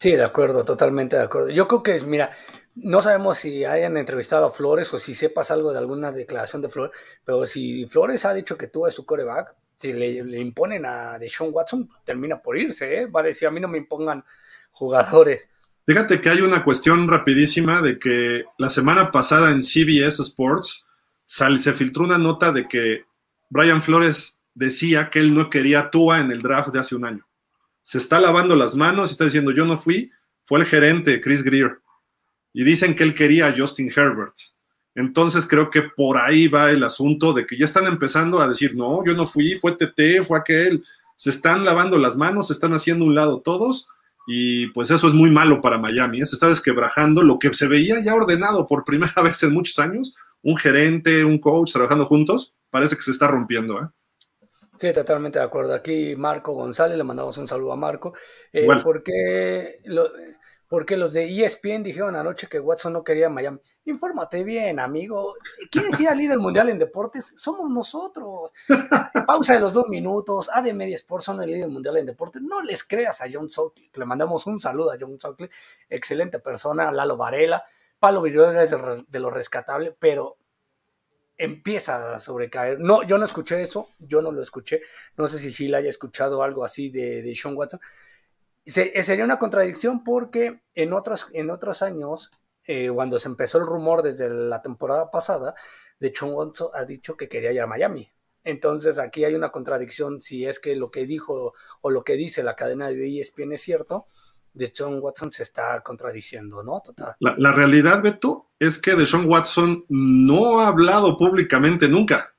Sí, 0.00 0.10
de 0.10 0.24
acuerdo, 0.24 0.64
totalmente 0.64 1.14
de 1.14 1.22
acuerdo. 1.22 1.50
Yo 1.50 1.68
creo 1.68 1.84
que 1.84 1.94
es, 1.94 2.04
mira, 2.04 2.32
no 2.76 3.00
sabemos 3.00 3.38
si 3.38 3.64
hayan 3.64 3.96
entrevistado 3.96 4.46
a 4.46 4.50
Flores 4.50 4.92
o 4.92 4.98
si 4.98 5.14
sepas 5.14 5.50
algo 5.50 5.72
de 5.72 5.78
alguna 5.78 6.12
declaración 6.12 6.60
de 6.60 6.68
Flores, 6.68 6.96
pero 7.24 7.46
si 7.46 7.86
Flores 7.86 8.24
ha 8.24 8.34
dicho 8.34 8.56
que 8.56 8.68
tú 8.68 8.86
es 8.86 8.94
su 8.94 9.06
coreback, 9.06 9.54
si 9.76 9.92
le, 9.92 10.40
imponen 10.40 10.84
a 10.86 11.18
Deshaun 11.18 11.50
Watson, 11.52 11.88
termina 12.04 12.40
por 12.40 12.56
irse, 12.56 13.02
¿eh? 13.02 13.06
Vale, 13.06 13.32
si 13.32 13.46
a 13.46 13.50
mí 13.50 13.60
no 13.60 13.68
me 13.68 13.78
impongan 13.78 14.24
jugadores. 14.70 15.48
Fíjate 15.86 16.20
que 16.20 16.28
hay 16.28 16.40
una 16.40 16.64
cuestión 16.64 17.08
rapidísima 17.08 17.80
de 17.80 17.98
que 17.98 18.44
la 18.58 18.70
semana 18.70 19.10
pasada 19.10 19.50
en 19.50 19.62
CBS 19.62 20.20
Sports 20.22 20.84
se 21.24 21.72
filtró 21.72 22.04
una 22.04 22.18
nota 22.18 22.52
de 22.52 22.68
que 22.68 23.04
Brian 23.48 23.82
Flores 23.82 24.40
decía 24.54 25.10
que 25.10 25.20
él 25.20 25.34
no 25.34 25.48
quería 25.48 25.90
Tua 25.90 26.20
en 26.20 26.30
el 26.30 26.42
draft 26.42 26.70
de 26.70 26.80
hace 26.80 26.94
un 26.94 27.04
año. 27.04 27.26
Se 27.82 27.98
está 27.98 28.18
lavando 28.20 28.56
las 28.56 28.74
manos 28.74 29.10
y 29.10 29.12
está 29.12 29.24
diciendo 29.24 29.52
yo 29.52 29.64
no 29.64 29.78
fui, 29.78 30.10
fue 30.44 30.58
el 30.58 30.66
gerente 30.66 31.20
Chris 31.20 31.42
Greer 31.42 31.78
y 32.56 32.64
dicen 32.64 32.94
que 32.94 33.04
él 33.04 33.14
quería 33.14 33.48
a 33.48 33.54
Justin 33.54 33.92
Herbert. 33.94 34.34
Entonces 34.94 35.44
creo 35.46 35.68
que 35.68 35.82
por 35.94 36.16
ahí 36.16 36.48
va 36.48 36.70
el 36.70 36.82
asunto 36.84 37.34
de 37.34 37.46
que 37.46 37.58
ya 37.58 37.66
están 37.66 37.84
empezando 37.84 38.40
a 38.40 38.48
decir, 38.48 38.74
no, 38.74 39.04
yo 39.04 39.12
no 39.12 39.26
fui, 39.26 39.58
fue 39.58 39.76
TT, 39.76 40.24
fue 40.24 40.38
aquel. 40.38 40.82
Se 41.16 41.28
están 41.28 41.66
lavando 41.66 41.98
las 41.98 42.16
manos, 42.16 42.46
se 42.46 42.54
están 42.54 42.72
haciendo 42.72 43.04
un 43.04 43.14
lado 43.14 43.42
todos 43.42 43.88
y 44.26 44.68
pues 44.68 44.90
eso 44.90 45.06
es 45.06 45.12
muy 45.12 45.30
malo 45.30 45.60
para 45.60 45.76
Miami. 45.76 46.22
¿eh? 46.22 46.24
Se 46.24 46.36
está 46.36 46.48
desquebrajando 46.48 47.22
lo 47.22 47.38
que 47.38 47.52
se 47.52 47.68
veía 47.68 48.02
ya 48.02 48.14
ordenado 48.14 48.66
por 48.66 48.84
primera 48.84 49.12
vez 49.22 49.42
en 49.42 49.52
muchos 49.52 49.78
años, 49.78 50.14
un 50.42 50.56
gerente, 50.56 51.26
un 51.26 51.38
coach 51.38 51.72
trabajando 51.74 52.06
juntos, 52.06 52.54
parece 52.70 52.96
que 52.96 53.02
se 53.02 53.10
está 53.10 53.26
rompiendo. 53.28 53.82
¿eh? 53.82 53.88
Sí, 54.78 54.94
totalmente 54.94 55.38
de 55.38 55.44
acuerdo. 55.44 55.74
Aquí 55.74 56.16
Marco 56.16 56.54
González, 56.54 56.96
le 56.96 57.04
mandamos 57.04 57.36
un 57.36 57.46
saludo 57.46 57.72
a 57.72 57.76
Marco, 57.76 58.14
eh, 58.50 58.66
porque 58.82 59.80
lo, 59.84 60.10
porque 60.68 60.96
los 60.96 61.12
de 61.12 61.24
ESPN 61.24 61.82
dijeron 61.82 62.16
anoche 62.16 62.48
que 62.48 62.58
Watson 62.58 62.92
no 62.92 63.04
quería 63.04 63.28
Miami. 63.28 63.60
Infórmate 63.84 64.42
bien, 64.42 64.80
amigo. 64.80 65.34
¿Quieres 65.70 65.98
ir 66.00 66.08
al 66.08 66.18
líder 66.18 66.38
mundial 66.38 66.68
en 66.68 66.78
deportes? 66.78 67.32
Somos 67.36 67.70
nosotros. 67.70 68.52
Pausa 69.26 69.54
de 69.54 69.60
los 69.60 69.74
dos 69.74 69.88
minutos. 69.88 70.50
A 70.52 70.60
de 70.60 70.72
Media 70.72 70.96
Sports 70.96 71.26
son 71.26 71.40
el 71.42 71.50
líder 71.50 71.68
mundial 71.68 71.96
en 71.98 72.06
deportes. 72.06 72.42
No 72.42 72.62
les 72.62 72.82
creas 72.82 73.20
a 73.20 73.26
John 73.32 73.48
Sockley. 73.48 73.90
Le 73.94 74.04
mandamos 74.04 74.46
un 74.46 74.58
saludo 74.58 74.90
a 74.90 74.96
John 74.98 75.18
Sockley. 75.20 75.48
Excelente 75.88 76.40
persona. 76.40 76.90
Lalo 76.90 77.16
Varela. 77.16 77.62
Palo 77.98 78.20
Viruela 78.22 78.62
es 78.62 78.74
de 79.08 79.20
lo 79.20 79.30
rescatable, 79.30 79.96
pero 79.98 80.36
empieza 81.38 82.14
a 82.14 82.18
sobrecaer. 82.18 82.80
No, 82.80 83.02
yo 83.02 83.18
no 83.18 83.24
escuché 83.24 83.60
eso, 83.62 83.88
yo 83.98 84.22
no 84.22 84.32
lo 84.32 84.42
escuché. 84.42 84.82
No 85.16 85.28
sé 85.28 85.38
si 85.38 85.52
Gil 85.52 85.74
haya 85.74 85.88
escuchado 85.88 86.42
algo 86.42 86.64
así 86.64 86.90
de, 86.90 87.22
de 87.22 87.34
Sean 87.34 87.56
Watson. 87.56 87.80
Se, 88.66 89.02
sería 89.02 89.24
una 89.24 89.38
contradicción 89.38 90.04
porque 90.04 90.60
en 90.74 90.92
otros, 90.92 91.28
en 91.32 91.50
otros 91.50 91.82
años, 91.82 92.30
eh, 92.64 92.90
cuando 92.92 93.18
se 93.18 93.28
empezó 93.28 93.58
el 93.58 93.66
rumor 93.66 94.02
desde 94.02 94.28
la 94.28 94.60
temporada 94.60 95.10
pasada, 95.10 95.54
de 96.00 96.12
Sean 96.14 96.32
Watson 96.32 96.68
ha 96.74 96.84
dicho 96.84 97.16
que 97.16 97.28
quería 97.28 97.52
ir 97.52 97.60
a 97.60 97.66
Miami. 97.66 98.10
Entonces 98.44 98.98
aquí 98.98 99.24
hay 99.24 99.34
una 99.34 99.50
contradicción 99.50 100.20
si 100.20 100.46
es 100.46 100.60
que 100.60 100.76
lo 100.76 100.90
que 100.90 101.06
dijo 101.06 101.54
o 101.80 101.90
lo 101.90 102.04
que 102.04 102.14
dice 102.14 102.42
la 102.42 102.54
cadena 102.54 102.88
de 102.88 103.20
ESPN 103.20 103.52
es 103.52 103.62
cierto, 103.62 104.06
de 104.52 104.72
Sean 104.74 104.98
Watson 105.00 105.30
se 105.30 105.42
está 105.42 105.80
contradiciendo, 105.82 106.62
¿no? 106.62 106.80
Total. 106.80 107.14
La, 107.20 107.34
la 107.38 107.52
realidad, 107.52 108.02
Beto, 108.02 108.50
es 108.58 108.78
que 108.78 108.94
de 108.94 109.06
Sean 109.06 109.28
Watson 109.28 109.84
no 109.88 110.60
ha 110.60 110.68
hablado 110.68 111.18
públicamente 111.18 111.88
nunca. 111.88 112.34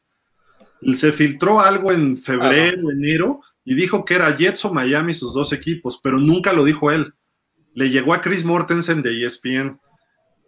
Se 0.95 1.11
filtró 1.11 1.59
algo 1.59 1.91
en 1.91 2.17
febrero, 2.17 2.87
Ajá. 2.87 2.91
enero, 2.97 3.41
y 3.69 3.75
dijo 3.75 4.05
que 4.05 4.15
era 4.15 4.33
Jets 4.33 4.63
o 4.63 4.73
Miami 4.73 5.13
sus 5.13 5.33
dos 5.33 5.51
equipos, 5.51 5.99
pero 6.01 6.19
nunca 6.19 6.53
lo 6.53 6.63
dijo 6.63 6.89
él. 6.89 7.13
Le 7.73 7.89
llegó 7.89 8.13
a 8.13 8.21
Chris 8.21 8.45
Mortensen 8.45 9.01
de 9.01 9.25
ESPN. 9.25 9.77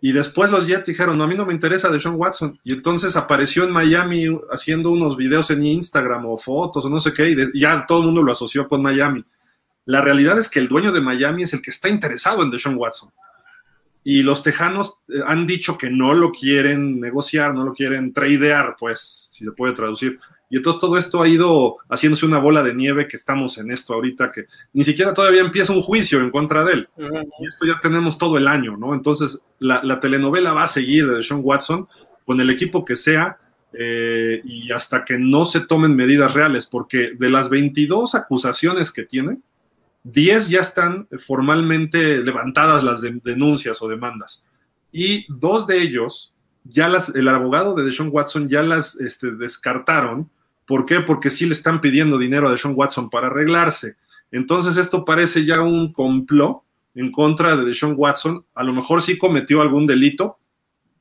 Y 0.02 0.14
después 0.14 0.50
los 0.50 0.66
Jets 0.66 0.88
dijeron, 0.88 1.18
no, 1.18 1.26
a 1.26 1.28
mí 1.28 1.36
no 1.36 1.46
me 1.46 1.52
interesa 1.52 1.90
de 1.90 2.00
Sean 2.00 2.16
Watson. 2.16 2.58
Y 2.64 2.72
entonces 2.72 3.18
apareció 3.18 3.66
en 3.66 3.72
Miami 3.72 4.28
haciendo 4.50 4.92
unos 4.92 5.18
videos 5.18 5.52
en 5.52 5.66
Instagram 5.66 6.28
o 6.28 6.38
fotos 6.38 6.86
o 6.86 6.90
no 6.90 7.02
sé 7.02 7.14
qué, 7.14 7.30
y 7.54 7.60
ya 7.60 7.86
todo 7.86 8.00
el 8.00 8.06
mundo 8.06 8.24
lo 8.24 8.32
asoció 8.32 8.70
con 8.70 8.82
Miami. 8.82 9.26
La 9.84 10.00
realidad 10.00 10.40
es 10.40 10.48
que 10.50 10.60
el 10.60 10.70
dueño 10.70 10.94
de 10.94 11.02
Miami 11.02 11.44
es 11.44 11.52
el 11.52 11.62
que 11.62 11.72
está 11.72 11.90
interesado 11.90 12.42
en 12.42 12.52
Deshaun 12.52 12.78
Watson. 12.78 13.12
Y 14.02 14.22
los 14.22 14.42
tejanos 14.44 15.00
eh, 15.10 15.20
han 15.28 15.46
dicho 15.46 15.78
que 15.78 15.90
no 15.90 16.14
lo 16.14 16.32
quieren 16.32 17.02
negociar, 17.02 17.54
no 17.54 17.66
lo 17.66 17.74
quieren 17.74 18.14
tradear, 18.14 18.78
pues, 18.80 19.28
si 19.30 19.44
se 19.44 19.52
puede 19.52 19.74
traducir. 19.74 20.18
Y 20.50 20.58
entonces 20.58 20.80
todo 20.80 20.98
esto 20.98 21.22
ha 21.22 21.28
ido 21.28 21.78
haciéndose 21.90 22.26
una 22.26 22.40
bola 22.40 22.64
de 22.64 22.74
nieve 22.74 23.08
que 23.08 23.18
estamos 23.18 23.58
en 23.58 23.72
esto 23.72 23.94
ahorita, 23.94 24.32
que 24.32 24.46
ni 24.74 24.84
siquiera 24.84 25.14
todavía 25.14 25.42
empieza 25.42 25.74
un 25.74 25.82
juicio 25.82 26.20
en 26.20 26.32
contra 26.32 26.64
de 26.64 26.74
él. 26.74 26.90
Uh 26.96 27.04
-huh. 27.04 27.30
Y 27.40 27.48
esto 27.48 27.66
ya 27.66 27.80
tenemos 27.80 28.18
todo 28.18 28.38
el 28.38 28.48
año, 28.48 28.76
¿no? 28.76 28.94
Entonces 28.94 29.44
la, 29.60 29.82
la 29.84 30.00
telenovela 30.00 30.54
va 30.54 30.64
a 30.64 30.68
seguir 30.68 31.08
de 31.08 31.22
Sean 31.22 31.42
Watson 31.44 31.88
con 32.26 32.42
el 32.42 32.50
equipo 32.50 32.84
que 32.84 32.96
sea 32.96 33.38
eh, 33.72 34.42
y 34.44 34.72
hasta 34.72 35.06
que 35.06 35.20
no 35.20 35.46
se 35.46 35.62
tomen 35.62 35.96
medidas 35.96 36.34
reales, 36.34 36.66
porque 36.66 37.12
de 37.18 37.30
las 37.30 37.50
22 37.50 38.16
acusaciones 38.16 38.92
que 38.92 39.04
tiene, 39.04 39.40
10 40.04 40.50
ya 40.50 40.62
están 40.62 41.08
formalmente 41.20 42.20
levantadas 42.20 42.84
las 42.84 43.02
de, 43.02 43.20
denuncias 43.24 43.82
o 43.82 43.88
demandas. 43.88 44.46
Y 44.92 45.26
dos 45.32 45.68
de 45.68 45.82
ellos, 45.82 46.34
ya 46.64 46.90
las, 46.90 47.14
el 47.16 47.28
abogado 47.28 47.76
de 47.76 47.84
Deshaun 47.84 48.10
Watson 48.12 48.48
ya 48.48 48.64
las 48.64 49.00
este, 49.00 49.32
descartaron. 49.32 50.30
¿Por 50.70 50.86
qué? 50.86 51.00
Porque 51.00 51.32
sí 51.32 51.48
le 51.48 51.54
están 51.54 51.82
pidiendo 51.82 52.20
dinero 52.20 52.48
a 52.48 52.52
Deshaun 52.52 52.76
Watson 52.78 53.10
para 53.10 53.26
arreglarse. 53.26 53.96
Entonces 54.32 54.78
esto 54.78 55.04
parece 55.04 55.44
ya 55.44 55.62
un 55.62 55.92
complot 55.92 56.62
en 56.94 57.12
contra 57.12 57.56
de 57.56 57.66
Deshaun 57.66 57.96
Watson. 57.98 58.46
A 58.54 58.64
lo 58.64 58.72
mejor 58.72 59.02
sí 59.02 59.18
cometió 59.18 59.64
algún 59.64 59.88
delito. 59.88 60.38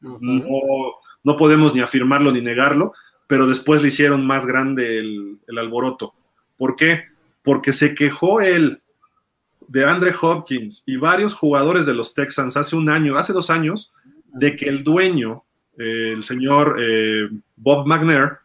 Uh 0.02 0.18
-huh. 0.18 0.18
no, 0.20 0.94
no, 1.22 1.36
podemos 1.36 1.74
ni 1.74 1.82
afirmarlo 1.82 2.32
ni 2.32 2.40
negarlo, 2.40 2.94
pero 3.26 3.46
después 3.46 3.82
le 3.82 3.88
hicieron 3.88 4.26
más 4.26 4.46
grande 4.46 5.00
el, 5.00 5.36
el 5.46 5.58
alboroto. 5.58 6.14
¿Por 6.56 6.74
qué? 6.74 7.04
Porque 7.42 7.74
se 7.74 7.94
quejó 7.94 8.40
él 8.40 8.80
de 9.66 9.84
Andre 9.84 10.14
Hopkins 10.18 10.82
y 10.86 10.96
varios 10.96 11.34
jugadores 11.34 11.84
de 11.84 11.92
los 11.92 12.14
Texans 12.14 12.56
hace 12.56 12.74
un 12.74 12.88
año, 12.88 13.18
hace 13.18 13.34
dos 13.34 13.50
años, 13.50 13.92
de 14.32 14.56
que 14.56 14.66
el 14.66 14.82
dueño, 14.82 15.42
eh, 15.76 16.14
el 16.16 16.24
señor 16.24 16.78
eh, 16.80 17.28
Bob 17.54 17.86
McNair, 17.86 18.38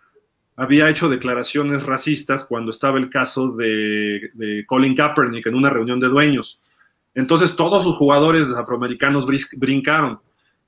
había 0.56 0.90
hecho 0.90 1.10
declaraciones 1.10 1.84
racistas 1.86 2.46
cuando 2.46 2.72
estaba 2.72 3.00
el 3.00 3.10
caso 3.10 3.52
de, 3.52 4.32
de, 4.34 4.66
Colin 4.66 4.96
Kaepernick 4.96 5.48
en 5.48 5.56
una 5.56 5.70
reunión 5.70 6.00
de 6.00 6.08
dueños. 6.08 6.60
Entonces 7.16 7.56
todos 7.56 7.84
sus 7.84 7.96
jugadores 7.96 8.50
afroamericanos 8.50 9.26
brincaron. 9.56 10.20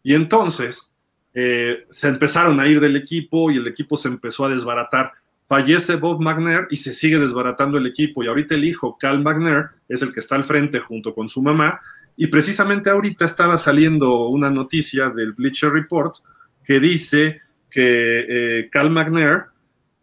Y 0.03 0.13
entonces 0.13 0.93
eh, 1.33 1.85
se 1.89 2.07
empezaron 2.07 2.59
a 2.59 2.67
ir 2.67 2.79
del 2.79 2.95
equipo 2.95 3.51
y 3.51 3.57
el 3.57 3.67
equipo 3.67 3.97
se 3.97 4.07
empezó 4.07 4.45
a 4.45 4.49
desbaratar 4.49 5.13
fallece 5.47 5.95
Bob 5.95 6.21
McNair 6.21 6.67
y 6.69 6.77
se 6.77 6.93
sigue 6.93 7.19
desbaratando 7.19 7.77
el 7.77 7.85
equipo. 7.85 8.23
Y 8.23 8.27
ahorita 8.27 8.55
el 8.55 8.65
hijo, 8.65 8.97
Cal 8.97 9.21
McNair, 9.21 9.69
es 9.87 10.01
el 10.01 10.13
que 10.13 10.19
está 10.19 10.35
al 10.35 10.43
frente 10.43 10.79
junto 10.79 11.13
con 11.13 11.27
su 11.27 11.41
mamá. 11.41 11.81
Y 12.17 12.27
precisamente 12.27 12.89
ahorita 12.89 13.25
estaba 13.25 13.57
saliendo 13.57 14.27
una 14.27 14.49
noticia 14.49 15.09
del 15.09 15.33
Bleacher 15.33 15.71
Report 15.71 16.15
que 16.63 16.79
dice 16.79 17.41
que 17.69 18.25
eh, 18.59 18.69
Cal 18.71 18.89
McNair 18.89 19.45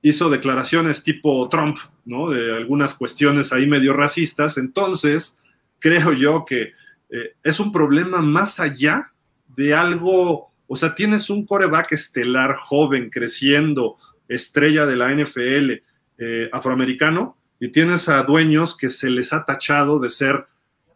hizo 0.03 0.29
declaraciones 0.29 1.05
tipo 1.05 1.49
Trump, 1.49 1.79
¿no? 2.05 2.29
De 2.29 2.57
algunas 2.57 2.95
cuestiones 2.95 3.53
ahí 3.53 3.67
medio 3.67 3.95
racistas. 3.95 4.59
Entonces, 4.59 5.39
creo 5.79 6.13
yo 6.13 6.45
que 6.45 6.73
eh, 7.11 7.37
es 7.43 7.61
un 7.61 7.73
problema 7.73 8.21
más 8.21 8.59
allá 8.59 9.13
de 9.57 9.75
algo, 9.75 10.53
o 10.67 10.77
sea, 10.77 10.95
tienes 10.95 11.31
un 11.31 11.47
coreback 11.47 11.93
estelar 11.93 12.57
joven 12.57 13.11
creciendo, 13.11 13.97
estrella 14.29 14.87
de 14.87 14.97
la 14.97 15.15
NFL 15.15 15.73
eh, 16.19 16.49
afroamericano 16.53 17.37
y 17.61 17.69
tienes 17.69 18.09
a 18.09 18.23
dueños 18.23 18.77
que 18.77 18.91
se 18.91 19.11
les 19.11 19.33
ha 19.33 19.45
tachado 19.45 20.01
de 20.01 20.11
ser 20.11 20.47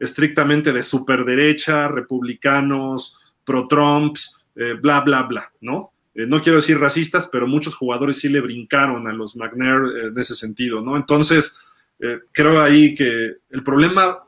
estrictamente 0.00 0.72
de 0.72 0.82
superderecha, 0.82 1.88
republicanos, 1.88 3.18
pro-Trumps, 3.44 4.36
eh, 4.56 4.74
bla, 4.80 5.00
bla, 5.00 5.22
bla, 5.22 5.52
¿no? 5.60 5.92
Eh, 6.16 6.26
no 6.26 6.42
quiero 6.42 6.56
decir 6.56 6.78
racistas, 6.78 7.28
pero 7.30 7.46
muchos 7.46 7.74
jugadores 7.74 8.18
sí 8.18 8.28
le 8.28 8.40
brincaron 8.40 9.06
a 9.06 9.12
los 9.12 9.36
McNair 9.36 10.08
en 10.08 10.18
ese 10.18 10.34
sentido, 10.34 10.80
¿no? 10.80 10.96
Entonces, 10.96 11.58
creo 12.32 12.60
ahí 12.60 12.94
que 12.94 13.36
el 13.48 13.62
problema 13.62 14.18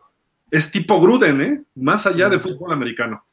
es 0.51 0.71
tipo 0.71 1.01
Gruden, 1.01 1.41
¿eh? 1.43 1.65
Más 1.75 2.07
allá 2.07 2.29
de 2.29 2.39
fútbol 2.39 2.73
americano. 2.73 3.25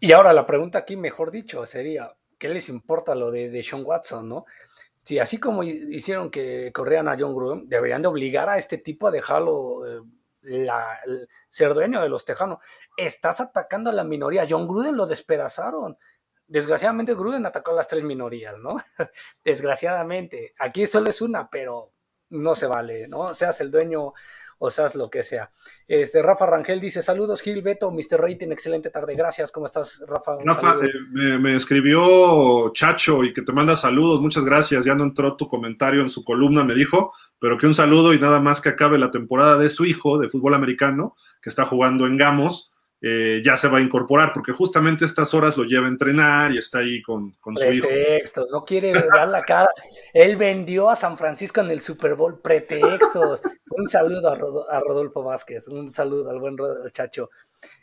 Y 0.00 0.12
ahora 0.12 0.32
la 0.32 0.46
pregunta 0.46 0.78
aquí, 0.78 0.96
mejor 0.96 1.30
dicho, 1.30 1.66
sería, 1.66 2.12
¿qué 2.38 2.48
les 2.48 2.68
importa 2.68 3.14
lo 3.14 3.30
de, 3.30 3.50
de 3.50 3.62
Sean 3.62 3.82
Watson, 3.84 4.28
no? 4.28 4.44
Si 5.02 5.18
así 5.18 5.38
como 5.38 5.62
hicieron 5.62 6.30
que 6.30 6.70
corrieran 6.72 7.08
a 7.08 7.16
John 7.18 7.34
Gruden, 7.34 7.68
deberían 7.68 8.02
de 8.02 8.08
obligar 8.08 8.48
a 8.48 8.58
este 8.58 8.78
tipo 8.78 9.08
a 9.08 9.10
dejarlo 9.10 9.86
eh, 9.86 10.02
la, 10.42 10.98
el, 11.06 11.28
ser 11.48 11.72
dueño 11.72 12.02
de 12.02 12.10
los 12.10 12.24
tejanos. 12.24 12.58
Estás 12.96 13.40
atacando 13.40 13.88
a 13.88 13.94
la 13.94 14.04
minoría. 14.04 14.46
John 14.48 14.66
Gruden 14.66 14.96
lo 14.96 15.06
despedazaron. 15.06 15.96
Desgraciadamente 16.48 17.14
Gruden 17.14 17.46
atacó 17.46 17.70
a 17.72 17.74
las 17.74 17.88
tres 17.88 18.02
minorías, 18.02 18.58
¿no? 18.58 18.76
Desgraciadamente. 19.44 20.54
Aquí 20.58 20.86
solo 20.86 21.10
es 21.10 21.20
una, 21.20 21.48
pero 21.48 21.92
no 22.30 22.54
se 22.54 22.66
vale, 22.66 23.06
¿no? 23.06 23.34
Seas 23.34 23.60
el 23.60 23.70
dueño 23.70 24.14
o 24.58 24.70
seas 24.70 24.94
lo 24.94 25.08
que 25.08 25.22
sea. 25.22 25.50
Este, 25.86 26.22
Rafa 26.22 26.46
Rangel 26.46 26.80
dice, 26.80 27.00
saludos 27.00 27.40
Gil, 27.42 27.62
Beto, 27.62 27.90
Mr. 27.90 28.20
Rating, 28.20 28.48
excelente 28.50 28.90
tarde, 28.90 29.14
gracias, 29.14 29.52
¿cómo 29.52 29.66
estás, 29.66 30.02
Rafa? 30.06 30.36
Rafa, 30.44 30.84
eh, 30.84 30.90
me, 31.12 31.38
me, 31.38 31.56
escribió 31.56 32.70
Chacho 32.72 33.22
y 33.22 33.32
que 33.32 33.42
te 33.42 33.52
manda 33.52 33.76
saludos, 33.76 34.20
muchas 34.20 34.44
gracias, 34.44 34.84
ya 34.84 34.94
no 34.94 35.04
entró 35.04 35.36
tu 35.36 35.48
comentario 35.48 36.00
en 36.00 36.08
su 36.08 36.24
columna, 36.24 36.64
me 36.64 36.74
dijo, 36.74 37.12
pero 37.38 37.56
que 37.56 37.66
un 37.66 37.74
saludo 37.74 38.12
y 38.12 38.18
nada 38.18 38.40
más 38.40 38.60
que 38.60 38.70
acabe 38.70 38.98
la 38.98 39.10
temporada 39.10 39.58
de 39.58 39.70
su 39.70 39.84
hijo 39.84 40.18
de 40.18 40.28
fútbol 40.28 40.54
americano, 40.54 41.14
que 41.40 41.50
está 41.50 41.64
jugando 41.64 42.06
en 42.06 42.16
Gamos, 42.16 42.72
eh, 43.00 43.40
ya 43.44 43.56
se 43.56 43.68
va 43.68 43.78
a 43.78 43.80
incorporar, 43.80 44.32
porque 44.32 44.52
justamente 44.52 45.04
estas 45.04 45.32
horas 45.32 45.56
lo 45.56 45.64
lleva 45.64 45.86
a 45.86 45.90
entrenar 45.90 46.52
y 46.52 46.58
está 46.58 46.78
ahí 46.78 47.00
con, 47.00 47.32
con 47.40 47.56
su 47.56 47.72
hijo. 47.72 47.86
Pretextos, 47.86 48.48
no 48.50 48.64
quiere 48.64 48.92
dar 48.92 49.28
la 49.28 49.42
cara. 49.42 49.68
Él 50.12 50.36
vendió 50.36 50.90
a 50.90 50.96
San 50.96 51.16
Francisco 51.16 51.60
en 51.60 51.70
el 51.70 51.80
Super 51.80 52.14
Bowl, 52.14 52.40
pretextos. 52.40 53.42
un 53.70 53.86
saludo 53.86 54.30
a, 54.30 54.76
a, 54.76 54.80
Rodolfo 54.80 55.22
Vázquez, 55.22 55.68
un 55.68 55.92
saludo 55.92 56.30
al 56.30 56.40
buen 56.40 56.56
Chacho, 56.90 57.30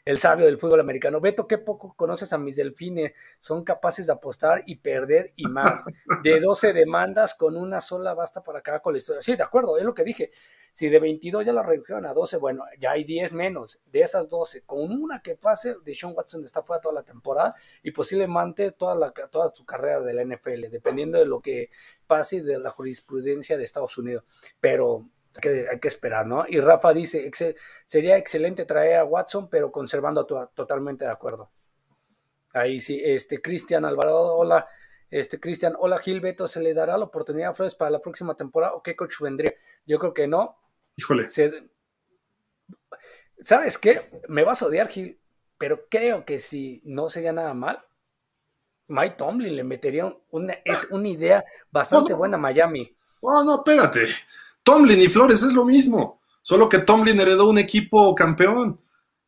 el 0.03 0.17
sabio 0.17 0.47
del 0.47 0.57
fútbol 0.57 0.81
americano. 0.81 1.21
Beto, 1.21 1.47
qué 1.47 1.59
poco 1.59 1.93
conoces 1.95 2.33
a 2.33 2.37
mis 2.37 2.57
delfines, 2.57 3.13
son 3.39 3.63
capaces 3.63 4.07
de 4.07 4.13
apostar 4.13 4.63
y 4.65 4.75
perder 4.75 5.31
y 5.37 5.45
más. 5.45 5.85
De 6.23 6.41
12 6.41 6.73
demandas, 6.73 7.35
con 7.35 7.55
una 7.55 7.79
sola 7.79 8.13
basta 8.13 8.43
para 8.43 8.59
acabar 8.59 8.81
con 8.81 8.93
la 8.93 8.97
historia. 8.97 9.21
Sí, 9.21 9.35
de 9.35 9.43
acuerdo, 9.43 9.77
es 9.77 9.85
lo 9.85 9.93
que 9.93 10.03
dije. 10.03 10.31
Si 10.75 10.89
de 10.89 10.99
22 10.99 11.45
ya 11.45 11.53
la 11.53 11.63
redujeron 11.63 12.05
a 12.05 12.13
12, 12.13 12.35
bueno, 12.35 12.65
ya 12.77 12.91
hay 12.91 13.05
10 13.05 13.31
menos. 13.31 13.79
De 13.85 14.01
esas 14.01 14.27
12, 14.27 14.63
con 14.65 14.91
una 14.91 15.21
que 15.21 15.35
pase, 15.35 15.77
de 15.85 15.95
Sean 15.95 16.11
Watson 16.13 16.43
está 16.43 16.63
fuera 16.63 16.81
toda 16.81 16.95
la 16.95 17.03
temporada 17.03 17.55
y 17.81 17.91
posiblemente 17.91 18.73
toda, 18.73 18.93
la, 18.93 19.11
toda 19.11 19.55
su 19.55 19.65
carrera 19.65 20.01
de 20.01 20.13
la 20.13 20.25
NFL, 20.25 20.69
dependiendo 20.69 21.17
de 21.17 21.25
lo 21.25 21.39
que 21.39 21.69
pase 22.05 22.43
de 22.43 22.59
la 22.59 22.71
jurisprudencia 22.71 23.57
de 23.57 23.63
Estados 23.63 23.97
Unidos. 23.97 24.25
Pero 24.59 25.09
hay 25.71 25.79
que, 25.79 25.87
esperar, 25.87 26.27
¿no? 26.27 26.43
Y 26.45 26.59
Rafa 26.59 26.93
dice, 26.93 27.31
sería 27.85 28.17
excelente 28.17 28.65
traer 28.65 28.97
a 28.97 29.05
Watson, 29.05 29.49
pero 29.49 29.71
conservando 29.71 30.25
to 30.25 30.51
totalmente 30.53 31.05
de 31.05 31.11
acuerdo. 31.11 31.51
Ahí 32.51 32.81
sí, 32.81 33.01
este, 33.01 33.41
Cristian 33.41 33.85
Alvarado, 33.85 34.35
hola. 34.35 34.67
Este, 35.09 35.39
Cristian, 35.39 35.75
hola 35.79 35.99
Gil 35.99 36.19
Beto, 36.19 36.49
¿se 36.49 36.59
le 36.59 36.73
dará 36.73 36.97
la 36.97 37.05
oportunidad 37.05 37.51
a 37.51 37.53
Flores 37.53 37.75
para 37.75 37.91
la 37.91 38.01
próxima 38.01 38.35
temporada 38.35 38.73
o 38.73 38.83
qué 38.83 38.97
coach 38.97 39.21
vendría? 39.21 39.53
Yo 39.85 39.99
creo 39.99 40.13
que 40.13 40.27
no. 40.27 40.57
Híjole. 40.95 41.29
Se... 41.29 41.69
¿Sabes 43.43 43.77
qué? 43.77 44.09
Me 44.27 44.43
vas 44.43 44.61
a 44.61 44.67
odiar, 44.67 44.89
Gil, 44.89 45.19
pero 45.57 45.87
creo 45.89 46.25
que 46.25 46.39
si 46.39 46.81
no 46.85 47.09
sería 47.09 47.31
nada 47.31 47.53
mal, 47.53 47.83
Mike 48.87 49.15
Tomlin 49.17 49.55
le 49.55 49.63
metería 49.63 50.15
una, 50.29 50.53
es 50.63 50.87
una 50.91 51.07
idea 51.07 51.43
bastante 51.71 52.13
buena 52.13 52.37
a 52.37 52.39
Miami. 52.39 52.95
Oh, 53.21 53.43
no, 53.43 53.57
espérate. 53.57 54.07
Tomlin 54.63 55.01
y 55.01 55.07
Flores 55.07 55.43
es 55.43 55.53
lo 55.53 55.65
mismo, 55.65 56.21
solo 56.41 56.69
que 56.69 56.79
Tomlin 56.79 57.19
heredó 57.19 57.49
un 57.49 57.57
equipo 57.57 58.15
campeón 58.15 58.79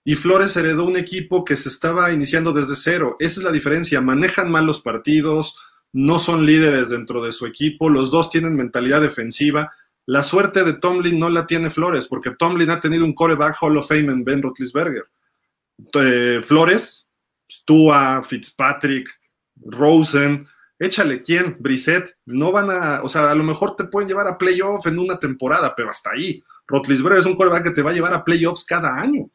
y 0.03 0.15
Flores 0.15 0.55
heredó 0.55 0.85
un 0.85 0.97
equipo 0.97 1.43
que 1.43 1.55
se 1.55 1.69
estaba 1.69 2.11
iniciando 2.11 2.53
desde 2.53 2.75
cero. 2.75 3.17
Esa 3.19 3.39
es 3.39 3.43
la 3.43 3.51
diferencia. 3.51 3.99
Manejan 3.99 4.49
mal 4.49 4.65
los 4.65 4.79
partidos, 4.79 5.57
no 5.91 6.17
son 6.17 6.45
líderes 6.45 6.89
dentro 6.89 7.23
de 7.23 7.31
su 7.31 7.45
equipo, 7.45 7.89
los 7.89 8.09
dos 8.09 8.29
tienen 8.29 8.55
mentalidad 8.55 9.01
defensiva. 9.01 9.73
La 10.07 10.23
suerte 10.23 10.63
de 10.63 10.73
Tomlin 10.73 11.19
no 11.19 11.29
la 11.29 11.45
tiene 11.45 11.69
Flores, 11.69 12.07
porque 12.07 12.31
Tomlin 12.31 12.69
ha 12.69 12.79
tenido 12.79 13.03
un 13.03 13.13
coreback 13.13 13.57
Hall 13.61 13.77
of 13.77 13.89
Fame 13.89 14.11
en 14.13 14.23
Ben 14.23 14.41
Roethlisberger. 14.41 15.05
Eh, 15.93 16.39
Flores, 16.43 17.09
Tua, 17.65 18.23
Fitzpatrick, 18.23 19.09
Rosen, 19.57 20.47
échale 20.79 21.21
quién, 21.21 21.57
Brissett, 21.59 22.17
no 22.25 22.53
van 22.53 22.71
a, 22.71 23.01
o 23.03 23.09
sea, 23.09 23.29
a 23.29 23.35
lo 23.35 23.43
mejor 23.43 23.75
te 23.75 23.83
pueden 23.83 24.07
llevar 24.07 24.27
a 24.27 24.37
playoff 24.37 24.87
en 24.87 24.97
una 24.97 25.19
temporada, 25.19 25.75
pero 25.75 25.89
hasta 25.89 26.11
ahí. 26.11 26.41
Rotlisberger 26.67 27.19
es 27.19 27.25
un 27.25 27.35
coreback 27.35 27.65
que 27.65 27.71
te 27.71 27.81
va 27.81 27.91
a 27.91 27.93
llevar 27.93 28.13
a 28.13 28.23
playoffs 28.23 28.63
cada 28.63 28.95
año. 28.95 29.29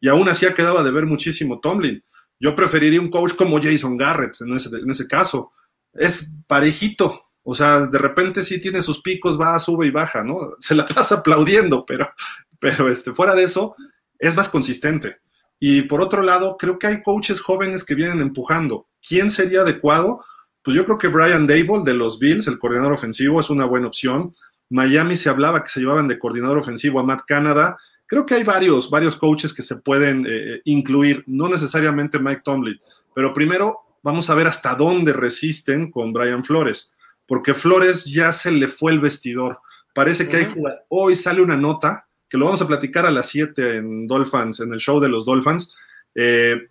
Y 0.00 0.08
aún 0.08 0.28
así 0.28 0.44
ha 0.44 0.54
quedado 0.54 0.78
a 0.78 0.82
deber 0.82 1.06
muchísimo 1.06 1.60
Tomlin. 1.60 2.04
Yo 2.38 2.54
preferiría 2.54 3.00
un 3.00 3.10
coach 3.10 3.34
como 3.34 3.58
Jason 3.58 3.96
Garrett 3.96 4.38
en 4.42 4.52
ese, 4.52 4.68
en 4.76 4.90
ese 4.90 5.08
caso. 5.08 5.52
Es 5.94 6.34
parejito, 6.46 7.23
o 7.44 7.54
sea, 7.54 7.80
de 7.80 7.98
repente 7.98 8.42
sí 8.42 8.60
tiene 8.60 8.82
sus 8.82 9.00
picos, 9.00 9.38
va, 9.38 9.58
sube 9.58 9.86
y 9.86 9.90
baja, 9.90 10.24
¿no? 10.24 10.54
Se 10.58 10.74
la 10.74 10.86
pasa 10.86 11.16
aplaudiendo, 11.16 11.84
pero, 11.86 12.10
pero 12.58 12.90
este, 12.90 13.12
fuera 13.12 13.34
de 13.34 13.44
eso, 13.44 13.76
es 14.18 14.34
más 14.34 14.48
consistente. 14.48 15.18
Y 15.60 15.82
por 15.82 16.00
otro 16.00 16.22
lado, 16.22 16.56
creo 16.58 16.78
que 16.78 16.86
hay 16.86 17.02
coaches 17.02 17.40
jóvenes 17.40 17.84
que 17.84 17.94
vienen 17.94 18.20
empujando. 18.20 18.88
¿Quién 19.06 19.30
sería 19.30 19.60
adecuado? 19.60 20.24
Pues 20.62 20.74
yo 20.74 20.84
creo 20.84 20.98
que 20.98 21.08
Brian 21.08 21.46
Dable 21.46 21.84
de 21.84 21.94
los 21.94 22.18
Bills, 22.18 22.48
el 22.48 22.58
coordinador 22.58 22.94
ofensivo, 22.94 23.40
es 23.40 23.50
una 23.50 23.66
buena 23.66 23.86
opción. 23.86 24.34
Miami 24.70 25.16
se 25.16 25.28
hablaba 25.28 25.62
que 25.62 25.70
se 25.70 25.80
llevaban 25.80 26.08
de 26.08 26.18
coordinador 26.18 26.58
ofensivo 26.58 26.98
a 27.00 27.04
Matt 27.04 27.22
Canada. 27.26 27.76
Creo 28.06 28.24
que 28.26 28.34
hay 28.34 28.44
varios, 28.44 28.90
varios 28.90 29.16
coaches 29.16 29.52
que 29.52 29.62
se 29.62 29.76
pueden 29.76 30.26
eh, 30.28 30.60
incluir, 30.64 31.22
no 31.26 31.48
necesariamente 31.48 32.18
Mike 32.18 32.42
Tomlin, 32.44 32.80
pero 33.14 33.32
primero 33.32 33.80
vamos 34.02 34.28
a 34.28 34.34
ver 34.34 34.46
hasta 34.46 34.74
dónde 34.74 35.12
resisten 35.12 35.90
con 35.90 36.12
Brian 36.12 36.44
Flores, 36.44 36.94
porque 37.26 37.54
Flores 37.54 38.04
ya 38.04 38.32
se 38.32 38.50
le 38.50 38.68
fue 38.68 38.92
el 38.92 39.00
vestidor. 39.00 39.60
Parece 39.94 40.28
que 40.28 40.36
hay 40.36 40.54
hoy 40.88 41.16
sale 41.16 41.40
una 41.40 41.56
nota 41.56 42.06
que 42.28 42.38
lo 42.38 42.46
vamos 42.46 42.62
a 42.62 42.66
platicar 42.66 43.06
a 43.06 43.10
las 43.10 43.28
7 43.28 43.76
en 43.76 44.06
Dolphins, 44.06 44.60
en 44.60 44.72
el 44.72 44.80
show 44.80 44.98
de 44.98 45.08
los 45.08 45.24
Dolphins, 45.24 45.72
eh, 46.14 46.68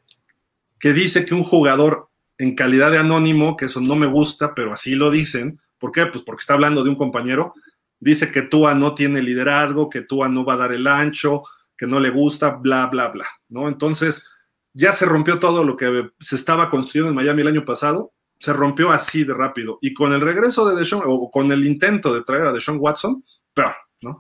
que 0.80 0.94
dice 0.94 1.26
que 1.26 1.34
un 1.34 1.44
jugador 1.44 2.10
en 2.38 2.56
calidad 2.56 2.92
de 2.92 2.98
anónimo, 2.98 3.56
que 3.56 3.66
eso 3.66 3.80
no 3.80 3.96
me 3.96 4.08
gusta, 4.08 4.54
pero 4.54 4.74
así 4.74 4.96
lo 4.96 5.10
dicen, 5.10 5.62
¿por 5.80 5.92
qué? 5.92 6.06
Pues 6.08 6.24
porque 6.24 6.42
está 6.42 6.56
hablando 6.56 6.84
de 6.84 6.90
un 6.90 6.96
compañero, 6.96 7.54
dice 8.00 8.32
que 8.32 8.42
Tua 8.42 8.76
no 8.76 8.94
tiene 8.96 9.22
liderazgo, 9.22 9.90
que 9.90 10.02
Tua 10.02 10.28
no 10.28 10.44
va 10.44 10.56
a 10.56 10.58
dar 10.58 10.74
el 10.74 10.88
ancho, 10.88 11.44
que 11.78 11.88
no 11.88 12.00
le 12.00 12.10
gusta, 12.10 12.50
bla, 12.52 12.88
bla, 12.88 13.10
bla, 13.10 13.28
¿no? 13.50 13.68
Entonces, 13.68 14.28
ya 14.74 14.92
se 14.92 15.06
rompió 15.06 15.40
todo 15.40 15.64
lo 15.64 15.78
que 15.78 16.10
se 16.20 16.36
estaba 16.36 16.70
construyendo 16.70 17.10
en 17.10 17.16
Miami 17.16 17.42
el 17.42 17.48
año 17.48 17.66
pasado, 17.66 18.12
se 18.44 18.52
rompió 18.52 18.92
así 18.92 19.24
de 19.24 19.34
rápido. 19.34 19.78
Y 19.80 19.94
con 19.94 20.12
el 20.12 20.20
regreso 20.20 20.68
de 20.68 20.76
Deshaun, 20.76 21.04
o 21.06 21.32
con 21.32 21.50
el 21.54 21.66
intento 21.66 22.14
de 22.14 22.24
traer 22.24 22.46
a 22.46 22.52
Deshaun 22.52 22.78
Watson, 22.78 23.24
peor, 23.54 23.74
¿no? 24.02 24.20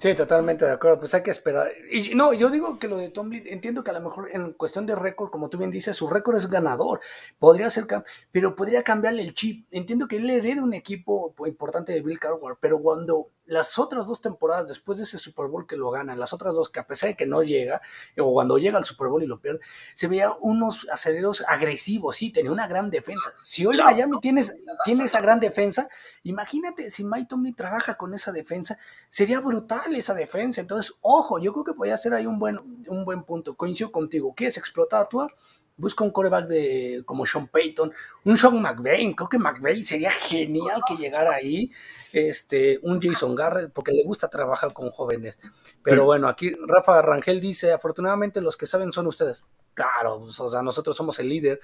Sí, 0.00 0.16
totalmente 0.16 0.64
de 0.64 0.72
acuerdo. 0.72 0.98
Pues 0.98 1.14
hay 1.14 1.22
que 1.22 1.30
esperar. 1.30 1.70
Y 1.92 2.16
no, 2.16 2.32
yo 2.32 2.50
digo 2.50 2.76
que 2.76 2.88
lo 2.88 2.96
de 2.96 3.10
Tomlin, 3.10 3.44
entiendo 3.46 3.84
que 3.84 3.92
a 3.92 3.94
lo 3.94 4.00
mejor 4.00 4.30
en 4.32 4.54
cuestión 4.54 4.84
de 4.84 4.96
récord, 4.96 5.30
como 5.30 5.48
tú 5.48 5.58
bien 5.58 5.70
dices, 5.70 5.94
su 5.94 6.08
récord 6.08 6.38
es 6.38 6.50
ganador. 6.50 6.98
Podría 7.38 7.70
ser, 7.70 7.86
pero 8.32 8.56
podría 8.56 8.82
cambiarle 8.82 9.22
el 9.22 9.32
chip. 9.32 9.68
Entiendo 9.70 10.08
que 10.08 10.16
él 10.16 10.28
hereda 10.28 10.64
un 10.64 10.74
equipo 10.74 11.36
importante 11.46 11.92
de 11.92 12.02
Bill 12.02 12.18
Carward, 12.18 12.56
pero 12.60 12.80
cuando 12.80 13.28
las 13.46 13.78
otras 13.78 14.06
dos 14.06 14.20
temporadas, 14.20 14.68
después 14.68 14.98
de 14.98 15.04
ese 15.04 15.18
Super 15.18 15.46
Bowl 15.46 15.66
que 15.66 15.76
lo 15.76 15.90
gana, 15.90 16.16
las 16.16 16.32
otras 16.32 16.54
dos 16.54 16.70
que 16.70 16.80
a 16.80 16.86
pesar 16.86 17.10
de 17.10 17.16
que 17.16 17.26
no 17.26 17.42
llega, 17.42 17.80
o 18.18 18.32
cuando 18.32 18.58
llega 18.58 18.78
al 18.78 18.84
Super 18.84 19.08
Bowl 19.08 19.22
y 19.22 19.26
lo 19.26 19.40
pierde, 19.40 19.60
se 19.94 20.08
veía 20.08 20.30
unos 20.40 20.86
aceleros 20.90 21.44
agresivos, 21.46 22.16
sí, 22.16 22.30
tenía 22.30 22.52
una 22.52 22.66
gran 22.66 22.90
defensa. 22.90 23.32
Si 23.42 23.66
hoy 23.66 23.76
Miami 23.76 24.18
tiene, 24.20 24.44
tiene 24.84 25.04
esa 25.04 25.20
gran 25.20 25.40
defensa, 25.40 25.88
imagínate 26.22 26.90
si 26.90 27.04
Mike 27.04 27.26
Tomlin 27.28 27.54
trabaja 27.54 27.96
con 27.96 28.14
esa 28.14 28.32
defensa, 28.32 28.78
sería 29.10 29.40
brutal 29.40 29.94
esa 29.94 30.14
defensa. 30.14 30.60
Entonces, 30.60 30.94
ojo, 31.00 31.38
yo 31.38 31.52
creo 31.52 31.64
que 31.64 31.74
podría 31.74 31.96
ser 31.96 32.14
ahí 32.14 32.26
un 32.26 32.38
buen, 32.38 32.58
un 32.88 33.04
buen 33.04 33.24
punto. 33.24 33.54
Coincido 33.54 33.92
contigo. 33.92 34.34
¿Quieres 34.34 34.56
explotar 34.56 35.02
a 35.02 35.08
tu? 35.08 35.26
Busca 35.76 36.04
un 36.04 36.10
coreback 36.10 36.46
de, 36.46 37.02
como 37.04 37.26
Sean 37.26 37.48
Payton, 37.48 37.92
un 38.24 38.36
Sean 38.36 38.60
McVay. 38.62 39.14
Creo 39.14 39.28
que 39.28 39.38
McVay 39.38 39.82
sería 39.82 40.10
genial 40.10 40.82
que 40.86 40.94
llegara 40.94 41.34
ahí. 41.34 41.70
Este, 42.14 42.78
un 42.82 43.00
Jason 43.02 43.34
Garrett, 43.34 43.72
porque 43.72 43.90
le 43.90 44.04
gusta 44.04 44.28
trabajar 44.28 44.72
con 44.72 44.88
jóvenes. 44.90 45.40
Pero 45.82 46.04
bueno, 46.04 46.28
aquí 46.28 46.54
Rafa 46.64 47.02
Rangel 47.02 47.40
dice: 47.40 47.72
Afortunadamente, 47.72 48.40
los 48.40 48.56
que 48.56 48.66
saben 48.66 48.92
son 48.92 49.08
ustedes. 49.08 49.44
Claro, 49.74 50.20
pues, 50.20 50.38
o 50.38 50.48
sea, 50.48 50.62
nosotros 50.62 50.96
somos 50.96 51.18
el 51.18 51.28
líder. 51.28 51.58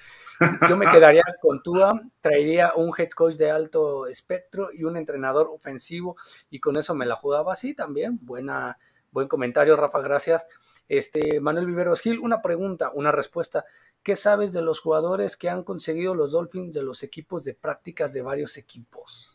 Yo 0.69 0.77
me 0.77 0.89
quedaría 0.91 1.23
con 1.41 1.63
Tua, 1.63 1.93
traería 2.21 2.73
un 2.75 2.91
head 2.99 3.11
coach 3.11 3.35
de 3.35 3.53
alto 3.53 4.09
espectro 4.09 4.71
y 4.73 4.83
un 4.83 4.97
entrenador 4.97 5.49
ofensivo, 5.55 6.17
y 6.51 6.59
con 6.59 6.77
eso 6.77 6.97
me 6.97 7.07
la 7.07 7.15
jugaba 7.15 7.53
así 7.53 7.73
también. 7.73 8.19
Buena, 8.21 8.77
buen 9.13 9.29
comentario, 9.29 9.77
Rafa, 9.77 10.01
gracias. 10.01 10.49
Este, 10.89 11.39
Manuel 11.39 11.67
Viveros 11.67 12.01
Gil, 12.01 12.19
una 12.19 12.43
pregunta, 12.43 12.91
una 12.93 13.13
respuesta. 13.13 13.65
¿Qué 14.03 14.17
sabes 14.17 14.53
de 14.53 14.63
los 14.63 14.81
jugadores 14.81 15.37
que 15.37 15.49
han 15.49 15.63
conseguido 15.63 16.17
los 16.17 16.33
Dolphins 16.33 16.75
de 16.75 16.83
los 16.83 17.05
equipos 17.05 17.45
de 17.45 17.55
prácticas 17.55 18.13
de 18.13 18.23
varios 18.23 18.57
equipos? 18.57 19.30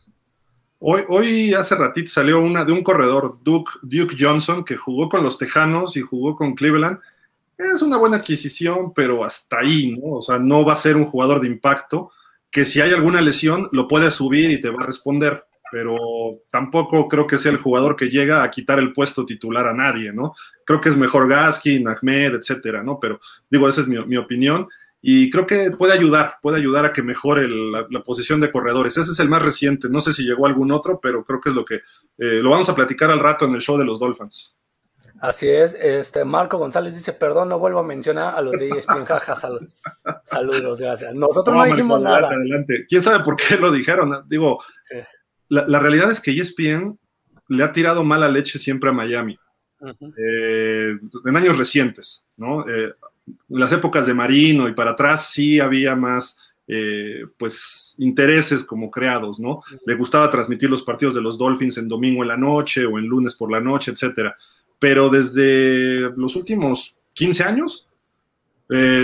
Hoy, 0.88 1.02
hoy 1.08 1.52
hace 1.52 1.74
ratito 1.74 2.08
salió 2.08 2.38
una 2.38 2.64
de 2.64 2.70
un 2.70 2.84
corredor, 2.84 3.40
Duke, 3.42 4.16
Johnson, 4.16 4.64
que 4.64 4.76
jugó 4.76 5.08
con 5.08 5.24
los 5.24 5.36
Tejanos 5.36 5.96
y 5.96 6.00
jugó 6.00 6.36
con 6.36 6.54
Cleveland. 6.54 7.00
Es 7.58 7.82
una 7.82 7.96
buena 7.96 8.18
adquisición, 8.18 8.94
pero 8.94 9.24
hasta 9.24 9.58
ahí, 9.58 9.96
¿no? 9.98 10.18
O 10.18 10.22
sea, 10.22 10.38
no 10.38 10.64
va 10.64 10.74
a 10.74 10.76
ser 10.76 10.96
un 10.96 11.04
jugador 11.06 11.40
de 11.40 11.48
impacto, 11.48 12.12
que 12.52 12.64
si 12.64 12.80
hay 12.80 12.92
alguna 12.92 13.20
lesión 13.20 13.68
lo 13.72 13.88
puede 13.88 14.12
subir 14.12 14.52
y 14.52 14.60
te 14.60 14.70
va 14.70 14.80
a 14.80 14.86
responder, 14.86 15.44
pero 15.72 15.96
tampoco 16.50 17.08
creo 17.08 17.26
que 17.26 17.36
sea 17.36 17.50
el 17.50 17.58
jugador 17.58 17.96
que 17.96 18.06
llega 18.06 18.44
a 18.44 18.50
quitar 18.52 18.78
el 18.78 18.92
puesto 18.92 19.26
titular 19.26 19.66
a 19.66 19.74
nadie, 19.74 20.12
¿no? 20.12 20.34
creo 20.66 20.80
que 20.80 20.88
es 20.90 20.96
mejor 20.96 21.28
Gaskin, 21.28 21.88
Ahmed, 21.88 22.34
etcétera, 22.34 22.82
¿no? 22.82 22.98
Pero 23.00 23.20
digo, 23.48 23.68
esa 23.68 23.80
es 23.80 23.86
mi, 23.86 24.16
opinión. 24.16 24.68
Y 25.02 25.30
creo 25.30 25.46
que 25.46 25.70
puede 25.70 25.92
ayudar, 25.92 26.36
puede 26.42 26.58
ayudar 26.58 26.84
a 26.84 26.92
que 26.92 27.02
mejore 27.02 27.48
la, 27.48 28.02
posición 28.02 28.40
de 28.40 28.50
corredores. 28.50 28.96
Ese 28.96 29.12
es 29.12 29.18
el 29.20 29.28
más 29.28 29.42
reciente. 29.42 29.88
No 29.88 30.00
sé 30.00 30.12
si 30.12 30.24
llegó 30.24 30.46
algún 30.46 30.72
otro, 30.72 30.98
pero 31.00 31.24
creo 31.24 31.40
que 31.40 31.50
es 31.50 31.54
lo 31.54 31.64
que 31.64 31.76
eh, 32.18 32.40
lo 32.42 32.50
vamos 32.50 32.68
a 32.68 32.74
platicar 32.74 33.10
al 33.10 33.20
rato 33.20 33.44
en 33.44 33.54
el 33.54 33.60
show 33.60 33.76
de 33.76 33.84
los 33.84 34.00
Dolphins. 34.00 34.54
Así 35.20 35.48
es, 35.48 35.74
este 35.80 36.26
Marco 36.26 36.58
González 36.58 36.94
dice, 36.94 37.14
perdón, 37.14 37.48
no 37.48 37.58
vuelvo 37.58 37.78
a 37.78 37.82
mencionar 37.82 38.34
a 38.34 38.40
los 38.42 38.52
de 38.52 38.68
ESPN, 38.68 39.04
jaja, 39.06 39.34
saludos, 39.34 40.80
gracias. 40.80 41.14
Nosotros 41.14 41.56
no, 41.56 41.64
dijimos 41.64 42.02
nada. 42.02 42.28
Adelante. 42.28 42.84
¿Quién 42.86 43.02
sabe 43.02 43.24
por 43.24 43.36
qué 43.36 43.56
lo 43.56 43.72
dijeron? 43.72 44.24
Digo, 44.28 44.62
la, 45.48 45.66
la, 45.66 45.78
realidad 45.78 46.10
es 46.10 46.20
que 46.20 46.38
ESPN 46.38 46.98
le 47.48 47.64
ha 47.64 47.72
tirado 47.72 48.04
mala 48.04 48.28
leche 48.28 48.58
siempre 48.58 48.90
a 48.90 48.92
Miami. 48.92 49.38
Eh, 50.16 50.98
en 51.24 51.36
años 51.36 51.58
recientes, 51.58 52.26
¿no? 52.36 52.68
Eh, 52.68 52.94
en 53.26 53.58
las 53.60 53.72
épocas 53.72 54.06
de 54.06 54.14
Marino 54.14 54.68
y 54.68 54.74
para 54.74 54.92
atrás 54.92 55.30
sí 55.30 55.60
había 55.60 55.94
más, 55.94 56.38
eh, 56.68 57.24
pues, 57.38 57.94
intereses 57.98 58.64
como 58.64 58.90
creados, 58.90 59.40
¿no? 59.40 59.62
Le 59.84 59.94
gustaba 59.94 60.30
transmitir 60.30 60.70
los 60.70 60.82
partidos 60.82 61.14
de 61.14 61.22
los 61.22 61.38
Dolphins 61.38 61.78
en 61.78 61.88
domingo 61.88 62.22
en 62.22 62.28
la 62.28 62.36
noche 62.36 62.86
o 62.86 62.98
en 62.98 63.06
lunes 63.06 63.34
por 63.34 63.50
la 63.50 63.60
noche, 63.60 63.92
etcétera. 63.92 64.36
Pero 64.78 65.08
desde 65.08 66.10
los 66.16 66.36
últimos 66.36 66.94
15 67.14 67.44
años, 67.44 67.88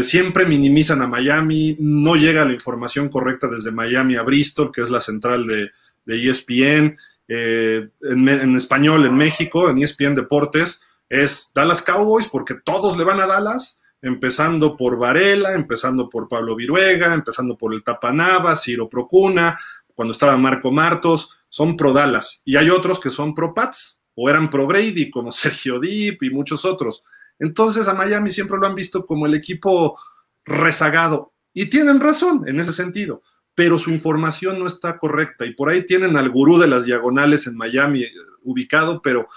siempre 0.02 0.44
minimizan 0.44 1.02
a 1.02 1.06
Miami, 1.06 1.76
no 1.78 2.16
llega 2.16 2.44
la 2.44 2.52
información 2.52 3.08
correcta 3.08 3.46
desde 3.46 3.70
Miami 3.70 4.16
a 4.16 4.22
Bristol, 4.22 4.72
que 4.72 4.82
es 4.82 4.90
la 4.90 5.00
central 5.00 5.46
de, 5.46 5.70
de 6.04 6.30
ESPN. 6.30 6.98
Eh, 7.28 7.88
en, 8.02 8.56
español 8.56 9.06
en 9.06 9.16
México, 9.16 9.70
en 9.70 9.82
ESPN 9.82 10.14
Deportes, 10.14 10.82
es 11.08 11.52
Dallas 11.54 11.82
Cowboys 11.82 12.26
porque 12.26 12.54
todos 12.54 12.96
le 12.98 13.04
van 13.04 13.20
a 13.20 13.26
Dallas, 13.26 13.80
empezando 14.02 14.76
por 14.76 14.98
Varela, 14.98 15.54
empezando 15.54 16.10
por 16.10 16.28
Pablo 16.28 16.54
Viruega, 16.54 17.14
empezando 17.14 17.56
por 17.56 17.72
el 17.72 17.82
Tapanava, 17.82 18.56
Ciro 18.56 18.88
Procuna, 18.88 19.58
cuando 19.94 20.12
estaba 20.12 20.36
Marco 20.36 20.70
Martos, 20.70 21.30
son 21.48 21.76
pro 21.76 21.92
Dallas. 21.92 22.42
Y 22.44 22.56
hay 22.56 22.68
otros 22.68 23.00
que 23.00 23.10
son 23.10 23.34
pro 23.34 23.54
Pats 23.54 24.02
o 24.14 24.28
eran 24.28 24.50
pro 24.50 24.66
Brady, 24.66 25.10
como 25.10 25.32
Sergio 25.32 25.80
Deep 25.80 26.22
y 26.22 26.30
muchos 26.30 26.64
otros. 26.64 27.02
Entonces 27.38 27.88
a 27.88 27.94
Miami 27.94 28.28
siempre 28.30 28.58
lo 28.58 28.66
han 28.66 28.74
visto 28.74 29.06
como 29.06 29.26
el 29.26 29.34
equipo 29.34 29.98
rezagado. 30.44 31.32
Y 31.54 31.66
tienen 31.66 32.00
razón 32.00 32.44
en 32.46 32.60
ese 32.60 32.72
sentido 32.72 33.22
pero 33.54 33.78
su 33.78 33.90
información 33.90 34.58
no 34.58 34.66
está 34.66 34.98
correcta. 34.98 35.44
Y 35.44 35.54
por 35.54 35.68
ahí 35.68 35.84
tienen 35.84 36.16
al 36.16 36.30
gurú 36.30 36.58
de 36.58 36.66
las 36.66 36.84
diagonales 36.84 37.46
en 37.46 37.56
Miami 37.56 38.02
eh, 38.02 38.12
ubicado, 38.42 39.02
pero 39.02 39.28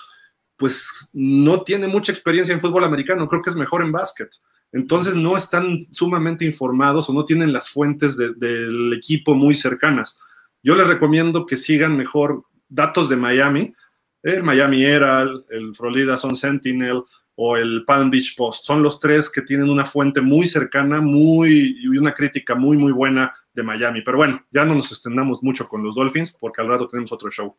pues 0.56 1.10
no 1.12 1.64
tiene 1.64 1.88
mucha 1.88 2.14
experiencia 2.14 2.54
en 2.54 2.62
fútbol 2.62 2.86
americano, 2.86 3.28
creo 3.28 3.42
que 3.42 3.50
es 3.50 3.56
mejor 3.56 3.82
en 3.82 3.92
básquet. 3.92 4.30
Entonces 4.76 5.16
no 5.16 5.38
están 5.38 5.86
sumamente 5.90 6.44
informados 6.44 7.10
o 7.10 7.14
no 7.14 7.24
tienen 7.24 7.54
las 7.54 7.70
fuentes 7.70 8.18
de, 8.18 8.34
del 8.34 8.92
equipo 8.92 9.34
muy 9.34 9.56
cercanas. 9.56 10.20
Yo 10.62 10.76
les 10.76 10.86
recomiendo 10.86 11.46
que 11.46 11.56
sigan 11.56 11.96
mejor 11.96 12.44
datos 12.68 13.08
de 13.08 13.16
Miami, 13.16 13.74
el 14.22 14.44
Miami 14.44 14.84
Herald, 14.84 15.46
el 15.50 15.74
Florida 15.74 16.18
Sun 16.18 16.36
Sentinel 16.36 17.04
o 17.36 17.56
el 17.56 17.86
Palm 17.86 18.10
Beach 18.10 18.36
Post. 18.36 18.66
Son 18.66 18.84
los 18.84 19.00
tres 19.00 19.30
que 19.30 19.44
tienen 19.44 19.70
una 19.70 19.86
fuente 19.86 20.20
muy 20.20 20.46
cercana, 20.46 21.00
muy 21.00 21.78
y 21.82 21.88
una 21.98 22.14
crítica 22.14 22.54
muy 22.54 22.76
muy 22.76 22.92
buena 22.92 23.34
de 23.54 23.64
Miami. 23.64 24.02
Pero 24.02 24.18
bueno, 24.18 24.46
ya 24.52 24.66
no 24.66 24.76
nos 24.76 24.92
extendamos 24.92 25.42
mucho 25.42 25.70
con 25.70 25.86
los 25.86 25.96
Dolphins 25.96 26.36
porque 26.38 26.62
al 26.62 26.68
rato 26.68 26.90
tenemos 26.90 27.14
otro 27.14 27.32
show. 27.32 27.56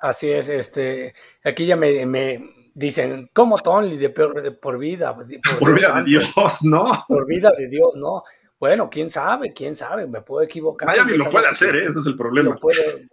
Así 0.00 0.28
es, 0.28 0.50
este, 0.50 1.14
aquí 1.42 1.64
ya 1.64 1.76
me 1.76 2.57
dicen, 2.74 3.30
¿cómo 3.32 3.58
Tony 3.58 3.96
de, 3.96 4.08
de 4.08 4.52
por 4.52 4.78
vida? 4.78 5.14
Por, 5.14 5.26
por 5.58 5.74
vida 5.74 5.94
de 5.94 6.04
Dios, 6.04 6.34
no. 6.62 7.04
Por 7.06 7.26
vida 7.26 7.50
de 7.56 7.68
Dios, 7.68 7.94
no. 7.96 8.22
Bueno, 8.58 8.90
quién 8.90 9.08
sabe, 9.08 9.52
quién 9.52 9.76
sabe, 9.76 10.06
me 10.06 10.20
puedo 10.22 10.42
equivocar. 10.42 10.88
Miami 10.88 11.16
lo 11.16 11.30
puede 11.30 11.46
hacer, 11.46 11.76
¿eh? 11.76 11.86
ese 11.90 12.00
es 12.00 12.06
el 12.06 12.16
problema. 12.16 12.56
Puede, 12.56 13.08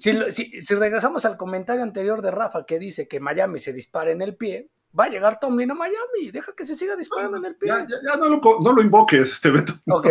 si, 0.00 0.32
si, 0.32 0.62
si, 0.62 0.74
regresamos 0.74 1.24
al 1.24 1.36
comentario 1.36 1.82
anterior 1.82 2.22
de 2.22 2.32
Rafa 2.32 2.66
que 2.66 2.78
dice 2.78 3.06
que 3.06 3.20
Miami 3.20 3.60
se 3.60 3.72
dispara 3.72 4.10
en 4.10 4.20
el 4.20 4.34
pie, 4.36 4.68
va 4.98 5.04
a 5.04 5.08
llegar 5.08 5.38
Tomlin 5.38 5.70
a 5.70 5.74
Miami, 5.74 6.30
deja 6.32 6.52
que 6.54 6.66
se 6.66 6.74
siga 6.76 6.96
disparando 6.96 7.36
en 7.36 7.44
el 7.44 7.56
pie. 7.56 7.68
Ya, 7.68 7.86
ya, 7.88 7.96
ya 8.02 8.16
no, 8.16 8.28
lo, 8.28 8.40
no, 8.60 8.72
lo, 8.72 8.82
invoques, 8.82 9.30
este 9.30 9.50
Beto. 9.50 9.74
Ok, 9.88 10.08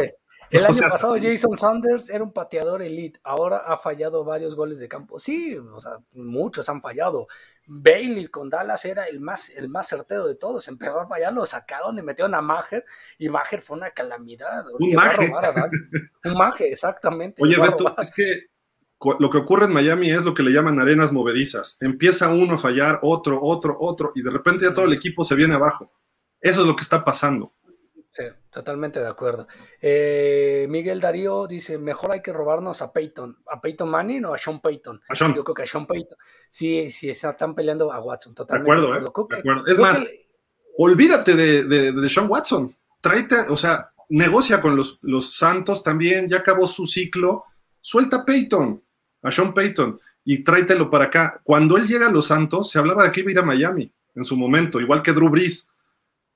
el 0.52 0.60
año 0.66 0.72
o 0.72 0.74
sea, 0.74 0.90
pasado 0.90 1.16
Jason 1.22 1.58
Sanders 1.58 2.10
era 2.10 2.24
un 2.24 2.34
pateador 2.34 2.82
elite, 2.82 3.20
ahora 3.24 3.58
ha 3.58 3.78
fallado 3.78 4.24
varios 4.24 4.56
goles 4.56 4.80
de 4.80 4.88
campo. 4.88 5.20
Sí, 5.20 5.56
o 5.56 5.80
sea, 5.80 5.94
muchos 6.14 6.68
han 6.70 6.82
fallado. 6.82 7.28
Bailey 7.72 8.28
con 8.28 8.50
Dallas 8.50 8.84
era 8.86 9.06
el 9.06 9.20
más, 9.20 9.52
el 9.52 9.70
más 9.70 9.88
certero 9.88 10.28
de 10.28 10.36
todos. 10.36 10.68
Empezó 10.68 11.00
a 11.00 11.08
fallar, 11.08 11.32
lo 11.34 11.46
sacaron 11.46 11.98
y 12.00 12.02
metieron 12.02 12.34
a 12.34 12.42
Mager 12.42 12.84
y 13.18 13.30
Mager 13.30 13.62
fue 13.62 13.78
una 13.78 13.92
calamidad. 13.92 14.66
Un 14.80 14.94
Mager. 14.94 15.32
Un 16.26 16.34
Mager, 16.34 16.74
exactamente. 16.74 17.44
Oye, 17.44 17.60
Beto, 17.60 17.96
es 18.00 18.12
que 18.12 18.48
lo 19.20 19.30
que 19.30 19.38
ocurre 19.38 19.66
en 19.66 19.74
Miami 19.74 20.12
es 20.12 20.24
lo 20.24 20.34
que 20.34 20.44
le 20.44 20.52
llaman 20.52 20.80
arenas 20.80 21.12
movedizas. 21.12 21.78
Empieza 21.80 22.30
uno 22.30 22.56
a 22.56 22.58
fallar, 22.58 23.00
otro, 23.04 23.40
otro, 23.42 23.78
otro, 23.80 24.12
y 24.16 24.24
de 24.24 24.32
repente 24.32 24.66
ya 24.66 24.74
todo 24.74 24.86
el 24.86 24.94
equipo 24.94 25.24
se 25.24 25.36
viene 25.36 25.54
abajo. 25.54 25.94
Eso 26.42 26.62
es 26.62 26.68
lo 26.68 26.76
que 26.76 26.84
está 26.84 27.06
pasando. 27.06 27.54
Sí, 28.12 28.24
totalmente 28.50 29.00
de 29.00 29.08
acuerdo. 29.08 29.48
Eh, 29.80 30.66
Miguel 30.70 31.00
Darío 31.00 31.46
dice, 31.46 31.78
mejor 31.78 32.12
hay 32.12 32.22
que 32.22 32.34
robarnos 32.34 32.82
a 32.82 32.92
Peyton. 32.92 33.38
¿A 33.48 33.62
Peyton 33.62 33.90
Manning 33.90 34.26
o 34.26 34.34
a 34.34 34.38
Sean 34.38 34.60
Payton? 34.62 35.02
A 35.08 35.16
Sean. 35.16 35.36
Yo 35.36 35.44
creo 35.44 35.54
que 35.54 35.64
a 35.64 35.68
Sean 35.68 35.86
Payton. 35.86 36.18
Sí, 36.50 36.90
sí, 36.90 37.10
están 37.10 37.54
peleando 37.54 37.92
a 37.92 38.00
Watson. 38.00 38.34
Totalmente 38.34 38.72
de 38.72 38.78
acuerdo, 38.78 39.02
de 39.02 39.08
acuerdo. 39.08 39.38
¿eh? 39.38 39.42
De 39.44 39.52
acuerdo. 39.52 39.72
Es 39.72 39.78
más, 39.78 40.00
que... 40.00 40.28
olvídate 40.78 41.36
de, 41.36 41.64
de, 41.66 41.92
de, 41.92 42.10
Sean 42.10 42.30
Watson. 42.30 42.76
Tráete, 43.00 43.42
o 43.48 43.56
sea, 43.56 43.92
negocia 44.10 44.60
con 44.60 44.76
los, 44.76 44.98
los 45.04 45.38
Santos 45.38 45.84
también, 45.84 46.28
ya 46.28 46.38
acabó 46.38 46.68
su 46.68 46.88
ciclo. 46.88 47.46
Suelta 47.80 48.18
a 48.18 48.26
Peyton, 48.26 48.84
a 49.22 49.32
Sean 49.32 49.54
Payton, 49.54 50.00
y 50.26 50.44
tráetelo 50.44 50.90
para 50.90 51.06
acá. 51.06 51.40
Cuando 51.44 51.78
él 51.78 51.88
llega 51.88 52.08
a 52.08 52.12
los 52.12 52.28
Santos, 52.28 52.72
se 52.72 52.80
hablaba 52.80 53.04
de 53.04 53.12
que 53.12 53.20
iba 53.22 53.30
a 53.30 53.32
ir 53.32 53.40
a 53.40 53.44
Miami 53.44 53.94
en 54.16 54.26
su 54.26 54.36
momento, 54.36 54.82
igual 54.82 55.02
que 55.02 55.14
Drew 55.14 55.30
Brees 55.30 55.69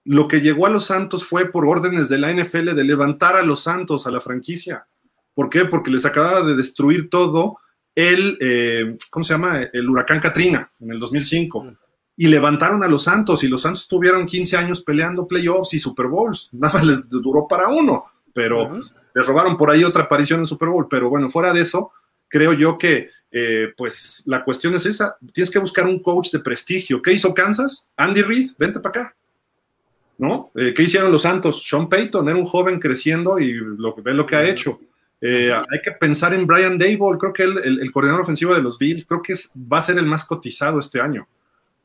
lo 0.05 0.27
que 0.27 0.41
llegó 0.41 0.65
a 0.65 0.69
los 0.69 0.85
Santos 0.85 1.25
fue 1.25 1.49
por 1.51 1.65
órdenes 1.65 2.09
de 2.09 2.17
la 2.17 2.31
NFL 2.33 2.75
de 2.75 2.83
levantar 2.83 3.35
a 3.35 3.43
los 3.43 3.63
Santos, 3.63 4.05
a 4.05 4.11
la 4.11 4.21
franquicia. 4.21 4.85
¿Por 5.33 5.49
qué? 5.49 5.65
Porque 5.65 5.91
les 5.91 6.05
acababa 6.05 6.43
de 6.43 6.55
destruir 6.55 7.09
todo 7.09 7.57
el, 7.95 8.37
eh, 8.41 8.97
¿cómo 9.09 9.23
se 9.23 9.33
llama? 9.33 9.61
El 9.71 9.89
huracán 9.89 10.19
Katrina 10.19 10.71
en 10.79 10.91
el 10.91 10.99
2005. 10.99 11.75
Y 12.15 12.27
levantaron 12.27 12.83
a 12.83 12.87
los 12.87 13.03
Santos 13.03 13.43
y 13.43 13.47
los 13.47 13.61
Santos 13.61 13.87
tuvieron 13.87 14.25
15 14.25 14.57
años 14.57 14.81
peleando 14.81 15.27
playoffs 15.27 15.73
y 15.73 15.79
Super 15.79 16.07
Bowls. 16.07 16.49
Nada 16.53 16.73
más 16.73 16.85
les 16.85 17.09
duró 17.09 17.47
para 17.47 17.69
uno, 17.69 18.05
pero 18.33 18.63
uh 18.63 18.75
-huh. 18.75 18.91
les 19.15 19.25
robaron 19.25 19.57
por 19.57 19.71
ahí 19.71 19.83
otra 19.83 20.03
aparición 20.03 20.41
en 20.41 20.45
Super 20.45 20.69
Bowl. 20.69 20.87
Pero 20.89 21.09
bueno, 21.09 21.29
fuera 21.29 21.53
de 21.53 21.61
eso, 21.61 21.91
creo 22.27 22.53
yo 22.53 22.77
que 22.77 23.09
eh, 23.31 23.73
pues 23.75 24.21
la 24.27 24.43
cuestión 24.43 24.75
es 24.75 24.85
esa. 24.85 25.17
Tienes 25.33 25.49
que 25.49 25.59
buscar 25.59 25.87
un 25.87 26.01
coach 26.01 26.29
de 26.31 26.39
prestigio. 26.39 27.01
¿Qué 27.01 27.13
hizo 27.13 27.33
Kansas? 27.33 27.89
Andy 27.97 28.21
Reid, 28.21 28.51
vente 28.59 28.79
para 28.79 29.01
acá. 29.01 29.15
¿No? 30.17 30.51
Eh, 30.55 30.73
¿Qué 30.73 30.83
hicieron 30.83 31.11
los 31.11 31.23
Santos? 31.23 31.63
Sean 31.67 31.89
Payton 31.89 32.27
era 32.29 32.37
un 32.37 32.45
joven 32.45 32.79
creciendo 32.79 33.39
y 33.39 33.53
lo, 33.53 33.95
ve 33.95 34.13
lo 34.13 34.25
que 34.25 34.35
ha 34.35 34.47
hecho. 34.47 34.79
Eh, 35.19 35.51
hay 35.53 35.81
que 35.81 35.91
pensar 35.91 36.33
en 36.33 36.45
Brian 36.45 36.77
Dable, 36.77 37.17
creo 37.17 37.31
que 37.31 37.43
él, 37.43 37.57
el, 37.63 37.79
el, 37.79 37.91
coordinador 37.91 38.23
ofensivo 38.23 38.53
de 38.53 38.61
los 38.61 38.77
Bills, 38.77 39.05
creo 39.05 39.21
que 39.21 39.33
es, 39.33 39.51
va 39.55 39.77
a 39.77 39.81
ser 39.81 39.97
el 39.97 40.05
más 40.05 40.25
cotizado 40.25 40.79
este 40.79 40.99
año. 40.99 41.27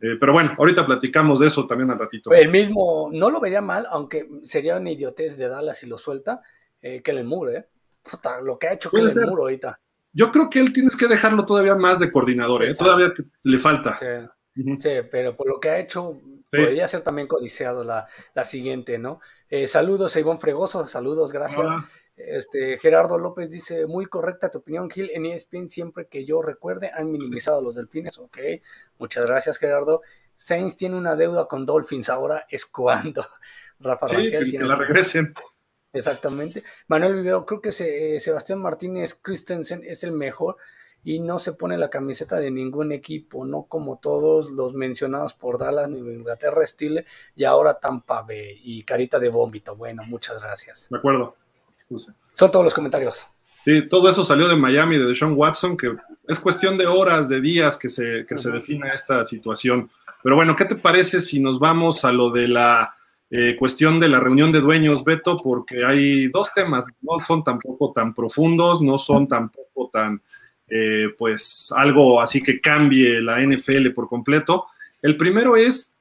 Eh, 0.01 0.17
pero 0.19 0.33
bueno, 0.33 0.55
ahorita 0.57 0.87
platicamos 0.87 1.41
de 1.41 1.49
eso 1.49 1.67
también 1.67 1.91
al 1.91 1.99
ratito. 1.99 2.33
El 2.33 2.51
mismo, 2.51 3.11
no 3.13 3.31
lo 3.31 3.41
vería 3.41 3.61
mal, 3.61 3.87
aunque 3.91 4.29
sería 4.45 4.77
una 4.77 4.91
idiotez 4.91 5.37
de 5.37 5.49
Dallas 5.49 5.79
si 5.79 5.87
lo 5.87 5.99
suelta, 5.99 6.41
eh, 6.81 7.03
Kellen 7.03 7.27
Moore, 7.27 7.57
¿eh? 7.57 7.67
Puta, 8.09 8.41
lo 8.41 8.59
que 8.59 8.69
ha 8.69 8.73
hecho 8.75 8.91
Kellen 8.91 9.15
Moore 9.15 9.43
ahorita. 9.43 9.81
Yo 10.13 10.31
creo 10.31 10.49
que 10.49 10.61
él 10.61 10.73
tienes 10.73 10.97
que 10.97 11.09
dejarlo 11.09 11.45
todavía 11.45 11.75
más 11.75 11.99
de 11.99 12.13
coordinador, 12.13 12.65
¿eh? 12.65 12.75
Todavía 12.75 13.13
le 13.43 13.59
falta. 13.59 13.97
Sí. 13.97 14.07
Uh 14.07 14.65
-huh. 14.65 14.81
sí, 14.81 15.09
pero 15.11 15.37
por 15.37 15.49
lo 15.49 15.61
que 15.61 15.69
ha 15.69 15.79
hecho. 15.79 16.21
Podría 16.51 16.89
ser 16.89 17.03
también 17.03 17.29
codiciado 17.29 17.85
la, 17.85 18.07
la 18.35 18.45
siguiente, 18.45 18.99
¿no? 18.99 19.21
Eh, 19.51 19.67
saludos 19.67 20.17
a 20.17 20.39
Fregoso, 20.39 20.87
saludos, 20.87 21.33
gracias. 21.33 21.61
Hola. 21.61 21.89
Este, 22.17 22.79
Gerardo 22.79 23.17
López 23.17 23.51
dice, 23.51 23.87
muy 23.87 24.07
correcta 24.07 24.51
tu 24.51 24.59
opinión, 24.59 24.91
Gil, 24.91 25.11
en 25.15 25.27
ESPN 25.27 25.69
siempre 25.69 26.09
que 26.09 26.25
yo 26.25 26.43
recuerde 26.43 26.91
han 26.93 27.13
minimizado 27.13 27.59
a 27.59 27.63
los 27.63 27.77
delfines, 27.77 28.19
ok, 28.19 28.39
muchas 28.99 29.25
gracias 29.27 29.59
Gerardo. 29.59 30.03
Saints 30.35 30.77
tiene 30.77 30.97
una 30.97 31.15
deuda 31.15 31.47
con 31.47 31.65
Dolphins, 31.65 32.11
ahora 32.11 32.47
es 32.51 32.67
cuando. 32.67 33.25
Rafa 33.81 34.09
sí, 34.09 34.17
Rangel 34.17 34.31
que, 34.33 34.51
tiene 34.51 34.65
que 34.65 34.69
la 34.69 34.75
regresen. 34.75 35.35
Exactamente. 35.93 36.63
Manuel 36.89 37.15
Vivero, 37.15 37.47
creo 37.47 37.61
que 37.61 37.73
se, 37.73 38.17
eh, 38.17 38.21
Sebastián 38.21 38.61
Martínez 38.61 39.15
Christensen 39.15 39.83
es 39.85 40.03
el 40.05 40.13
mejor 40.13 40.57
y 41.05 41.21
no 41.21 41.39
se 41.39 41.53
pone 41.53 41.79
la 41.79 41.91
camiseta 41.91 42.37
de 42.37 42.51
ningún 42.51 42.93
equipo, 42.93 43.45
no 43.45 43.63
como 43.63 43.99
todos 43.99 44.51
los 44.51 44.75
mencionados 44.75 45.35
por 45.35 45.59
Dallas, 45.59 45.89
Nueva 45.89 46.13
Inglaterra, 46.13 46.67
Stile 46.67 47.07
y 47.37 47.45
ahora 47.45 47.79
Tampa 47.79 48.23
Bay 48.23 48.61
y 48.63 48.83
Carita 48.83 49.19
de 49.19 49.29
Vómito. 49.29 49.77
Bueno, 49.77 50.03
muchas 50.05 50.41
gracias. 50.41 50.89
De 50.91 50.99
acuerdo. 50.99 51.37
Son 52.35 52.51
todos 52.51 52.65
los 52.65 52.75
comentarios. 52.75 53.27
Sí, 53.65 53.89
todo 53.89 54.09
eso 54.09 54.25
salió 54.25 54.49
de 54.49 54.57
Miami, 54.57 54.99
de 54.99 55.07
Deshaun 55.07 55.35
Watson, 55.37 55.77
que 55.77 55.95
es 56.27 56.41
cuestión 56.41 56.79
de 56.79 56.87
horas, 56.87 57.29
de 57.29 57.41
días 57.41 57.77
que 57.77 57.89
se, 57.89 58.25
que 58.27 58.35
uh 58.35 58.37
-huh. 58.37 58.41
se 58.41 58.51
defina 58.51 58.89
esta 58.89 59.25
situación. 59.25 59.91
Pero 60.23 60.37
bueno, 60.37 60.57
¿qué 60.57 60.65
te 60.65 60.75
parece 60.75 61.21
si 61.21 61.41
nos 61.41 61.59
vamos 61.59 62.05
a 62.05 62.13
lo 62.13 62.31
de 62.31 62.49
la 62.49 62.95
eh, 63.31 63.57
cuestión 63.59 63.99
de 63.99 64.09
la 64.09 64.21
reunión 64.21 64.53
de 64.53 64.61
dueños, 64.61 65.05
Beto? 65.05 65.37
Porque 65.37 65.85
hay 65.85 66.29
dos 66.29 66.53
temas, 66.55 66.87
no 67.03 67.21
son 67.21 67.45
tampoco 67.45 67.93
tan 67.93 68.15
profundos, 68.15 68.83
no 68.83 68.99
son 68.99 69.29
tampoco 69.29 69.91
tan 69.93 70.21
eh, 70.69 71.09
pues 71.17 71.73
algo 71.75 72.21
así 72.21 72.43
que 72.43 72.61
cambie 72.61 73.21
la 73.21 73.41
NFL 73.41 73.91
por 73.91 74.09
completo. 74.09 74.67
El 75.01 75.17
primero 75.17 75.57
es 75.57 75.95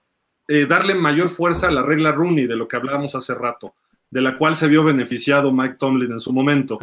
eh, 0.47 0.65
darle 0.65 0.95
mayor 0.95 1.30
fuerza 1.30 1.68
a 1.68 1.72
la 1.72 1.84
regla 1.84 2.11
Rooney, 2.11 2.47
de 2.47 2.55
lo 2.55 2.68
que 2.68 2.76
hablábamos 2.76 3.15
hace 3.15 3.36
rato, 3.36 3.76
de 4.09 4.22
la 4.22 4.38
cual 4.38 4.55
se 4.55 4.68
vio 4.68 4.84
beneficiado 4.84 5.51
Mike 5.51 5.76
Tomlin 5.78 6.11
en 6.11 6.20
su 6.20 6.32
momento. 6.32 6.80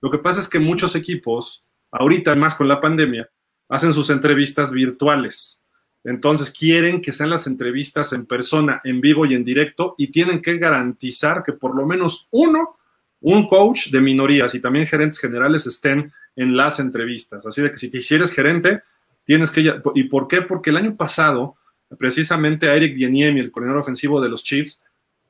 Lo 0.00 0.10
que 0.10 0.18
pasa 0.18 0.40
es 0.40 0.48
que 0.48 0.60
muchos 0.60 0.94
equipos, 0.94 1.64
ahorita 1.90 2.34
más 2.36 2.54
con 2.54 2.68
la 2.68 2.80
pandemia, 2.80 3.28
hacen 3.68 3.92
sus 3.92 4.10
entrevistas 4.10 4.72
virtuales. 4.72 5.60
Entonces 6.04 6.50
quieren 6.50 7.00
que 7.00 7.12
sean 7.12 7.30
las 7.30 7.46
entrevistas 7.46 8.12
en 8.12 8.24
persona, 8.24 8.80
en 8.84 9.00
vivo 9.00 9.26
y 9.26 9.34
en 9.34 9.44
directo, 9.44 9.94
y 9.98 10.08
tienen 10.08 10.40
que 10.40 10.56
garantizar 10.56 11.42
que 11.42 11.52
por 11.52 11.74
lo 11.76 11.86
menos 11.86 12.28
uno, 12.30 12.78
un 13.20 13.46
coach 13.46 13.88
de 13.90 14.00
minorías 14.00 14.54
y 14.54 14.60
también 14.60 14.86
gerentes 14.86 15.18
generales 15.18 15.66
estén 15.66 16.12
en 16.38 16.56
las 16.56 16.78
entrevistas. 16.78 17.44
Así 17.46 17.60
de 17.60 17.70
que 17.70 17.78
si 17.78 17.90
te 17.90 17.98
hicieres 17.98 18.32
gerente, 18.32 18.82
tienes 19.24 19.50
que... 19.50 19.80
¿Y 19.94 20.04
por 20.04 20.28
qué? 20.28 20.40
Porque 20.40 20.70
el 20.70 20.76
año 20.76 20.96
pasado, 20.96 21.56
precisamente 21.98 22.70
a 22.70 22.76
Eric 22.76 22.94
Bieniemi, 22.94 23.40
el 23.40 23.50
coordinador 23.50 23.82
ofensivo 23.82 24.20
de 24.20 24.28
los 24.28 24.44
Chiefs, 24.44 24.82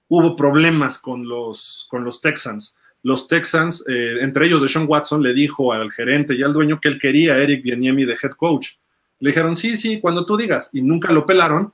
hubo 0.09 0.37
problemas 0.37 0.99
con 0.99 1.27
los, 1.27 1.87
con 1.91 2.05
los 2.05 2.21
Texans. 2.21 2.77
Los 3.03 3.27
Texans, 3.27 3.85
eh, 3.89 4.19
entre 4.21 4.47
ellos 4.47 4.61
de 4.61 4.69
Sean 4.69 4.85
Watson, 4.87 5.23
le 5.23 5.33
dijo 5.33 5.73
al 5.73 5.91
gerente 5.93 6.35
y 6.35 6.43
al 6.43 6.53
dueño 6.53 6.79
que 6.79 6.89
él 6.89 6.99
quería 6.99 7.35
a 7.35 7.39
Eric 7.39 7.63
Bieniemi 7.63 8.05
de 8.05 8.17
head 8.23 8.33
coach. 8.33 8.73
Le 9.21 9.31
dijeron, 9.31 9.57
sí, 9.57 9.77
sí, 9.77 10.01
cuando 10.01 10.27
tú 10.27 10.37
digas. 10.37 10.69
Y 10.75 10.83
nunca 10.83 11.11
lo 11.11 11.25
pelaron. 11.25 11.73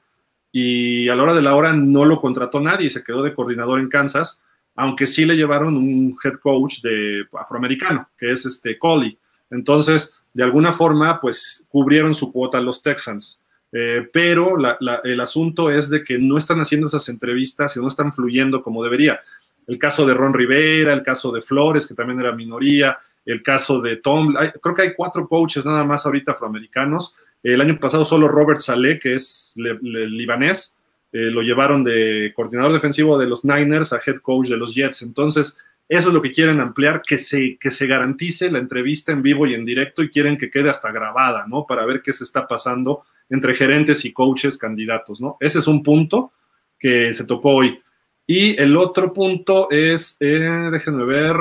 Y 0.52 1.08
a 1.08 1.16
la 1.16 1.24
hora 1.24 1.34
de 1.34 1.42
la 1.42 1.56
hora 1.56 1.72
no 1.72 2.04
lo 2.04 2.20
contrató 2.20 2.60
nadie. 2.60 2.88
Se 2.88 3.02
quedó 3.02 3.20
de 3.22 3.34
coordinador 3.34 3.80
en 3.80 3.88
Kansas. 3.88 4.40
Aunque 4.76 5.06
sí 5.06 5.24
le 5.24 5.36
llevaron 5.36 5.76
un 5.76 6.16
head 6.22 6.34
coach 6.34 6.80
de 6.82 7.26
afroamericano, 7.32 8.08
que 8.16 8.30
es 8.30 8.46
este 8.46 8.78
Coley. 8.78 9.18
Entonces, 9.50 10.14
de 10.32 10.42
alguna 10.42 10.72
forma, 10.72 11.20
pues 11.20 11.66
cubrieron 11.68 12.14
su 12.14 12.32
cuota 12.32 12.60
los 12.60 12.82
Texans. 12.82 13.40
Eh, 13.76 14.08
pero 14.12 14.56
el 15.02 15.20
asunto 15.20 15.68
es 15.68 15.90
de 15.90 16.04
que 16.04 16.18
no 16.18 16.38
están 16.38 16.60
haciendo 16.60 16.86
esas 16.86 17.08
entrevistas 17.08 17.76
y 17.76 17.80
no 17.80 17.88
están 17.88 18.12
fluyendo 18.12 18.62
como 18.62 18.84
debería. 18.84 19.20
El 19.66 19.78
caso 19.78 20.06
de 20.06 20.14
Ron 20.14 20.34
Rivera, 20.34 20.92
el 20.92 21.02
caso 21.02 21.32
de 21.32 21.42
Flores, 21.42 21.86
que 21.86 21.94
también 21.94 22.20
era 22.20 22.32
minoría, 22.32 22.98
el 23.24 23.42
caso 23.42 23.80
de 23.80 23.96
Tom, 23.96 24.34
creo 24.62 24.74
que 24.74 24.82
hay 24.82 24.94
cuatro 24.94 25.26
coaches 25.26 25.64
nada 25.64 25.82
más 25.82 26.06
ahorita 26.06 26.32
afroamericanos. 26.32 27.14
El 27.42 27.60
año 27.60 27.78
pasado 27.78 28.04
solo 28.04 28.28
Robert 28.28 28.60
Saleh, 28.60 29.00
que 29.00 29.14
es 29.14 29.52
libanés, 29.56 30.76
eh, 31.12 31.30
lo 31.30 31.42
llevaron 31.42 31.84
de 31.84 32.32
coordinador 32.34 32.72
defensivo 32.72 33.18
de 33.18 33.26
los 33.26 33.44
Niners 33.44 33.92
a 33.92 34.00
head 34.04 34.16
coach 34.16 34.48
de 34.48 34.56
los 34.56 34.74
Jets. 34.74 35.02
Entonces, 35.02 35.58
eso 35.88 36.08
es 36.08 36.14
lo 36.14 36.22
que 36.22 36.32
quieren 36.32 36.60
ampliar, 36.60 37.02
que 37.02 37.18
se, 37.18 37.58
que 37.58 37.70
se 37.70 37.86
garantice 37.86 38.50
la 38.50 38.58
entrevista 38.58 39.12
en 39.12 39.22
vivo 39.22 39.46
y 39.46 39.54
en 39.54 39.64
directo 39.64 40.02
y 40.02 40.10
quieren 40.10 40.38
que 40.38 40.50
quede 40.50 40.70
hasta 40.70 40.90
grabada, 40.90 41.46
¿no? 41.46 41.66
Para 41.66 41.84
ver 41.84 42.00
qué 42.02 42.12
se 42.12 42.24
está 42.24 42.46
pasando 42.46 43.04
entre 43.28 43.54
gerentes 43.54 44.04
y 44.04 44.12
coaches 44.12 44.56
candidatos, 44.56 45.20
¿no? 45.20 45.36
Ese 45.40 45.58
es 45.58 45.66
un 45.66 45.82
punto 45.82 46.32
que 46.78 47.12
se 47.12 47.26
tocó 47.26 47.50
hoy. 47.50 47.80
Y 48.26 48.58
el 48.60 48.76
otro 48.76 49.12
punto 49.12 49.70
es, 49.70 50.16
eh, 50.20 50.68
déjenme 50.72 51.04
ver, 51.04 51.36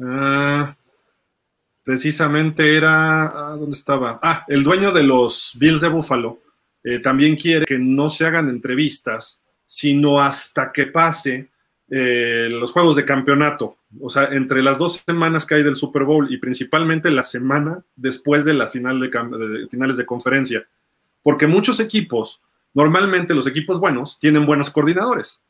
ah, 0.00 0.76
precisamente 1.82 2.76
era, 2.76 3.24
ah, 3.26 3.56
¿dónde 3.58 3.76
estaba? 3.76 4.20
Ah, 4.22 4.44
el 4.46 4.62
dueño 4.62 4.92
de 4.92 5.02
los 5.02 5.56
Bills 5.58 5.80
de 5.80 5.88
Buffalo 5.88 6.40
eh, 6.84 7.00
también 7.00 7.34
quiere 7.34 7.66
que 7.66 7.78
no 7.78 8.08
se 8.08 8.26
hagan 8.26 8.48
entrevistas, 8.48 9.42
sino 9.66 10.20
hasta 10.20 10.70
que 10.70 10.86
pase 10.86 11.50
eh, 11.90 12.48
los 12.50 12.72
juegos 12.72 12.96
de 12.96 13.06
campeonato, 13.06 13.78
o 13.98 14.10
sea, 14.10 14.24
entre 14.32 14.62
las 14.62 14.76
dos 14.76 15.02
semanas 15.06 15.46
que 15.46 15.54
hay 15.54 15.62
del 15.62 15.74
Super 15.74 16.04
Bowl 16.04 16.30
y 16.30 16.36
principalmente 16.36 17.10
la 17.10 17.22
semana 17.22 17.82
después 17.96 18.44
de 18.44 18.52
la 18.52 18.68
final 18.68 19.00
de, 19.00 19.68
finales 19.70 19.96
de 19.96 20.04
conferencia, 20.04 20.66
porque 21.22 21.46
muchos 21.46 21.80
equipos, 21.80 22.42
normalmente 22.74 23.34
los 23.34 23.46
equipos 23.46 23.80
buenos, 23.80 24.18
tienen 24.18 24.44
buenos 24.44 24.68
coordinadores. 24.68 25.40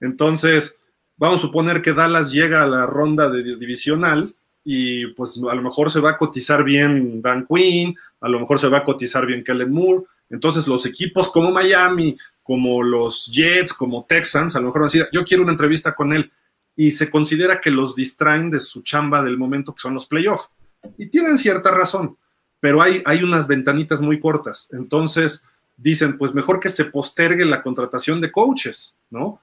Entonces, 0.00 0.76
vamos 1.16 1.40
a 1.40 1.42
suponer 1.42 1.82
que 1.82 1.94
Dallas 1.94 2.30
llega 2.30 2.62
a 2.62 2.66
la 2.66 2.86
ronda 2.86 3.28
de 3.28 3.42
divisional 3.42 4.36
y 4.62 5.06
pues 5.14 5.40
a 5.50 5.54
lo 5.54 5.62
mejor 5.62 5.90
se 5.90 5.98
va 5.98 6.10
a 6.10 6.18
cotizar 6.18 6.62
bien 6.62 7.20
Dan 7.20 7.44
Quinn, 7.44 7.96
a 8.20 8.28
lo 8.28 8.38
mejor 8.38 8.60
se 8.60 8.68
va 8.68 8.78
a 8.78 8.84
cotizar 8.84 9.26
bien 9.26 9.42
Kellen 9.42 9.72
Moore. 9.72 10.04
Entonces 10.30 10.68
los 10.68 10.86
equipos 10.86 11.32
como 11.32 11.50
Miami, 11.50 12.16
como 12.48 12.82
los 12.82 13.26
Jets, 13.26 13.74
como 13.74 14.06
Texans, 14.08 14.56
a 14.56 14.60
lo 14.60 14.68
mejor 14.68 14.80
van 14.80 14.88
a 14.88 14.90
decir, 14.90 15.06
yo 15.12 15.22
quiero 15.22 15.42
una 15.42 15.52
entrevista 15.52 15.94
con 15.94 16.14
él. 16.14 16.32
Y 16.74 16.92
se 16.92 17.10
considera 17.10 17.60
que 17.60 17.70
los 17.70 17.94
distraen 17.94 18.50
de 18.50 18.58
su 18.58 18.80
chamba 18.80 19.22
del 19.22 19.36
momento 19.36 19.74
que 19.74 19.82
son 19.82 19.92
los 19.92 20.06
playoffs. 20.06 20.48
Y 20.96 21.08
tienen 21.08 21.36
cierta 21.36 21.70
razón, 21.70 22.16
pero 22.58 22.80
hay, 22.80 23.02
hay 23.04 23.22
unas 23.22 23.46
ventanitas 23.46 24.00
muy 24.00 24.18
cortas. 24.18 24.70
Entonces 24.72 25.44
dicen, 25.76 26.16
pues 26.16 26.32
mejor 26.32 26.58
que 26.58 26.70
se 26.70 26.86
postergue 26.86 27.44
la 27.44 27.60
contratación 27.60 28.18
de 28.22 28.32
coaches, 28.32 28.96
¿no? 29.10 29.42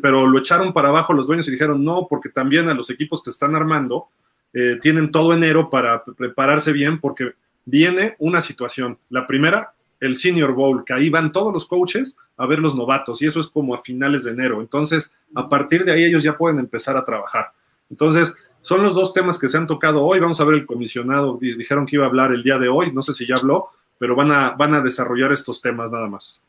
Pero 0.00 0.26
lo 0.26 0.38
echaron 0.38 0.72
para 0.72 0.88
abajo 0.88 1.12
los 1.12 1.26
dueños 1.26 1.46
y 1.46 1.50
dijeron, 1.50 1.84
no, 1.84 2.06
porque 2.08 2.30
también 2.30 2.70
a 2.70 2.74
los 2.74 2.88
equipos 2.88 3.22
que 3.22 3.28
están 3.28 3.54
armando 3.54 4.08
eh, 4.54 4.78
tienen 4.80 5.12
todo 5.12 5.34
enero 5.34 5.68
para 5.68 6.04
prepararse 6.04 6.72
bien 6.72 7.00
porque 7.00 7.34
viene 7.66 8.16
una 8.18 8.40
situación. 8.40 8.98
La 9.10 9.26
primera, 9.26 9.74
el 10.00 10.16
Senior 10.16 10.52
Bowl, 10.52 10.84
que 10.84 10.92
ahí 10.92 11.10
van 11.10 11.30
todos 11.30 11.52
los 11.52 11.66
coaches 11.66 12.16
a 12.36 12.46
ver 12.46 12.58
los 12.58 12.74
novatos 12.74 13.20
y 13.22 13.26
eso 13.26 13.38
es 13.38 13.46
como 13.46 13.74
a 13.74 13.78
finales 13.78 14.24
de 14.24 14.32
enero. 14.32 14.60
Entonces, 14.60 15.12
a 15.34 15.48
partir 15.48 15.84
de 15.84 15.92
ahí 15.92 16.04
ellos 16.04 16.22
ya 16.22 16.36
pueden 16.36 16.58
empezar 16.58 16.96
a 16.96 17.04
trabajar. 17.04 17.52
Entonces, 17.90 18.34
son 18.62 18.82
los 18.82 18.94
dos 18.94 19.12
temas 19.12 19.38
que 19.38 19.48
se 19.48 19.56
han 19.56 19.66
tocado 19.66 20.04
hoy. 20.04 20.20
Vamos 20.20 20.40
a 20.40 20.44
ver 20.44 20.54
el 20.54 20.66
comisionado, 20.66 21.38
dijeron 21.40 21.86
que 21.86 21.96
iba 21.96 22.06
a 22.06 22.08
hablar 22.08 22.32
el 22.32 22.42
día 22.42 22.58
de 22.58 22.68
hoy, 22.68 22.92
no 22.92 23.02
sé 23.02 23.12
si 23.12 23.26
ya 23.26 23.34
habló, 23.36 23.68
pero 23.98 24.16
van 24.16 24.32
a, 24.32 24.50
van 24.50 24.74
a 24.74 24.80
desarrollar 24.80 25.32
estos 25.32 25.60
temas 25.60 25.90
nada 25.90 26.08
más. 26.08 26.40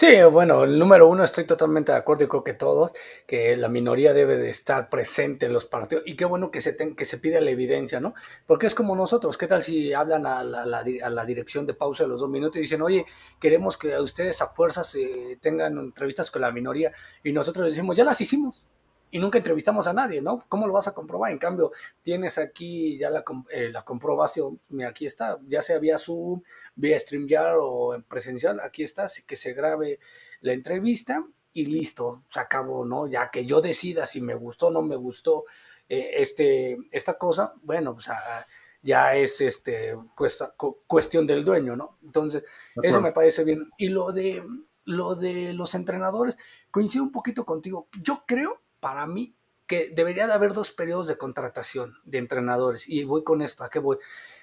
Sí, 0.00 0.06
bueno, 0.32 0.64
el 0.64 0.78
número 0.78 1.08
uno 1.08 1.24
estoy 1.24 1.44
totalmente 1.44 1.92
de 1.92 1.98
acuerdo 1.98 2.24
y 2.24 2.26
creo 2.26 2.42
que 2.42 2.54
todos, 2.54 2.94
que 3.26 3.54
la 3.58 3.68
minoría 3.68 4.14
debe 4.14 4.38
de 4.38 4.48
estar 4.48 4.88
presente 4.88 5.44
en 5.44 5.52
los 5.52 5.66
partidos 5.66 6.04
y 6.06 6.16
qué 6.16 6.24
bueno 6.24 6.50
que 6.50 6.62
se, 6.62 6.74
que 6.96 7.04
se 7.04 7.18
pida 7.18 7.38
la 7.42 7.50
evidencia, 7.50 8.00
¿no? 8.00 8.14
Porque 8.46 8.66
es 8.66 8.74
como 8.74 8.96
nosotros, 8.96 9.36
¿qué 9.36 9.46
tal 9.46 9.62
si 9.62 9.92
hablan 9.92 10.24
a 10.24 10.42
la, 10.42 11.24
dirección 11.26 11.66
de 11.66 11.74
pausa 11.74 12.04
de 12.04 12.08
los 12.08 12.22
dos 12.22 12.30
minutos 12.30 12.56
y 12.56 12.60
dicen, 12.60 12.80
oye, 12.80 13.04
queremos 13.38 13.76
que 13.76 13.94
ustedes 14.00 14.40
a 14.40 14.46
fuerzas 14.46 14.94
eh, 14.94 15.36
tengan 15.38 15.76
entrevistas 15.76 16.30
con 16.30 16.40
la 16.40 16.50
minoría 16.50 16.92
y 17.22 17.34
nosotros 17.34 17.66
decimos, 17.66 17.94
ya 17.94 18.04
las 18.04 18.22
hicimos, 18.22 18.64
y 19.10 19.18
nunca 19.18 19.38
entrevistamos 19.38 19.86
a 19.86 19.92
nadie, 19.92 20.20
¿no? 20.20 20.44
¿Cómo 20.48 20.66
lo 20.66 20.72
vas 20.72 20.88
a 20.88 20.94
comprobar? 20.94 21.32
En 21.32 21.38
cambio, 21.38 21.72
tienes 22.02 22.38
aquí 22.38 22.96
ya 22.98 23.10
la, 23.10 23.24
eh, 23.50 23.70
la 23.72 23.84
comprobación, 23.84 24.60
aquí 24.86 25.06
está, 25.06 25.38
ya 25.46 25.62
sea 25.62 25.78
vía 25.78 25.98
Zoom, 25.98 26.42
vía 26.74 26.98
StreamYard 26.98 27.58
o 27.60 27.94
en 27.94 28.02
presencial, 28.04 28.60
aquí 28.60 28.82
está, 28.82 29.04
así 29.04 29.24
que 29.24 29.36
se 29.36 29.52
grabe 29.52 29.98
la 30.40 30.52
entrevista 30.52 31.26
y 31.52 31.66
listo, 31.66 32.22
se 32.28 32.40
acabó, 32.40 32.84
¿no? 32.84 33.08
Ya 33.08 33.30
que 33.30 33.44
yo 33.44 33.60
decida 33.60 34.06
si 34.06 34.20
me 34.20 34.34
gustó 34.34 34.68
o 34.68 34.70
no 34.70 34.82
me 34.82 34.96
gustó 34.96 35.44
eh, 35.88 36.10
este, 36.18 36.78
esta 36.92 37.18
cosa, 37.18 37.54
bueno, 37.62 37.94
pues 37.94 38.08
ah, 38.08 38.46
ya 38.82 39.16
es 39.16 39.40
este, 39.40 39.96
pues, 40.16 40.42
cuestión 40.86 41.26
del 41.26 41.44
dueño, 41.44 41.74
¿no? 41.76 41.98
Entonces, 42.02 42.44
eso 42.82 43.00
me 43.00 43.12
parece 43.12 43.44
bien. 43.44 43.68
Y 43.76 43.88
lo 43.88 44.12
de, 44.12 44.42
lo 44.84 45.16
de 45.16 45.52
los 45.52 45.74
entrenadores, 45.74 46.38
coincido 46.70 47.04
un 47.04 47.12
poquito 47.12 47.44
contigo. 47.44 47.88
Yo 48.00 48.22
creo 48.26 48.60
para 48.80 49.06
mí 49.06 49.34
que 49.66 49.92
debería 49.94 50.26
de 50.26 50.32
haber 50.32 50.52
dos 50.52 50.72
periodos 50.72 51.06
de 51.06 51.16
contratación 51.16 51.98
de 52.04 52.18
entrenadores. 52.18 52.88
Y 52.88 53.04
voy 53.04 53.22
con 53.22 53.40
esto, 53.40 53.62
¿a 53.62 53.70
qué 53.70 53.78
voy? 53.78 53.98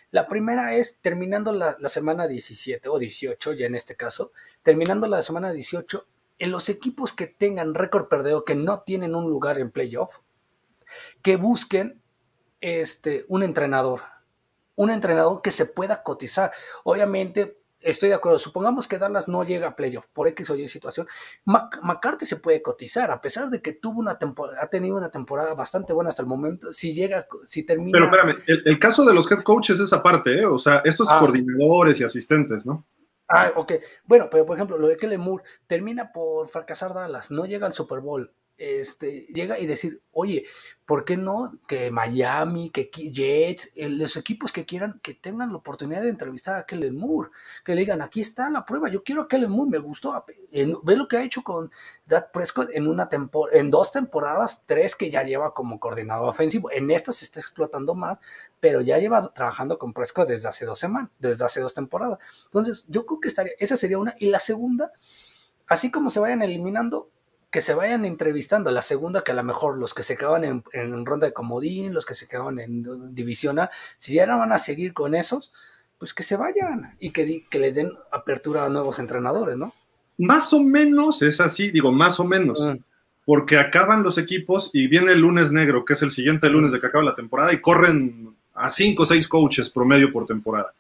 La 0.10 0.28
primera 0.28 0.74
es 0.76 1.00
terminando 1.02 1.52
la, 1.52 1.76
semana 1.90 2.28
17 2.28 2.88
o 2.88 2.98
18, 2.98 3.52
ya 3.52 3.66
en 3.66 3.76
este 3.76 3.98
caso, 3.98 4.32
terminando 4.64 5.06
la 5.08 5.22
semana 5.22 5.52
18, 5.52 6.08
en 6.40 6.52
los 6.52 6.70
equipos 6.70 7.12
que 7.12 7.28
tengan 7.28 7.74
récord 7.74 8.08
perdedor, 8.08 8.46
que 8.46 8.56
no 8.56 8.82
tienen 8.84 9.16
un 9.16 9.30
lugar 9.30 9.60
en 9.60 9.70
playoff, 9.70 10.20
que 11.22 11.36
busquen 11.36 12.02
este, 12.62 13.26
un 13.28 13.44
entrenador, 13.44 14.04
un 14.76 14.92
entrenador 14.92 15.42
que 15.42 15.52
se 15.52 15.66
pueda 15.66 16.04
cotizar. 16.04 16.54
Obviamente, 16.86 17.58
Estoy 17.88 18.10
de 18.10 18.16
acuerdo. 18.16 18.38
Supongamos 18.38 18.86
que 18.86 18.98
Dallas 18.98 19.30
no 19.30 19.46
llega 19.46 19.70
a 19.70 19.76
playoff 19.78 20.08
por 20.12 20.28
X 20.28 20.50
o 20.50 20.58
Y 20.58 20.68
situación. 20.68 21.08
McCarthy 21.46 22.26
se 22.26 22.36
puede 22.36 22.62
cotizar, 22.62 23.10
a 23.12 23.22
pesar 23.22 23.50
de 23.50 23.62
que 23.62 23.72
tuvo 23.72 24.02
una 24.02 24.20
temporada, 24.20 24.62
ha 24.62 24.68
tenido 24.68 24.98
una 24.98 25.10
temporada 25.10 25.54
bastante 25.54 25.94
buena 25.94 26.10
hasta 26.10 26.22
el 26.22 26.28
momento. 26.28 26.74
Si 26.74 26.94
llega, 26.94 27.26
si 27.46 27.66
termina. 27.66 27.98
Pero 27.98 28.06
espérame, 28.06 28.44
el, 28.66 28.78
caso 28.78 29.06
de 29.06 29.14
los 29.14 29.32
head 29.32 29.42
coaches 29.42 29.80
es 29.80 29.94
aparte, 29.94 30.42
¿eh? 30.42 30.46
O 30.46 30.60
sea, 30.60 30.82
estos 30.84 31.08
ah. 31.10 31.18
coordinadores 31.18 32.02
y 32.02 32.04
asistentes, 32.04 32.66
¿no? 32.66 32.86
Ah, 33.30 33.54
ok. 33.56 33.74
Bueno, 34.04 34.28
pero 34.30 34.46
por 34.46 34.58
ejemplo, 34.58 34.78
lo 34.78 34.90
de 34.90 34.98
Kellen 34.98 35.22
Moore 35.22 35.46
termina 35.66 36.12
por 36.12 36.50
fracasar 36.50 36.94
Dallas, 36.94 37.32
no 37.32 37.46
llega 37.46 37.68
al 37.68 37.74
Super 37.74 38.02
Bowl 38.02 38.34
este, 38.58 39.28
llega 39.28 39.60
y 39.60 39.68
decir, 39.68 40.02
oye, 40.12 40.46
¿por 40.86 41.06
qué 41.06 41.16
no 41.16 41.60
que 41.68 41.92
Miami, 41.92 42.72
que 42.72 42.90
Jets, 42.90 43.72
los 43.76 44.18
equipos 44.18 44.52
que 44.52 44.66
quieran, 44.66 45.00
que 45.04 45.14
tengan 45.14 45.52
la 45.52 45.58
oportunidad 45.58 46.02
de 46.02 46.10
entrevistar 46.10 46.58
a 46.58 46.66
Kellen 46.66 46.98
Moore, 46.98 47.30
que 47.64 47.76
le 47.76 47.82
digan, 47.82 48.02
aquí 48.02 48.22
está 48.22 48.50
la 48.50 48.66
prueba, 48.66 48.90
yo 48.90 49.04
quiero 49.04 49.24
a 49.24 49.28
Kellen 49.28 49.52
Moore, 49.52 49.70
me 49.70 49.78
gustó, 49.78 50.26
ve 50.52 50.96
lo 50.96 51.08
que 51.08 51.18
ha 51.18 51.24
hecho 51.24 51.44
con 51.44 51.72
Dak 52.06 52.32
Prescott 52.32 52.70
en, 52.74 52.88
una 52.88 53.08
en 53.52 53.70
dos 53.70 53.92
temporadas, 53.92 54.64
tres 54.66 54.96
que 54.96 55.12
ya 55.12 55.24
lleva 55.24 55.54
como 55.54 55.80
coordinador 55.80 56.30
ofensivo, 56.30 56.72
en 56.72 56.90
esta 56.90 57.12
se 57.12 57.26
está 57.26 57.40
explotando 57.40 57.94
más, 57.94 58.18
pero 58.60 58.82
ya 58.82 58.98
lleva 58.98 59.34
trabajando 59.34 59.78
con 59.78 59.94
Prescott 59.94 60.28
desde 60.28 60.48
hace 60.48 60.66
dos 60.66 60.80
semanas, 60.80 61.12
desde 61.20 61.46
hace 61.46 61.62
dos 61.62 61.74
temporadas. 61.74 62.18
Entonces, 62.46 62.86
yo 62.88 63.06
creo 63.06 63.20
que 63.20 63.28
estaría, 63.28 63.54
esa 63.60 63.78
sería 63.78 64.00
una, 64.00 64.16
y 64.20 64.30
la 64.30 64.40
segunda, 64.40 64.92
así 65.68 65.92
como 65.92 66.10
se 66.10 66.20
vayan 66.20 66.42
eliminando, 66.42 67.12
que 67.58 67.62
se 67.62 67.74
vayan 67.74 68.06
entrevistando. 68.06 68.70
La 68.70 68.84
segunda, 68.84 69.24
que 69.24 69.32
a 69.32 69.34
lo 69.34 69.44
mejor 69.44 69.80
los 69.80 69.96
que 69.96 70.04
se 70.04 70.16
quedaban 70.16 70.44
en, 70.44 71.06
ronda 71.08 71.26
de 71.26 71.34
comodín, 71.34 71.92
los 71.92 72.06
que 72.06 72.14
se 72.14 72.28
quedaban 72.28 72.60
en 72.60 73.16
división 73.16 73.58
A, 73.58 73.72
si 73.98 74.14
ya 74.14 74.28
no 74.28 74.38
van 74.38 74.52
a 74.52 74.60
seguir 74.60 74.94
con 74.94 75.16
esos, 75.16 75.52
pues 75.98 76.14
que 76.14 76.22
se 76.22 76.36
vayan 76.36 76.96
y 77.00 77.10
que, 77.10 77.46
que 77.50 77.58
les 77.58 77.74
den 77.74 77.94
apertura 78.12 78.64
a 78.64 78.70
nuevos 78.70 79.00
entrenadores, 79.00 79.58
¿no? 79.58 79.74
Más 80.20 80.54
o 80.54 80.62
menos 80.62 81.24
es 81.24 81.42
así, 81.42 81.72
digo, 81.72 81.92
más 81.92 82.20
o 82.20 82.26
menos. 82.26 82.64
Mm. 82.64 82.78
Porque 83.26 83.58
acaban 83.58 84.04
los 84.04 84.20
equipos 84.20 84.70
y 84.72 84.86
viene 84.86 85.14
el 85.14 85.22
lunes 85.22 85.52
negro, 85.52 85.84
que 85.84 85.94
es 85.94 86.04
el 86.04 86.12
siguiente 86.12 86.52
lunes 86.52 86.72
de 86.72 86.80
que 86.80 86.86
acaba 86.86 87.04
la 87.04 87.16
temporada, 87.16 87.52
y 87.54 87.60
corren 87.60 88.36
a 88.54 88.70
cinco 88.70 89.02
o 89.02 89.06
seis 89.08 89.28
coaches 89.28 89.72
promedio 89.72 90.14
por 90.14 90.28
temporada. 90.28 90.76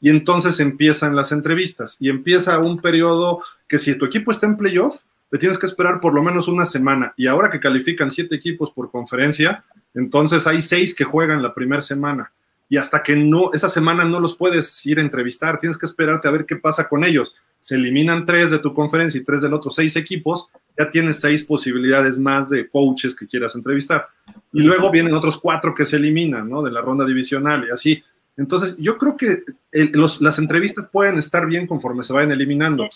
Y 0.00 0.08
entonces 0.08 0.60
empiezan 0.60 1.14
las 1.14 1.30
entrevistas 1.30 1.98
y 2.00 2.08
empieza 2.08 2.58
un 2.58 2.80
periodo 2.80 3.42
que 3.68 3.78
si 3.78 3.98
tu 3.98 4.06
equipo 4.06 4.30
está 4.30 4.46
en 4.46 4.56
playoff, 4.56 5.00
te 5.32 5.38
tienes 5.38 5.56
que 5.56 5.64
esperar 5.64 5.98
por 5.98 6.12
lo 6.12 6.22
menos 6.22 6.46
una 6.46 6.66
semana. 6.66 7.14
Y 7.16 7.26
ahora 7.26 7.50
que 7.50 7.58
califican 7.58 8.10
siete 8.10 8.34
equipos 8.34 8.70
por 8.70 8.90
conferencia, 8.90 9.64
entonces 9.94 10.46
hay 10.46 10.60
seis 10.60 10.94
que 10.94 11.04
juegan 11.04 11.42
la 11.42 11.54
primera 11.54 11.80
semana. 11.80 12.32
Y 12.68 12.76
hasta 12.76 13.02
que 13.02 13.16
no, 13.16 13.50
esa 13.54 13.70
semana 13.70 14.04
no 14.04 14.20
los 14.20 14.36
puedes 14.36 14.84
ir 14.84 14.98
a 14.98 15.00
entrevistar, 15.00 15.58
tienes 15.58 15.78
que 15.78 15.86
esperarte 15.86 16.28
a 16.28 16.32
ver 16.32 16.44
qué 16.44 16.56
pasa 16.56 16.86
con 16.86 17.02
ellos. 17.02 17.34
Se 17.60 17.76
eliminan 17.76 18.26
tres 18.26 18.50
de 18.50 18.58
tu 18.58 18.74
conferencia 18.74 19.18
y 19.18 19.24
tres 19.24 19.40
del 19.40 19.54
otro, 19.54 19.70
seis 19.70 19.96
equipos, 19.96 20.48
ya 20.78 20.90
tienes 20.90 21.18
seis 21.18 21.42
posibilidades 21.42 22.18
más 22.18 22.50
de 22.50 22.68
coaches 22.68 23.16
que 23.16 23.26
quieras 23.26 23.54
entrevistar. 23.54 24.08
Y 24.52 24.60
luego 24.60 24.90
vienen 24.90 25.14
otros 25.14 25.40
cuatro 25.40 25.74
que 25.74 25.86
se 25.86 25.96
eliminan, 25.96 26.46
¿no? 26.46 26.60
De 26.60 26.70
la 26.70 26.82
ronda 26.82 27.06
divisional 27.06 27.66
y 27.66 27.70
así. 27.70 28.04
Entonces, 28.42 28.74
yo 28.76 28.98
creo 28.98 29.16
que 29.16 29.44
las 29.70 30.38
entrevistas 30.40 30.88
pueden 30.90 31.16
estar 31.16 31.46
bien 31.46 31.68
conforme 31.68 32.02
se 32.02 32.12
vayan 32.12 32.32
eliminando, 32.32 32.88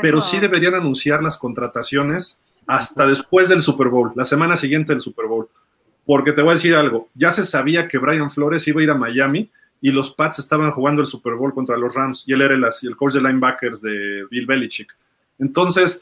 pero 0.00 0.22
sí 0.22 0.40
deberían 0.40 0.72
anunciar 0.72 1.22
las 1.22 1.36
contrataciones 1.36 2.40
hasta 2.66 3.06
después 3.06 3.50
del 3.50 3.60
Super 3.60 3.88
Bowl, 3.88 4.12
la 4.14 4.24
semana 4.24 4.56
siguiente 4.56 4.94
del 4.94 5.02
Super 5.02 5.26
Bowl. 5.26 5.50
Porque 6.06 6.32
te 6.32 6.40
voy 6.40 6.52
a 6.52 6.54
decir 6.54 6.74
algo, 6.74 7.10
ya 7.14 7.30
se 7.30 7.44
sabía 7.44 7.88
que 7.88 7.98
Brian 7.98 8.30
Flores 8.30 8.66
iba 8.68 8.80
a 8.80 8.84
ir 8.84 8.90
a 8.90 8.94
Miami 8.94 9.50
y 9.82 9.90
los 9.90 10.14
Pats 10.14 10.38
estaban 10.38 10.70
jugando 10.70 11.02
el 11.02 11.06
Super 11.06 11.34
Bowl 11.34 11.52
contra 11.52 11.76
los 11.76 11.94
Rams 11.94 12.24
y 12.26 12.32
él 12.32 12.40
era 12.40 12.54
el, 12.54 12.64
el 12.64 12.96
coach 12.96 13.12
de 13.12 13.20
linebackers 13.20 13.82
de 13.82 14.24
Bill 14.30 14.46
Belichick. 14.46 14.96
Entonces, 15.38 16.00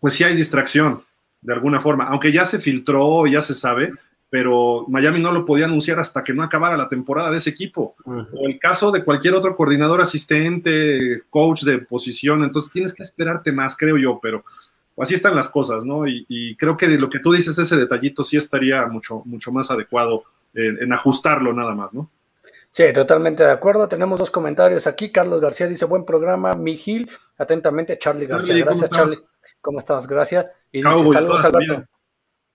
pues 0.00 0.12
sí 0.12 0.22
hay 0.22 0.36
distracción, 0.36 1.02
de 1.40 1.54
alguna 1.54 1.80
forma, 1.80 2.04
aunque 2.04 2.30
ya 2.30 2.44
se 2.44 2.58
filtró, 2.58 3.26
ya 3.26 3.40
se 3.40 3.54
sabe, 3.54 3.94
pero 4.32 4.86
Miami 4.88 5.20
no 5.20 5.30
lo 5.30 5.44
podía 5.44 5.66
anunciar 5.66 6.00
hasta 6.00 6.24
que 6.24 6.32
no 6.32 6.42
acabara 6.42 6.74
la 6.74 6.88
temporada 6.88 7.30
de 7.30 7.36
ese 7.36 7.50
equipo. 7.50 7.94
O 8.06 8.48
el 8.48 8.58
caso 8.58 8.90
de 8.90 9.04
cualquier 9.04 9.34
otro 9.34 9.54
coordinador 9.54 10.00
asistente, 10.00 11.24
coach 11.28 11.64
de 11.64 11.80
posición, 11.80 12.42
entonces 12.42 12.72
tienes 12.72 12.94
que 12.94 13.02
esperarte 13.02 13.52
más, 13.52 13.76
creo 13.76 13.98
yo, 13.98 14.18
pero 14.22 14.42
así 14.96 15.12
están 15.12 15.36
las 15.36 15.50
cosas, 15.50 15.84
¿no? 15.84 16.08
Y, 16.08 16.56
creo 16.56 16.78
que 16.78 16.88
de 16.88 16.98
lo 16.98 17.10
que 17.10 17.18
tú 17.18 17.30
dices, 17.30 17.58
ese 17.58 17.76
detallito 17.76 18.24
sí 18.24 18.38
estaría 18.38 18.86
mucho, 18.86 19.20
mucho 19.26 19.52
más 19.52 19.70
adecuado 19.70 20.24
en, 20.54 20.82
en 20.82 20.94
ajustarlo 20.94 21.52
nada 21.52 21.74
más, 21.74 21.92
¿no? 21.92 22.08
Sí, 22.70 22.84
totalmente 22.94 23.42
de 23.42 23.50
acuerdo. 23.50 23.86
Tenemos 23.86 24.18
dos 24.18 24.30
comentarios 24.30 24.86
aquí. 24.86 25.12
Carlos 25.12 25.42
García 25.42 25.68
dice, 25.68 25.84
buen 25.84 26.06
programa, 26.06 26.54
Mijil. 26.54 27.10
Atentamente, 27.36 27.98
Charlie 27.98 28.24
García. 28.24 28.64
Gracias, 28.64 28.88
Charlie. 28.88 29.18
¿Cómo 29.60 29.78
estás? 29.78 30.06
Gracias. 30.06 30.46
Y 30.72 30.78
dice, 30.78 31.12
saludos, 31.12 31.44
Alberto. 31.44 31.84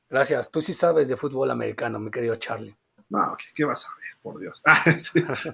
Gracias. 0.10 0.52
Tú 0.52 0.62
sí 0.62 0.74
sabes 0.74 1.10
de 1.10 1.18
fútbol 1.18 1.52
americano, 1.52 2.00
mi 2.00 2.12
querido 2.12 2.36
Charlie. 2.36 2.76
No, 3.10 3.36
¿qué, 3.54 3.66
vas 3.66 3.86
a 3.86 3.90
ver? 3.96 4.18
Por 4.22 4.40
Dios. 4.40 4.62
Ah, 4.66 4.84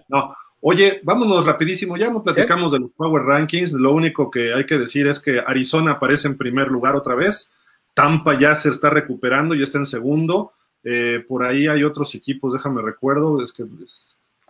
no. 0.07 0.35
Oye, 0.61 1.01
vámonos 1.03 1.45
rapidísimo. 1.45 1.97
Ya 1.97 2.09
no 2.09 2.23
platicamos 2.23 2.71
de 2.71 2.79
los 2.79 2.91
Power 2.93 3.23
Rankings. 3.23 3.73
Lo 3.73 3.91
único 3.91 4.31
que 4.31 4.53
hay 4.53 4.65
que 4.65 4.77
decir 4.77 5.07
es 5.07 5.19
que 5.19 5.39
Arizona 5.39 5.93
aparece 5.93 6.27
en 6.27 6.37
primer 6.37 6.69
lugar 6.69 6.95
otra 6.95 7.15
vez. 7.15 7.51
Tampa 7.93 8.39
ya 8.39 8.55
se 8.55 8.69
está 8.69 8.89
recuperando, 8.89 9.55
ya 9.55 9.65
está 9.65 9.77
en 9.77 9.85
segundo. 9.85 10.53
Eh, 10.83 11.23
por 11.27 11.43
ahí 11.43 11.67
hay 11.67 11.83
otros 11.83 12.15
equipos, 12.15 12.53
déjame 12.53 12.81
recuerdo, 12.81 13.43
es 13.43 13.53
que 13.53 13.63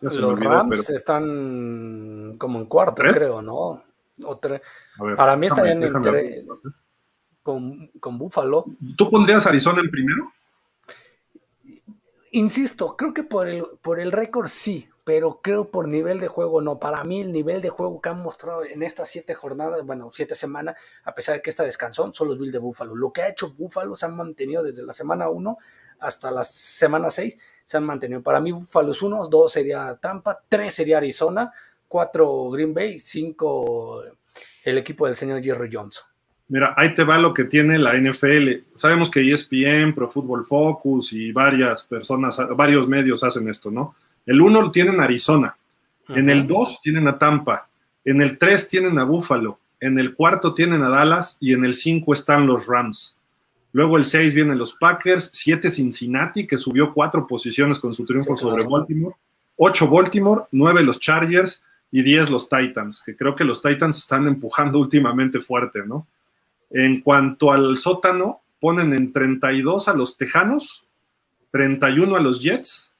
los 0.02 0.40
Rams 0.40 0.90
están 0.90 2.36
como 2.38 2.60
en 2.60 2.66
cuarto, 2.66 3.02
creo, 3.04 3.42
¿no? 3.42 3.84
Para 5.16 5.36
mí 5.36 5.48
están 5.48 5.68
en 5.68 5.84
entre, 5.84 6.46
con, 7.44 7.90
con 8.00 8.18
Buffalo. 8.18 8.66
¿Tú 8.98 9.10
pondrías 9.10 9.46
Arizona 9.46 9.82
en 9.82 9.92
primero? 9.92 10.32
Insisto, 12.32 12.96
creo 12.98 13.14
que 13.14 13.24
por 13.24 13.48
el, 13.48 13.64
por 13.82 14.00
el 14.00 14.12
récord 14.12 14.48
sí, 14.48 14.90
pero 15.04 15.42
creo 15.44 15.70
por 15.70 15.88
nivel 15.88 16.20
de 16.20 16.28
juego 16.28 16.62
no. 16.62 16.80
Para 16.80 17.04
mí 17.04 17.22
el 17.22 17.32
nivel 17.32 17.62
de 17.62 17.70
juego 17.70 18.02
que 18.02 18.10
han 18.10 18.24
mostrado 18.24 18.64
en 18.64 18.82
estas 18.82 19.10
siete 19.10 19.36
jornadas, 19.36 19.86
bueno, 19.86 20.10
siete 20.12 20.34
semanas, 20.34 20.76
a 21.04 21.14
pesar 21.14 21.36
de 21.36 21.42
que 21.42 21.52
esta 21.52 21.64
descansó, 21.64 22.12
son 22.12 22.30
los 22.30 22.40
Bills 22.40 22.54
de 22.54 22.60
Buffalo. 22.60 22.96
Lo 22.96 23.14
que 23.14 23.22
ha 23.22 23.30
hecho 23.30 23.54
Buffalo 23.54 23.96
se 23.96 24.08
han 24.08 24.16
mantenido 24.16 24.64
desde 24.64 24.84
la 24.84 24.94
semana 24.94 25.30
1 25.30 25.58
hasta 26.00 26.32
la 26.32 26.44
semana 26.44 27.10
6 27.10 27.38
se 27.66 27.78
han 27.78 27.84
mantenido. 27.84 28.22
Para 28.22 28.40
mí, 28.40 28.52
Buffalo 28.52 28.92
es 28.92 29.02
uno, 29.02 29.28
dos 29.28 29.52
sería 29.52 29.96
Tampa, 30.02 30.42
tres 30.50 30.74
sería 30.74 30.98
Arizona, 30.98 31.52
cuatro 31.88 32.50
Green 32.50 32.74
Bay, 32.74 33.00
cinco 33.00 34.04
el 34.64 34.78
equipo 34.78 35.06
del 35.06 35.16
señor 35.16 35.44
Jerry 35.44 35.70
Johnson. 35.72 36.06
Mira, 36.54 36.76
ahí 36.78 36.94
te 36.94 37.04
va 37.04 37.18
lo 37.18 37.34
que 37.34 37.46
tiene 37.46 37.80
la 37.80 37.96
NFL. 37.98 38.76
Sabemos 38.76 39.10
que 39.10 39.22
ESPN, 39.22 39.92
Pro 39.96 40.08
Football 40.08 40.46
Focus 40.46 41.12
y 41.12 41.32
varias 41.32 41.82
personas, 41.82 42.38
varios 42.56 42.88
medios 42.88 43.24
hacen 43.24 43.50
esto, 43.50 43.72
¿no? 43.72 43.96
El 44.24 44.40
uno 44.40 44.62
lo 44.62 44.70
tienen 44.70 45.02
Arizona, 45.02 45.58
en 46.10 46.30
el 46.30 46.46
dos 46.46 46.80
tienen 46.80 47.08
a 47.08 47.18
Tampa, 47.18 47.68
en 48.06 48.22
el 48.22 48.38
tres 48.38 48.70
tienen 48.70 49.00
a 49.00 49.04
Buffalo, 49.04 49.58
en 49.80 49.98
el 49.98 50.14
cuarto 50.14 50.54
tienen 50.54 50.84
a 50.84 50.90
Dallas 50.90 51.38
y 51.40 51.54
en 51.54 51.66
el 51.66 51.74
cinco 51.74 52.14
están 52.14 52.46
los 52.46 52.68
Rams. 52.68 53.18
Luego 53.72 53.98
el 53.98 54.06
6 54.06 54.36
vienen 54.36 54.60
los 54.60 54.74
Packers, 54.74 55.32
7 55.34 55.72
Cincinnati, 55.72 56.46
que 56.46 56.60
subió 56.60 56.94
cuatro 56.94 57.26
posiciones 57.26 57.80
con 57.80 57.96
su 57.96 58.06
triunfo 58.06 58.38
sobre 58.38 58.64
Baltimore, 58.64 59.16
8 59.58 59.90
Baltimore, 59.90 60.44
9 60.52 60.84
los 60.84 61.00
Chargers 61.00 61.64
y 61.92 62.04
10 62.04 62.30
los 62.30 62.48
Titans, 62.48 63.02
que 63.04 63.16
creo 63.16 63.36
que 63.36 63.44
los 63.44 63.60
Titans 63.60 63.98
están 63.98 64.28
empujando 64.28 64.78
últimamente 64.78 65.40
fuerte, 65.40 65.80
¿no? 65.88 66.06
En 66.74 67.02
cuanto 67.02 67.54
al 67.54 67.78
sótano, 67.78 68.42
ponen 68.60 68.94
en 68.94 69.12
32 69.12 69.88
a 69.88 69.94
los 69.94 70.18
Tejanos, 70.18 70.86
31 71.52 72.16
a 72.16 72.20
los 72.20 72.42
Jets, 72.42 72.92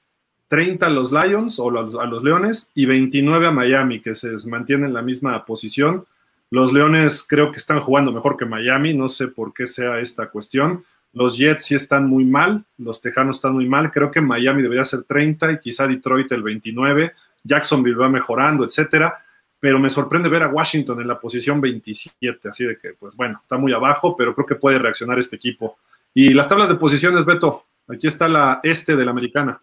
30 0.48 0.86
a 0.86 0.90
los 0.90 1.10
Lions 1.10 1.58
o 1.58 1.68
a 1.68 2.06
los 2.06 2.22
Leones 2.22 2.70
y 2.74 2.86
29 2.86 3.48
a 3.48 3.50
Miami, 3.50 4.00
que 4.00 4.14
se 4.14 4.30
mantienen 4.46 4.86
en 4.86 4.94
la 4.94 5.02
misma 5.02 5.44
posición. 5.44 6.06
Los 6.50 6.72
Leones 6.72 7.24
creo 7.28 7.50
que 7.50 7.58
están 7.58 7.80
jugando 7.80 8.12
mejor 8.12 8.36
que 8.36 8.46
Miami, 8.46 8.94
no 8.94 9.08
sé 9.08 9.26
por 9.26 9.52
qué 9.52 9.66
sea 9.66 9.98
esta 9.98 10.28
cuestión. 10.28 10.84
Los 11.12 11.36
Jets 11.36 11.64
sí 11.64 11.74
están 11.74 12.08
muy 12.08 12.24
mal, 12.24 12.64
los 12.78 13.00
Tejanos 13.00 13.36
están 13.36 13.54
muy 13.54 13.68
mal. 13.68 13.90
Creo 13.90 14.10
que 14.10 14.20
Miami 14.20 14.62
debería 14.62 14.84
ser 14.84 15.02
30 15.02 15.52
y 15.52 15.58
quizá 15.58 15.88
Detroit 15.88 16.30
el 16.30 16.44
29. 16.44 17.12
Jacksonville 17.42 17.96
va 17.96 18.08
mejorando, 18.08 18.64
etcétera. 18.64 19.24
Pero 19.64 19.78
me 19.78 19.88
sorprende 19.88 20.28
ver 20.28 20.42
a 20.42 20.48
Washington 20.48 21.00
en 21.00 21.08
la 21.08 21.18
posición 21.18 21.58
27, 21.58 22.50
así 22.50 22.66
de 22.66 22.76
que, 22.76 22.92
pues 22.92 23.16
bueno, 23.16 23.40
está 23.40 23.56
muy 23.56 23.72
abajo, 23.72 24.14
pero 24.14 24.34
creo 24.34 24.44
que 24.44 24.56
puede 24.56 24.78
reaccionar 24.78 25.18
este 25.18 25.36
equipo. 25.36 25.78
Y 26.12 26.34
las 26.34 26.48
tablas 26.48 26.68
de 26.68 26.74
posiciones, 26.74 27.24
Beto, 27.24 27.64
aquí 27.88 28.06
está 28.06 28.28
la 28.28 28.60
este 28.62 28.94
de 28.94 29.06
la 29.06 29.12
americana. 29.12 29.62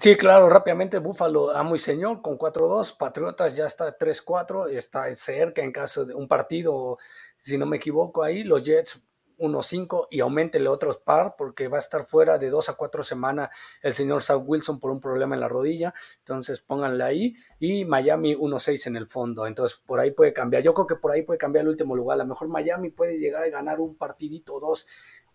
Sí, 0.00 0.16
claro, 0.16 0.48
rápidamente 0.48 1.00
Búfalo 1.00 1.54
amo 1.54 1.74
y 1.74 1.78
señor 1.78 2.22
con 2.22 2.38
4-2, 2.38 2.96
Patriotas 2.96 3.54
ya 3.54 3.66
está 3.66 3.98
3-4, 3.98 4.70
está 4.70 5.14
cerca 5.14 5.60
en 5.60 5.70
caso 5.70 6.06
de 6.06 6.14
un 6.14 6.26
partido, 6.26 6.96
si 7.38 7.58
no 7.58 7.66
me 7.66 7.76
equivoco 7.76 8.24
ahí, 8.24 8.42
los 8.42 8.62
Jets 8.62 8.98
1-5 9.38 10.08
y 10.10 10.20
aumentele 10.20 10.68
otros 10.68 10.98
par 10.98 11.34
porque 11.36 11.68
va 11.68 11.76
a 11.76 11.80
estar 11.80 12.02
fuera 12.02 12.38
de 12.38 12.50
2 12.50 12.68
a 12.68 12.74
4 12.74 13.02
semanas 13.02 13.50
el 13.82 13.94
señor 13.94 14.22
South 14.22 14.44
Wilson 14.46 14.80
por 14.80 14.90
un 14.90 15.00
problema 15.00 15.34
en 15.34 15.40
la 15.40 15.48
rodilla, 15.48 15.94
entonces 16.18 16.60
pónganle 16.60 17.04
ahí 17.04 17.36
y 17.58 17.84
Miami 17.84 18.34
1-6 18.34 18.86
en 18.86 18.96
el 18.96 19.06
fondo, 19.06 19.46
entonces 19.46 19.80
por 19.84 20.00
ahí 20.00 20.10
puede 20.10 20.32
cambiar, 20.32 20.62
yo 20.62 20.74
creo 20.74 20.86
que 20.86 20.96
por 20.96 21.12
ahí 21.12 21.22
puede 21.22 21.38
cambiar 21.38 21.64
el 21.64 21.70
último 21.70 21.96
lugar, 21.96 22.16
a 22.16 22.24
lo 22.24 22.28
mejor 22.28 22.48
Miami 22.48 22.90
puede 22.90 23.18
llegar 23.18 23.42
a 23.44 23.48
ganar 23.48 23.80
un 23.80 23.96
partidito 23.96 24.54
o 24.54 24.60
dos 24.60 24.86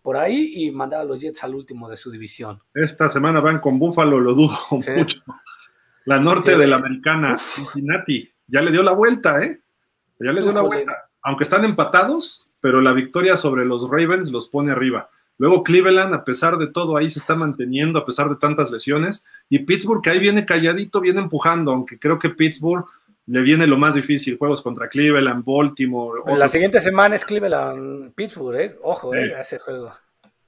por 0.02 0.16
ahí 0.16 0.52
y 0.56 0.70
mandar 0.70 1.00
a 1.00 1.04
los 1.04 1.20
Jets 1.20 1.44
al 1.44 1.54
último 1.54 1.88
de 1.88 1.96
su 1.96 2.10
división. 2.10 2.60
Esta 2.74 3.08
semana 3.08 3.40
van 3.40 3.60
con 3.60 3.78
Buffalo, 3.78 4.20
lo 4.20 4.34
dudo 4.34 4.56
mucho. 4.70 5.22
La 6.04 6.18
norte 6.18 6.58
de 6.58 6.66
la 6.66 6.76
americana, 6.76 7.38
Cincinnati, 7.38 8.28
ya 8.48 8.60
le 8.60 8.72
dio 8.72 8.82
la 8.82 8.92
vuelta, 8.92 9.42
¿eh? 9.44 9.62
Ya 10.18 10.32
le 10.32 10.42
dio 10.42 10.52
la 10.52 10.62
vuelta. 10.62 11.10
Aunque 11.22 11.44
están 11.44 11.64
empatados, 11.64 12.48
pero 12.62 12.80
la 12.80 12.92
victoria 12.92 13.36
sobre 13.36 13.66
los 13.66 13.90
Ravens 13.90 14.32
los 14.32 14.48
pone 14.48 14.72
arriba. 14.72 15.10
Luego 15.36 15.64
Cleveland, 15.64 16.14
a 16.14 16.24
pesar 16.24 16.56
de 16.56 16.68
todo, 16.68 16.96
ahí 16.96 17.10
se 17.10 17.18
está 17.18 17.34
manteniendo, 17.34 17.98
a 17.98 18.06
pesar 18.06 18.28
de 18.28 18.36
tantas 18.36 18.70
lesiones. 18.70 19.26
Y 19.48 19.58
Pittsburgh, 19.58 20.00
que 20.00 20.10
ahí 20.10 20.20
viene 20.20 20.46
calladito, 20.46 21.00
viene 21.00 21.20
empujando, 21.20 21.72
aunque 21.72 21.98
creo 21.98 22.18
que 22.18 22.30
Pittsburgh 22.30 22.86
le 23.26 23.42
viene 23.42 23.66
lo 23.66 23.76
más 23.76 23.94
difícil, 23.94 24.38
juegos 24.38 24.62
contra 24.62 24.88
Cleveland, 24.88 25.44
Baltimore. 25.44 26.20
La 26.38 26.46
siguiente 26.46 26.80
semana 26.80 27.16
es 27.16 27.24
Cleveland, 27.24 28.12
Pittsburgh, 28.14 28.60
¿eh? 28.60 28.78
Ojo, 28.82 29.12
¿eh? 29.14 29.34
ese 29.40 29.58
juego. 29.58 29.92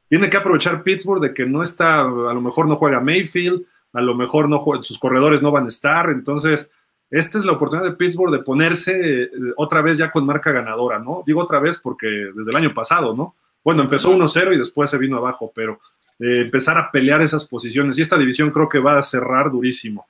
Tiene 0.09 0.31
que 0.31 0.37
aprovechar 0.37 0.85
Pittsburgh 0.85 1.21
de 1.21 1.35
que 1.35 1.47
no 1.47 1.65
está, 1.65 2.03
a 2.03 2.35
lo 2.35 2.41
mejor 2.41 2.69
no 2.69 2.77
juega 2.77 3.01
Mayfield, 3.01 3.65
a 3.93 4.01
lo 4.01 4.15
mejor 4.15 4.49
no 4.49 4.61
sus 4.83 4.99
corredores 4.99 5.43
no 5.43 5.51
van 5.51 5.65
a 5.65 5.69
estar, 5.69 6.11
entonces 6.11 6.71
esta 7.15 7.39
es 7.39 7.45
la 7.45 7.53
oportunidad 7.53 7.89
de 7.89 7.97
Pittsburgh 7.97 8.33
de 8.33 8.43
ponerse 8.43 9.23
eh, 9.23 9.31
otra 9.57 9.83
vez 9.83 9.97
ya 9.97 10.11
con 10.11 10.27
marca 10.27 10.51
ganadora, 10.51 10.99
¿no? 10.99 11.23
Digo 11.25 11.41
otra 11.41 11.61
vez 11.61 11.79
porque 11.79 12.07
desde 12.35 12.51
el 12.51 12.57
año 12.57 12.75
pasado, 12.75 13.15
¿no? 13.15 13.37
Bueno, 13.63 13.83
empezó 13.83 14.11
1-0 14.11 14.55
y 14.55 14.59
después 14.59 14.91
se 14.91 14.99
vino 14.99 15.17
abajo, 15.17 15.53
pero 15.55 15.79
eh, 16.19 16.43
empezar 16.43 16.77
a 16.77 16.91
pelear 16.91 17.23
esas 17.23 17.47
posiciones 17.47 17.97
y 17.99 18.03
esta 18.03 18.19
división 18.19 18.51
creo 18.51 18.69
que 18.69 18.81
va 18.81 18.99
a 18.99 19.03
cerrar 19.03 19.53
durísimo. 19.53 20.09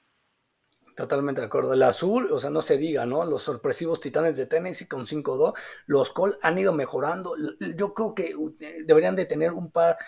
Totalmente 0.97 1.43
de 1.43 1.49
acuerdo. 1.49 1.75
El 1.75 1.83
azul, 1.83 2.31
o 2.33 2.39
sea, 2.39 2.49
no 2.49 2.63
se 2.63 2.79
diga, 2.79 3.05
¿no? 3.05 3.25
Los 3.25 3.43
sorpresivos 3.43 4.01
titanes 4.01 4.39
de 4.39 4.47
Tennessee 4.47 4.89
con 4.89 5.05
5-2, 5.05 5.53
los 5.87 6.11
Col 6.11 6.39
han 6.41 6.57
ido 6.59 6.73
mejorando. 6.73 7.35
Yo 7.77 7.93
creo 7.93 8.15
que 8.15 8.35
eh, 8.61 8.85
deberían 8.87 9.15
de 9.15 9.27
tener 9.27 9.53
un 9.53 9.71
par, 9.71 9.99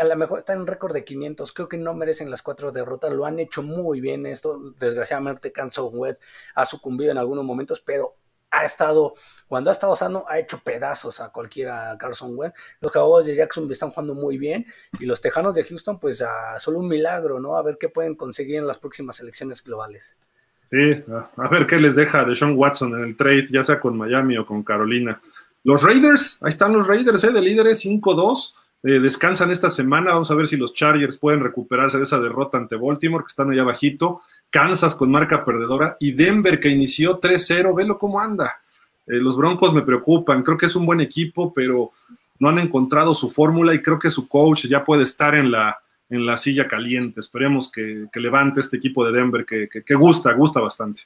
a 0.00 0.04
lo 0.04 0.16
mejor 0.16 0.38
están 0.38 0.60
en 0.60 0.66
récord 0.66 0.92
de 0.92 1.04
500, 1.04 1.52
creo 1.52 1.68
que 1.68 1.78
no 1.78 1.94
merecen 1.94 2.30
las 2.30 2.42
cuatro 2.42 2.72
derrotas, 2.72 3.12
lo 3.12 3.24
han 3.26 3.38
hecho 3.38 3.62
muy 3.62 4.00
bien 4.00 4.26
esto. 4.26 4.74
Desgraciadamente, 4.78 5.52
Kansas 5.52 5.86
West 5.92 6.22
ha 6.54 6.64
sucumbido 6.64 7.10
en 7.10 7.18
algunos 7.18 7.44
momentos, 7.44 7.80
pero 7.80 8.14
ha 8.50 8.64
estado, 8.64 9.14
cuando 9.46 9.70
ha 9.70 9.72
estado 9.72 9.94
sano, 9.94 10.24
ha 10.28 10.38
hecho 10.38 10.58
pedazos 10.64 11.20
a 11.20 11.30
cualquiera 11.30 11.96
Carson 11.98 12.32
Wentz. 12.34 12.56
Los 12.80 12.92
Cowboys 12.92 13.26
de 13.26 13.36
Jacksonville 13.36 13.74
están 13.74 13.90
jugando 13.90 14.14
muy 14.14 14.38
bien 14.38 14.66
y 14.98 15.06
los 15.06 15.20
Tejanos 15.20 15.54
de 15.54 15.64
Houston, 15.64 15.98
pues 15.98 16.24
solo 16.58 16.78
un 16.78 16.88
milagro, 16.88 17.40
¿no? 17.40 17.56
A 17.56 17.62
ver 17.62 17.76
qué 17.78 17.88
pueden 17.88 18.14
conseguir 18.14 18.56
en 18.56 18.66
las 18.66 18.78
próximas 18.78 19.20
elecciones 19.20 19.62
globales. 19.62 20.16
Sí, 20.64 21.02
a 21.36 21.48
ver 21.48 21.66
qué 21.66 21.78
les 21.78 21.94
deja 21.96 22.24
de 22.24 22.34
Sean 22.34 22.54
Watson 22.56 22.94
en 22.94 23.04
el 23.04 23.16
trade, 23.16 23.46
ya 23.50 23.64
sea 23.64 23.80
con 23.80 23.96
Miami 23.96 24.36
o 24.36 24.44
con 24.44 24.62
Carolina. 24.62 25.18
Los 25.64 25.82
Raiders, 25.82 26.38
ahí 26.42 26.50
están 26.50 26.72
los 26.72 26.86
Raiders, 26.86 27.24
¿eh? 27.24 27.32
de 27.32 27.40
líderes 27.40 27.84
5-2. 27.84 28.54
Eh, 28.82 29.00
descansan 29.00 29.50
esta 29.50 29.70
semana. 29.70 30.12
Vamos 30.12 30.30
a 30.30 30.34
ver 30.34 30.46
si 30.46 30.56
los 30.56 30.74
Chargers 30.74 31.18
pueden 31.18 31.40
recuperarse 31.40 31.98
de 31.98 32.04
esa 32.04 32.20
derrota 32.20 32.58
ante 32.58 32.76
Baltimore, 32.76 33.24
que 33.24 33.30
están 33.30 33.50
allá 33.50 33.64
bajito. 33.64 34.22
Kansas 34.50 34.94
con 34.94 35.10
marca 35.10 35.44
perdedora 35.44 35.96
y 36.00 36.12
Denver 36.12 36.58
que 36.58 36.70
inició 36.70 37.20
3-0, 37.20 37.74
velo 37.74 37.98
cómo 37.98 38.20
anda. 38.20 38.60
Eh, 39.06 39.16
los 39.16 39.36
Broncos 39.36 39.74
me 39.74 39.82
preocupan, 39.82 40.42
creo 40.42 40.56
que 40.56 40.66
es 40.66 40.76
un 40.76 40.86
buen 40.86 41.00
equipo, 41.00 41.52
pero 41.52 41.92
no 42.38 42.48
han 42.48 42.58
encontrado 42.58 43.14
su 43.14 43.28
fórmula 43.28 43.74
y 43.74 43.82
creo 43.82 43.98
que 43.98 44.10
su 44.10 44.28
coach 44.28 44.66
ya 44.66 44.84
puede 44.84 45.02
estar 45.02 45.34
en 45.34 45.50
la, 45.50 45.78
en 46.10 46.24
la 46.24 46.36
silla 46.36 46.66
caliente. 46.66 47.20
Esperemos 47.20 47.70
que, 47.70 48.08
levante 48.14 48.60
este 48.60 48.76
equipo 48.76 49.04
de 49.04 49.12
Denver 49.12 49.44
que, 49.44 49.94
gusta, 49.94 50.32
gusta 50.32 50.60
bastante. 50.60 51.02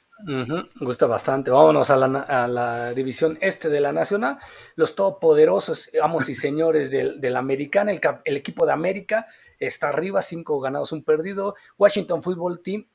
gusta 0.79 1.07
bastante. 1.07 1.51
Vámonos 1.51 1.89
a 1.89 1.97
la, 2.47 2.93
división 2.93 3.37
este 3.41 3.69
de 3.69 3.81
la 3.81 3.91
Nacional. 3.91 4.37
Los 4.75 4.95
todopoderosos, 4.95 5.89
amos 6.01 6.29
y 6.29 6.35
señores 6.35 6.89
del, 6.91 7.19
del 7.19 7.35
Americana, 7.35 7.91
el, 7.91 8.37
equipo 8.37 8.65
de 8.65 8.73
América 8.73 9.27
está 9.59 9.89
arriba, 9.89 10.21
cinco 10.21 10.59
ganados, 10.59 10.91
un 10.91 11.03
perdido. 11.03 11.55
Washington 11.77 12.21
Football 12.21 12.61
Team, 12.61 12.87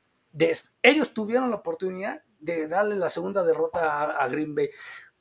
ellos 0.83 1.13
tuvieron 1.13 1.51
la 1.51 1.57
oportunidad 1.57 2.23
de 2.39 2.69
darle 2.69 2.97
la 2.97 3.09
segunda 3.09 3.43
derrota 3.45 4.03
a, 4.03 4.25
a 4.25 4.29
Green 4.29 4.55
Bay. 4.55 4.71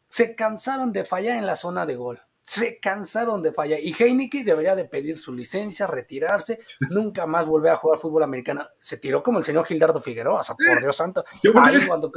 Se 0.08 0.36
cansaron 0.36 0.94
de 0.94 1.04
fallar 1.04 1.38
en 1.38 1.46
la 1.46 1.56
zona 1.56 1.86
de 1.86 1.96
gol 1.96 2.20
se 2.48 2.80
cansaron 2.80 3.44
de 3.44 3.52
fallar. 3.52 3.82
Y 3.82 3.94
Heineken 3.94 4.46
debería 4.46 4.74
de 4.74 4.86
pedir 4.86 5.18
su 5.18 5.34
licencia, 5.34 5.86
retirarse, 5.86 6.60
nunca 6.90 7.26
más 7.26 7.46
volver 7.46 7.74
a 7.74 7.76
jugar 7.76 8.00
fútbol 8.00 8.24
americano. 8.24 8.66
Se 8.80 8.98
tiró 8.98 9.22
como 9.22 9.40
el 9.40 9.44
señor 9.44 9.66
Gildardo 9.66 10.00
Figueroa, 10.00 10.40
o 10.40 10.44
sea, 10.44 10.56
por 10.56 10.82
Dios 10.82 10.96
santo. 10.96 11.26
Ahí, 11.56 11.86
cuando, 11.86 12.10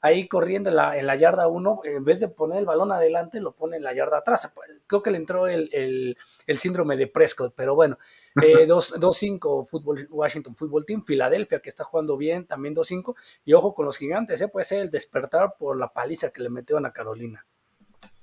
ahí 0.00 0.26
corriendo 0.26 0.70
en 0.70 0.76
la, 0.76 0.98
en 0.98 1.06
la 1.06 1.14
yarda 1.14 1.46
1, 1.46 1.82
en 1.84 2.04
vez 2.04 2.18
de 2.18 2.26
poner 2.26 2.58
el 2.58 2.64
balón 2.64 2.90
adelante, 2.90 3.40
lo 3.40 3.54
pone 3.54 3.76
en 3.76 3.84
la 3.84 3.94
yarda 3.94 4.18
atrás. 4.18 4.52
Creo 4.88 5.04
que 5.04 5.12
le 5.12 5.18
entró 5.18 5.46
el, 5.46 5.70
el, 5.72 6.58
síndrome 6.58 6.96
de 6.96 7.06
Prescott, 7.06 7.54
pero 7.54 7.76
bueno, 7.76 7.96
eh, 8.42 8.66
2-5 8.68 10.08
Washington 10.10 10.56
Football 10.56 10.84
Team, 10.84 11.04
Filadelfia, 11.04 11.60
que 11.60 11.68
está 11.68 11.84
jugando 11.84 12.16
bien, 12.16 12.44
también 12.44 12.74
2-5. 12.74 13.14
Y 13.44 13.52
ojo 13.52 13.72
con 13.72 13.86
los 13.86 13.98
gigantes, 13.98 14.40
¿eh? 14.40 14.48
puede 14.48 14.64
ser 14.64 14.80
el 14.80 14.90
despertar 14.90 15.54
por 15.56 15.78
la 15.78 15.92
paliza 15.92 16.30
que 16.30 16.42
le 16.42 16.50
metieron 16.50 16.86
a 16.86 16.92
Carolina. 16.92 17.46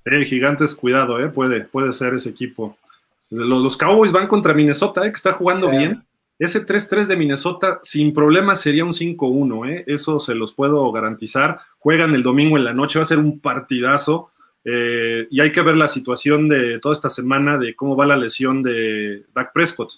Eh, 0.05 0.25
gigantes, 0.25 0.75
cuidado, 0.75 1.19
eh, 1.19 1.29
puede, 1.29 1.61
puede 1.61 1.93
ser 1.93 2.13
ese 2.13 2.29
equipo. 2.29 2.77
Los, 3.33 3.77
Cowboys 3.77 4.11
van 4.11 4.27
contra 4.27 4.53
Minnesota, 4.53 5.05
eh, 5.05 5.09
que 5.09 5.15
está 5.15 5.33
jugando 5.33 5.69
bien. 5.69 6.03
Ese 6.37 6.65
3-3 6.65 7.05
de 7.05 7.17
Minnesota 7.17 7.79
sin 7.83 8.13
problema 8.13 8.55
sería 8.55 8.85
un 8.85 8.93
5-1, 8.93 9.69
eh, 9.69 9.83
eso 9.87 10.19
se 10.19 10.35
los 10.35 10.53
puedo 10.53 10.91
garantizar. 10.91 11.59
Juegan 11.79 12.13
el 12.15 12.23
domingo 12.23 12.57
en 12.57 12.63
la 12.63 12.73
noche, 12.73 12.99
va 12.99 13.03
a 13.03 13.07
ser 13.07 13.19
un 13.19 13.39
partidazo. 13.39 14.29
Eh, 14.65 15.27
y 15.29 15.41
hay 15.41 15.51
que 15.51 15.61
ver 15.61 15.75
la 15.75 15.87
situación 15.87 16.47
de 16.47 16.79
toda 16.79 16.93
esta 16.93 17.09
semana 17.09 17.57
de 17.57 17.75
cómo 17.75 17.95
va 17.95 18.05
la 18.05 18.17
lesión 18.17 18.63
de 18.63 19.25
Dak 19.33 19.51
Prescott. 19.51 19.93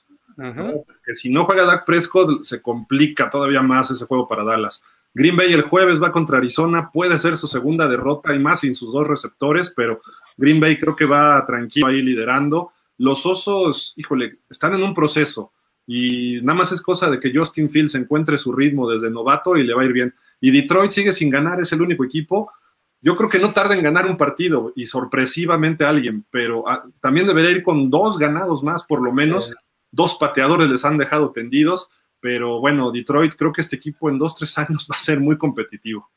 Que 1.05 1.15
si 1.15 1.29
no 1.29 1.45
juega 1.45 1.65
Dak 1.65 1.85
Prescott, 1.85 2.43
se 2.43 2.61
complica 2.61 3.29
todavía 3.29 3.61
más 3.61 3.91
ese 3.91 4.05
juego 4.05 4.27
para 4.27 4.43
Dallas. 4.43 4.83
Green 5.15 5.37
Bay 5.37 5.53
el 5.53 5.61
jueves 5.61 6.03
va 6.03 6.11
contra 6.11 6.39
Arizona, 6.39 6.91
puede 6.91 7.17
ser 7.17 7.37
su 7.37 7.47
segunda 7.47 7.87
derrota 7.87 8.35
y 8.35 8.39
más 8.39 8.59
sin 8.59 8.75
sus 8.75 8.91
dos 8.91 9.07
receptores, 9.07 9.73
pero 9.73 10.01
Green 10.35 10.59
Bay 10.59 10.77
creo 10.77 10.93
que 10.93 11.05
va 11.05 11.43
tranquilo 11.45 11.87
ahí 11.87 12.01
liderando. 12.01 12.73
Los 12.97 13.25
Osos, 13.25 13.93
híjole, 13.95 14.39
están 14.49 14.73
en 14.73 14.83
un 14.83 14.93
proceso 14.93 15.53
y 15.87 16.41
nada 16.41 16.57
más 16.57 16.73
es 16.73 16.81
cosa 16.81 17.09
de 17.09 17.21
que 17.21 17.31
Justin 17.33 17.69
Fields 17.69 17.95
encuentre 17.95 18.37
su 18.37 18.51
ritmo 18.51 18.91
desde 18.91 19.09
novato 19.09 19.55
y 19.55 19.63
le 19.63 19.73
va 19.73 19.83
a 19.83 19.85
ir 19.85 19.93
bien. 19.93 20.13
Y 20.41 20.51
Detroit 20.51 20.91
sigue 20.91 21.13
sin 21.13 21.29
ganar, 21.29 21.61
es 21.61 21.71
el 21.71 21.81
único 21.81 22.03
equipo. 22.03 22.51
Yo 22.99 23.15
creo 23.15 23.29
que 23.29 23.39
no 23.39 23.51
tarda 23.51 23.73
en 23.73 23.83
ganar 23.83 24.07
un 24.07 24.17
partido 24.17 24.73
y 24.75 24.85
sorpresivamente 24.85 25.85
alguien, 25.85 26.25
pero 26.29 26.67
ah, 26.67 26.83
también 26.99 27.25
debería 27.25 27.51
ir 27.51 27.63
con 27.63 27.89
dos 27.89 28.17
ganados 28.17 28.63
más, 28.63 28.83
por 28.83 29.01
lo 29.01 29.13
menos. 29.13 29.55
Dos 29.91 30.17
pateadores 30.19 30.67
les 30.67 30.83
han 30.83 30.97
dejado 30.97 31.31
tendidos 31.31 31.89
pero 32.25 32.59
bueno, 32.59 32.91
Detroit 32.91 33.35
creo 33.35 33.53
que 33.53 33.61
este 33.61 33.75
equipo 33.75 34.09
en 34.09 34.17
dos, 34.17 34.33
tres 34.33 34.57
años 34.57 34.87
va 34.91 34.95
a 34.95 34.99
ser 34.99 35.19
muy 35.19 35.37
competitivo. 35.37 36.11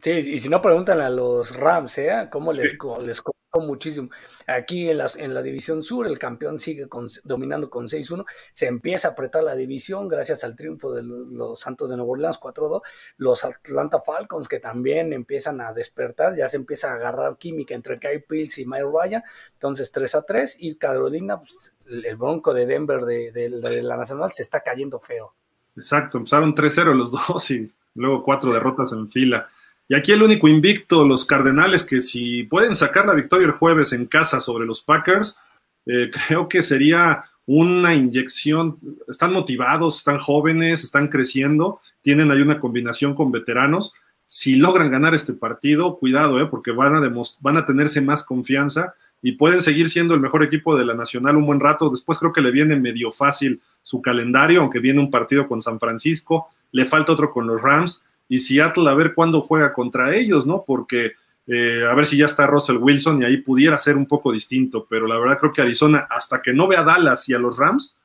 Sí, 0.00 0.12
y 0.12 0.38
si 0.38 0.48
no, 0.48 0.62
preguntan 0.62 1.00
a 1.00 1.10
los 1.10 1.56
Rams, 1.56 1.98
¿eh? 1.98 2.28
¿Cómo 2.30 2.52
les, 2.52 2.78
les 3.00 3.20
costó 3.20 3.35
muchísimo? 3.54 4.10
Aquí 4.46 4.88
en, 4.90 4.98
las, 4.98 5.16
en 5.16 5.34
la 5.34 5.42
división 5.42 5.82
sur, 5.82 6.06
el 6.06 6.18
campeón 6.18 6.58
sigue 6.58 6.86
dominando 7.24 7.70
con 7.70 7.86
6-1. 7.86 8.24
Se 8.52 8.66
empieza 8.66 9.08
a 9.08 9.10
apretar 9.12 9.42
la 9.42 9.54
división 9.54 10.08
gracias 10.08 10.44
al 10.44 10.56
triunfo 10.56 10.92
de 10.92 11.02
los, 11.02 11.58
Santos 11.58 11.90
de 11.90 11.96
Nueva 11.96 12.12
Orleans 12.12 12.40
4-2. 12.40 12.82
Los 13.16 13.44
Atlanta 13.44 14.00
Falcons, 14.00 14.48
que 14.48 14.60
también 14.60 15.12
empiezan 15.12 15.60
a 15.60 15.72
despertar, 15.72 16.36
ya 16.36 16.48
se 16.48 16.56
empieza 16.56 16.92
a 16.92 16.94
agarrar 16.96 17.38
química 17.38 17.74
entre 17.74 17.98
Kyle 17.98 18.22
Pills 18.22 18.58
y 18.58 18.66
Mike 18.66 18.84
Ryan. 18.84 19.22
Entonces 19.54 19.92
3-3. 19.92 20.56
Y 20.58 20.76
Carolina, 20.76 21.38
pues, 21.38 21.74
el 21.86 22.16
bronco 22.16 22.52
de 22.52 22.66
Denver 22.66 23.02
de, 23.02 23.32
de 23.32 23.82
la 23.82 23.96
Nacional 23.96 24.32
se 24.32 24.42
está 24.42 24.60
cayendo 24.60 25.00
feo. 25.00 25.34
Exacto, 25.76 26.18
empezaron 26.18 26.54
3-0 26.54 26.94
los 26.94 27.10
dos 27.10 27.50
y 27.50 27.70
luego 27.94 28.22
cuatro 28.22 28.52
derrotas 28.52 28.92
en 28.92 29.08
fila. 29.08 29.50
Y 29.88 29.94
aquí 29.94 30.12
el 30.12 30.22
único 30.22 30.48
invicto, 30.48 31.06
los 31.06 31.24
Cardenales, 31.24 31.84
que 31.84 32.00
si 32.00 32.42
pueden 32.44 32.74
sacar 32.74 33.06
la 33.06 33.14
victoria 33.14 33.46
el 33.46 33.52
jueves 33.52 33.92
en 33.92 34.06
casa 34.06 34.40
sobre 34.40 34.66
los 34.66 34.82
Packers, 34.82 35.38
eh, 35.86 36.10
creo 36.28 36.48
que 36.48 36.62
sería 36.62 37.24
una 37.46 37.94
inyección. 37.94 38.78
Están 39.08 39.32
motivados, 39.32 39.98
están 39.98 40.18
jóvenes, 40.18 40.82
están 40.82 41.08
creciendo, 41.08 41.80
tienen 42.02 42.30
ahí 42.30 42.40
una 42.40 42.58
combinación 42.58 43.14
con 43.14 43.30
veteranos. 43.30 43.92
Si 44.26 44.56
logran 44.56 44.90
ganar 44.90 45.14
este 45.14 45.32
partido, 45.32 45.98
cuidado, 45.98 46.40
eh, 46.40 46.46
porque 46.46 46.72
van 46.72 46.96
a, 46.96 47.12
van 47.40 47.56
a 47.56 47.66
tenerse 47.66 48.00
más 48.00 48.24
confianza 48.24 48.94
y 49.22 49.32
pueden 49.32 49.60
seguir 49.60 49.88
siendo 49.88 50.14
el 50.14 50.20
mejor 50.20 50.42
equipo 50.42 50.76
de 50.76 50.84
la 50.84 50.94
Nacional 50.94 51.36
un 51.36 51.46
buen 51.46 51.60
rato. 51.60 51.90
Después 51.90 52.18
creo 52.18 52.32
que 52.32 52.40
le 52.40 52.50
viene 52.50 52.74
medio 52.74 53.12
fácil 53.12 53.60
su 53.82 54.02
calendario, 54.02 54.60
aunque 54.60 54.80
viene 54.80 54.98
un 54.98 55.12
partido 55.12 55.46
con 55.46 55.62
San 55.62 55.78
Francisco, 55.78 56.48
le 56.72 56.84
falta 56.84 57.12
otro 57.12 57.30
con 57.30 57.46
los 57.46 57.62
Rams 57.62 58.02
y 58.28 58.38
Seattle 58.38 58.88
a 58.88 58.94
ver 58.94 59.14
cuándo 59.14 59.40
juega 59.40 59.72
contra 59.72 60.14
ellos, 60.14 60.46
¿no? 60.46 60.64
Porque 60.66 61.12
eh, 61.46 61.84
a 61.88 61.94
ver 61.94 62.06
si 62.06 62.16
ya 62.16 62.26
está 62.26 62.46
Russell 62.46 62.78
Wilson 62.78 63.22
y 63.22 63.24
ahí 63.24 63.36
pudiera 63.36 63.78
ser 63.78 63.96
un 63.96 64.06
poco 64.06 64.32
distinto, 64.32 64.86
pero 64.88 65.06
la 65.06 65.18
verdad 65.18 65.38
creo 65.38 65.52
que 65.52 65.62
Arizona, 65.62 66.06
hasta 66.10 66.42
que 66.42 66.52
no 66.52 66.66
vea 66.66 66.80
a 66.80 66.84
Dallas 66.84 67.28
y 67.28 67.34
a 67.34 67.38
los 67.38 67.56
Rams, 67.56 67.96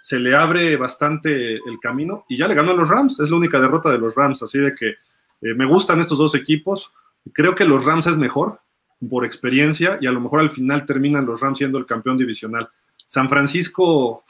se 0.00 0.18
le 0.18 0.34
abre 0.34 0.76
bastante 0.76 1.54
el 1.54 1.78
camino 1.80 2.24
y 2.28 2.36
ya 2.36 2.48
le 2.48 2.54
ganó 2.54 2.72
a 2.72 2.74
los 2.74 2.88
Rams, 2.88 3.20
es 3.20 3.30
la 3.30 3.36
única 3.36 3.60
derrota 3.60 3.90
de 3.90 3.98
los 3.98 4.14
Rams, 4.14 4.42
así 4.42 4.58
de 4.58 4.74
que 4.74 4.88
eh, 4.88 5.54
me 5.54 5.64
gustan 5.64 6.00
estos 6.00 6.18
dos 6.18 6.34
equipos, 6.34 6.90
creo 7.32 7.54
que 7.54 7.64
los 7.64 7.84
Rams 7.84 8.06
es 8.08 8.16
mejor 8.16 8.60
por 9.08 9.24
experiencia 9.24 9.98
y 10.00 10.06
a 10.08 10.12
lo 10.12 10.20
mejor 10.20 10.40
al 10.40 10.50
final 10.50 10.84
terminan 10.84 11.26
los 11.26 11.40
Rams 11.40 11.58
siendo 11.58 11.78
el 11.78 11.86
campeón 11.86 12.16
divisional. 12.16 12.68
San 13.06 13.28
Francisco 13.28 14.24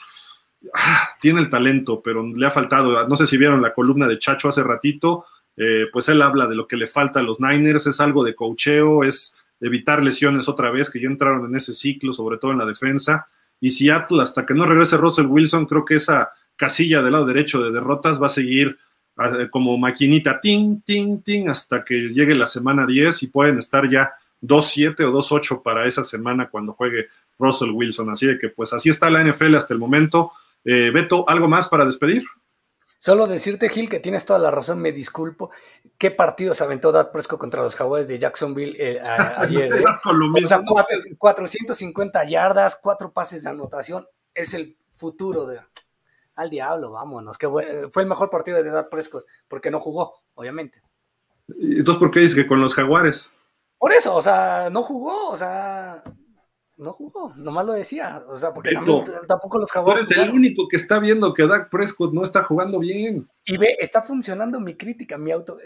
ah, 0.75 1.11
tiene 1.21 1.41
el 1.41 1.49
talento, 1.49 2.03
pero 2.03 2.23
le 2.23 2.47
ha 2.47 2.51
faltado, 2.51 3.09
no 3.09 3.17
sé 3.17 3.27
si 3.27 3.39
vieron 3.39 3.63
la 3.63 3.73
columna 3.73 4.07
de 4.07 4.19
Chacho 4.19 4.49
hace 4.49 4.63
ratito, 4.63 5.25
eh, 5.59 5.87
pues 5.93 6.09
él 6.09 6.23
habla 6.23 6.47
de 6.47 6.55
lo 6.55 6.69
que 6.69 6.77
le 6.77 6.87
falta 6.87 7.19
a 7.19 7.23
los 7.23 7.41
Niners, 7.41 7.87
es 7.87 8.01
algo 8.01 8.23
de 8.23 8.37
cocheo, 8.37 9.03
es 9.03 9.35
evitar 9.61 10.05
lesiones 10.05 10.49
otra 10.49 10.71
vez, 10.71 10.89
que 10.89 11.01
ya 11.01 11.09
entraron 11.09 11.47
en 11.47 11.57
ese 11.57 11.75
ciclo, 11.75 12.13
sobre 12.13 12.39
todo 12.39 12.53
en 12.53 12.59
la 12.59 12.65
defensa. 12.65 13.27
Y 13.61 13.71
Seattle, 13.71 14.23
hasta 14.23 14.47
que 14.47 14.55
no 14.55 14.67
regrese 14.67 14.97
Russell 14.97 15.27
Wilson, 15.27 15.67
creo 15.67 15.85
que 15.85 15.97
esa 15.97 16.31
casilla 16.55 17.03
del 17.03 17.13
lado 17.13 17.27
derecho 17.27 17.61
de 17.61 17.73
derrotas 17.73 18.23
va 18.23 18.29
a 18.29 18.31
seguir 18.31 18.79
ah, 19.17 19.49
como 19.51 19.77
maquinita, 19.77 20.41
ting, 20.41 20.81
ting, 20.83 21.23
ting, 21.23 21.49
hasta 21.49 21.85
que 21.85 21.95
llegue 21.95 22.37
la 22.37 22.47
semana 22.47 22.87
10 22.87 23.23
y 23.25 23.27
pueden 23.27 23.59
estar 23.59 23.91
ya 23.91 24.13
2-7 24.43 25.01
o 25.05 25.13
2-8 25.13 25.63
para 25.63 25.89
esa 25.89 26.05
semana 26.05 26.49
cuando 26.49 26.73
juegue 26.73 27.09
Russell 27.37 27.71
Wilson. 27.71 28.11
Así 28.11 28.27
de 28.27 28.39
que 28.39 28.49
pues 28.49 28.73
así 28.73 28.91
está 28.91 29.11
la 29.11 29.25
NFL 29.25 29.57
hasta 29.57 29.75
el 29.75 29.81
momento. 29.81 30.31
Eh, 30.65 30.91
Beto, 30.95 31.29
¿algo 31.29 31.49
más 31.49 31.69
para 31.69 31.85
despedir? 31.85 32.25
Solo 32.99 33.29
decirte, 33.29 33.69
Gil, 33.69 33.89
que 33.89 34.01
tienes 34.01 34.25
toda 34.25 34.41
la 34.41 34.51
razón, 34.51 34.81
me 34.81 34.91
disculpo. 34.91 35.51
¿Qué 35.97 36.11
partido 36.11 36.53
se 36.53 36.65
aventó 36.65 36.91
Dad 36.91 37.13
Presco 37.13 37.39
contra 37.39 37.63
los 37.63 37.77
Jaguares 37.77 38.09
de 38.09 38.19
Jacksonville 38.19 38.77
eh, 38.79 39.01
ayer? 39.37 39.73
Eh? 39.73 39.85
o 39.85 40.47
sea, 40.47 40.63
450 41.19 42.25
yardas, 42.25 42.79
cuatro 42.83 43.13
pases 43.13 43.45
de 43.45 43.51
anotación. 43.51 44.07
Es 44.35 44.55
el 44.55 44.77
futuro 44.93 45.47
de. 45.47 45.61
Al 46.35 46.51
diablo, 46.51 46.93
vámonos. 46.93 47.39
Que 47.39 47.49
fue 47.49 48.03
el 48.03 48.09
mejor 48.09 48.31
partido 48.31 48.63
de 48.63 48.71
Dad 48.71 48.89
Prescott, 48.89 49.25
porque 49.49 49.71
no 49.71 49.81
jugó, 49.81 50.23
obviamente. 50.35 50.83
Entonces, 51.49 51.99
¿por 51.99 52.11
qué 52.11 52.21
dices 52.21 52.37
que 52.37 52.47
con 52.47 52.61
los 52.61 52.75
Jaguares? 52.75 53.31
Por 53.79 53.93
eso, 53.93 54.15
o 54.17 54.23
sea, 54.23 54.71
no 54.71 54.83
jugó, 54.83 55.31
o 55.31 55.37
sea, 55.37 56.03
no 56.79 56.93
jugó, 56.93 57.35
nomás 57.35 57.67
lo 57.67 57.73
decía, 57.73 58.23
o 58.29 58.37
sea, 58.37 58.55
porque 58.55 58.71
tampoco 59.27 59.59
los 59.59 59.71
Jaguares. 59.73 60.07
Tú 60.07 60.13
eres 60.13 60.27
el 60.27 60.31
único 60.31 60.69
que 60.69 60.77
está 60.77 61.01
viendo 61.01 61.35
que 61.35 61.47
Dak 61.47 61.71
Prescott 61.71 62.13
no 62.13 62.23
está 62.23 62.45
jugando 62.45 62.79
bien. 62.79 63.29
Y 63.45 63.57
ve, 63.57 63.77
está 63.81 64.03
funcionando 64.03 64.61
mi 64.61 64.77
crítica, 64.77 65.19
mi 65.19 65.33
auto. 65.33 65.59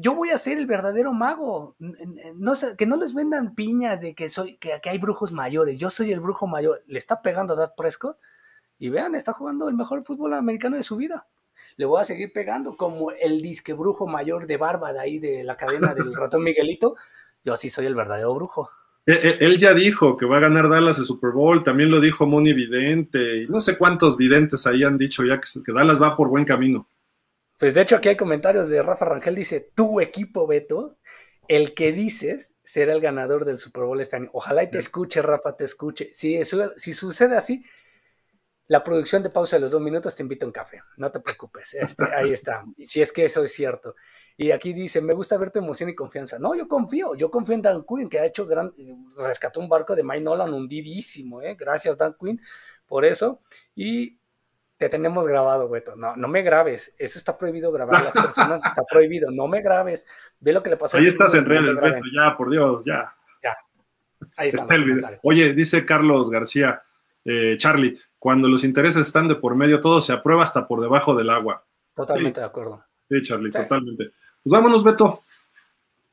Yo 0.00 0.14
voy 0.14 0.30
a 0.30 0.38
ser 0.38 0.58
el 0.58 0.66
verdadero 0.66 1.12
mago. 1.12 1.76
No 1.78 2.54
que 2.76 2.86
no 2.86 2.96
les 2.96 3.14
vendan 3.14 3.54
piñas 3.54 4.00
de 4.00 4.14
que 4.14 4.28
soy, 4.28 4.56
que, 4.56 4.80
hay 4.84 4.98
brujos 4.98 5.30
mayores. 5.30 5.78
Yo 5.78 5.90
soy 5.90 6.10
el 6.10 6.20
brujo 6.20 6.48
mayor. 6.48 6.82
Le 6.86 6.98
está 6.98 7.22
pegando 7.22 7.54
a 7.54 7.56
Dak 7.56 7.76
Prescott 7.76 8.16
y 8.78 8.88
vean, 8.88 9.14
está 9.14 9.32
jugando 9.32 9.68
el 9.68 9.76
mejor 9.76 10.02
fútbol 10.02 10.34
americano 10.34 10.76
de 10.76 10.82
su 10.82 10.96
vida. 10.96 11.28
Le 11.76 11.86
voy 11.86 12.00
a 12.00 12.04
seguir 12.04 12.32
pegando 12.32 12.76
como 12.76 13.12
el 13.12 13.40
disque 13.40 13.74
brujo 13.74 14.08
mayor 14.08 14.48
de 14.48 14.56
barba 14.56 14.92
de 14.92 15.00
ahí 15.00 15.18
de 15.20 15.44
la 15.44 15.56
cadena 15.56 15.94
del 15.94 16.12
ratón 16.16 16.42
Miguelito. 16.42 16.96
Yo 17.44 17.54
sí 17.54 17.70
soy 17.70 17.86
el 17.86 17.94
verdadero 17.94 18.34
brujo. 18.34 18.70
Eh, 19.04 19.20
eh, 19.22 19.38
él 19.40 19.58
ya 19.58 19.74
dijo 19.74 20.16
que 20.16 20.26
va 20.26 20.36
a 20.36 20.40
ganar 20.40 20.68
Dallas 20.68 20.98
el 20.98 21.04
Super 21.04 21.30
Bowl, 21.30 21.64
también 21.64 21.90
lo 21.90 22.00
dijo 22.00 22.26
Moni 22.26 22.52
Vidente, 22.52 23.42
y 23.42 23.46
no 23.48 23.60
sé 23.60 23.76
cuántos 23.76 24.16
videntes 24.16 24.66
ahí 24.66 24.84
han 24.84 24.96
dicho 24.96 25.24
ya 25.24 25.40
que, 25.40 25.72
Dallas 25.72 26.00
va 26.00 26.16
por 26.16 26.28
buen 26.28 26.44
camino. 26.44 26.88
Pues 27.58 27.74
de 27.74 27.82
hecho 27.82 27.96
aquí 27.96 28.10
hay 28.10 28.16
comentarios 28.16 28.68
de 28.68 28.80
Rafa 28.80 29.04
Rangel, 29.04 29.34
dice, 29.34 29.70
tu 29.74 30.00
equipo, 30.00 30.46
Beto, 30.46 30.98
el 31.48 31.74
que 31.74 31.92
dices 31.92 32.54
será 32.62 32.92
el 32.92 33.00
ganador 33.00 33.44
del 33.44 33.58
Super 33.58 33.84
Bowl 33.84 34.00
este 34.00 34.16
año. 34.16 34.30
Ojalá 34.32 34.62
y 34.62 34.70
te 34.70 34.78
escuche, 34.78 35.20
Rafa, 35.20 35.56
te 35.56 35.64
escuche. 35.64 36.10
Si, 36.14 36.40
si 36.76 36.92
sucede 36.92 37.36
así, 37.36 37.64
la 38.68 38.82
producción 38.84 39.22
de 39.22 39.30
pausa 39.30 39.56
de 39.56 39.60
los 39.60 39.72
dos 39.72 39.82
minutos 39.82 40.14
te 40.14 40.22
invita 40.22 40.46
a 40.46 40.48
un 40.48 40.52
café. 40.52 40.80
No 40.96 41.10
te 41.10 41.20
preocupes. 41.20 41.74
Este, 41.74 42.04
ahí 42.16 42.32
está. 42.32 42.64
Si 42.84 43.02
es 43.02 43.12
que 43.12 43.24
eso 43.24 43.42
es 43.42 43.52
cierto. 43.52 43.96
Y 44.36 44.50
aquí 44.50 44.72
dice, 44.72 45.00
me 45.00 45.14
gusta 45.14 45.36
ver 45.36 45.50
tu 45.50 45.58
emoción 45.58 45.90
y 45.90 45.94
confianza. 45.94 46.38
No, 46.38 46.54
yo 46.54 46.66
confío. 46.66 47.14
Yo 47.14 47.30
confío 47.30 47.54
en 47.54 47.62
Dan 47.62 47.84
Quinn, 47.84 48.08
que 48.08 48.18
ha 48.18 48.26
hecho 48.26 48.46
gran... 48.46 48.72
Rescató 49.16 49.60
un 49.60 49.68
barco 49.68 49.94
de 49.94 50.02
Mike 50.02 50.22
Nolan 50.22 50.52
hundidísimo. 50.52 51.42
¿eh? 51.42 51.56
Gracias, 51.58 51.96
Dan 51.96 52.16
Quinn, 52.18 52.40
por 52.86 53.04
eso. 53.04 53.40
Y 53.74 54.18
te 54.76 54.88
tenemos 54.88 55.26
grabado, 55.26 55.68
Beto. 55.68 55.94
No, 55.96 56.16
no 56.16 56.28
me 56.28 56.42
grabes. 56.42 56.94
Eso 56.98 57.18
está 57.18 57.38
prohibido 57.38 57.70
grabar 57.70 58.00
a 58.00 58.04
las 58.04 58.14
personas. 58.14 58.64
está 58.66 58.82
prohibido. 58.82 59.30
No 59.30 59.46
me 59.46 59.62
grabes. 59.62 60.06
Ve 60.40 60.52
lo 60.52 60.62
que 60.62 60.70
le 60.70 60.76
pasó. 60.76 60.98
Ahí 60.98 61.08
estás 61.08 61.34
en 61.34 61.44
redes, 61.44 61.80
Beto. 61.80 62.04
Ya, 62.14 62.36
por 62.36 62.50
Dios, 62.50 62.82
ya. 62.84 63.14
Ya. 63.42 63.56
Ahí 64.36 64.48
está. 64.48 64.74
el 64.74 64.84
video. 64.84 65.20
Oye, 65.22 65.52
dice 65.52 65.84
Carlos 65.84 66.30
García, 66.30 66.82
eh, 67.24 67.56
Charlie, 67.58 67.98
cuando 68.18 68.48
los 68.48 68.64
intereses 68.64 69.06
están 69.06 69.28
de 69.28 69.36
por 69.36 69.54
medio, 69.54 69.80
todo 69.80 70.00
se 70.00 70.12
aprueba 70.12 70.42
hasta 70.42 70.66
por 70.66 70.80
debajo 70.80 71.14
del 71.14 71.30
agua. 71.30 71.64
Totalmente 71.94 72.40
de 72.40 72.46
acuerdo. 72.46 72.84
Sí, 73.12 73.22
Charlie, 73.22 73.50
totalmente. 73.50 74.12
Pues 74.42 74.50
vámonos, 74.50 74.82
Beto. 74.82 75.20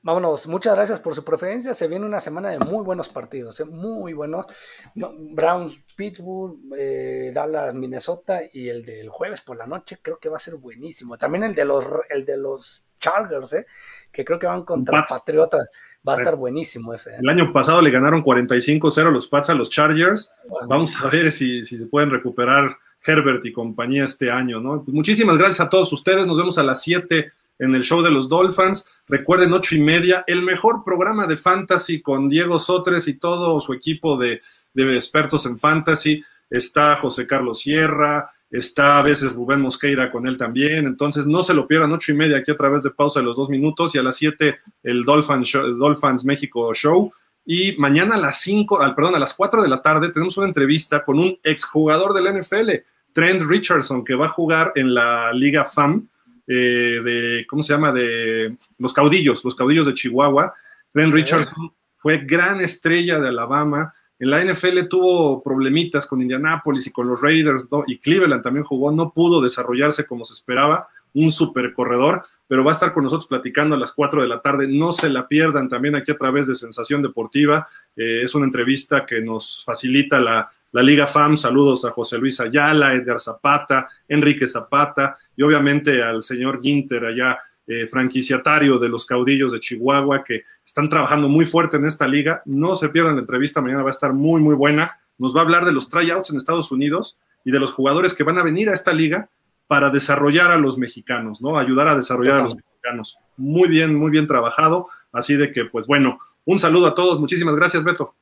Vámonos, 0.01 0.47
muchas 0.47 0.75
gracias 0.75 0.99
por 0.99 1.15
su 1.15 1.23
preferencia. 1.23 1.73
Se 1.73 1.87
viene 1.87 2.05
una 2.05 2.19
semana 2.19 2.49
de 2.49 2.59
muy 2.59 2.83
buenos 2.83 3.07
partidos, 3.07 3.57
¿eh? 3.61 3.65
muy 3.65 4.11
buenos. 4.11 4.47
Browns, 4.95 5.79
Pittsburgh, 5.95 6.57
eh, 6.77 7.31
Dallas, 7.33 7.73
Minnesota 7.73 8.41
y 8.51 8.67
el 8.67 8.83
del 8.83 9.07
jueves 9.09 9.39
por 9.41 9.55
la 9.55 9.65
noche 9.65 9.99
creo 10.01 10.19
que 10.19 10.27
va 10.27 10.35
a 10.35 10.39
ser 10.39 10.55
buenísimo. 10.55 11.17
También 11.17 11.45
el 11.45 11.55
de 11.55 11.63
los, 11.63 11.85
el 12.09 12.25
de 12.25 12.37
los 12.37 12.89
Chargers, 12.99 13.53
¿eh? 13.53 13.65
que 14.11 14.25
creo 14.25 14.39
que 14.39 14.47
van 14.47 14.65
contra 14.65 15.05
Patriotas. 15.05 15.69
Va 16.05 16.13
a 16.13 16.15
estar 16.17 16.35
buenísimo 16.35 16.93
ese. 16.93 17.15
El 17.15 17.29
año 17.29 17.53
pasado 17.53 17.81
le 17.81 17.91
ganaron 17.91 18.23
45-0 18.23 19.11
los 19.11 19.27
Pats 19.27 19.49
a 19.49 19.53
los 19.53 19.69
Chargers. 19.69 20.33
Vamos 20.67 20.95
a 21.01 21.09
ver 21.09 21.31
si, 21.31 21.63
si 21.63 21.77
se 21.77 21.87
pueden 21.87 22.09
recuperar 22.09 22.77
Herbert 23.05 23.45
y 23.45 23.51
compañía 23.51 24.05
este 24.05 24.31
año, 24.31 24.59
¿no? 24.59 24.83
Pues 24.83 24.93
muchísimas 24.93 25.37
gracias 25.37 25.61
a 25.61 25.69
todos 25.69 25.91
ustedes. 25.93 26.27
Nos 26.27 26.37
vemos 26.37 26.57
a 26.57 26.63
las 26.63 26.81
7 26.83 27.31
en 27.59 27.75
el 27.75 27.83
show 27.83 28.01
de 28.01 28.11
los 28.11 28.27
Dolphins. 28.27 28.87
Recuerden, 29.07 29.53
ocho 29.53 29.75
y 29.75 29.81
media, 29.81 30.23
el 30.27 30.41
mejor 30.41 30.83
programa 30.83 31.27
de 31.27 31.37
fantasy 31.37 32.01
con 32.01 32.29
Diego 32.29 32.59
Sotres 32.59 33.07
y 33.07 33.15
todo 33.15 33.59
su 33.61 33.73
equipo 33.73 34.17
de, 34.17 34.41
expertos 34.73 35.45
en 35.45 35.59
fantasy. 35.59 36.23
Está 36.49 36.95
José 36.95 37.27
Carlos 37.27 37.59
Sierra, 37.59 38.31
está 38.49 38.97
a 38.97 39.01
veces 39.03 39.33
Rubén 39.33 39.61
Mosqueira 39.61 40.11
con 40.11 40.25
él 40.25 40.37
también. 40.37 40.87
Entonces, 40.87 41.27
no 41.27 41.43
se 41.43 41.53
lo 41.53 41.67
pierdan, 41.67 41.91
ocho 41.91 42.11
y 42.11 42.15
media 42.15 42.37
aquí 42.37 42.51
a 42.51 42.57
través 42.57 42.83
de 42.83 42.91
pausa 42.91 43.19
de 43.19 43.25
los 43.25 43.35
dos 43.35 43.49
minutos 43.49 43.93
y 43.93 43.97
a 43.97 44.03
las 44.03 44.15
siete 44.15 44.59
el 44.83 45.03
Dolphins, 45.03 45.51
Dolphins 45.51 46.25
México 46.25 46.73
Show. 46.73 47.11
Y 47.51 47.75
mañana 47.77 48.13
a 48.13 48.19
las 48.19 48.41
cinco, 48.41 48.79
al, 48.79 48.93
perdón, 48.93 49.15
a 49.15 49.19
las 49.19 49.33
cuatro 49.33 49.63
de 49.63 49.69
la 49.69 49.81
tarde 49.81 50.09
tenemos 50.09 50.37
una 50.37 50.45
entrevista 50.45 51.03
con 51.03 51.17
un 51.17 51.39
exjugador 51.41 52.13
del 52.13 52.39
NFL, 52.39 52.69
Trent 53.11 53.41
Richardson, 53.41 54.03
que 54.03 54.13
va 54.13 54.27
a 54.27 54.29
jugar 54.29 54.71
en 54.75 54.93
la 54.93 55.33
Liga 55.33 55.65
FAM 55.65 56.07
eh, 56.45 57.01
de, 57.03 57.47
¿cómo 57.49 57.63
se 57.63 57.73
llama? 57.73 57.91
De 57.91 58.55
los 58.77 58.93
caudillos, 58.93 59.43
los 59.43 59.55
caudillos 59.55 59.87
de 59.87 59.95
Chihuahua. 59.95 60.53
Trent 60.93 61.11
Richardson 61.11 61.73
fue 61.97 62.19
gran 62.19 62.61
estrella 62.61 63.19
de 63.19 63.29
Alabama. 63.29 63.95
En 64.19 64.29
la 64.29 64.45
NFL 64.45 64.87
tuvo 64.87 65.41
problemitas 65.41 66.05
con 66.05 66.21
Indianapolis 66.21 66.85
y 66.85 66.91
con 66.91 67.07
los 67.07 67.19
Raiders, 67.19 67.67
y 67.87 67.97
Cleveland 67.97 68.43
también 68.43 68.63
jugó, 68.63 68.91
no 68.91 69.11
pudo 69.11 69.41
desarrollarse 69.41 70.05
como 70.05 70.23
se 70.23 70.33
esperaba, 70.33 70.87
un 71.15 71.31
super 71.31 71.73
corredor, 71.73 72.27
pero 72.49 72.63
va 72.63 72.71
a 72.71 72.73
estar 72.73 72.93
con 72.93 73.03
nosotros 73.03 73.27
platicando 73.27 73.75
a 73.75 73.77
las 73.77 73.93
4 73.93 74.23
de 74.23 74.27
la 74.27 74.41
tarde. 74.41 74.67
No 74.67 74.91
se 74.91 75.07
la 75.07 75.27
pierdan 75.27 75.69
también 75.69 75.95
aquí 75.95 76.11
a 76.11 76.17
través 76.17 76.47
de 76.47 76.55
Sensación 76.55 77.03
Deportiva. 77.03 77.67
Eh, 77.95 78.23
es 78.23 78.33
una 78.33 78.45
entrevista 78.45 79.05
que 79.05 79.21
nos 79.21 79.63
facilita 79.63 80.19
la, 80.19 80.51
la 80.71 80.81
Liga 80.81 81.05
FAM. 81.05 81.37
Saludos 81.37 81.85
a 81.85 81.91
José 81.91 82.17
Luis 82.17 82.39
Ayala, 82.39 82.95
Edgar 82.95 83.19
Zapata, 83.19 83.87
Enrique 84.07 84.47
Zapata 84.47 85.15
y 85.35 85.43
obviamente 85.43 86.01
al 86.01 86.23
señor 86.23 86.59
Ginter 86.59 87.05
allá, 87.05 87.37
eh, 87.67 87.85
franquiciatario 87.85 88.79
de 88.79 88.89
los 88.89 89.05
caudillos 89.05 89.51
de 89.51 89.59
Chihuahua, 89.59 90.23
que 90.23 90.45
están 90.65 90.89
trabajando 90.89 91.29
muy 91.29 91.45
fuerte 91.45 91.77
en 91.77 91.85
esta 91.85 92.07
liga. 92.07 92.41
No 92.45 92.75
se 92.75 92.89
pierdan 92.89 93.13
la 93.13 93.21
entrevista, 93.21 93.61
mañana 93.61 93.83
va 93.83 93.89
a 93.89 93.93
estar 93.93 94.11
muy, 94.11 94.41
muy 94.41 94.55
buena. 94.55 94.97
Nos 95.19 95.35
va 95.35 95.41
a 95.41 95.43
hablar 95.43 95.65
de 95.65 95.71
los 95.71 95.87
tryouts 95.87 96.31
en 96.31 96.37
Estados 96.37 96.71
Unidos 96.71 97.15
y 97.45 97.51
de 97.51 97.59
los 97.59 97.73
jugadores 97.73 98.15
que 98.15 98.23
van 98.23 98.39
a 98.39 98.43
venir 98.43 98.69
a 98.69 98.73
esta 98.73 98.91
liga 98.91 99.29
para 99.69 99.91
desarrollar 99.91 100.49
a 100.49 100.57
los 100.57 100.79
mexicanos, 100.79 101.43
¿no? 101.43 101.59
Ayudar 101.59 101.89
a 101.89 101.95
desarrollar 101.95 102.39
a 102.39 102.43
los 102.45 102.55
mexicanos. 102.55 103.19
Muy 103.37 103.69
bien, 103.69 103.93
muy 103.93 104.09
bien 104.09 104.25
trabajado. 104.25 104.87
Así 105.11 105.35
de 105.35 105.51
que, 105.51 105.65
pues 105.65 105.85
bueno, 105.85 106.17
un 106.43 106.57
saludo 106.57 106.87
a 106.87 106.95
todos. 106.95 107.19
Muchísimas 107.19 107.55
gracias, 107.55 107.83
Beto. 107.83 108.15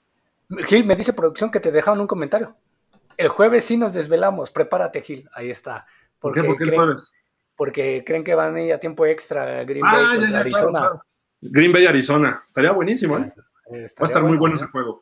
Gil, 0.65 0.85
me 0.85 0.97
dice 0.97 1.13
producción 1.13 1.49
que 1.49 1.61
te 1.61 1.71
dejaron 1.71 2.01
un 2.01 2.07
comentario. 2.07 2.53
El 3.15 3.29
jueves 3.29 3.63
sí 3.63 3.77
nos 3.77 3.93
desvelamos. 3.93 4.51
Prepárate, 4.51 4.99
Gil. 5.01 5.29
Ahí 5.33 5.49
está. 5.49 5.85
Porque, 6.19 6.43
¿Por 6.43 6.57
qué? 6.57 6.65
creen, 6.65 6.97
porque 7.55 8.03
creen 8.05 8.25
que 8.25 8.35
van 8.35 8.53
a 8.57 8.61
ir 8.61 8.73
a 8.73 8.79
tiempo 8.81 9.05
extra 9.05 9.63
Green 9.63 9.85
ah, 9.85 10.15
Bay 10.17 10.35
Arizona. 10.35 11.01
Green 11.39 11.71
Bay, 11.71 11.85
Arizona. 11.85 12.43
Estaría 12.45 12.73
buenísimo, 12.73 13.19
¿eh? 13.19 13.33
Va 13.71 13.77
a 14.01 14.03
estar 14.03 14.21
muy 14.21 14.35
bueno 14.35 14.57
ese 14.57 14.67
juego. 14.67 15.01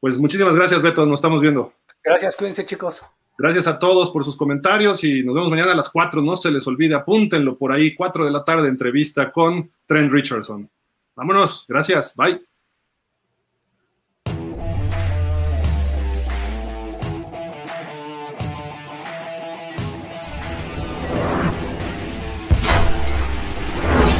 Pues 0.00 0.18
muchísimas 0.18 0.56
gracias, 0.56 0.82
Beto. 0.82 1.06
Nos 1.06 1.20
estamos 1.20 1.40
viendo. 1.40 1.72
Gracias, 2.02 2.34
cuídense, 2.34 2.66
chicos. 2.66 3.04
Gracias 3.36 3.66
a 3.66 3.78
todos 3.78 4.10
por 4.10 4.24
sus 4.24 4.36
comentarios 4.36 5.02
y 5.02 5.24
nos 5.24 5.34
vemos 5.34 5.50
mañana 5.50 5.72
a 5.72 5.76
las 5.76 5.90
4. 5.90 6.22
No 6.22 6.36
se 6.36 6.50
les 6.50 6.66
olvide, 6.66 6.94
apúntenlo 6.94 7.58
por 7.58 7.72
ahí, 7.72 7.94
4 7.94 8.24
de 8.24 8.30
la 8.30 8.44
tarde, 8.44 8.68
entrevista 8.68 9.32
con 9.32 9.70
Trent 9.86 10.12
Richardson. 10.12 10.70
Vámonos, 11.16 11.64
gracias, 11.68 12.14
bye. 12.16 12.53